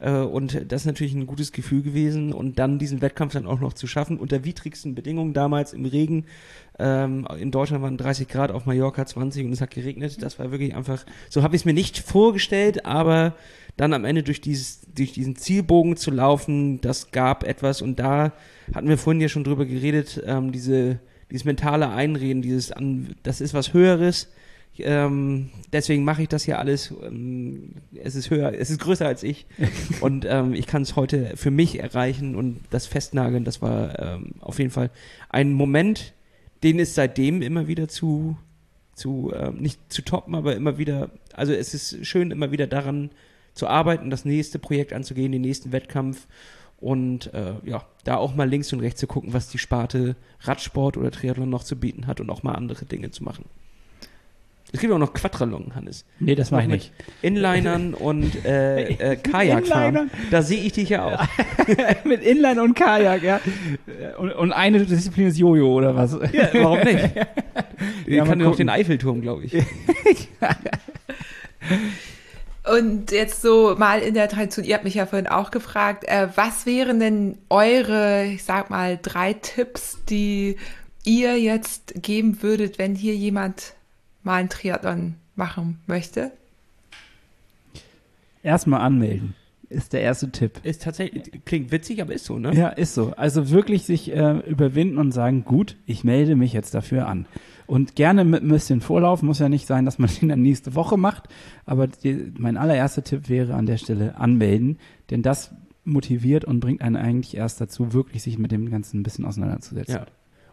Äh, 0.00 0.12
und 0.18 0.70
das 0.72 0.82
ist 0.82 0.86
natürlich 0.86 1.14
ein 1.14 1.26
gutes 1.26 1.52
Gefühl 1.52 1.82
gewesen. 1.82 2.32
Und 2.32 2.58
dann 2.58 2.78
diesen 2.78 3.00
Wettkampf 3.02 3.34
dann 3.34 3.46
auch 3.46 3.60
noch 3.60 3.72
zu 3.72 3.86
schaffen, 3.86 4.18
unter 4.18 4.44
widrigsten 4.44 4.94
Bedingungen 4.96 5.32
damals 5.32 5.72
im 5.72 5.84
Regen. 5.84 6.26
Ähm, 6.78 7.26
in 7.38 7.52
Deutschland 7.52 7.82
waren 7.82 7.96
30 7.96 8.26
Grad, 8.26 8.50
auf 8.50 8.66
Mallorca 8.66 9.06
20 9.06 9.46
und 9.46 9.52
es 9.52 9.60
hat 9.60 9.70
geregnet. 9.70 10.20
Das 10.20 10.38
war 10.40 10.50
wirklich 10.50 10.74
einfach, 10.74 11.04
so 11.30 11.44
habe 11.44 11.54
ich 11.54 11.62
es 11.62 11.64
mir 11.64 11.74
nicht 11.74 11.98
vorgestellt, 11.98 12.84
aber 12.84 13.36
dann 13.76 13.92
am 13.92 14.04
Ende 14.04 14.24
durch, 14.24 14.40
dieses, 14.40 14.80
durch 14.92 15.12
diesen 15.12 15.36
Zielbogen 15.36 15.96
zu 15.96 16.10
laufen, 16.10 16.80
das 16.80 17.12
gab 17.12 17.44
etwas. 17.44 17.80
Und 17.80 18.00
da 18.00 18.32
hatten 18.74 18.88
wir 18.88 18.98
vorhin 18.98 19.20
ja 19.20 19.28
schon 19.28 19.44
drüber 19.44 19.66
geredet, 19.66 20.20
ähm, 20.26 20.50
diese, 20.50 20.98
dieses 21.32 21.46
mentale 21.46 21.88
Einreden, 21.88 22.42
dieses, 22.42 22.72
an, 22.72 23.16
das 23.22 23.40
ist 23.40 23.54
was 23.54 23.72
Höheres. 23.72 24.28
Ähm, 24.78 25.48
deswegen 25.72 26.04
mache 26.04 26.22
ich 26.22 26.28
das 26.28 26.44
hier 26.44 26.58
alles. 26.58 26.92
Ähm, 27.02 27.76
es 27.94 28.14
ist 28.14 28.28
höher, 28.28 28.52
es 28.52 28.68
ist 28.68 28.80
größer 28.80 29.06
als 29.06 29.22
ich. 29.22 29.46
und 30.02 30.26
ähm, 30.28 30.52
ich 30.52 30.66
kann 30.66 30.82
es 30.82 30.94
heute 30.94 31.32
für 31.36 31.50
mich 31.50 31.80
erreichen 31.80 32.36
und 32.36 32.60
das 32.68 32.86
festnageln. 32.86 33.44
Das 33.44 33.62
war 33.62 33.98
ähm, 33.98 34.32
auf 34.40 34.58
jeden 34.58 34.70
Fall 34.70 34.90
ein 35.30 35.54
Moment, 35.54 36.12
den 36.62 36.78
es 36.78 36.94
seitdem 36.94 37.40
immer 37.40 37.66
wieder 37.66 37.88
zu, 37.88 38.36
zu 38.94 39.32
ähm, 39.34 39.56
nicht 39.56 39.80
zu 39.90 40.02
toppen, 40.02 40.34
aber 40.34 40.54
immer 40.54 40.76
wieder, 40.76 41.10
also 41.32 41.54
es 41.54 41.72
ist 41.72 42.06
schön, 42.06 42.30
immer 42.30 42.52
wieder 42.52 42.66
daran 42.66 43.10
zu 43.54 43.68
arbeiten, 43.68 44.10
das 44.10 44.26
nächste 44.26 44.58
Projekt 44.58 44.92
anzugehen, 44.92 45.32
den 45.32 45.40
nächsten 45.40 45.72
Wettkampf 45.72 46.26
und 46.82 47.32
äh, 47.32 47.54
ja, 47.64 47.84
da 48.04 48.16
auch 48.16 48.34
mal 48.34 48.48
links 48.48 48.72
und 48.72 48.80
rechts 48.80 49.00
zu 49.00 49.06
gucken, 49.06 49.32
was 49.32 49.48
die 49.48 49.58
Sparte 49.58 50.16
Radsport 50.40 50.96
oder 50.96 51.10
Triathlon 51.10 51.48
noch 51.48 51.64
zu 51.64 51.76
bieten 51.76 52.06
hat 52.06 52.20
und 52.20 52.28
auch 52.28 52.42
mal 52.42 52.52
andere 52.54 52.84
Dinge 52.84 53.10
zu 53.10 53.24
machen. 53.24 53.44
Es 54.74 54.80
gibt 54.80 54.90
auch 54.92 54.98
noch 54.98 55.12
Quadralon, 55.12 55.74
Hannes. 55.74 56.06
Nee, 56.18 56.34
das 56.34 56.50
mache 56.50 56.62
ich 56.62 56.68
Noch 56.68 56.74
nicht. 56.76 56.92
Inlinern 57.20 57.92
und 58.08 58.42
äh, 58.46 58.84
äh, 59.12 59.16
Kajakfahren. 59.16 60.10
Da 60.30 60.40
sehe 60.40 60.62
ich 60.62 60.72
dich 60.72 60.88
ja 60.88 61.04
auch. 61.04 61.24
Mit 62.04 62.22
Inline 62.22 62.62
und 62.62 62.74
Kajak, 62.74 63.22
ja. 63.22 63.40
Und, 64.18 64.32
und 64.32 64.52
eine 64.52 64.84
Disziplin 64.86 65.26
ist 65.28 65.36
Jojo 65.38 65.74
oder 65.74 65.94
was? 65.94 66.18
Ja, 66.32 66.48
warum 66.54 66.80
nicht? 66.80 67.10
Ich 68.06 68.14
Ja, 68.14 68.24
kann 68.24 68.38
noch 68.38 68.46
gucken. 68.52 68.58
den 68.58 68.68
Eiffelturm, 68.68 69.20
glaube 69.22 69.44
ich. 69.44 69.56
Und 72.64 73.10
jetzt 73.10 73.42
so 73.42 73.74
mal 73.76 74.00
in 74.00 74.14
der 74.14 74.28
Tradition, 74.28 74.64
ihr 74.64 74.74
habt 74.74 74.84
mich 74.84 74.94
ja 74.94 75.06
vorhin 75.06 75.26
auch 75.26 75.50
gefragt, 75.50 76.04
äh, 76.06 76.28
was 76.36 76.64
wären 76.64 77.00
denn 77.00 77.38
eure, 77.50 78.26
ich 78.26 78.44
sag 78.44 78.70
mal, 78.70 78.98
drei 79.02 79.32
Tipps, 79.32 79.98
die 80.08 80.56
ihr 81.04 81.40
jetzt 81.40 81.94
geben 81.96 82.42
würdet, 82.42 82.78
wenn 82.78 82.94
hier 82.94 83.16
jemand 83.16 83.74
mal 84.22 84.36
einen 84.36 84.48
Triathlon 84.48 85.16
machen 85.34 85.80
möchte? 85.86 86.30
Erstmal 88.44 88.80
anmelden. 88.80 89.34
Ist 89.68 89.92
der 89.92 90.02
erste 90.02 90.30
Tipp. 90.30 90.60
Ist 90.62 90.82
tatsächlich, 90.82 91.44
klingt 91.44 91.72
witzig, 91.72 92.02
aber 92.02 92.12
ist 92.12 92.26
so, 92.26 92.38
ne? 92.38 92.54
Ja, 92.54 92.68
ist 92.68 92.94
so. 92.94 93.12
Also 93.16 93.50
wirklich 93.50 93.84
sich 93.84 94.12
äh, 94.12 94.38
überwinden 94.40 94.98
und 94.98 95.12
sagen, 95.12 95.44
gut, 95.44 95.76
ich 95.86 96.04
melde 96.04 96.36
mich 96.36 96.52
jetzt 96.52 96.74
dafür 96.74 97.08
an. 97.08 97.26
Und 97.72 97.96
gerne 97.96 98.26
mit 98.26 98.42
ein 98.42 98.50
bisschen 98.50 98.82
Vorlauf, 98.82 99.22
muss 99.22 99.38
ja 99.38 99.48
nicht 99.48 99.66
sein, 99.66 99.86
dass 99.86 99.98
man 99.98 100.10
den 100.20 100.28
dann 100.28 100.42
nächste 100.42 100.74
Woche 100.74 100.98
macht. 100.98 101.30
Aber 101.64 101.86
die, 101.86 102.30
mein 102.36 102.58
allererster 102.58 103.02
Tipp 103.02 103.30
wäre 103.30 103.54
an 103.54 103.64
der 103.64 103.78
Stelle 103.78 104.16
anmelden, 104.16 104.76
denn 105.08 105.22
das 105.22 105.54
motiviert 105.82 106.44
und 106.44 106.60
bringt 106.60 106.82
einen 106.82 106.96
eigentlich 106.96 107.34
erst 107.34 107.62
dazu, 107.62 107.94
wirklich 107.94 108.24
sich 108.24 108.38
mit 108.38 108.52
dem 108.52 108.70
Ganzen 108.70 109.00
ein 109.00 109.02
bisschen 109.02 109.24
auseinanderzusetzen. 109.24 109.94
Ja. 109.94 110.06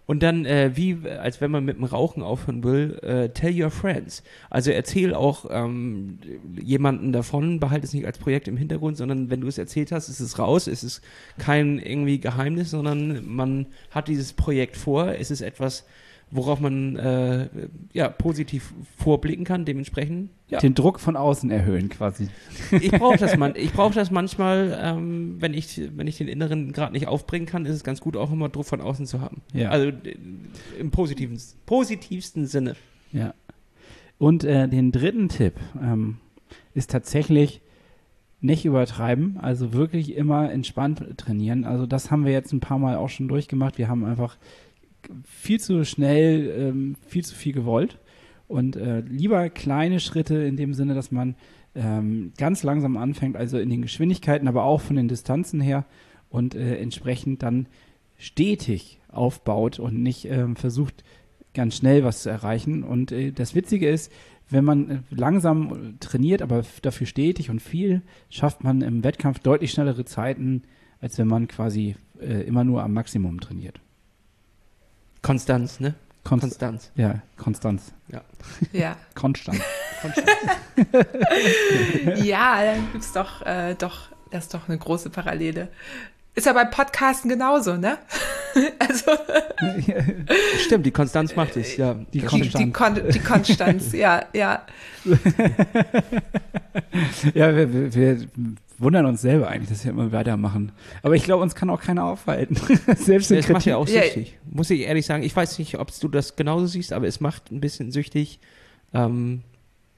Und 0.06 0.24
dann, 0.24 0.46
äh, 0.46 0.72
wie, 0.76 0.98
als 1.10 1.42
wenn 1.42 1.52
man 1.52 1.66
mit 1.66 1.76
dem 1.76 1.84
Rauchen 1.84 2.24
aufhören 2.24 2.64
will, 2.64 2.98
äh, 3.02 3.28
tell 3.28 3.64
your 3.64 3.70
friends. 3.70 4.24
Also 4.50 4.72
erzähl 4.72 5.14
auch 5.14 5.46
ähm, 5.50 6.20
jemanden 6.58 7.12
davon, 7.12 7.60
behalte 7.60 7.86
es 7.86 7.94
nicht 7.94 8.06
als 8.06 8.18
Projekt 8.18 8.48
im 8.48 8.56
Hintergrund, 8.56 8.96
sondern 8.96 9.30
wenn 9.30 9.42
du 9.42 9.48
es 9.48 9.58
erzählt 9.58 9.92
hast, 9.92 10.08
ist 10.08 10.22
es 10.22 10.40
raus, 10.40 10.68
ist 10.68 10.84
es 10.84 11.02
kein 11.38 11.80
irgendwie 11.80 12.22
Geheimnis, 12.22 12.72
sondern 12.72 13.28
man 13.28 13.66
hat 13.92 14.08
dieses 14.08 14.32
Projekt 14.32 14.78
vor, 14.78 15.10
es 15.10 15.32
ist 15.32 15.42
etwas, 15.42 15.86
worauf 16.32 16.60
man 16.60 16.96
äh, 16.96 17.50
ja, 17.94 18.10
positiv 18.10 18.74
vorblicken 18.98 19.46
kann, 19.46 19.66
dementsprechend. 19.66 20.30
Ja. 20.48 20.60
Den 20.60 20.76
Druck 20.76 21.00
von 21.00 21.16
außen 21.16 21.50
erhöhen 21.50 21.90
quasi. 21.90 22.30
Ich 22.72 22.92
brauche 22.92 23.18
das, 23.18 23.38
man, 23.38 23.54
ich 23.56 23.72
brauch 23.74 23.94
das 23.94 24.12
manchmal, 24.12 24.80
ähm, 24.82 25.36
wenn, 25.40 25.54
ich, 25.54 25.82
wenn 25.96 26.08
ich 26.08 26.18
den 26.18 26.28
inneren 26.28 26.72
gerade 26.72 26.94
nicht 26.94 27.08
aufbringen 27.08 27.46
kann, 27.46 27.66
ist 27.66 27.76
es 27.76 27.84
ganz 27.84 28.02
gut, 28.02 28.16
auch 28.16 28.32
immer 28.32 28.50
Druck 28.50 28.66
von 28.66 28.82
außen 28.82 29.06
zu 29.06 29.22
haben. 29.22 29.42
Ja. 29.54 29.70
Also 29.70 29.90
äh, 29.90 30.16
im 30.80 30.92
positiven, 30.92 31.40
positivsten 31.66 32.46
Sinne. 32.46 32.76
Ja. 33.12 33.34
Und 34.18 34.44
äh, 34.44 34.68
den 34.68 34.92
dritten 34.92 35.30
Tipp 35.30 35.54
ähm, 35.82 36.18
ist 36.74 36.92
tatsächlich 36.92 37.62
nicht 38.42 38.66
übertreiben, 38.66 39.38
also 39.38 39.74
wirklich 39.74 40.16
immer 40.16 40.52
entspannt 40.52 41.18
trainieren. 41.18 41.66
Also 41.66 41.86
das 41.86 42.10
haben 42.10 42.26
wir 42.26 42.32
jetzt 42.32 42.54
ein 42.54 42.62
paar 42.62 42.78
Mal 42.80 42.96
auch 42.96 43.10
schon 43.10 43.28
durchgemacht. 43.28 43.78
Wir 43.78 43.90
haben 43.90 44.06
einfach 44.06 44.38
viel 45.24 45.60
zu 45.60 45.86
schnell, 45.86 46.54
ähm, 46.58 46.96
viel 47.08 47.26
zu 47.26 47.36
viel 47.36 47.54
gewollt. 47.54 48.00
Und 48.48 48.76
äh, 48.76 49.02
lieber 49.02 49.50
kleine 49.50 50.00
Schritte 50.00 50.36
in 50.36 50.58
dem 50.58 50.74
Sinne, 50.74 50.96
dass 50.96 51.12
man 51.12 51.36
ähm, 51.76 52.34
ganz 52.38 52.64
langsam 52.64 52.98
anfängt, 52.98 53.36
also 53.36 53.60
in 53.60 53.70
den 53.70 53.82
Geschwindigkeiten, 53.82 54.48
aber 54.48 54.64
auch 54.64 54.82
von 54.82 54.96
den 54.96 55.08
Distanzen 55.08 55.62
her 55.62 55.86
und 56.30 56.56
äh, 56.56 56.78
entsprechend 56.78 57.44
dann 57.44 57.68
stetig 58.18 59.00
aufbaut 59.08 59.80
und 59.80 60.02
nicht 60.02 60.26
ähm, 60.26 60.56
versucht, 60.56 61.04
ganz 61.54 61.78
schnell 61.78 62.04
was 62.04 62.24
zu 62.24 62.30
erreichen. 62.30 62.84
Und 62.84 63.12
äh, 63.12 63.32
das 63.32 63.56
Witzige 63.56 63.90
ist, 63.90 64.12
wenn 64.50 64.66
man 64.66 64.90
äh, 64.90 65.00
langsam 65.10 65.98
trainiert, 66.00 66.42
aber 66.42 66.64
dafür 66.82 67.08
stetig 67.08 67.50
und 67.50 67.62
viel, 67.62 68.02
schafft 68.30 68.64
man 68.64 68.82
im 68.82 69.04
Wettkampf 69.04 69.40
deutlich 69.40 69.72
schnellere 69.72 70.06
Zeiten, 70.06 70.64
als 71.02 71.18
wenn 71.18 71.28
man 71.28 71.48
quasi 71.48 71.96
äh, 72.20 72.42
immer 72.42 72.64
nur 72.64 72.84
am 72.84 72.94
Maximum 72.94 73.40
trainiert. 73.40 73.80
Konstanz, 75.22 75.80
ne? 75.80 75.94
Konst 76.24 76.44
Konstanz. 76.44 76.92
ja, 76.96 77.16
Konstanz. 77.38 77.94
Ja. 78.72 78.96
Konstant. 79.16 79.62
ja, 82.24 82.64
dann 82.64 82.92
gibt's 82.92 83.12
doch, 83.14 83.46
äh, 83.46 83.76
doch, 83.76 84.10
das 84.32 84.46
ist 84.46 84.54
doch 84.54 84.70
eine 84.70 84.78
große 84.78 85.10
Parallele. 85.10 85.70
Ist 86.36 86.46
ja 86.46 86.54
bei 86.54 86.66
Podcasten 86.66 87.30
genauso, 87.30 87.76
ne? 87.76 87.98
also 88.80 89.12
Stimmt, 90.60 90.86
die 90.86 90.92
Konstanz 90.92 91.36
macht 91.36 91.58
es, 91.58 91.76
ja. 91.76 91.96
Die 91.96 92.20
die, 92.20 92.26
Konstanz. 92.26 92.66
die, 92.66 92.72
Kon 92.72 93.10
die 93.10 93.20
Konstanz, 93.20 93.92
ja, 93.92 94.26
ja. 94.34 94.66
ja, 97.34 97.56
wir, 97.56 97.74
wir, 97.74 97.94
wir 97.94 98.28
wundern 98.80 99.06
uns 99.06 99.22
selber 99.22 99.48
eigentlich, 99.50 99.70
dass 99.70 99.84
wir 99.84 99.92
immer 99.92 100.12
weitermachen. 100.12 100.72
Aber 101.04 101.16
ich 101.16 101.24
glaube, 101.24 101.44
uns 101.44 101.54
kann 101.56 101.70
auch 101.70 101.82
keiner 101.82 102.06
aufhalten. 102.06 102.56
Selbst 102.96 103.30
in 103.32 103.38
Das 103.38 103.50
macht 103.50 103.66
ja 103.66 103.78
auch 103.78 103.88
Ja. 103.88 104.02
süchtig. 104.04 104.38
Muss 104.50 104.70
ich 104.70 104.82
ehrlich 104.82 105.06
sagen. 105.06 105.24
Ich 105.24 105.36
weiß 105.36 105.60
nicht, 105.60 105.78
ob 105.80 105.92
du 106.00 106.08
das 106.08 106.36
genauso 106.36 106.66
siehst, 106.68 106.94
aber 106.94 107.08
es 107.08 107.20
macht 107.20 107.52
ein 107.52 107.60
bisschen 107.60 107.92
süchtig. 107.92 108.40
Ähm, 108.94 109.42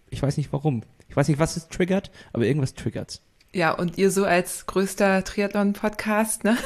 ich 0.10 0.22
weiß 0.22 0.38
nicht 0.38 0.52
warum. 0.52 0.84
Ich 1.10 1.16
weiß 1.16 1.28
nicht, 1.28 1.40
was 1.40 1.58
es 1.58 1.68
triggert, 1.68 2.12
aber 2.34 2.46
irgendwas 2.46 2.74
triggert's. 2.74 3.22
Ja, 3.54 3.72
und 3.72 3.98
ihr 3.98 4.12
so 4.12 4.24
als 4.26 4.66
größter 4.66 5.24
Triathlon-Podcast, 5.26 6.44
ne? 6.46 6.58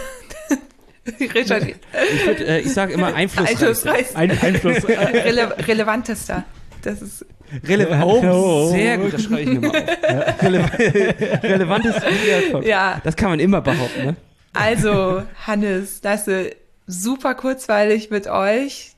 Richard, 1.36 1.64
Ich, 1.68 2.26
würd, 2.26 2.40
äh, 2.42 2.60
ich 2.62 2.74
sage 2.74 2.94
immer 2.94 3.08
einflussreich. 3.16 3.52
einflussreich, 3.52 4.16
Ein 4.16 4.32
Einfluss. 4.32 4.88
rele 4.88 5.56
relevantester. 5.68 6.44
Das 6.82 7.02
ist, 7.02 7.26
Relevant. 7.64 8.04
Oh, 8.06 8.22
Oh. 8.66 8.70
sehr 8.72 8.98
gut, 8.98 9.14
das 9.14 9.24
schreibe 9.24 9.42
ich 9.42 9.60
mir 9.60 9.68
mal 9.68 9.78
auf. 9.82 10.42
Releva 10.42 10.68
relevantes 10.68 11.96
Triathlon. 11.96 12.64
ja. 12.64 13.00
Das 13.04 13.16
kann 13.16 13.30
man 13.30 13.40
immer 13.40 13.62
behaupten, 13.62 14.06
ne? 14.06 14.16
Also, 14.54 15.24
Hannes, 15.46 16.02
Lasse, 16.04 16.52
super 16.88 17.36
kurzweilig 17.36 18.10
mit 18.10 18.28
euch. 18.28 18.94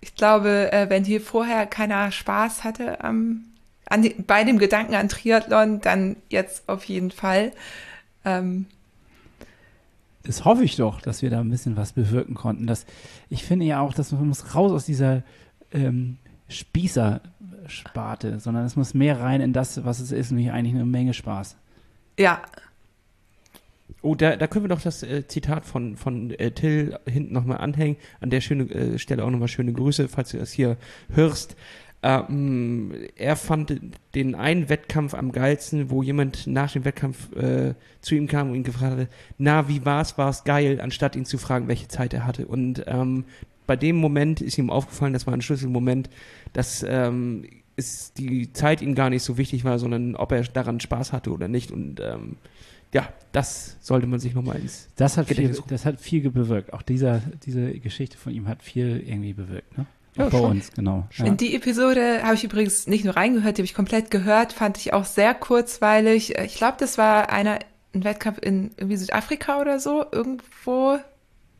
Ich 0.00 0.14
glaube, 0.14 0.72
äh, 0.72 0.88
wenn 0.90 1.04
hier 1.04 1.20
vorher 1.20 1.66
keiner 1.66 2.10
Spaß 2.12 2.64
hatte 2.64 3.02
am, 3.02 3.44
an 3.88 4.02
die, 4.02 4.10
bei 4.10 4.44
dem 4.44 4.58
Gedanken 4.58 4.94
an 4.94 5.08
Triathlon, 5.08 5.80
dann 5.80 6.16
jetzt 6.28 6.68
auf 6.68 6.84
jeden 6.84 7.10
Fall. 7.10 7.52
Ähm, 8.24 8.66
Das 10.24 10.44
hoffe 10.44 10.64
ich 10.64 10.76
doch, 10.76 11.00
dass 11.00 11.22
wir 11.22 11.30
da 11.30 11.40
ein 11.40 11.50
bisschen 11.50 11.76
was 11.76 11.92
bewirken 11.92 12.34
konnten. 12.34 12.66
Das, 12.66 12.84
ich 13.30 13.44
finde 13.44 13.64
ja 13.66 13.80
auch, 13.80 13.94
dass 13.94 14.10
man 14.12 14.26
muss 14.28 14.54
raus 14.54 14.72
aus 14.72 14.84
dieser 14.86 15.22
ähm, 15.72 16.16
Spießer-Sparte, 17.68 18.40
sondern 18.40 18.64
es 18.64 18.76
muss 18.76 18.94
mehr 18.94 19.20
rein 19.20 19.40
in 19.40 19.52
das, 19.52 19.84
was 19.84 20.00
es 20.00 20.12
ist, 20.12 20.30
nämlich 20.30 20.52
eigentlich 20.52 20.74
eine 20.74 20.84
Menge 20.84 21.14
Spaß. 21.14 21.56
ja, 22.18 22.42
Oh, 24.02 24.14
da, 24.14 24.36
da 24.36 24.46
können 24.46 24.64
wir 24.64 24.68
doch 24.68 24.82
das 24.82 25.02
äh, 25.02 25.26
Zitat 25.26 25.64
von, 25.64 25.96
von 25.96 26.30
äh, 26.32 26.52
Till 26.52 26.96
hinten 27.06 27.32
nochmal 27.32 27.58
anhängen. 27.58 27.96
An 28.20 28.30
der 28.30 28.40
schöne, 28.40 28.64
äh, 28.70 28.98
Stelle 28.98 29.24
auch 29.24 29.30
nochmal 29.30 29.48
schöne 29.48 29.72
Grüße, 29.72 30.08
falls 30.08 30.30
du 30.30 30.38
das 30.38 30.52
hier 30.52 30.76
hörst. 31.12 31.56
Ähm, 32.02 32.94
er 33.16 33.34
fand 33.34 33.80
den 34.14 34.34
einen 34.36 34.68
Wettkampf 34.68 35.14
am 35.14 35.32
geilsten, 35.32 35.90
wo 35.90 36.02
jemand 36.02 36.46
nach 36.46 36.70
dem 36.70 36.84
Wettkampf 36.84 37.34
äh, 37.34 37.74
zu 38.00 38.14
ihm 38.14 38.28
kam 38.28 38.50
und 38.50 38.56
ihn 38.56 38.64
gefragt 38.64 38.92
hatte, 38.92 39.08
na, 39.38 39.66
wie 39.68 39.84
war's, 39.84 40.16
war's 40.18 40.44
geil, 40.44 40.80
anstatt 40.80 41.16
ihn 41.16 41.24
zu 41.24 41.38
fragen, 41.38 41.66
welche 41.66 41.88
Zeit 41.88 42.14
er 42.14 42.26
hatte. 42.26 42.46
Und 42.46 42.84
ähm, 42.86 43.24
bei 43.66 43.76
dem 43.76 43.96
Moment 43.96 44.40
ist 44.40 44.58
ihm 44.58 44.70
aufgefallen, 44.70 45.12
das 45.12 45.26
war 45.26 45.34
ein 45.34 45.42
Schlüsselmoment, 45.42 46.10
dass 46.52 46.84
ähm, 46.88 47.44
ist 47.76 48.18
die 48.18 48.52
Zeit 48.52 48.80
ihm 48.82 48.94
gar 48.94 49.10
nicht 49.10 49.22
so 49.22 49.36
wichtig 49.36 49.64
war, 49.64 49.78
sondern 49.78 50.16
ob 50.16 50.32
er 50.32 50.42
daran 50.44 50.80
Spaß 50.80 51.12
hatte 51.12 51.30
oder 51.30 51.46
nicht. 51.46 51.70
Und 51.70 52.00
ähm, 52.00 52.36
ja, 52.92 53.08
das 53.32 53.76
sollte 53.80 54.06
man 54.06 54.18
sich 54.18 54.34
nochmal 54.34 54.56
ins. 54.56 54.88
Das 54.96 55.16
hat, 55.18 55.28
viel, 55.28 55.48
rufen. 55.48 55.64
das 55.68 55.84
hat 55.84 56.00
viel 56.00 56.30
bewirkt. 56.30 56.72
Auch 56.72 56.82
dieser, 56.82 57.20
diese 57.44 57.78
Geschichte 57.78 58.16
von 58.16 58.32
ihm 58.32 58.48
hat 58.48 58.62
viel 58.62 59.02
irgendwie 59.06 59.34
bewirkt. 59.34 59.76
Ne? 59.76 59.86
Ja, 60.16 60.30
bei 60.30 60.38
schon. 60.38 60.50
uns, 60.52 60.72
genau. 60.72 61.06
Ja. 61.12 61.26
In 61.26 61.36
die 61.36 61.54
Episode 61.54 62.22
habe 62.22 62.34
ich 62.34 62.44
übrigens 62.44 62.86
nicht 62.86 63.04
nur 63.04 63.16
reingehört, 63.16 63.58
die 63.58 63.60
habe 63.60 63.66
ich 63.66 63.74
komplett 63.74 64.10
gehört, 64.10 64.54
fand 64.54 64.78
ich 64.78 64.94
auch 64.94 65.04
sehr 65.04 65.34
kurzweilig. 65.34 66.38
Ich 66.38 66.54
glaube, 66.54 66.78
das 66.80 66.96
war 66.96 67.30
einer, 67.30 67.58
ein 67.92 68.04
Wettkampf 68.04 68.38
in 68.40 68.70
irgendwie 68.78 68.96
Südafrika 68.96 69.60
oder 69.60 69.78
so, 69.78 70.04
irgendwo. 70.10 70.98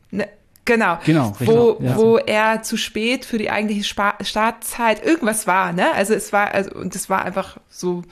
Ne, 0.09 0.27
genau. 0.67 0.99
Genau. 1.03 1.35
Wo, 1.39 1.77
Ja. 1.81 1.97
wo 1.97 2.17
er 2.17 2.61
zu 2.61 2.77
spät 2.77 3.25
für 3.25 3.39
die 3.39 3.49
eigentliche 3.49 3.83
Spa 3.83 4.15
Startzeit 4.21 5.03
irgendwas 5.03 5.47
war, 5.47 5.73
ne? 5.73 5.91
Also 5.93 6.13
es 6.13 6.31
war, 6.31 6.53
also, 6.53 6.69
und 6.75 6.93
das 6.93 7.09
war 7.09 7.25
einfach 7.25 7.57
so 7.69 8.03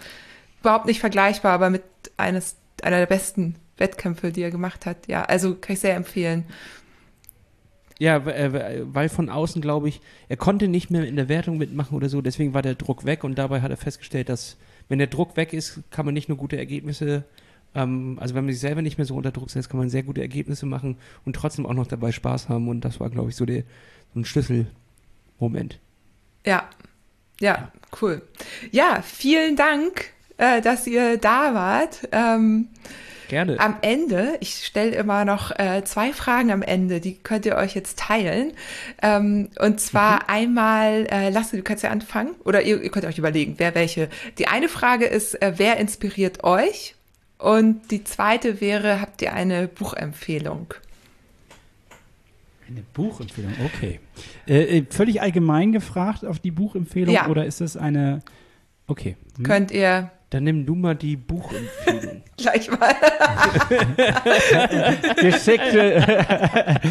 überhaupt 0.61 0.87
nicht 0.87 0.99
vergleichbar, 0.99 1.53
aber 1.53 1.69
mit 1.69 1.83
eines, 2.17 2.55
einer 2.81 2.97
der 2.97 3.05
besten 3.05 3.55
Wettkämpfe, 3.77 4.31
die 4.31 4.41
er 4.41 4.49
gemacht 4.49 4.87
hat. 4.87 5.07
Ja, 5.07 5.23
also 5.25 5.53
kann 5.53 5.73
ich 5.73 5.79
sehr 5.81 5.95
empfehlen. 5.95 6.45
Ja, 7.99 8.17
äh, 8.17 8.81
weil 8.93 9.07
von 9.09 9.29
außen, 9.29 9.61
glaube 9.61 9.87
ich, 9.87 10.01
er 10.27 10.37
konnte 10.37 10.67
nicht 10.67 10.89
mehr 10.91 11.05
in 11.05 11.15
der 11.15 11.29
Wertung 11.29 11.57
mitmachen 11.57 11.95
oder 11.95 12.09
so, 12.09 12.21
deswegen 12.21 12.53
war 12.53 12.61
der 12.61 12.75
Druck 12.75 13.05
weg 13.05 13.23
und 13.23 13.35
dabei 13.37 13.61
hat 13.61 13.71
er 13.71 13.77
festgestellt, 13.77 14.27
dass 14.27 14.57
wenn 14.89 14.97
der 14.99 15.07
Druck 15.07 15.37
weg 15.37 15.53
ist, 15.53 15.79
kann 15.91 16.05
man 16.05 16.13
nicht 16.13 16.27
nur 16.27 16.37
gute 16.37 16.57
Ergebnisse, 16.57 17.23
ähm, 17.75 18.17
also 18.19 18.33
wenn 18.33 18.45
man 18.45 18.53
sich 18.53 18.61
selber 18.61 18.81
nicht 18.81 18.97
mehr 18.97 19.05
so 19.05 19.15
unter 19.15 19.31
Druck 19.31 19.51
setzt, 19.51 19.69
kann 19.69 19.79
man 19.79 19.89
sehr 19.89 20.03
gute 20.03 20.21
Ergebnisse 20.21 20.65
machen 20.65 20.97
und 21.25 21.35
trotzdem 21.35 21.65
auch 21.65 21.73
noch 21.73 21.87
dabei 21.87 22.11
Spaß 22.11 22.49
haben 22.49 22.67
und 22.69 22.81
das 22.81 22.99
war, 22.99 23.09
glaube 23.09 23.29
ich, 23.29 23.35
so, 23.35 23.45
der, 23.45 23.63
so 24.13 24.21
ein 24.21 24.25
Schlüsselmoment. 24.25 25.79
Ja, 26.45 26.69
ja, 27.39 27.71
cool. 28.01 28.21
Ja, 28.71 29.01
vielen 29.03 29.55
Dank, 29.55 30.05
äh, 30.37 30.61
dass 30.61 30.87
ihr 30.87 31.17
da 31.17 31.53
wart. 31.53 32.07
Ähm, 32.11 32.69
Gerne. 33.27 33.59
am 33.59 33.77
Ende, 33.81 34.37
ich 34.39 34.65
stelle 34.65 34.91
immer 34.91 35.25
noch 35.25 35.51
äh, 35.57 35.83
zwei 35.83 36.13
Fragen 36.13 36.51
am 36.51 36.61
Ende, 36.61 37.01
die 37.01 37.15
könnt 37.17 37.45
ihr 37.45 37.55
euch 37.55 37.75
jetzt 37.75 37.99
teilen. 37.99 38.53
Ähm, 39.01 39.49
und 39.59 39.81
zwar 39.81 40.29
einmal, 40.29 41.07
äh, 41.11 41.29
Lasse, 41.29 41.57
du 41.57 41.63
kannst 41.63 41.83
ja 41.83 41.89
anfangen, 41.89 42.35
oder 42.45 42.61
ihr, 42.61 42.81
ihr 42.81 42.91
könnt 42.91 43.05
euch 43.05 43.17
überlegen, 43.17 43.55
wer 43.57 43.75
welche. 43.75 44.09
Die 44.37 44.47
eine 44.47 44.69
Frage 44.69 45.05
ist, 45.05 45.41
äh, 45.41 45.53
wer 45.57 45.77
inspiriert 45.77 46.43
euch? 46.43 46.94
Und 47.45 47.91
die 47.91 48.03
zweite 48.03 48.59
wäre, 48.59 49.01
habt 49.01 49.21
ihr 49.21 49.31
eine 49.31 49.67
Buchempfehlung? 49.67 50.73
Eine 52.67 52.81
Buchempfehlung, 52.93 53.53
okay. 53.63 53.99
Äh, 54.47 54.79
äh, 54.79 54.85
völlig 54.89 55.21
allgemein 55.21 55.71
gefragt 55.71 56.25
auf 56.25 56.39
die 56.39 56.49
Buchempfehlung 56.49 57.13
Ja. 57.13 57.27
oder 57.27 57.45
ist 57.45 57.61
es 57.61 57.77
eine. 57.77 58.23
Okay. 58.87 59.15
Hm. 59.37 59.43
Könnt 59.43 59.69
ihr 59.69 60.09
Dann 60.31 60.43
nimm 60.43 60.65
du 60.65 60.73
mal 60.73 60.95
die 60.95 61.17
Buchempfehlung. 61.17 62.23
gleich 62.37 62.67
mal. 62.71 62.95
Geschickte. 65.21 66.81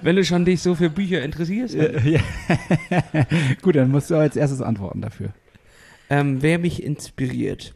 wenn 0.02 0.16
du 0.16 0.24
schon 0.24 0.46
dich 0.46 0.62
so 0.62 0.74
für 0.74 0.88
Bücher 0.88 1.22
interessierst. 1.22 1.74
Äh, 1.74 2.00
ja. 2.08 2.20
Gut, 3.60 3.76
dann 3.76 3.90
musst 3.90 4.08
du 4.08 4.14
als 4.14 4.36
erstes 4.36 4.62
antworten 4.62 5.02
dafür. 5.02 5.34
Ähm, 6.08 6.40
wer 6.40 6.58
mich 6.58 6.82
inspiriert? 6.82 7.74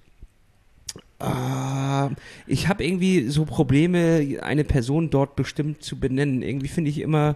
Ah, 1.21 2.11
ich 2.47 2.69
habe 2.69 2.85
irgendwie 2.85 3.27
so 3.29 3.45
Probleme, 3.45 4.39
eine 4.41 4.63
Person 4.63 5.11
dort 5.11 5.35
bestimmt 5.35 5.83
zu 5.83 5.99
benennen. 5.99 6.43
Irgendwie 6.43 6.69
finde 6.69 6.91
ich 6.91 7.01
immer, 7.01 7.35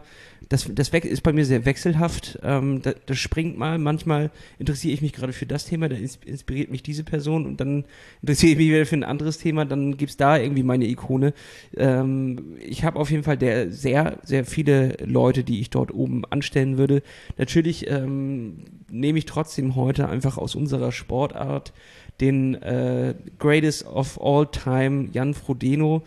das, 0.48 0.70
das 0.72 0.90
ist 0.90 1.22
bei 1.22 1.32
mir 1.32 1.44
sehr 1.44 1.64
wechselhaft. 1.64 2.38
Ähm, 2.44 2.80
das, 2.82 2.94
das, 3.06 3.18
springt 3.18 3.58
mal. 3.58 3.78
Manchmal 3.78 4.30
interessiere 4.60 4.94
ich 4.94 5.02
mich 5.02 5.12
gerade 5.12 5.32
für 5.32 5.46
das 5.46 5.64
Thema, 5.64 5.88
da 5.88 5.96
inspiriert 5.96 6.70
mich 6.70 6.84
diese 6.84 7.02
Person 7.02 7.44
und 7.44 7.60
dann 7.60 7.84
interessiere 8.20 8.52
ich 8.52 8.58
mich 8.58 8.68
wieder 8.68 8.86
für 8.86 8.96
ein 8.96 9.02
anderes 9.02 9.38
Thema, 9.38 9.64
dann 9.64 9.96
gibt 9.96 10.10
es 10.10 10.16
da 10.16 10.38
irgendwie 10.38 10.62
meine 10.62 10.86
Ikone. 10.86 11.34
Ähm, 11.76 12.56
ich 12.60 12.84
habe 12.84 13.00
auf 13.00 13.10
jeden 13.10 13.24
Fall 13.24 13.36
der, 13.36 13.72
sehr, 13.72 14.18
sehr 14.22 14.44
viele 14.44 14.96
Leute, 15.04 15.42
die 15.42 15.60
ich 15.60 15.70
dort 15.70 15.92
oben 15.92 16.24
anstellen 16.26 16.78
würde. 16.78 17.02
Natürlich 17.36 17.90
ähm, 17.90 18.58
nehme 18.92 19.18
ich 19.18 19.26
trotzdem 19.26 19.74
heute 19.74 20.08
einfach 20.08 20.38
aus 20.38 20.54
unserer 20.54 20.92
Sportart 20.92 21.72
den 22.20 22.54
äh, 22.62 23.14
Greatest 23.38 23.86
of 23.86 24.20
All 24.20 24.46
Time, 24.46 25.08
Jan 25.12 25.34
Frodeno. 25.34 26.02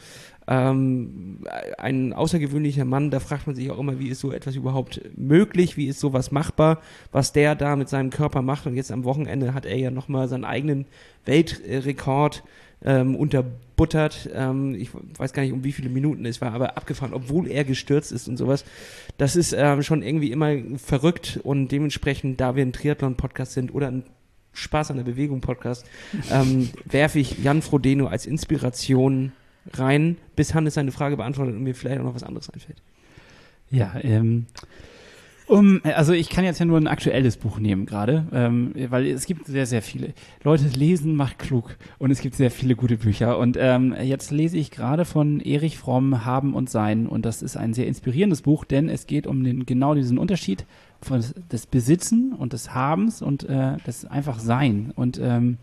Ähm, 0.48 1.40
ein 1.78 2.14
außergewöhnlicher 2.14 2.86
Mann, 2.86 3.10
da 3.10 3.20
fragt 3.20 3.48
man 3.48 3.56
sich 3.56 3.72
auch 3.72 3.80
immer, 3.80 4.00
wie 4.00 4.10
ist 4.10 4.20
so 4.20 4.32
etwas 4.32 4.56
überhaupt 4.56 5.02
möglich, 5.18 5.76
wie 5.76 5.88
ist 5.88 6.00
sowas 6.00 6.32
machbar, 6.32 6.82
was 7.12 7.34
der 7.34 7.56
da 7.56 7.76
mit 7.76 7.90
seinem 7.90 8.12
Körper 8.12 8.42
macht. 8.44 8.68
Und 8.68 8.76
jetzt 8.76 8.92
am 8.92 9.06
Wochenende 9.06 9.54
hat 9.54 9.66
er 9.66 9.78
ja 9.78 9.90
nochmal 9.90 10.28
seinen 10.28 10.46
eigenen 10.46 10.86
Weltrekord 11.26 12.44
ähm, 12.84 13.16
unterbuttert. 13.16 14.30
Ähm, 14.34 14.76
ich 14.76 14.90
weiß 14.94 15.34
gar 15.34 15.42
nicht, 15.42 15.54
um 15.54 15.64
wie 15.64 15.72
viele 15.72 15.90
Minuten 15.90 16.26
es 16.26 16.42
war, 16.42 16.54
aber 16.54 16.78
abgefahren, 16.78 17.14
obwohl 17.14 17.48
er 17.48 17.64
gestürzt 17.64 18.12
ist 18.12 18.28
und 18.28 18.38
sowas. 18.38 18.66
Das 19.18 19.36
ist 19.36 19.54
ähm, 19.58 19.82
schon 19.82 20.04
irgendwie 20.04 20.32
immer 20.32 20.56
verrückt 20.78 21.40
und 21.44 21.70
dementsprechend, 21.70 22.40
da 22.40 22.56
wir 22.56 22.64
ein 22.64 22.74
Triathlon-Podcast 22.74 23.54
sind 23.54 23.74
oder 23.74 23.88
ein 23.88 24.04
Spaß 24.56 24.92
an 24.92 24.98
der 24.98 25.04
Bewegung 25.04 25.42
Podcast, 25.42 25.86
ähm, 26.32 26.70
werfe 26.86 27.20
ich 27.20 27.44
Jan 27.44 27.62
Frodeno 27.62 28.08
als 28.08 28.26
Inspiration 28.26 29.32
rein, 29.74 30.18
bis 30.36 30.54
Hannes 30.54 30.76
seine 30.76 30.92
Frage 30.92 31.18
beantwortet 31.18 31.56
und 31.56 31.64
mir 31.64 31.76
vielleicht 31.76 32.00
auch 32.00 32.06
noch 32.06 32.16
was 32.16 32.24
anderes 32.24 32.50
einfällt. 32.50 32.82
Ja, 33.70 33.96
ähm, 34.02 34.46
um, 35.48 35.82
also 35.84 36.14
ich 36.14 36.30
kann 36.30 36.44
jetzt 36.44 36.60
ja 36.60 36.66
nur 36.66 36.80
ein 36.80 36.88
aktuelles 36.88 37.38
Buch 37.38 37.60
nehmen 37.60 37.86
gerade, 37.86 38.26
ähm, 38.34 38.74
weil 38.90 39.06
es 39.06 39.28
gibt 39.28 39.46
sehr, 39.46 39.68
sehr 39.68 39.84
viele. 39.84 40.14
Leute 40.44 40.66
lesen 40.68 41.16
macht 41.16 41.38
klug 41.38 41.78
und 42.00 42.10
es 42.10 42.22
gibt 42.22 42.36
sehr 42.36 42.50
viele 42.50 42.76
gute 42.76 42.98
Bücher. 42.98 43.38
Und 43.38 43.56
ähm, 43.60 43.96
jetzt 44.02 44.32
lese 44.32 44.58
ich 44.58 44.72
gerade 44.72 45.06
von 45.06 45.40
Erich 45.42 45.78
Fromm 45.78 46.26
Haben 46.26 46.56
und 46.56 46.70
Sein 46.70 47.06
und 47.06 47.26
das 47.26 47.44
ist 47.44 47.58
ein 47.58 47.76
sehr 47.76 47.86
inspirierendes 47.86 48.42
Buch, 48.42 48.66
denn 48.66 48.90
es 48.90 49.06
geht 49.06 49.28
um 49.28 49.44
den, 49.44 49.68
genau 49.68 49.94
diesen 49.94 50.18
Unterschied 50.18 50.66
von 51.02 51.24
des 51.52 51.66
Besitzen 51.68 52.34
und 52.34 52.54
des 52.54 52.74
Habens 52.74 53.22
und 53.22 53.44
äh, 53.44 53.78
des 53.86 54.06
einfach 54.06 54.40
Sein. 54.40 54.92
Und 54.96 55.20
ähm, 55.22 55.58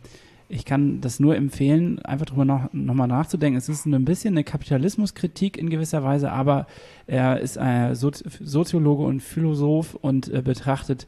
ich 0.49 0.67
kann 0.67 1.01
das 1.01 1.19
nur 1.19 1.35
empfehlen, 1.35 1.99
einfach 2.01 2.27
drüber 2.27 2.45
noch, 2.45 2.71
noch 2.73 2.95
mal 2.95 3.07
nachzudenken. 3.07 3.57
Es 3.57 3.71
ist 3.71 3.87
ein 3.87 4.05
bisschen 4.05 4.35
eine 4.35 4.45
Kapitalismuskritik 4.45 5.57
in 5.57 5.71
gewisser 5.71 6.05
Weise, 6.05 6.31
aber 6.31 6.67
er 7.07 7.41
ist 7.41 7.57
ein 7.57 7.95
Sozi 7.95 8.25
Soziologe 8.43 9.03
und 9.05 9.21
Philosoph 9.21 9.95
und 9.95 10.29
äh, 10.29 10.43
betrachtet 10.43 11.07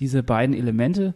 diese 0.00 0.22
beiden 0.22 0.54
Elemente 0.54 1.14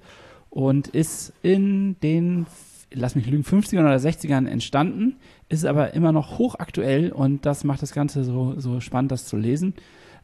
und 0.48 0.88
ist 0.88 1.34
in 1.42 1.96
den, 2.00 2.46
lass 2.90 3.16
mich 3.16 3.26
lügen, 3.26 3.44
50ern 3.44 3.80
oder 3.80 3.96
60ern 3.96 4.46
entstanden, 4.48 5.16
ist 5.50 5.66
aber 5.66 5.92
immer 5.92 6.12
noch 6.12 6.38
hochaktuell 6.38 7.12
und 7.12 7.44
das 7.44 7.64
macht 7.64 7.82
das 7.82 7.92
Ganze 7.92 8.24
so, 8.24 8.58
so 8.58 8.80
spannend, 8.80 9.12
das 9.12 9.26
zu 9.26 9.36
lesen. 9.36 9.74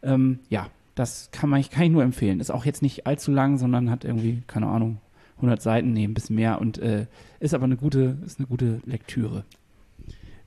Ähm, 0.03 0.39
ja, 0.49 0.69
das 0.95 1.31
kann, 1.33 1.51
man, 1.51 1.63
kann 1.63 1.85
ich 1.85 1.91
nur 1.91 2.03
empfehlen. 2.03 2.41
Ist 2.41 2.51
auch 2.51 2.65
jetzt 2.65 2.83
nicht 2.83 3.07
allzu 3.07 3.33
lang, 3.33 3.59
sondern 3.59 3.91
hat 3.91 4.05
irgendwie, 4.05 4.43
keine 4.47 4.67
Ahnung, 4.67 4.99
100 5.37 5.61
Seiten, 5.61 5.93
nee, 5.93 6.05
ein 6.05 6.15
bisschen 6.15 6.37
mehr 6.37 6.61
und 6.61 6.79
äh, 6.79 7.07
ist 7.41 7.55
aber 7.55 7.65
eine 7.65 7.77
gute, 7.77 8.19
ist 8.25 8.39
eine 8.39 8.47
gute 8.47 8.81
Lektüre. 8.85 9.45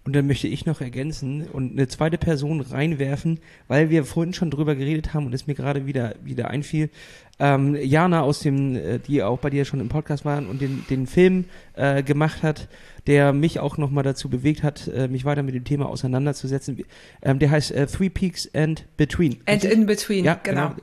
Und 0.08 0.16
dann 0.16 0.26
möchte 0.26 0.48
ich 0.48 0.66
noch 0.66 0.80
ergänzen 0.80 1.50
und 1.52 1.74
eine 1.74 1.90
zweite 1.90 2.18
Person 2.18 2.62
reinwerfen, 2.62 3.42
weil 3.68 3.90
wir 3.90 4.06
vorhin 4.06 4.32
schon 4.32 4.50
drüber 4.50 4.74
geredet 4.74 5.14
haben 5.14 5.26
und 5.26 5.34
es 5.34 5.48
mir 5.48 5.54
gerade 5.54 5.86
wieder, 5.86 6.16
wieder 6.24 6.50
einfiel. 6.50 6.90
Ähm, 7.40 7.76
Jana 7.76 8.22
aus 8.22 8.40
dem, 8.40 8.78
äh, 8.78 9.00
die 9.00 9.22
auch 9.22 9.40
bei 9.40 9.50
dir 9.50 9.66
schon 9.66 9.82
im 9.82 9.90
Podcast 9.90 10.24
waren 10.24 10.48
und 10.48 10.62
den, 10.62 10.86
den 10.90 11.08
Film 11.08 11.44
äh, 11.74 12.04
gemacht 12.04 12.42
hat, 12.42 12.70
der 13.06 13.34
mich 13.34 13.60
auch 13.60 13.78
nochmal 13.78 14.06
dazu 14.06 14.30
bewegt 14.30 14.64
hat, 14.64 14.88
äh, 14.88 15.10
mich 15.10 15.26
weiter 15.26 15.44
mit 15.44 15.56
dem 15.56 15.66
Thema 15.66 15.90
auseinanderzusetzen. 15.90 16.86
Ähm, 17.22 17.40
der 17.40 17.52
heißt 17.52 17.72
äh, 17.72 17.86
Three 17.88 18.10
Peaks 18.10 18.50
and 18.56 18.86
Between. 18.96 19.42
And 19.46 19.66
in 19.66 19.88
Between, 19.88 20.24
ja, 20.24 20.40
genau. 20.42 20.70
genau. 20.70 20.82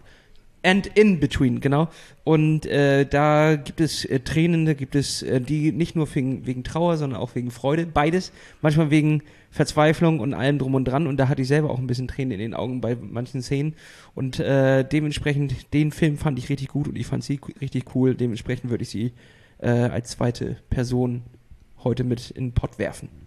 And 0.64 0.86
in 0.86 1.20
between, 1.20 1.60
genau. 1.60 1.88
Und 2.24 2.64
äh, 2.64 3.04
da 3.04 3.56
gibt 3.56 3.82
es 3.82 4.06
äh, 4.06 4.20
Tränen, 4.20 4.64
da 4.64 4.72
gibt 4.72 4.94
es 4.94 5.22
äh, 5.22 5.38
die 5.38 5.72
nicht 5.72 5.94
nur 5.94 6.12
wegen, 6.14 6.46
wegen 6.46 6.64
Trauer, 6.64 6.96
sondern 6.96 7.20
auch 7.20 7.34
wegen 7.34 7.50
Freude, 7.50 7.84
beides. 7.84 8.32
Manchmal 8.62 8.90
wegen 8.90 9.22
Verzweiflung 9.50 10.20
und 10.20 10.32
allem 10.32 10.58
drum 10.58 10.74
und 10.74 10.86
dran. 10.86 11.06
Und 11.06 11.18
da 11.18 11.28
hatte 11.28 11.42
ich 11.42 11.48
selber 11.48 11.68
auch 11.68 11.78
ein 11.78 11.86
bisschen 11.86 12.08
Tränen 12.08 12.32
in 12.32 12.38
den 12.38 12.54
Augen 12.54 12.80
bei 12.80 12.96
manchen 12.96 13.42
Szenen. 13.42 13.74
Und 14.14 14.40
äh, 14.40 14.84
dementsprechend, 14.84 15.74
den 15.74 15.92
Film 15.92 16.16
fand 16.16 16.38
ich 16.38 16.48
richtig 16.48 16.68
gut 16.68 16.88
und 16.88 16.96
ich 16.96 17.06
fand 17.06 17.22
sie 17.22 17.38
richtig 17.60 17.94
cool. 17.94 18.14
Dementsprechend 18.14 18.70
würde 18.70 18.84
ich 18.84 18.88
sie 18.88 19.12
äh, 19.58 19.68
als 19.68 20.12
zweite 20.12 20.56
Person 20.70 21.24
heute 21.84 22.04
mit 22.04 22.30
in 22.30 22.46
den 22.46 22.52
Pott 22.54 22.78
werfen. 22.78 23.23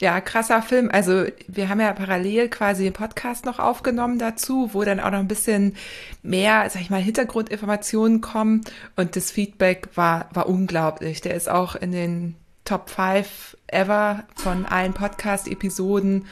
Ja, 0.00 0.20
krasser 0.20 0.60
Film. 0.60 0.90
Also 0.92 1.24
wir 1.46 1.68
haben 1.68 1.80
ja 1.80 1.92
parallel 1.92 2.48
quasi 2.48 2.84
den 2.84 2.92
Podcast 2.92 3.44
noch 3.44 3.60
aufgenommen 3.60 4.18
dazu, 4.18 4.70
wo 4.72 4.82
dann 4.82 4.98
auch 4.98 5.10
noch 5.10 5.20
ein 5.20 5.28
bisschen 5.28 5.76
mehr, 6.22 6.68
sag 6.68 6.82
ich 6.82 6.90
mal, 6.90 7.00
Hintergrundinformationen 7.00 8.20
kommen. 8.20 8.62
Und 8.96 9.14
das 9.14 9.30
Feedback 9.30 9.88
war, 9.94 10.28
war 10.32 10.48
unglaublich. 10.48 11.20
Der 11.20 11.34
ist 11.34 11.48
auch 11.48 11.76
in 11.76 11.92
den 11.92 12.34
Top 12.64 12.90
5 12.90 13.56
ever 13.68 14.24
von 14.34 14.66
allen 14.66 14.94
Podcast-Episoden. 14.94 16.26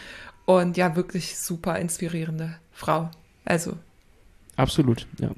Und 0.45 0.77
ja, 0.77 0.97
wirklich 0.97 1.39
super 1.39 1.79
inspirierende 1.79 2.57
Frau. 2.73 3.11
Also. 3.45 3.79
Absolut, 4.57 5.07
ja. 5.21 5.31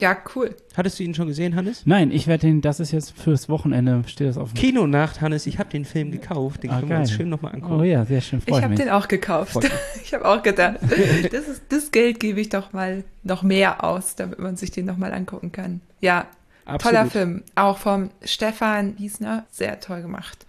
Ja, 0.00 0.16
cool. 0.34 0.54
Hattest 0.76 0.98
du 0.98 1.02
ihn 1.02 1.14
schon 1.14 1.26
gesehen, 1.26 1.56
Hannes? 1.56 1.82
Nein, 1.84 2.12
ich 2.12 2.26
werde 2.28 2.46
den, 2.46 2.60
das 2.60 2.78
ist 2.78 2.92
jetzt 2.92 3.18
fürs 3.18 3.48
Wochenende, 3.48 4.04
steht 4.06 4.28
das 4.28 4.38
auf 4.38 4.52
dem 4.52 4.56
Kinonacht, 4.56 5.20
Hannes, 5.20 5.46
ich 5.46 5.58
habe 5.58 5.70
den 5.70 5.84
Film 5.84 6.12
gekauft, 6.12 6.62
den 6.62 6.70
ah, 6.70 6.76
können 6.76 6.88
geil. 6.88 6.98
wir 6.98 7.02
uns 7.02 7.12
schön 7.12 7.28
nochmal 7.28 7.54
angucken. 7.54 7.80
Oh 7.80 7.82
ja, 7.82 8.04
sehr 8.04 8.20
schön, 8.20 8.40
Ich 8.46 8.62
habe 8.62 8.74
den 8.74 8.90
auch 8.90 9.08
gekauft. 9.08 9.58
ich 10.04 10.14
habe 10.14 10.24
auch 10.24 10.42
gedacht, 10.42 10.76
das, 11.32 11.48
ist, 11.48 11.62
das 11.68 11.90
Geld 11.90 12.20
gebe 12.20 12.40
ich 12.40 12.48
doch 12.48 12.72
mal 12.72 13.02
noch 13.24 13.42
mehr 13.42 13.82
aus, 13.82 14.14
damit 14.14 14.38
man 14.38 14.56
sich 14.56 14.70
den 14.70 14.86
nochmal 14.86 15.12
angucken 15.12 15.50
kann. 15.50 15.80
Ja, 16.00 16.26
Absolut. 16.64 16.82
toller 16.82 17.10
Film. 17.10 17.42
Auch 17.56 17.78
vom 17.78 18.10
Stefan 18.22 18.96
Wiesner, 18.98 19.46
sehr 19.50 19.80
toll 19.80 20.02
gemacht. 20.02 20.46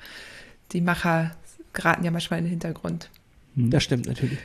Die 0.74 0.82
Macher 0.82 1.32
geraten 1.74 2.04
ja 2.04 2.12
manchmal 2.12 2.40
in 2.40 2.46
den 2.46 2.52
Hintergrund. 2.52 3.10
Das 3.56 3.84
stimmt 3.84 4.06
natürlich. 4.06 4.38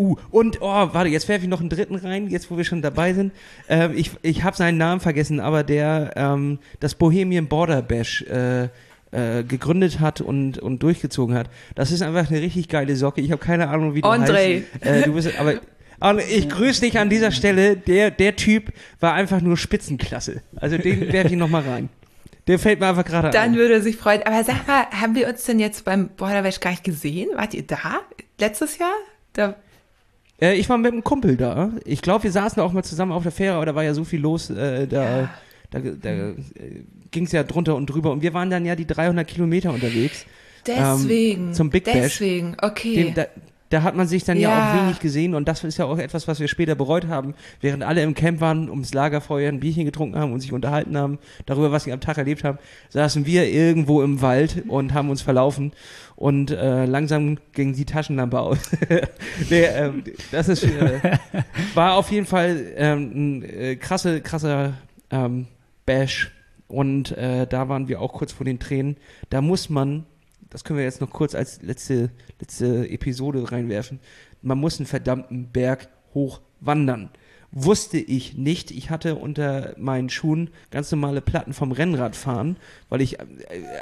Uh, 0.00 0.16
und, 0.30 0.62
oh, 0.62 0.88
warte, 0.92 1.10
jetzt 1.10 1.28
werfe 1.28 1.44
ich 1.44 1.50
noch 1.50 1.60
einen 1.60 1.68
dritten 1.68 1.94
rein, 1.94 2.28
jetzt 2.30 2.50
wo 2.50 2.56
wir 2.56 2.64
schon 2.64 2.80
dabei 2.80 3.12
sind. 3.12 3.32
Ähm, 3.68 3.92
ich 3.94 4.10
ich 4.22 4.44
habe 4.44 4.56
seinen 4.56 4.78
Namen 4.78 4.98
vergessen, 4.98 5.40
aber 5.40 5.62
der 5.62 6.12
ähm, 6.16 6.58
das 6.80 6.94
Bohemian 6.94 7.48
Border 7.48 7.82
Bash 7.82 8.22
äh, 8.22 8.68
äh, 9.12 9.42
gegründet 9.46 10.00
hat 10.00 10.22
und, 10.22 10.56
und 10.56 10.82
durchgezogen 10.82 11.36
hat. 11.36 11.50
Das 11.74 11.92
ist 11.92 12.00
einfach 12.00 12.30
eine 12.30 12.40
richtig 12.40 12.68
geile 12.68 12.96
Socke. 12.96 13.20
Ich 13.20 13.30
habe 13.30 13.44
keine 13.44 13.68
Ahnung, 13.68 13.94
wie 13.94 14.00
du 14.00 14.08
André. 14.08 14.62
heißt. 14.72 14.86
Äh, 14.86 15.02
du 15.02 15.12
bist, 15.12 15.38
aber 15.38 15.60
ich 16.30 16.48
grüße 16.48 16.80
dich 16.80 16.98
an 16.98 17.10
dieser 17.10 17.30
Stelle. 17.30 17.76
Der, 17.76 18.10
der 18.10 18.36
Typ 18.36 18.72
war 19.00 19.12
einfach 19.12 19.42
nur 19.42 19.58
Spitzenklasse. 19.58 20.40
Also 20.56 20.78
den 20.78 21.12
werfe 21.12 21.28
ich 21.28 21.36
nochmal 21.36 21.62
rein. 21.62 21.90
Der 22.46 22.58
fällt 22.58 22.80
mir 22.80 22.86
einfach 22.86 23.04
gerade 23.04 23.28
ein. 23.28 23.32
Dann 23.32 23.54
würde 23.54 23.74
er 23.74 23.82
sich 23.82 23.96
freuen. 23.96 24.22
Aber 24.22 24.42
sag 24.44 24.66
mal, 24.66 24.86
haben 24.98 25.14
wir 25.14 25.28
uns 25.28 25.44
denn 25.44 25.60
jetzt 25.60 25.84
beim 25.84 26.08
Border 26.08 26.40
Bash 26.40 26.58
gar 26.58 26.70
nicht 26.70 26.84
gesehen? 26.84 27.28
Wart 27.34 27.52
ihr 27.52 27.66
da? 27.66 28.00
Letztes 28.38 28.78
Jahr? 28.78 28.94
Da 29.34 29.56
äh, 30.40 30.54
ich 30.54 30.68
war 30.68 30.78
mit 30.78 30.92
einem 30.92 31.04
Kumpel 31.04 31.36
da. 31.36 31.72
Ich 31.84 32.02
glaube, 32.02 32.24
wir 32.24 32.32
saßen 32.32 32.62
auch 32.62 32.72
mal 32.72 32.82
zusammen 32.82 33.12
auf 33.12 33.22
der 33.22 33.32
Fähre, 33.32 33.56
aber 33.56 33.66
da 33.66 33.74
war 33.74 33.84
ja 33.84 33.94
so 33.94 34.04
viel 34.04 34.20
los. 34.20 34.50
Äh, 34.50 34.86
da 34.86 35.20
ja. 35.20 35.30
da, 35.70 35.78
da 35.80 36.10
äh, 36.10 36.34
ging 37.10 37.24
es 37.24 37.32
ja 37.32 37.42
drunter 37.42 37.76
und 37.76 37.86
drüber. 37.86 38.12
Und 38.12 38.22
wir 38.22 38.34
waren 38.34 38.50
dann 38.50 38.64
ja 38.64 38.76
die 38.76 38.86
300 38.86 39.26
Kilometer 39.26 39.72
unterwegs. 39.72 40.26
Deswegen. 40.66 41.48
Ähm, 41.48 41.54
zum 41.54 41.70
Big 41.70 41.84
Bash. 41.84 41.94
Deswegen, 41.94 42.56
okay. 42.60 43.04
Den, 43.04 43.14
da, 43.14 43.26
da 43.70 43.82
hat 43.82 43.96
man 43.96 44.06
sich 44.06 44.24
dann 44.24 44.38
ja. 44.38 44.50
ja. 44.50 44.72
auch 44.72 44.82
wenig 44.82 44.98
gesehen 44.98 45.34
und 45.34 45.48
das 45.48 45.64
ist 45.64 45.78
ja 45.78 45.86
auch 45.86 45.98
etwas, 45.98 46.28
was 46.28 46.40
wir 46.40 46.48
später 46.48 46.74
bereut 46.74 47.06
haben, 47.06 47.34
während 47.60 47.82
alle 47.82 48.02
im 48.02 48.14
Camp 48.14 48.40
waren, 48.40 48.68
ums 48.68 48.92
Lagerfeuer 48.92 49.48
ein 49.48 49.60
Bierchen 49.60 49.84
getrunken 49.84 50.18
haben 50.18 50.32
und 50.32 50.40
sich 50.40 50.52
unterhalten 50.52 50.96
haben 50.96 51.18
darüber, 51.46 51.72
was 51.72 51.84
sie 51.84 51.92
am 51.92 52.00
Tag 52.00 52.18
erlebt 52.18 52.44
haben, 52.44 52.58
saßen 52.90 53.26
wir 53.26 53.48
irgendwo 53.48 54.02
im 54.02 54.20
Wald 54.20 54.64
und 54.68 54.92
haben 54.92 55.08
uns 55.08 55.22
verlaufen 55.22 55.72
und 56.16 56.50
äh, 56.50 56.84
langsam 56.84 57.38
ging 57.52 57.72
die 57.72 57.84
Taschenlampe 57.84 58.40
aus. 58.40 58.58
nee, 59.50 59.64
ähm, 59.64 60.02
das 60.32 60.48
ist 60.48 60.64
äh, 60.64 61.00
war 61.74 61.94
auf 61.94 62.10
jeden 62.10 62.26
Fall 62.26 62.72
ähm, 62.76 63.12
ein 63.14 63.42
äh, 63.44 63.76
krasse, 63.76 64.20
krasser 64.20 64.74
ähm, 65.10 65.46
Bash 65.86 66.32
und 66.66 67.16
äh, 67.16 67.46
da 67.46 67.68
waren 67.68 67.88
wir 67.88 68.00
auch 68.00 68.12
kurz 68.12 68.32
vor 68.32 68.44
den 68.44 68.58
Tränen. 68.58 68.96
Da 69.28 69.40
muss 69.40 69.70
man 69.70 70.06
das 70.50 70.64
können 70.64 70.78
wir 70.78 70.84
jetzt 70.84 71.00
noch 71.00 71.10
kurz 71.10 71.34
als 71.34 71.62
letzte, 71.62 72.10
letzte 72.40 72.88
Episode 72.90 73.50
reinwerfen. 73.50 74.00
Man 74.42 74.58
muss 74.58 74.78
einen 74.78 74.86
verdammten 74.86 75.48
Berg 75.50 75.88
hoch 76.12 76.40
wandern. 76.60 77.10
wusste 77.52 77.98
ich 77.98 78.36
nicht. 78.36 78.70
Ich 78.70 78.90
hatte 78.90 79.16
unter 79.16 79.74
meinen 79.76 80.08
Schuhen 80.08 80.50
ganz 80.70 80.90
normale 80.92 81.20
Platten 81.20 81.52
vom 81.52 81.72
Rennradfahren, 81.72 82.56
weil 82.88 83.00
ich 83.00 83.18
äh, 83.18 83.24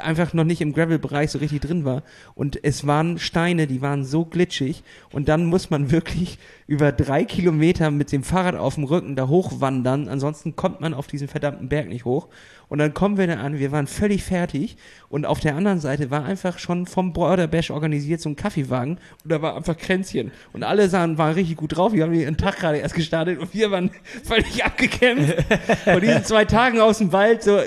einfach 0.01 0.33
noch 0.33 0.43
nicht 0.43 0.61
im 0.61 0.73
Gravel-Bereich 0.73 1.29
so 1.29 1.37
richtig 1.37 1.61
drin 1.61 1.85
war. 1.85 2.03
Und 2.33 2.63
es 2.63 2.87
waren 2.87 3.19
Steine, 3.19 3.67
die 3.67 3.81
waren 3.81 4.05
so 4.05 4.25
glitschig. 4.25 4.83
Und 5.11 5.29
dann 5.29 5.45
muss 5.45 5.69
man 5.69 5.91
wirklich 5.91 6.39
über 6.65 6.91
drei 6.91 7.23
Kilometer 7.25 7.91
mit 7.91 8.11
dem 8.11 8.23
Fahrrad 8.23 8.55
auf 8.55 8.75
dem 8.75 8.85
Rücken 8.85 9.15
da 9.15 9.27
hochwandern. 9.27 10.07
Ansonsten 10.07 10.55
kommt 10.55 10.81
man 10.81 10.95
auf 10.95 11.05
diesen 11.05 11.27
verdammten 11.27 11.69
Berg 11.69 11.89
nicht 11.89 12.05
hoch. 12.05 12.27
Und 12.69 12.77
dann 12.77 12.93
kommen 12.93 13.17
wir 13.17 13.27
da 13.27 13.35
an, 13.35 13.59
wir 13.59 13.71
waren 13.71 13.87
völlig 13.87 14.23
fertig. 14.23 14.77
Und 15.09 15.25
auf 15.25 15.39
der 15.39 15.55
anderen 15.55 15.79
Seite 15.79 16.11
war 16.11 16.23
einfach 16.23 16.59
schon 16.59 16.85
vom 16.85 17.13
Border 17.13 17.47
Bash 17.47 17.71
organisiert 17.71 18.21
so 18.21 18.29
ein 18.29 18.35
Kaffeewagen. 18.35 18.99
Und 19.23 19.31
da 19.31 19.41
war 19.41 19.55
einfach 19.55 19.75
Kränzchen. 19.75 20.31
Und 20.53 20.63
alle 20.63 20.87
sahen, 20.87 21.17
waren 21.17 21.33
richtig 21.33 21.57
gut 21.57 21.75
drauf. 21.75 21.93
Wir 21.93 22.03
haben 22.03 22.13
den 22.13 22.37
Tag 22.37 22.57
gerade 22.57 22.77
erst 22.77 22.93
gestartet 22.93 23.39
und 23.39 23.53
wir 23.53 23.71
waren 23.71 23.89
völlig 24.23 24.63
abgekämpft. 24.63 25.35
Von 25.83 26.01
diesen 26.01 26.23
zwei 26.23 26.45
Tagen 26.45 26.79
aus 26.79 26.99
dem 26.99 27.11
Wald 27.11 27.43
so. 27.43 27.59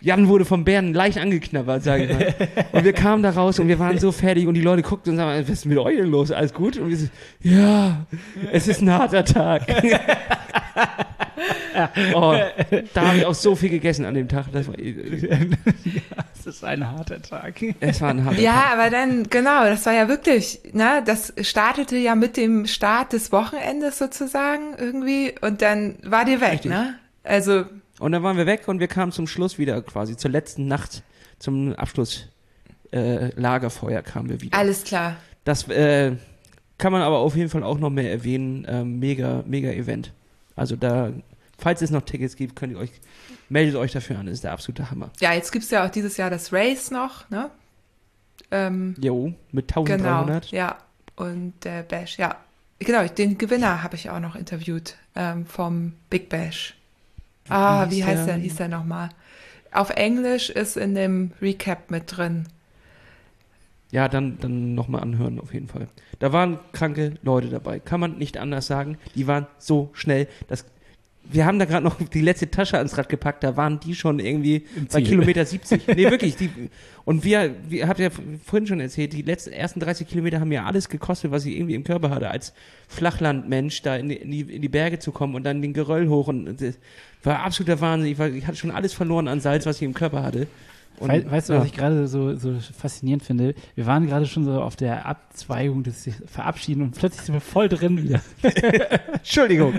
Jan 0.00 0.28
wurde 0.28 0.44
vom 0.44 0.64
Bären 0.64 0.94
leicht 0.94 1.18
angeknabbert, 1.18 1.82
sage 1.82 2.04
ich 2.04 2.12
mal. 2.12 2.34
Und 2.72 2.84
wir 2.84 2.92
kamen 2.92 3.22
da 3.22 3.30
raus 3.30 3.58
und 3.58 3.68
wir 3.68 3.78
waren 3.78 3.98
so 3.98 4.12
fertig 4.12 4.46
und 4.46 4.54
die 4.54 4.62
Leute 4.62 4.82
guckten 4.82 5.12
und 5.12 5.16
sagten, 5.18 5.42
was 5.42 5.48
ist 5.50 5.66
mit 5.66 5.78
euch 5.78 5.96
denn 5.96 6.10
los? 6.10 6.30
Alles 6.32 6.54
gut? 6.54 6.78
Und 6.78 6.88
wir 6.88 6.96
so, 6.96 7.06
ja, 7.42 8.06
es 8.52 8.68
ist 8.68 8.80
ein 8.80 8.90
harter 8.90 9.24
Tag. 9.24 9.62
oh, 12.14 12.34
da 12.94 13.08
habe 13.08 13.18
ich 13.18 13.26
auch 13.26 13.34
so 13.34 13.54
viel 13.54 13.70
gegessen 13.70 14.04
an 14.04 14.14
dem 14.14 14.28
Tag. 14.28 14.46
Das 14.52 14.66
war, 14.68 14.74
Es 14.78 16.46
ist 16.46 16.64
ein 16.64 16.88
harter 16.90 17.20
Tag. 17.20 17.54
es 17.80 18.00
war 18.00 18.10
ein 18.10 18.24
harter 18.24 18.40
Ja, 18.40 18.52
Tag. 18.52 18.72
aber 18.72 18.90
dann, 18.90 19.24
genau, 19.28 19.64
das 19.64 19.84
war 19.86 19.92
ja 19.92 20.08
wirklich, 20.08 20.60
ne, 20.72 21.02
das 21.04 21.32
startete 21.42 21.96
ja 21.96 22.14
mit 22.14 22.36
dem 22.36 22.66
Start 22.66 23.12
des 23.12 23.32
Wochenendes 23.32 23.98
sozusagen 23.98 24.74
irgendwie 24.78 25.34
und 25.40 25.62
dann 25.62 25.96
war 26.02 26.24
die 26.24 26.40
weg, 26.40 26.52
Richtig. 26.52 26.70
ne? 26.70 26.94
Also, 27.22 27.64
Und 28.00 28.12
dann 28.12 28.22
waren 28.22 28.36
wir 28.36 28.46
weg 28.46 28.66
und 28.66 28.80
wir 28.80 28.88
kamen 28.88 29.12
zum 29.12 29.26
Schluss 29.26 29.58
wieder 29.58 29.80
quasi, 29.82 30.16
zur 30.16 30.30
letzten 30.30 30.66
Nacht, 30.66 31.02
zum 31.38 31.74
Abschluss 31.74 32.28
äh, 32.92 33.28
Lagerfeuer 33.38 34.02
kamen 34.02 34.28
wir 34.30 34.40
wieder. 34.40 34.56
alles 34.58 34.84
klar. 34.84 35.16
Das 35.44 35.68
äh, 35.68 36.16
kann 36.78 36.92
man 36.92 37.02
aber 37.02 37.18
auf 37.18 37.36
jeden 37.36 37.50
Fall 37.50 37.62
auch 37.62 37.78
noch 37.78 37.90
mehr 37.90 38.10
erwähnen. 38.10 38.66
Ähm, 38.68 38.98
mega, 38.98 39.44
mega 39.46 39.70
Event. 39.70 40.12
Also 40.56 40.76
da, 40.76 41.12
falls 41.58 41.82
es 41.82 41.90
noch 41.90 42.02
Tickets 42.02 42.36
gibt, 42.36 42.56
könnt 42.56 42.72
ihr 42.72 42.78
euch, 42.78 42.90
meldet 43.48 43.76
euch 43.76 43.92
dafür 43.92 44.18
an. 44.18 44.26
Das 44.26 44.34
ist 44.34 44.44
der 44.44 44.52
absolute 44.52 44.90
Hammer. 44.90 45.10
Ja, 45.20 45.32
jetzt 45.34 45.52
gibt's 45.52 45.70
ja 45.70 45.86
auch 45.86 45.90
dieses 45.90 46.16
Jahr 46.16 46.30
das 46.30 46.52
Race 46.52 46.90
noch, 46.90 47.28
ne? 47.30 47.50
Ähm, 48.50 48.96
Jo, 48.98 49.32
mit 49.52 49.68
genau, 49.68 49.82
1300. 49.82 50.50
ja. 50.50 50.78
Und 51.16 51.52
der 51.64 51.82
Bash, 51.82 52.18
ja. 52.18 52.36
Genau, 52.78 53.06
den 53.06 53.36
Gewinner 53.36 53.82
habe 53.82 53.94
ich 53.96 54.08
auch 54.08 54.20
noch 54.20 54.34
interviewt 54.36 54.96
ähm, 55.14 55.44
vom 55.44 55.92
Big 56.08 56.30
Bash. 56.30 56.74
Ah, 57.50 57.84
hieß 57.84 57.96
wie 57.96 58.04
heißt 58.04 58.26
der? 58.26 58.34
der? 58.34 58.42
Hieß 58.42 58.56
der 58.56 58.68
nochmal? 58.68 59.10
Auf 59.72 59.90
Englisch 59.90 60.50
ist 60.50 60.76
in 60.76 60.94
dem 60.94 61.32
Recap 61.40 61.90
mit 61.90 62.16
drin. 62.16 62.48
Ja, 63.92 64.08
dann, 64.08 64.38
dann 64.40 64.74
nochmal 64.74 65.02
anhören 65.02 65.40
auf 65.40 65.52
jeden 65.52 65.68
Fall. 65.68 65.88
Da 66.20 66.32
waren 66.32 66.58
kranke 66.72 67.14
Leute 67.22 67.48
dabei. 67.48 67.80
Kann 67.80 68.00
man 68.00 68.18
nicht 68.18 68.38
anders 68.38 68.66
sagen. 68.66 68.98
Die 69.14 69.26
waren 69.26 69.46
so 69.58 69.90
schnell. 69.94 70.28
Das, 70.48 70.64
wir 71.24 71.46
haben 71.46 71.58
da 71.58 71.64
gerade 71.64 71.84
noch 71.84 71.96
die 72.00 72.20
letzte 72.20 72.50
Tasche 72.50 72.78
ans 72.78 72.96
Rad 72.98 73.08
gepackt. 73.08 73.44
Da 73.44 73.56
waren 73.56 73.78
die 73.80 73.94
schon 73.94 74.18
irgendwie 74.18 74.64
bei. 74.92 75.02
Kilometer 75.02 75.44
70. 75.46 75.86
Nee, 75.88 76.10
wirklich. 76.10 76.36
Die, 76.36 76.50
und 77.04 77.24
wir, 77.24 77.54
wir 77.68 77.88
habt 77.88 78.00
ja 78.00 78.08
vorhin 78.44 78.66
schon 78.66 78.80
erzählt, 78.80 79.12
die 79.12 79.22
letzten 79.22 79.52
ersten 79.52 79.80
30 79.80 80.08
Kilometer 80.08 80.40
haben 80.40 80.52
ja 80.52 80.64
alles 80.64 80.88
gekostet, 80.88 81.30
was 81.30 81.44
ich 81.44 81.56
irgendwie 81.56 81.74
im 81.74 81.84
Körper 81.84 82.10
hatte. 82.10 82.30
Als 82.30 82.52
Flachlandmensch 82.88 83.82
da 83.82 83.96
in 83.96 84.08
die, 84.08 84.16
in 84.16 84.30
die, 84.30 84.40
in 84.40 84.62
die 84.62 84.68
Berge 84.68 84.98
zu 84.98 85.12
kommen 85.12 85.34
und 85.34 85.44
dann 85.44 85.62
den 85.62 85.72
Geröll 85.72 86.08
hoch. 86.08 86.28
Und 86.28 86.60
das 86.60 86.78
war 87.22 87.40
absoluter 87.40 87.80
Wahnsinn. 87.80 88.12
Ich, 88.12 88.18
war, 88.18 88.28
ich 88.28 88.46
hatte 88.46 88.56
schon 88.56 88.70
alles 88.70 88.92
verloren 88.92 89.28
an 89.28 89.40
Salz, 89.40 89.66
was 89.66 89.76
ich 89.76 89.82
im 89.82 89.94
Körper 89.94 90.22
hatte. 90.22 90.46
Und, 91.00 91.08
Wei- 91.08 91.28
weißt 91.30 91.48
du, 91.48 91.54
ja. 91.54 91.60
was 91.60 91.66
ich 91.66 91.72
gerade 91.72 92.06
so, 92.06 92.36
so 92.36 92.54
faszinierend 92.78 93.22
finde? 93.24 93.54
Wir 93.74 93.86
waren 93.86 94.06
gerade 94.06 94.26
schon 94.26 94.44
so 94.44 94.60
auf 94.62 94.76
der 94.76 95.06
Abzweigung 95.06 95.82
des 95.82 96.08
Verabschieden 96.26 96.82
und 96.82 96.94
plötzlich 96.96 97.22
sind 97.22 97.34
wir 97.34 97.40
voll 97.40 97.68
drin 97.68 98.02
wieder. 98.02 98.20
Entschuldigung. 99.12 99.74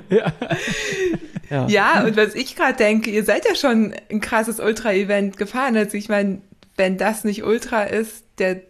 ja. 1.49 1.67
Ja, 1.67 2.03
und 2.05 2.15
was 2.17 2.33
ich 2.35 2.55
gerade 2.55 2.75
denke, 2.77 3.09
ihr 3.11 3.23
seid 3.23 3.45
ja 3.47 3.55
schon 3.55 3.93
ein 4.09 4.21
krasses 4.21 4.59
Ultra-Event 4.59 5.37
gefahren. 5.37 5.75
Also 5.77 5.97
ich 5.97 6.09
meine, 6.09 6.41
wenn 6.77 6.97
das 6.97 7.23
nicht 7.23 7.43
Ultra 7.43 7.83
ist, 7.83 8.23
der, 8.37 8.61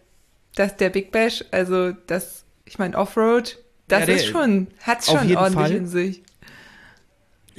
das 0.54 0.76
der 0.76 0.90
Big 0.90 1.10
Bash, 1.12 1.44
also 1.52 1.92
das, 2.06 2.44
ich 2.64 2.78
meine, 2.78 2.96
Offroad, 2.98 3.58
das 3.88 4.00
Ja, 4.00 4.06
der- 4.06 4.16
ist 4.16 4.26
schon, 4.26 4.66
hat's 4.82 5.08
auf 5.08 5.20
schon 5.20 5.36
ordentlich 5.36 5.66
Fall. 5.68 5.72
in 5.76 5.86
sich. 5.86 6.22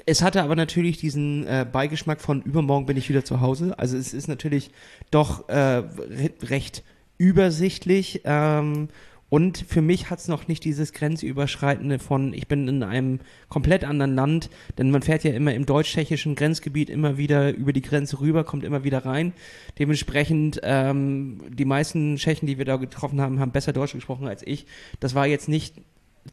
Es 0.06 0.22
hatte 0.22 0.44
aber 0.44 0.56
natürlich 0.56 0.98
diesen 0.98 1.48
äh, 1.48 1.66
Beigeschmack 1.70 2.20
von 2.20 2.42
übermorgen 2.42 2.86
bin 2.86 2.98
ich 2.98 3.10
wieder 3.10 3.24
zu 3.24 3.42
Hause. 3.42 3.78
Also 3.80 3.98
es 3.98 4.14
ist 4.14 4.28
natürlich 4.28 4.72
doch 5.12 5.48
äh, 5.50 5.56
re 5.56 6.32
recht 6.42 6.84
übersichtlich. 7.18 8.22
Ähm, 8.26 8.90
und 9.34 9.58
für 9.68 9.82
mich 9.82 10.12
hat 10.12 10.20
es 10.20 10.28
noch 10.28 10.48
nicht 10.48 10.64
dieses 10.64 10.94
Grenzüberschreitende 10.94 11.98
von, 11.98 12.36
ich 12.36 12.48
bin 12.48 12.68
in 12.68 12.84
einem 12.84 13.20
komplett 13.50 13.84
anderen 13.84 14.14
Land, 14.14 14.52
denn 14.78 14.92
man 14.92 15.02
fährt 15.02 15.24
ja 15.24 15.32
immer 15.32 15.56
im 15.56 15.66
deutsch-tschechischen 15.66 16.36
Grenzgebiet 16.36 16.88
immer 16.88 17.18
wieder 17.18 17.52
über 17.56 17.74
die 17.74 17.82
Grenze 17.82 18.20
rüber, 18.20 18.44
kommt 18.44 18.64
immer 18.64 18.84
wieder 18.84 19.06
rein. 19.06 19.34
Dementsprechend, 19.80 20.60
ähm, 20.62 21.42
die 21.50 21.66
meisten 21.66 22.18
Tschechen, 22.18 22.48
die 22.48 22.60
wir 22.60 22.66
da 22.66 22.76
getroffen 22.76 23.22
haben, 23.22 23.40
haben 23.40 23.52
besser 23.52 23.74
Deutsch 23.74 23.94
gesprochen 23.94 24.28
als 24.28 24.46
ich. 24.46 24.68
Das 25.00 25.16
war 25.16 25.26
jetzt 25.26 25.50
nicht 25.50 25.82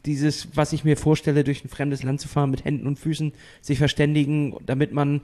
dieses, 0.05 0.49
was 0.55 0.73
ich 0.73 0.83
mir 0.83 0.97
vorstelle, 0.97 1.43
durch 1.43 1.63
ein 1.63 1.69
fremdes 1.69 2.03
Land 2.03 2.21
zu 2.21 2.27
fahren, 2.27 2.51
mit 2.51 2.65
Händen 2.65 2.87
und 2.87 2.99
Füßen 2.99 3.33
sich 3.61 3.77
verständigen, 3.77 4.55
damit 4.65 4.93
man, 4.93 5.21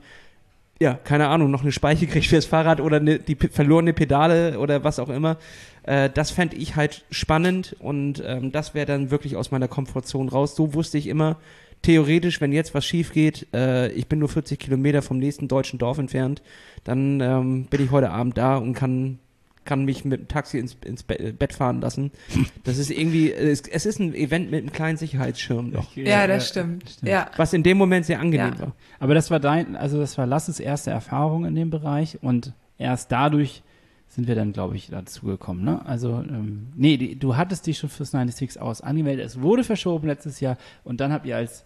ja, 0.80 0.94
keine 0.94 1.28
Ahnung, 1.28 1.52
noch 1.52 1.62
eine 1.62 1.72
Speiche 1.72 2.08
kriegt 2.08 2.28
fürs 2.28 2.46
Fahrrad 2.46 2.82
oder 2.82 2.98
eine, 2.98 3.20
die 3.20 3.36
verlorene 3.36 3.94
Pedale 3.94 4.60
oder 4.60 4.84
was 4.84 5.00
auch 5.00 5.10
immer. 5.10 5.38
Äh, 5.84 6.10
das 6.14 6.32
fände 6.32 6.58
ich 6.58 6.76
halt 6.76 7.06
spannend 7.10 7.76
und 7.80 8.22
ähm, 8.26 8.52
das 8.52 8.74
wäre 8.74 8.86
dann 8.86 9.10
wirklich 9.10 9.36
aus 9.36 9.52
meiner 9.52 9.68
Komfortzone 9.68 10.30
raus. 10.30 10.56
So 10.56 10.74
wusste 10.74 10.98
ich 10.98 11.08
immer, 11.08 11.38
theoretisch, 11.82 12.42
wenn 12.42 12.52
jetzt 12.52 12.74
was 12.74 12.86
schief 12.86 13.14
geht, 13.14 13.48
äh, 13.54 13.90
ich 13.92 14.08
bin 14.08 14.20
nur 14.20 14.30
40 14.30 14.60
Kilometer 14.60 15.02
vom 15.02 15.18
nächsten 15.18 15.48
deutschen 15.48 15.80
Dorf 15.80 15.98
entfernt, 15.98 16.42
dann 16.84 17.22
ähm, 17.22 17.66
bin 17.66 17.84
ich 17.84 17.92
heute 17.92 18.12
Abend 18.12 18.38
da 18.38 18.58
und 18.58 18.74
kann 18.74 19.20
kann 19.68 19.86
mich 19.86 20.04
mit 20.04 20.20
dem 20.22 20.28
Taxi 20.28 20.58
ins, 20.58 20.76
ins 20.84 21.04
Be 21.04 21.34
Bett 21.38 21.54
fahren 21.54 21.80
lassen. 21.82 22.10
Das 22.64 22.80
ist 22.80 22.90
irgendwie, 22.90 23.32
es, 23.32 23.62
es 23.62 23.86
ist 23.86 24.00
ein 24.00 24.16
Event 24.16 24.50
mit 24.50 24.62
einem 24.64 24.72
kleinen 24.74 24.98
Sicherheitsschirm 24.98 25.70
noch. 25.70 25.96
Ja, 25.96 26.26
das 26.26 26.48
stimmt. 26.50 26.98
Ja. 27.04 27.30
Was 27.38 27.54
in 27.54 27.62
dem 27.62 27.78
Moment 27.78 28.06
sehr 28.08 28.20
angenehm 28.20 28.54
Ja. 28.56 28.60
war. 28.60 28.72
Aber 29.00 29.14
das 29.14 29.30
war 29.30 29.40
dein, 29.40 29.76
also 29.76 30.00
das 30.00 30.18
war 30.18 30.26
Lasses 30.26 30.60
erste 30.60 30.90
Erfahrung 30.92 31.46
in 31.46 31.54
dem 31.56 31.70
Bereich 31.70 32.18
und 32.24 32.54
erst 32.80 33.12
dadurch 33.12 33.62
sind 34.10 34.28
wir 34.28 34.36
dann, 34.36 34.52
glaube 34.54 34.76
ich, 34.78 34.88
dazu 34.90 35.26
gekommen. 35.28 35.64
Ne? 35.64 35.86
Also, 35.86 36.24
ähm, 36.28 36.68
nee, 36.76 36.98
die, 36.98 37.20
du 37.20 37.36
hattest 37.38 37.68
dich 37.68 37.78
schon 37.78 37.90
fürs 37.90 38.12
96 38.12 38.60
aus 38.60 38.82
angemeldet. 38.82 39.26
Es 39.26 39.42
wurde 39.42 39.64
verschoben 39.64 40.08
letztes 40.08 40.40
Jahr 40.40 40.58
und 40.84 41.00
dann 41.02 41.12
habt 41.14 41.26
ihr 41.26 41.36
als 41.38 41.64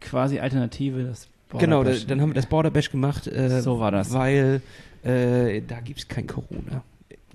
quasi 0.00 0.38
Alternative 0.40 1.04
das 1.04 1.28
Border 1.50 1.66
genau, 1.66 1.84
Bash- 1.84 2.06
dann 2.06 2.20
haben 2.20 2.30
wir 2.30 2.34
das 2.34 2.46
Border 2.46 2.70
Bash 2.70 2.90
gemacht, 2.90 3.26
äh, 3.28 3.60
So 3.60 3.78
war 3.78 3.90
das. 3.90 4.12
weil 4.12 4.62
äh, 5.04 5.60
da 5.60 5.80
gibt's 5.80 6.08
kein 6.08 6.26
Corona. 6.26 6.82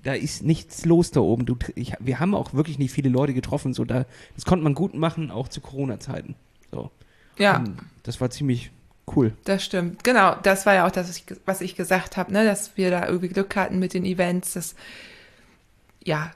Da 0.02 0.14
ist 0.14 0.42
nichts 0.42 0.84
los 0.84 1.10
da 1.10 1.20
oben. 1.20 1.46
Du, 1.46 1.56
ich, 1.74 1.94
wir 1.98 2.20
haben 2.20 2.34
auch 2.34 2.54
wirklich 2.54 2.78
nicht 2.78 2.92
viele 2.92 3.08
Leute 3.08 3.34
getroffen. 3.34 3.74
So, 3.74 3.84
da, 3.84 4.06
das 4.34 4.44
konnte 4.44 4.64
man 4.64 4.74
gut 4.74 4.94
machen, 4.94 5.30
auch 5.30 5.48
zu 5.48 5.60
Corona-Zeiten. 5.60 6.34
So. 6.70 6.90
Ja, 7.36 7.58
Und 7.58 7.78
das 8.02 8.20
war 8.20 8.30
ziemlich 8.30 8.70
cool. 9.14 9.32
das 9.44 9.64
stimmt. 9.64 10.04
Genau, 10.04 10.36
das 10.42 10.66
war 10.66 10.74
ja 10.74 10.86
auch 10.86 10.90
das, 10.90 11.08
was 11.08 11.16
ich, 11.16 11.24
was 11.46 11.60
ich 11.60 11.76
gesagt 11.76 12.16
habe, 12.16 12.32
ne, 12.32 12.44
dass 12.44 12.76
wir 12.76 12.90
da 12.90 13.06
irgendwie 13.06 13.28
Glück 13.28 13.56
hatten 13.56 13.78
mit 13.78 13.94
den 13.94 14.04
Events, 14.04 14.52
dass 14.52 14.74
ja 16.04 16.30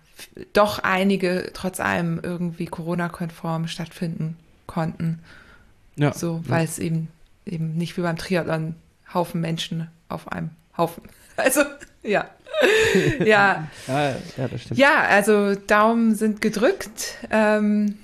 doch 0.53 0.79
einige 0.81 1.51
trotz 1.53 1.81
allem 1.81 2.21
irgendwie 2.23 2.67
Corona-konform 2.67 3.69
stattfinden 3.69 4.37
konnten. 4.67 5.21
Ja. 5.97 6.13
So, 6.15 6.43
weil 6.47 6.65
es 6.65 6.79
eben 6.79 7.09
eben 7.47 7.75
nicht 7.75 7.97
wie 7.97 8.03
beim 8.03 8.17
Triathlon 8.17 8.75
Haufen 9.13 9.41
Menschen 9.41 9.89
auf 10.09 10.31
einem 10.31 10.51
Haufen. 10.77 11.03
Also, 11.37 11.63
ja. 12.03 12.31
ja. 13.25 13.69
Ja, 13.89 14.17
ja, 14.37 14.49
das 14.49 14.61
stimmt. 14.63 14.79
Ja, 14.79 15.03
also 15.09 15.55
Daumen 15.55 16.15
sind 16.15 16.41
gedrückt 16.41 17.17
ähm, 17.31 17.99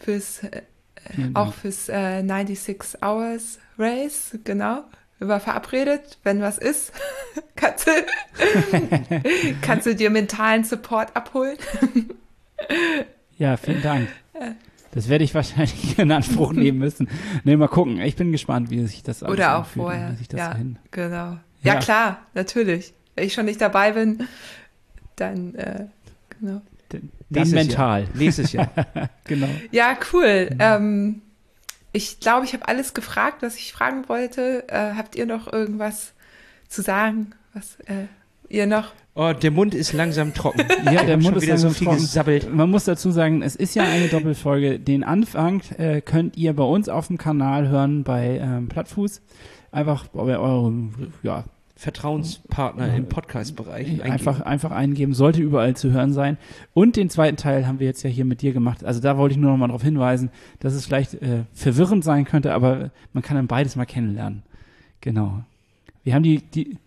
fürs 0.00 0.42
äh, 0.42 0.62
auch 1.34 1.52
fürs 1.54 1.88
äh, 1.88 2.22
96 2.22 3.02
Hours 3.02 3.58
Race, 3.78 4.38
genau. 4.44 4.84
Waren 5.18 5.40
verabredet, 5.40 6.18
wenn 6.24 6.40
was 6.40 6.58
ist, 6.58 6.92
kannst 7.56 7.86
du, 7.86 7.90
kannst 9.62 9.86
du 9.86 9.94
dir 9.94 10.10
mentalen 10.10 10.64
Support 10.64 11.14
abholen. 11.14 11.56
Ja, 13.38 13.56
vielen 13.56 13.82
Dank. 13.82 14.08
Das 14.92 15.08
werde 15.08 15.24
ich 15.24 15.34
wahrscheinlich 15.34 15.98
in 15.98 16.10
Anspruch 16.12 16.52
nehmen 16.52 16.78
müssen. 16.78 17.08
Nee, 17.44 17.56
mal 17.56 17.68
gucken. 17.68 18.00
Ich 18.00 18.16
bin 18.16 18.30
gespannt, 18.32 18.70
wie 18.70 18.84
sich 18.86 19.02
das 19.02 19.22
Oder 19.22 19.54
auch 19.56 19.60
anfühlt 19.60 19.82
vorher. 19.84 20.10
Wie 20.12 20.16
sich 20.16 20.28
das 20.28 20.38
Ja, 20.40 20.54
hin. 20.54 20.78
genau. 20.90 21.38
Ja, 21.62 21.74
Ja. 21.74 21.76
klar, 21.76 22.18
natürlich. 22.34 22.92
Ich 23.22 23.34
schon 23.34 23.46
nicht 23.46 23.60
dabei 23.60 23.92
bin, 23.92 24.26
dann, 25.16 25.54
äh, 25.54 25.86
genau. 26.38 26.62
Den, 26.92 27.10
den 27.30 27.50
mental. 27.50 28.02
Jahr. 28.02 28.10
Nächstes 28.14 28.52
Jahr. 28.52 28.70
Genau. 29.24 29.48
Ja, 29.70 29.96
cool. 30.12 30.50
Ähm, 30.58 31.22
ich 31.92 32.20
glaube, 32.20 32.44
ich 32.44 32.52
habe 32.52 32.68
alles 32.68 32.94
gefragt, 32.94 33.42
was 33.42 33.56
ich 33.56 33.72
fragen 33.72 34.08
wollte. 34.08 34.64
Äh, 34.68 34.94
habt 34.96 35.14
ihr 35.14 35.26
noch 35.26 35.52
irgendwas 35.52 36.12
zu 36.68 36.82
sagen, 36.82 37.34
was 37.54 37.76
äh, 37.86 38.06
ihr 38.48 38.66
noch? 38.66 38.92
Oh, 39.14 39.32
der 39.34 39.50
Mund 39.50 39.74
ist 39.74 39.92
langsam 39.92 40.32
trocken. 40.32 40.64
Ja, 40.90 41.04
der 41.04 41.18
Mund 41.18 41.36
ist 41.36 41.42
wieder 41.42 41.58
so 41.58 41.66
langsam 41.66 41.74
viel 41.74 41.86
trocken. 41.86 42.00
gesabbelt. 42.00 42.54
Man 42.54 42.70
muss 42.70 42.84
dazu 42.84 43.10
sagen, 43.10 43.42
es 43.42 43.56
ist 43.56 43.74
ja 43.74 43.84
eine 43.84 44.08
Doppelfolge. 44.08 44.80
Den 44.80 45.04
Anfang 45.04 45.60
äh, 45.76 46.00
könnt 46.00 46.36
ihr 46.36 46.54
bei 46.54 46.64
uns 46.64 46.88
auf 46.88 47.08
dem 47.08 47.18
Kanal 47.18 47.68
hören 47.68 48.04
bei 48.04 48.38
ähm, 48.42 48.68
Plattfuß. 48.68 49.20
Einfach 49.70 50.08
bei 50.08 50.38
eurem, 50.38 51.12
ja, 51.22 51.44
Vertrauenspartner 51.82 52.94
im 52.94 53.08
Podcast-Bereich. 53.08 53.88
eingeben. 53.88 54.08
einfach, 54.08 54.40
einfach 54.40 54.70
eingeben. 54.70 55.14
Sollte 55.14 55.42
überall 55.42 55.74
zu 55.74 55.90
hören 55.90 56.12
sein. 56.12 56.38
Und 56.74 56.94
den 56.94 57.10
zweiten 57.10 57.36
Teil 57.36 57.66
haben 57.66 57.80
wir 57.80 57.88
jetzt 57.88 58.04
ja 58.04 58.10
hier 58.10 58.24
mit 58.24 58.40
dir 58.40 58.52
gemacht. 58.52 58.84
Also 58.84 59.00
da 59.00 59.18
wollte 59.18 59.32
ich 59.32 59.40
nur 59.40 59.50
noch 59.50 59.56
mal 59.56 59.66
darauf 59.66 59.82
hinweisen, 59.82 60.30
dass 60.60 60.74
es 60.74 60.86
vielleicht 60.86 61.14
äh, 61.14 61.42
verwirrend 61.52 62.04
sein 62.04 62.24
könnte, 62.24 62.54
aber 62.54 62.92
man 63.12 63.24
kann 63.24 63.36
dann 63.36 63.48
beides 63.48 63.74
mal 63.74 63.84
kennenlernen. 63.84 64.44
Genau. 65.00 65.42
Wir 66.04 66.14
haben 66.14 66.22
die, 66.22 66.38
die, 66.38 66.78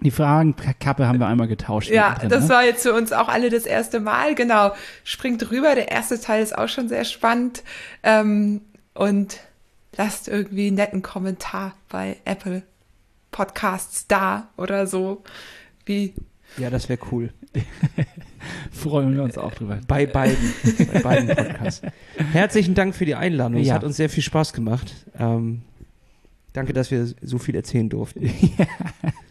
die 0.00 0.10
Fragenkappe 0.10 1.06
haben 1.06 1.20
wir 1.20 1.28
einmal 1.28 1.46
getauscht. 1.46 1.88
Ja, 1.88 2.08
mittendrin, 2.08 2.30
das 2.30 2.48
ne? 2.48 2.48
war 2.48 2.64
jetzt 2.64 2.82
für 2.82 2.94
uns 2.94 3.12
auch 3.12 3.28
alle 3.28 3.48
das 3.48 3.64
erste 3.64 4.00
Mal. 4.00 4.34
Genau. 4.34 4.72
Springt 5.04 5.52
rüber. 5.52 5.76
Der 5.76 5.92
erste 5.92 6.20
Teil 6.20 6.42
ist 6.42 6.58
auch 6.58 6.68
schon 6.68 6.88
sehr 6.88 7.04
spannend. 7.04 7.62
Ähm, 8.02 8.62
und 8.92 9.38
lasst 9.96 10.26
irgendwie 10.26 10.66
einen 10.66 10.76
netten 10.76 11.02
Kommentar 11.02 11.76
bei 11.88 12.16
Apple 12.24 12.64
Podcasts 13.36 14.06
da 14.08 14.48
oder 14.56 14.86
so. 14.86 15.22
Wie 15.84 16.14
Ja, 16.56 16.70
das 16.70 16.88
wäre 16.88 16.98
cool. 17.12 17.34
Freuen 18.72 19.14
wir 19.14 19.22
uns 19.22 19.36
auch 19.36 19.52
drüber. 19.52 19.78
Bei 19.86 20.06
beiden. 20.06 20.36
bei 20.92 21.00
beiden 21.00 21.28
Podcasts. 21.36 21.82
Herzlichen 22.32 22.74
Dank 22.74 22.94
für 22.94 23.04
die 23.04 23.14
Einladung. 23.14 23.60
Es 23.60 23.66
Ja. 23.68 23.74
hat 23.74 23.84
uns 23.84 23.98
sehr 23.98 24.08
viel 24.08 24.22
Spaß 24.22 24.54
gemacht. 24.54 24.94
Ähm, 25.18 25.60
danke, 26.54 26.72
dass 26.72 26.90
wir 26.90 27.06
so 27.20 27.36
viel 27.36 27.54
erzählen 27.54 27.88
durften. 27.90 28.22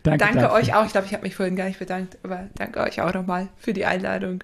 Danke, 0.04 0.20
danke 0.20 0.36
dafür. 0.42 0.52
euch 0.52 0.76
auch. 0.76 0.86
Ich 0.86 0.92
glaube, 0.92 1.08
ich 1.08 1.14
habe 1.14 1.24
mich 1.24 1.34
vorhin 1.36 1.56
gar 1.56 1.66
nicht 1.66 1.80
bedankt, 1.80 2.20
aber 2.22 2.48
danke 2.54 2.80
euch 2.82 3.02
auch 3.02 3.12
nochmal 3.12 3.48
für 3.58 3.74
die 3.74 3.86
Einladung. 3.86 4.44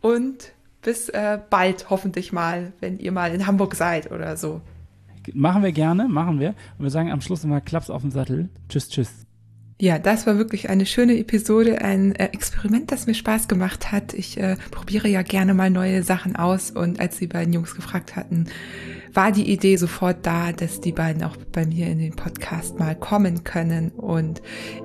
Und 0.00 0.52
bis 0.80 1.10
äh, 1.10 1.38
bald 1.50 1.90
hoffentlich 1.90 2.32
mal, 2.32 2.72
wenn 2.80 2.98
ihr 2.98 3.12
mal 3.12 3.34
in 3.34 3.46
Hamburg 3.46 3.74
seid 3.74 4.10
oder 4.10 4.38
so. 4.38 4.62
Machen 5.32 5.62
wir 5.62 5.72
gerne, 5.72 6.08
machen 6.08 6.40
wir. 6.40 6.50
Und 6.78 6.84
wir 6.84 6.90
sagen 6.90 7.10
am 7.10 7.20
Schluss 7.20 7.44
immer 7.44 7.60
Klaps 7.60 7.90
auf 7.90 8.02
den 8.02 8.10
Sattel. 8.10 8.48
Tschüss, 8.68 8.88
tschüss. 8.88 9.24
Ja, 9.80 9.98
das 9.98 10.24
war 10.26 10.38
wirklich 10.38 10.70
eine 10.70 10.86
schöne 10.86 11.18
Episode, 11.18 11.82
ein 11.82 12.14
äh, 12.14 12.26
Experiment, 12.26 12.92
das 12.92 13.06
mir 13.06 13.14
Spaß 13.14 13.48
gemacht 13.48 13.90
hat. 13.90 14.14
Ich 14.14 14.38
äh, 14.38 14.56
probiere 14.70 15.08
ja 15.08 15.22
gerne 15.22 15.52
mal 15.52 15.68
neue 15.68 16.04
Sachen 16.04 16.36
aus 16.36 16.70
und 16.70 17.00
als 17.00 17.18
die 17.18 17.26
beiden 17.26 17.52
Jungs 17.52 17.74
gefragt 17.74 18.14
hatten, 18.14 18.46
war 19.12 19.32
die 19.32 19.50
Idee 19.50 19.76
sofort 19.76 20.18
da, 20.22 20.52
dass 20.52 20.80
die 20.80 20.92
beiden 20.92 21.24
auch 21.24 21.36
bei 21.52 21.66
mir 21.66 21.88
in 21.88 21.98
den 21.98 22.14
Podcast 22.14 22.78
mal 22.78 22.94
kommen 22.94 23.42
können 23.42 23.90
und 23.90 24.42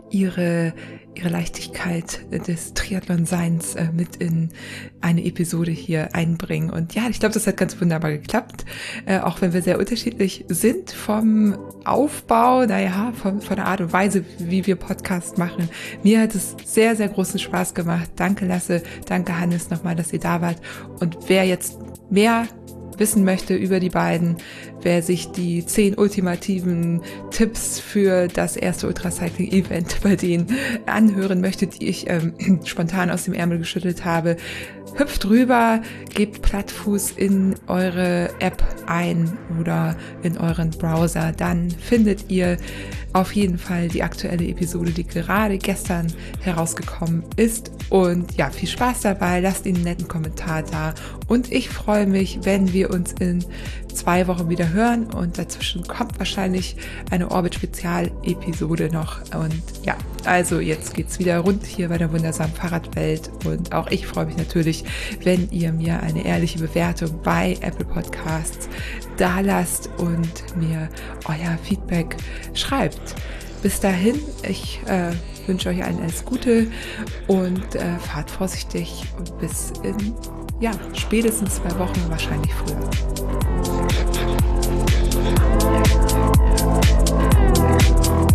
ihre 0.10 0.74
ihre 1.20 1.30
Leichtigkeit 1.30 2.22
des 2.48 2.74
Triathlon-Seins 2.74 3.76
äh, 3.76 3.90
mit 3.92 4.16
in 4.16 4.50
eine 5.02 5.26
Episode 5.26 5.72
hier 5.72 6.16
einbringen. 6.16 6.70
Und 6.70 6.96
ja, 6.96 7.04
ich 7.10 7.20
glaube, 7.20 7.34
das 7.34 7.46
hat 7.46 7.58
ganz 7.58 7.80
wunderbar 7.80 8.12
geklappt, 8.12 8.66
äh, 9.06 9.20
auch 9.20 9.42
wenn 9.42 9.52
wir 9.52 9.62
sehr 9.62 9.80
unterschiedlich 9.80 10.46
sind 10.48 10.92
vom 10.92 11.58
Aufbau, 11.84 12.66
naja, 12.66 13.12
von, 13.22 13.42
von 13.42 13.58
der 13.58 13.66
Art 13.66 13.82
und 13.82 13.92
Weise, 13.92 14.24
wie 14.38 14.66
wir 14.66 14.78
Podcast 14.78 15.38
machen. 15.38 15.70
Mir 16.04 16.22
hat 16.22 16.36
es 16.36 16.56
sehr, 16.64 16.96
sehr 16.96 17.10
großen 17.10 17.40
Spaß 17.40 17.74
gemacht. 17.74 18.10
Danke 18.16 18.46
Lasse, 18.46 18.82
danke 19.06 19.38
Hannes 19.38 19.70
nochmal, 19.70 19.96
dass 19.96 20.14
ihr 20.14 20.20
da 20.20 20.42
wart. 20.42 20.62
Und 21.02 21.18
wer 21.28 21.44
jetzt 21.44 21.80
mehr 22.10 22.48
wissen 23.00 23.24
möchte 23.24 23.56
über 23.56 23.80
die 23.80 23.90
beiden, 23.90 24.38
wer 24.82 25.02
sich 25.02 25.32
die 25.32 25.66
zehn 25.66 25.96
ultimativen 25.96 27.02
Tipps 27.32 27.80
für 27.80 28.28
das 28.28 28.56
erste 28.56 28.88
Ultracycling-Event 28.88 30.02
bei 30.04 30.16
denen 30.16 30.48
anhören 30.86 31.42
möchte, 31.42 31.68
die 31.68 31.88
ich 31.88 32.10
ähm, 32.10 32.34
spontan 32.66 33.10
aus 33.10 33.26
dem 33.26 33.34
Ärmel 33.34 33.60
geschüttelt 33.60 34.06
habe, 34.06 34.38
hüpft 34.96 35.26
rüber, 35.26 35.82
gebt 36.14 36.42
Plattfuß 36.42 37.12
in 37.12 37.56
eure 37.68 38.30
App 38.40 38.64
ein 38.88 39.38
oder 39.60 39.96
in 40.24 40.38
euren 40.38 40.72
Browser, 40.72 41.32
dann 41.36 41.70
findet 41.72 42.30
ihr 42.30 42.58
auf 43.14 43.34
jeden 43.34 43.58
Fall 43.58 43.88
die 43.88 44.04
aktuelle 44.04 44.48
Episode, 44.48 44.92
die 44.92 45.06
gerade 45.06 45.58
gestern 45.58 46.08
herausgekommen 46.42 47.24
ist. 47.36 47.72
Und 47.90 48.38
ja, 48.38 48.50
viel 48.50 48.70
Spaß 48.70 49.02
dabei, 49.02 49.40
lasst 49.40 49.66
ihnen 49.66 49.78
einen 49.78 49.86
netten 49.86 50.08
Kommentar 50.08 50.64
da. 50.64 50.94
Und 51.28 51.52
ich 51.52 51.70
freue 51.70 52.06
mich, 52.06 52.40
wenn 52.44 52.72
wir 52.74 52.92
uns 52.92 53.14
in 53.14 53.44
zwei 54.00 54.28
Wochen 54.28 54.50
wieder 54.50 54.70
hören. 54.70 55.08
Und 55.08 55.38
dazwischen 55.38 55.86
kommt 55.88 56.18
wahrscheinlich 56.20 56.76
eine 57.12 57.30
Orbit-Spezial-Episode 57.30 58.90
noch. 58.92 59.20
Und 59.36 59.62
ja, 59.84 59.96
also 60.26 60.60
jetzt 60.60 60.94
geht's 60.94 61.20
wieder 61.20 61.40
rund 61.40 61.66
hier 61.66 61.90
bei 61.90 61.98
der 61.98 62.12
wundersamen 62.12 62.54
Fahrradwelt. 62.54 63.30
Und 63.46 63.74
auch 63.74 63.88
ich 63.88 64.08
freue 64.08 64.26
mich 64.26 64.38
natürlich, 64.38 64.86
wenn 65.24 65.50
ihr 65.52 65.72
mir 65.72 66.02
eine 66.02 66.26
ehrliche 66.26 66.60
Bewertung 66.60 67.22
bei 67.24 67.58
Apple 67.62 67.86
Podcasts 67.86 68.70
da 69.18 69.42
lasst 69.42 69.90
und 69.98 70.56
mir 70.56 70.90
euer 71.26 71.58
Feedback 71.64 72.16
schreibt. 72.54 73.16
Bis 73.62 73.82
dahin, 73.82 74.16
ich 74.44 74.80
äh, 74.86 75.12
wünsche 75.46 75.70
euch 75.70 75.84
allen 75.84 76.00
alles 76.02 76.24
Gute 76.24 76.68
und 77.28 77.76
äh, 77.76 77.98
fahrt 78.00 78.32
vorsichtig 78.32 79.04
bis 79.42 79.74
in 79.84 80.14
ja, 80.62 80.72
spätestens 80.94 81.56
zwei 81.56 81.78
Wochen, 81.80 82.02
wahrscheinlich 82.10 82.54
früher. 82.54 83.79
Thank 85.30 85.44
you. 88.24 88.29